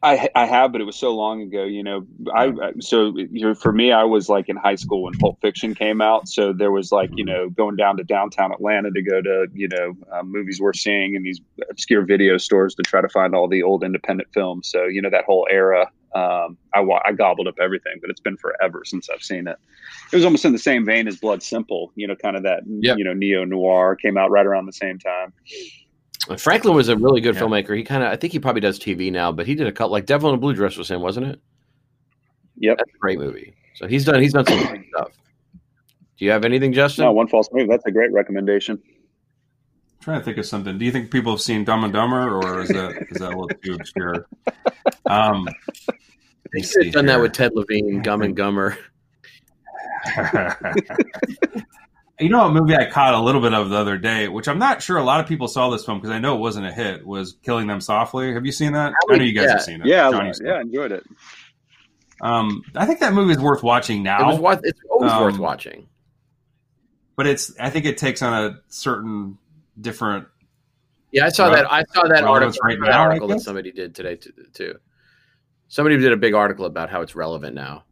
I 0.04 0.30
I 0.36 0.46
have, 0.46 0.72
but 0.72 0.82
it 0.82 0.84
was 0.84 0.96
so 0.96 1.16
long 1.16 1.42
ago. 1.42 1.64
You 1.64 1.84
know, 1.84 2.06
I 2.34 2.54
so 2.80 3.18
you 3.18 3.42
know, 3.42 3.56
for 3.56 3.72
me, 3.72 3.92
I 3.92 4.04
was 4.04 4.30
like 4.30 4.48
in 4.48 4.56
high 4.56 4.76
school 4.76 5.04
when 5.04 5.14
Pulp 5.18 5.42
Fiction 5.42 5.74
came 5.74 6.02
out. 6.02 6.28
So 6.28 6.54
there 6.54 6.72
was 6.72 6.92
like 6.92 7.10
you 7.16 7.26
know 7.26 7.50
going 7.50 7.76
down 7.76 7.98
to 7.98 8.04
downtown 8.04 8.52
Atlanta 8.52 8.92
to 8.92 9.02
go 9.02 9.22
to 9.22 9.48
you 9.54 9.68
know 9.68 9.96
uh, 10.12 10.24
movies 10.24 10.62
we're 10.62 10.74
seeing 10.74 11.16
in 11.16 11.24
these 11.24 11.42
obscure 11.70 12.06
video 12.06 12.38
stores 12.38 12.76
to 12.76 12.84
try 12.84 13.02
to 13.02 13.10
find 13.10 13.34
all 13.34 13.48
the 13.48 13.64
old 13.64 13.84
independent 13.84 14.30
films. 14.34 14.70
So 14.70 14.86
you 14.86 15.02
know 15.02 15.10
that 15.10 15.26
whole 15.26 15.48
era. 15.50 15.90
Um, 16.16 16.58
I 16.74 16.80
wa- 16.82 17.02
I 17.06 17.12
gobbled 17.12 17.48
up 17.48 17.56
everything, 17.60 17.94
but 18.02 18.10
it's 18.10 18.20
been 18.22 18.38
forever 18.38 18.84
since 18.86 19.10
I've 19.10 19.22
seen 19.22 19.48
it. 19.48 19.58
It 20.12 20.16
was 20.16 20.26
almost 20.26 20.46
in 20.46 20.54
the 20.54 20.58
same 20.60 20.86
vein 20.86 21.08
as 21.08 21.18
Blood 21.18 21.44
Simple. 21.44 21.92
You 21.96 22.08
know, 22.08 22.16
kind 22.16 22.36
of 22.38 22.44
that 22.44 22.64
Yep. 22.66 22.98
you 22.98 23.04
know 23.04 23.14
neo 23.14 23.44
noir 23.44 23.96
came 23.96 24.18
out 24.18 24.32
right 24.32 24.46
around 24.46 24.66
the 24.66 24.74
same 24.74 24.98
time. 25.00 25.34
Franklin 26.38 26.76
was 26.76 26.90
a 26.90 26.98
really 26.98 27.22
good 27.22 27.36
Yeah. 27.36 27.42
filmmaker. 27.42 27.76
He 27.78 27.84
kind 27.84 28.04
of, 28.04 28.12
I 28.12 28.16
think 28.18 28.34
he 28.34 28.40
probably 28.40 28.60
does 28.62 28.80
TV 28.80 29.12
now, 29.12 29.32
but 29.32 29.46
he 29.48 29.56
did 29.56 29.68
a 29.68 29.72
couple 29.72 29.92
like 29.92 30.06
Devil 30.06 30.30
in 30.30 30.36
a 30.36 30.38
Blue 30.38 30.54
Dress 30.54 30.76
was 30.78 30.90
him, 30.92 31.02
wasn't 31.02 31.28
it? 31.28 31.40
Yep. 32.58 32.78
That's 32.80 32.94
a 32.94 32.98
great 32.98 33.20
movie. 33.20 33.54
So 33.76 33.88
he's 33.88 34.04
done, 34.04 34.22
he's 34.22 34.34
done 34.34 34.46
some 34.46 34.66
great 34.66 34.88
stuff. 34.90 35.12
Do 36.18 36.26
you 36.26 36.32
have 36.32 36.44
anything, 36.44 36.74
Justin? 36.74 37.06
No, 37.06 37.12
one 37.14 37.28
false 37.28 37.48
move. 37.54 37.70
That's 37.70 37.86
a 37.86 37.92
great 37.92 38.12
recommendation. 38.12 38.82
I'm 40.08 40.14
trying 40.14 40.22
to 40.22 40.26
think 40.26 40.38
of 40.38 40.46
something. 40.46 40.78
Do 40.78 40.86
you 40.86 40.92
think 40.94 41.12
people 41.12 41.34
have 41.34 41.42
seen 41.42 41.66
Dumb 41.66 41.84
and 41.84 41.92
Dumber, 41.92 42.34
or 42.38 42.62
is 42.62 42.70
that 42.70 43.08
is 43.12 43.18
that 43.20 43.34
a 43.34 43.38
little 43.38 43.50
too 43.62 43.74
obscure? 43.74 44.26
Um, 45.06 45.50
He 46.54 46.60
let's 46.62 46.72
could 46.74 46.82
see 46.82 46.86
have 46.86 46.94
done 46.94 47.06
that 47.08 47.20
with 47.20 47.34
Ted 47.34 47.52
Levine, 47.54 48.02
Gum 48.04 48.22
and 48.22 48.34
Gummer. 48.34 48.78
you 52.22 52.30
know, 52.30 52.46
a 52.48 52.52
movie 52.52 52.74
I 52.74 52.90
caught 52.90 53.14
a 53.16 53.20
little 53.20 53.42
bit 53.42 53.54
of 53.54 53.70
the 53.70 53.76
other 53.76 53.98
day, 53.98 54.30
which 54.30 54.48
I'm 54.48 54.60
not 54.60 54.82
sure 54.82 54.96
a 54.96 55.04
lot 55.04 55.20
of 55.20 55.28
people 55.28 55.50
saw 55.50 55.70
this 55.72 55.84
film 55.86 55.98
because 56.00 56.12
I 56.12 56.20
know 56.20 56.36
it 56.36 56.40
wasn't 56.40 56.68
a 56.68 56.72
hit. 56.72 57.06
Was 57.06 57.36
Killing 57.44 57.68
Them 57.68 57.82
Softly? 57.82 58.34
Have 58.34 58.46
you 58.46 58.54
seen 58.54 58.72
that? 58.74 58.94
I 59.10 59.18
know 59.18 59.24
you 59.24 59.34
guys 59.34 59.46
Yeah. 59.48 59.52
have 59.52 59.62
seen 59.64 59.82
it. 59.82 59.88
Yeah, 59.88 60.10
John, 60.12 60.22
I- 60.28 60.34
yeah. 60.42 60.52
I 60.54 60.62
enjoyed 60.62 60.94
it. 60.94 61.04
Um, 62.22 62.64
I 62.76 62.86
think 62.86 63.02
that 63.02 63.14
movie 63.14 63.34
is 63.34 63.40
worth 63.40 63.62
watching 63.62 64.00
It 64.00 64.04
now, 64.04 64.38
was 64.38 64.60
it's 64.64 64.80
always 64.90 65.12
Um, 65.12 65.24
worth 65.24 65.38
watching. 65.38 65.88
but 67.18 67.28
it's 67.28 67.54
I 67.60 67.70
think 67.70 67.86
it 67.86 67.98
takes 67.98 68.22
on 68.22 68.34
a 68.34 68.60
certain 68.70 69.38
different. 69.82 70.28
Yeah, 71.12 71.26
I 71.26 71.30
saw 71.30 71.48
Right. 71.48 71.56
that. 71.64 71.72
I 71.72 71.84
saw 71.94 72.04
that 72.08 72.24
article. 72.24 72.60
right 72.64 72.80
that 72.80 72.90
now, 72.90 73.02
article 73.02 73.28
that 73.30 73.40
somebody 73.42 73.72
did 73.72 73.96
today 73.96 74.16
t- 74.18 74.32
too. 74.54 74.76
Somebody 75.70 75.98
did 75.98 76.12
a 76.12 76.18
big 76.18 76.34
article 76.34 76.66
about 76.66 76.90
how 76.90 77.02
it's 77.02 77.16
relevant 77.16 77.56
now. 77.56 77.84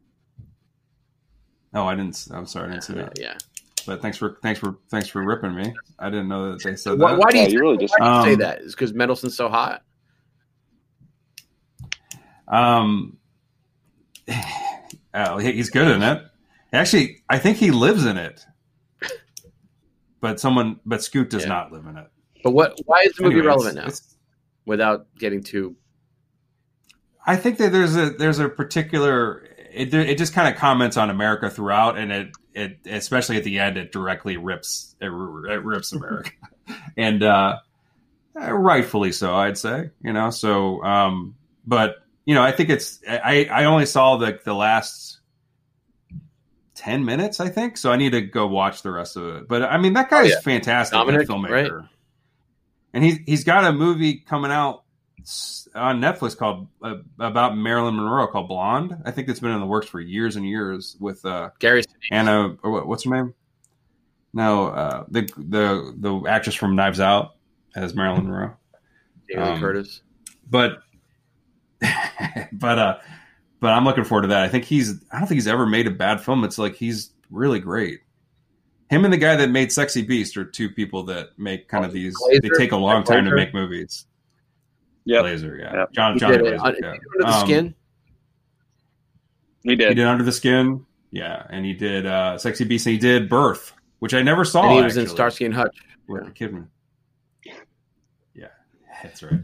Oh, 1.74 1.84
I 1.86 1.94
didn't. 1.94 2.26
I'm 2.30 2.46
sorry, 2.46 2.68
I 2.68 2.70
didn't 2.72 2.84
see 2.84 2.92
Uh, 2.94 2.96
that. 2.96 3.18
yeah. 3.18 3.36
But 3.86 4.02
thanks 4.02 4.16
for 4.18 4.38
thanks 4.42 4.58
for 4.58 4.78
thanks 4.90 5.08
for 5.08 5.22
ripping 5.24 5.54
me. 5.54 5.72
I 5.98 6.10
didn't 6.10 6.28
know 6.28 6.50
that 6.52 6.62
they 6.62 6.74
said 6.76 6.98
Why, 6.98 7.12
that. 7.12 7.18
why 7.20 7.30
do 7.30 7.36
you, 7.38 7.42
Yeah, 7.44 7.48
you 7.50 7.60
really 7.60 7.76
just- 7.78 7.94
why 7.98 8.06
do 8.08 8.18
you 8.18 8.24
say 8.24 8.32
Um, 8.34 8.38
that? 8.40 8.60
Is 8.62 8.74
because 8.74 8.92
Mendelsohn's 8.92 9.36
so 9.36 9.48
hot? 9.48 9.82
Um, 12.48 13.18
oh, 15.14 15.38
he's 15.38 15.70
good 15.70 15.88
in 15.88 16.02
it. 16.02 16.22
Actually, 16.72 17.22
I 17.28 17.38
think 17.38 17.58
he 17.58 17.70
lives 17.70 18.04
in 18.04 18.16
it. 18.16 18.44
But 20.20 20.40
someone, 20.40 20.80
but 20.86 21.02
Scoot 21.02 21.30
does 21.30 21.42
Yeah. 21.42 21.48
not 21.48 21.72
live 21.72 21.86
in 21.86 21.96
it. 21.96 22.06
But 22.44 22.52
what? 22.52 22.78
Why 22.86 23.00
is 23.00 23.12
the 23.14 23.22
movie 23.24 23.34
Anyway, 23.36 23.46
relevant 23.48 23.78
it's- 23.78 23.84
now? 23.84 23.88
it's- 23.88 24.12
Without 24.66 25.06
getting 25.18 25.42
too. 25.44 25.76
I 27.24 27.36
think 27.36 27.58
that 27.58 27.70
there's 27.72 27.96
a 27.96 28.10
there's 28.10 28.38
a 28.40 28.48
particular 28.48 29.44
it 29.72 29.92
it 29.94 30.18
just 30.18 30.32
kind 30.32 30.52
of 30.52 30.58
comments 30.58 30.96
on 30.96 31.10
America 31.10 31.50
throughout, 31.50 31.96
and 31.98 32.10
it 32.12 32.28
it 32.54 32.78
especially 32.86 33.36
at 33.36 33.44
the 33.44 33.58
end 33.58 33.76
it 33.76 33.92
directly 33.92 34.36
rips 34.36 34.96
it, 35.00 35.06
it 35.06 35.10
rips 35.64 35.92
America, 35.92 36.30
and 36.96 37.22
uh, 37.22 37.58
uh, 38.40 38.52
rightfully 38.52 39.12
so, 39.12 39.34
I'd 39.34 39.58
say. 39.58 39.90
You 40.02 40.12
know, 40.12 40.30
so 40.30 40.82
um, 40.82 41.34
but 41.66 41.96
you 42.24 42.34
know, 42.34 42.42
I 42.42 42.52
think 42.52 42.70
it's 42.70 43.00
I 43.08 43.48
I 43.50 43.64
only 43.64 43.86
saw 43.86 44.16
the 44.16 44.38
the 44.44 44.54
last. 44.54 45.15
10 46.76 47.04
minutes, 47.04 47.40
I 47.40 47.48
think. 47.48 47.76
So 47.76 47.90
I 47.90 47.96
need 47.96 48.10
to 48.10 48.20
go 48.20 48.46
watch 48.46 48.82
the 48.82 48.90
rest 48.90 49.16
of 49.16 49.36
it. 49.36 49.48
But 49.48 49.62
I 49.62 49.78
mean, 49.78 49.94
that 49.94 50.08
guy 50.10 50.20
Oh, 50.20 50.24
yeah. 50.24 50.40
fantastic 50.40 50.98
Dominik, 50.98 51.26
filmmaker. 51.26 51.88
And 52.92 53.02
he's 53.02 53.18
he's 53.26 53.44
got 53.44 53.64
a 53.64 53.72
movie 53.72 54.20
coming 54.20 54.50
out 54.50 54.84
on 55.74 56.00
Netflix 56.00 56.36
called 56.36 56.68
uh, 56.82 56.96
about 57.18 57.56
Marilyn 57.56 57.96
Monroe 57.96 58.26
called 58.28 58.48
Blonde. 58.48 58.96
I 59.04 59.10
think 59.10 59.28
it's 59.28 59.40
been 59.40 59.50
in 59.50 59.60
the 59.60 59.66
works 59.66 59.88
for 59.88 60.00
years 60.00 60.36
and 60.36 60.46
years 60.46 60.96
with 61.00 61.24
uh, 61.24 61.50
Gary. 61.58 61.82
Anna 62.10 62.56
or 62.62 62.70
what, 62.70 62.86
what's 62.86 63.04
her 63.04 63.10
name? 63.10 63.34
No, 64.32 64.68
uh, 64.68 65.04
the 65.08 65.22
the 65.36 65.94
the 65.96 66.28
actress 66.28 66.54
from 66.54 66.76
Knives 66.76 67.00
Out 67.00 67.34
as 67.74 67.94
Marilyn 67.94 68.24
Monroe. 68.24 68.56
Jamie 69.28 69.42
um, 69.42 69.60
Curtis. 69.60 70.02
But 70.48 70.78
but 72.52 72.78
uh 72.78 72.98
but 73.66 73.72
I'm 73.72 73.84
looking 73.84 74.04
forward 74.04 74.22
to 74.22 74.28
that. 74.28 74.44
I 74.44 74.48
think 74.48 74.64
he's 74.64 74.92
I 75.10 75.18
don't 75.18 75.26
think 75.26 75.38
he's 75.38 75.48
ever 75.48 75.66
made 75.66 75.88
a 75.88 75.90
bad 75.90 76.20
film. 76.20 76.44
It's 76.44 76.56
like 76.56 76.76
he's 76.76 77.10
really 77.32 77.58
great. 77.58 77.98
Him 78.90 79.04
and 79.04 79.12
the 79.12 79.16
guy 79.18 79.34
that 79.34 79.50
made 79.50 79.72
Sexy 79.72 80.02
Beast 80.02 80.36
are 80.36 80.44
two 80.44 80.70
people 80.70 81.02
that 81.06 81.30
make 81.36 81.66
kind 81.66 81.84
of 81.84 81.92
these. 81.92 82.14
they 82.40 82.48
take 82.56 82.70
a 82.70 82.76
long 82.76 83.02
time 83.02 83.24
to 83.24 83.34
make 83.34 83.52
movies. 83.52 84.06
Yep. 85.06 85.24
Laser, 85.24 85.56
yeah. 85.56 85.74
Yep. 85.78 85.92
John 85.94 86.16
John 86.16 86.30
did, 86.30 86.42
Glazer. 86.42 86.60
Uh, 86.60 86.72
yeah. 86.80 86.90
Under 86.90 87.00
the 87.18 87.26
Um, 87.26 87.40
skin. 87.44 87.74
He 89.64 89.70
did. 89.70 89.80
He 89.80 89.86
did. 89.88 89.94
did 89.96 90.06
Under 90.06 90.22
the 90.22 90.30
Skin, 90.30 90.86
yeah, 91.10 91.44
and 91.50 91.66
he 91.66 91.72
did 91.72 92.06
uh, 92.06 92.38
Sexy 92.38 92.62
Beast, 92.62 92.86
and 92.86 92.92
he 92.92 92.98
did 93.00 93.28
Birth, 93.28 93.72
which 93.98 94.14
I 94.14 94.22
never 94.22 94.44
saw. 94.44 94.62
and 94.68 94.76
he 94.78 94.82
was 94.84 94.96
in 94.96 95.02
actually. 95.02 95.16
Starsky 95.16 95.44
and 95.46 95.54
Hutch. 95.54 95.76
With 96.06 96.24
the 96.26 96.30
Kidman. 96.30 96.68
Yeah, 98.32 98.46
that's 99.02 99.24
right. 99.24 99.40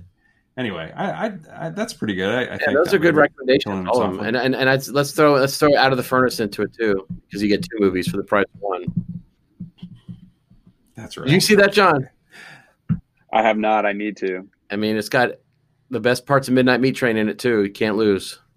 Anyway, 0.59 0.93
I, 0.95 1.27
I, 1.27 1.39
I 1.59 1.71
that's 1.71 1.95
pretty 1.95 2.15
good. 2.15 2.29
I, 2.29 2.41
I 2.41 2.45
Yeah, 2.45 2.57
think 2.59 2.73
those 2.75 2.93
are 2.93 2.99
good 2.99 3.17
recommendations. 3.17 3.89
All 3.89 4.03
of 4.03 4.17
them. 4.17 4.27
And 4.27 4.37
and 4.37 4.55
and 4.55 4.69
I'd, 4.69 4.87
let's 4.89 5.13
throw 5.13 5.35
let's 5.35 5.59
throw 5.59 5.75
out 5.77 5.93
of 5.93 5.97
the 5.97 6.05
furnace 6.05 6.41
into 6.41 6.63
it 6.63 6.75
too, 6.75 7.07
because 7.27 7.43
you 7.43 7.49
get 7.49 7.63
two 7.63 7.79
movies 7.79 8.09
for 8.09 8.19
the 8.19 8.23
price 8.23 8.45
of 8.55 8.61
one. 8.61 8.85
That's 10.95 11.17
right. 11.17 11.25
Did 11.27 11.33
you 11.33 11.41
see 11.41 11.55
that, 11.55 11.73
John? 11.73 12.07
I 13.33 13.43
have 13.43 13.57
not. 13.57 13.87
I 13.87 13.93
need 13.93 14.19
to. 14.19 14.47
I 14.71 14.77
mean, 14.77 14.97
it's 14.99 15.09
got 15.09 15.31
the 15.89 16.01
best 16.01 16.27
parts 16.27 16.49
of 16.49 16.55
Midnight 16.55 16.81
Meat 16.83 16.97
Train 16.97 17.17
in 17.17 17.31
it 17.31 17.39
too. 17.39 17.63
You 17.65 17.73
can't 17.73 17.97
lose. 17.97 18.39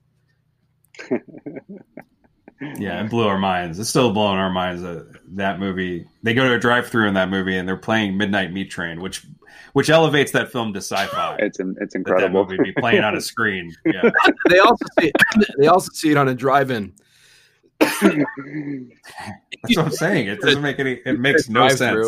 Yeah, 2.77 3.03
it 3.03 3.09
blew 3.09 3.27
our 3.27 3.37
minds. 3.37 3.79
It's 3.79 3.89
still 3.89 4.13
blowing 4.13 4.37
our 4.37 4.49
minds 4.49 4.81
that 4.81 5.07
that 5.33 5.59
movie. 5.59 6.07
They 6.23 6.33
go 6.33 6.47
to 6.47 6.55
a 6.55 6.59
drive-through 6.59 7.07
in 7.09 7.13
that 7.15 7.29
movie, 7.29 7.57
and 7.57 7.67
they're 7.67 7.75
playing 7.75 8.17
Midnight 8.17 8.53
Meat 8.53 8.71
Train, 8.71 9.01
which 9.01 9.25
which 9.75 9.89
elevates 9.89 10.31
that 10.31 10.49
film 10.51 10.71
to 10.73 10.77
sci-fi. 10.79 11.35
It's 11.39 11.59
it's 11.59 11.73
that 11.77 11.89
that 11.91 11.95
incredible. 11.95 12.45
movie 12.45 12.57
be 12.63 12.71
playing 12.71 13.03
on 13.03 13.13
a 13.15 13.19
screen. 13.31 13.73
Yeah, 13.85 14.09
They 14.49 14.59
also 14.59 14.85
see 14.99 15.11
they 15.59 15.67
also 15.67 15.89
see 15.93 16.11
it 16.11 16.17
on 16.17 16.29
a 16.29 16.33
drive-in. 16.33 16.93
that's 17.79 18.01
what 19.75 19.77
I'm 19.77 19.91
saying. 19.91 20.27
It 20.27 20.39
doesn't 20.39 20.61
make 20.61 20.79
any. 20.79 21.01
It 21.05 21.19
makes 21.19 21.49
no 21.49 21.67
sense. 21.67 22.07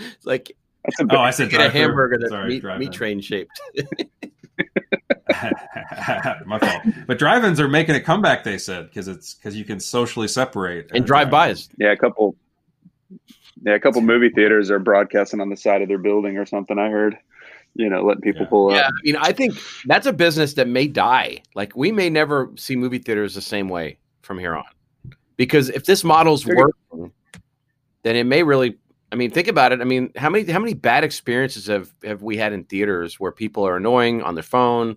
It's 0.00 0.26
like 0.26 0.50
That's 0.84 1.00
a 1.00 1.06
Oh, 1.16 1.20
I 1.20 1.30
said 1.30 1.48
get 1.50 1.60
a 1.64 1.70
hamburger 1.70 2.18
that's 2.18 2.30
Sorry, 2.30 2.48
meat, 2.48 2.60
drive-in. 2.62 2.80
meat 2.80 2.92
train 2.92 3.20
shaped. 3.20 3.52
My 6.44 6.58
fault. 6.58 6.82
But 7.06 7.18
drive-ins 7.18 7.60
are 7.60 7.68
making 7.68 7.94
a 7.94 8.00
comeback. 8.00 8.42
They 8.44 8.58
said 8.58 8.88
because 8.88 9.06
it's 9.06 9.34
because 9.34 9.56
you 9.56 9.64
can 9.64 9.78
socially 9.78 10.26
separate 10.28 10.90
and 10.92 11.06
drive-in. 11.06 11.30
drive-bys. 11.30 11.68
yeah, 11.78 11.92
a 11.92 11.96
couple. 11.96 12.34
Yeah, 13.62 13.74
a 13.74 13.80
couple 13.80 14.00
movie 14.00 14.30
theaters 14.30 14.70
are 14.70 14.78
broadcasting 14.78 15.40
on 15.40 15.50
the 15.50 15.56
side 15.56 15.82
of 15.82 15.88
their 15.88 15.98
building 15.98 16.36
or 16.38 16.46
something. 16.46 16.78
I 16.78 16.88
heard. 16.88 17.16
You 17.74 17.88
know, 17.88 18.02
letting 18.02 18.22
people 18.22 18.42
Yeah. 18.42 18.48
pull 18.48 18.72
Yeah, 18.72 18.80
up. 18.80 18.86
I 18.88 19.00
mean, 19.04 19.16
I 19.16 19.32
think 19.32 19.54
that's 19.84 20.06
a 20.06 20.12
business 20.12 20.54
that 20.54 20.66
may 20.66 20.88
die. 20.88 21.40
Like 21.54 21.76
we 21.76 21.92
may 21.92 22.10
never 22.10 22.50
see 22.56 22.74
movie 22.74 22.98
theaters 22.98 23.36
the 23.36 23.40
same 23.40 23.68
way 23.68 23.96
from 24.22 24.40
here 24.40 24.56
on, 24.56 24.64
because 25.36 25.68
if 25.70 25.84
this 25.84 26.02
model's 26.02 26.44
working, 26.44 27.12
then 28.02 28.16
it 28.16 28.24
may 28.24 28.42
really. 28.42 28.76
I 29.12 29.16
mean, 29.16 29.30
think 29.30 29.46
about 29.46 29.72
it. 29.72 29.80
I 29.80 29.84
mean, 29.84 30.10
how 30.16 30.30
many 30.30 30.50
how 30.50 30.58
many 30.58 30.74
bad 30.74 31.04
experiences 31.04 31.66
have 31.66 31.92
have 32.02 32.22
we 32.22 32.36
had 32.36 32.52
in 32.52 32.64
theaters 32.64 33.20
where 33.20 33.30
people 33.30 33.64
are 33.64 33.76
annoying 33.76 34.22
on 34.22 34.34
their 34.34 34.42
phone, 34.42 34.96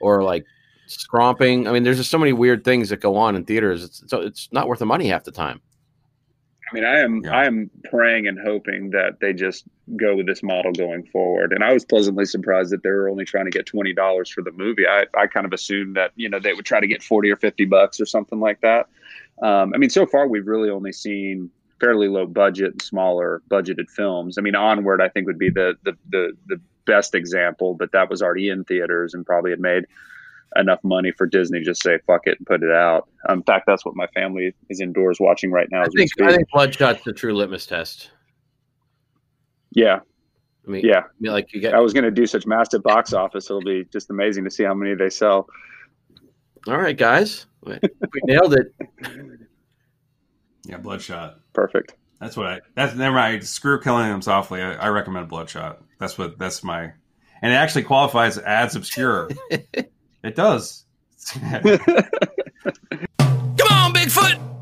or 0.00 0.22
like 0.22 0.44
scromping? 0.86 1.66
I 1.66 1.72
mean, 1.72 1.82
there's 1.82 1.96
just 1.96 2.10
so 2.10 2.18
many 2.18 2.34
weird 2.34 2.62
things 2.62 2.90
that 2.90 3.00
go 3.00 3.16
on 3.16 3.36
in 3.36 3.44
theaters. 3.44 3.84
It's 3.84 4.02
so 4.06 4.20
it's 4.20 4.50
not 4.52 4.68
worth 4.68 4.80
the 4.80 4.86
money 4.86 5.08
half 5.08 5.24
the 5.24 5.32
time. 5.32 5.62
I 6.70 6.74
mean, 6.74 6.84
I 6.84 6.98
am 6.98 7.22
Yeah. 7.24 7.30
I 7.32 7.44
am 7.44 7.70
praying 7.84 8.26
and 8.26 8.38
hoping 8.38 8.90
that 8.90 9.20
they 9.20 9.32
just 9.32 9.64
go 9.96 10.16
with 10.16 10.26
this 10.26 10.42
model 10.42 10.72
going 10.72 11.04
forward. 11.04 11.52
And 11.52 11.62
I 11.62 11.72
was 11.72 11.84
pleasantly 11.84 12.24
surprised 12.24 12.72
that 12.72 12.82
they 12.82 12.90
were 12.90 13.08
only 13.08 13.24
trying 13.24 13.44
to 13.44 13.50
get 13.50 13.66
twenty 13.66 13.92
dollars 13.92 14.30
for 14.30 14.42
the 14.42 14.52
movie. 14.52 14.86
I, 14.86 15.06
I 15.16 15.26
kind 15.28 15.46
of 15.46 15.52
assumed 15.52 15.96
that 15.96 16.12
you 16.16 16.28
know 16.28 16.40
they 16.40 16.54
would 16.54 16.64
try 16.64 16.80
to 16.80 16.86
get 16.86 17.02
forty 17.02 17.30
or 17.30 17.36
fifty 17.36 17.64
bucks 17.66 18.00
or 18.00 18.06
something 18.06 18.40
like 18.40 18.60
that. 18.62 18.88
Um, 19.42 19.72
I 19.74 19.78
mean, 19.78 19.90
so 19.90 20.06
far 20.06 20.26
we've 20.26 20.46
really 20.46 20.70
only 20.70 20.92
seen 20.92 21.50
fairly 21.78 22.08
low 22.08 22.26
budget, 22.26 22.82
smaller 22.82 23.42
budgeted 23.50 23.88
films. 23.90 24.38
I 24.38 24.40
mean, 24.40 24.56
Onward 24.56 25.00
I 25.00 25.08
think 25.08 25.26
would 25.26 25.38
be 25.38 25.50
the 25.50 25.76
the 25.84 25.96
the, 26.10 26.32
the 26.46 26.60
best 26.84 27.14
example, 27.14 27.74
but 27.74 27.92
that 27.92 28.10
was 28.10 28.22
already 28.22 28.48
in 28.48 28.64
theaters 28.64 29.14
and 29.14 29.24
probably 29.24 29.50
had 29.50 29.60
made 29.60 29.84
enough 30.54 30.78
money 30.84 31.12
for 31.12 31.26
Disney 31.26 31.58
to 31.60 31.64
just 31.64 31.82
say 31.82 31.98
fuck 32.06 32.22
it 32.24 32.38
and 32.38 32.46
put 32.46 32.62
it 32.62 32.70
out. 32.70 33.08
Um, 33.28 33.38
in 33.38 33.44
fact, 33.44 33.64
that's 33.66 33.84
what 33.84 33.96
my 33.96 34.06
family 34.08 34.54
is 34.68 34.80
indoors 34.80 35.18
watching 35.20 35.50
right 35.50 35.68
now. 35.70 35.80
I 35.80 35.86
as 35.86 35.92
think. 35.94 36.10
I 36.22 36.36
think 36.36 36.48
Bloodshot's 36.50 37.04
the 37.04 37.12
true 37.12 37.34
litmus 37.34 37.66
test. 37.66 38.10
yeah, 39.72 40.00
I 40.66 40.70
mean, 40.70 40.84
yeah. 40.84 41.00
I 41.00 41.08
mean, 41.20 41.32
like 41.32 41.52
you 41.52 41.60
get 41.60 41.74
I 41.74 41.80
was 41.80 41.92
going 41.92 42.04
to 42.04 42.10
do 42.10 42.26
such 42.26 42.46
massive 42.46 42.82
box 42.82 43.12
office. 43.12 43.50
It'll 43.50 43.60
be 43.60 43.84
just 43.92 44.10
amazing 44.10 44.44
to 44.44 44.50
see 44.50 44.64
how 44.64 44.74
many 44.74 44.94
they 44.94 45.10
sell. 45.10 45.48
all 46.66 46.76
right, 46.76 46.96
guys, 46.96 47.46
we 47.62 47.78
nailed 48.24 48.54
it. 48.54 48.74
Yeah, 50.66 50.78
Bloodshot. 50.78 51.38
Perfect. 51.52 51.94
That's 52.20 52.36
what 52.36 52.46
I. 52.46 52.60
That's 52.74 52.94
never 52.94 53.14
mind. 53.14 53.46
Screw 53.46 53.80
killing 53.80 54.08
them 54.08 54.22
softly. 54.22 54.60
I, 54.62 54.74
I 54.74 54.88
recommend 54.88 55.28
Bloodshot. 55.28 55.82
That's 56.00 56.18
what. 56.18 56.38
That's 56.38 56.64
my. 56.64 56.92
And 57.42 57.52
it 57.52 57.56
actually 57.56 57.84
qualifies 57.84 58.38
as 58.38 58.74
obscure. 58.74 59.28
it 60.26 60.34
does. 60.34 60.84
Come 61.42 61.68
on, 63.70 63.92
Bigfoot! 63.92 64.55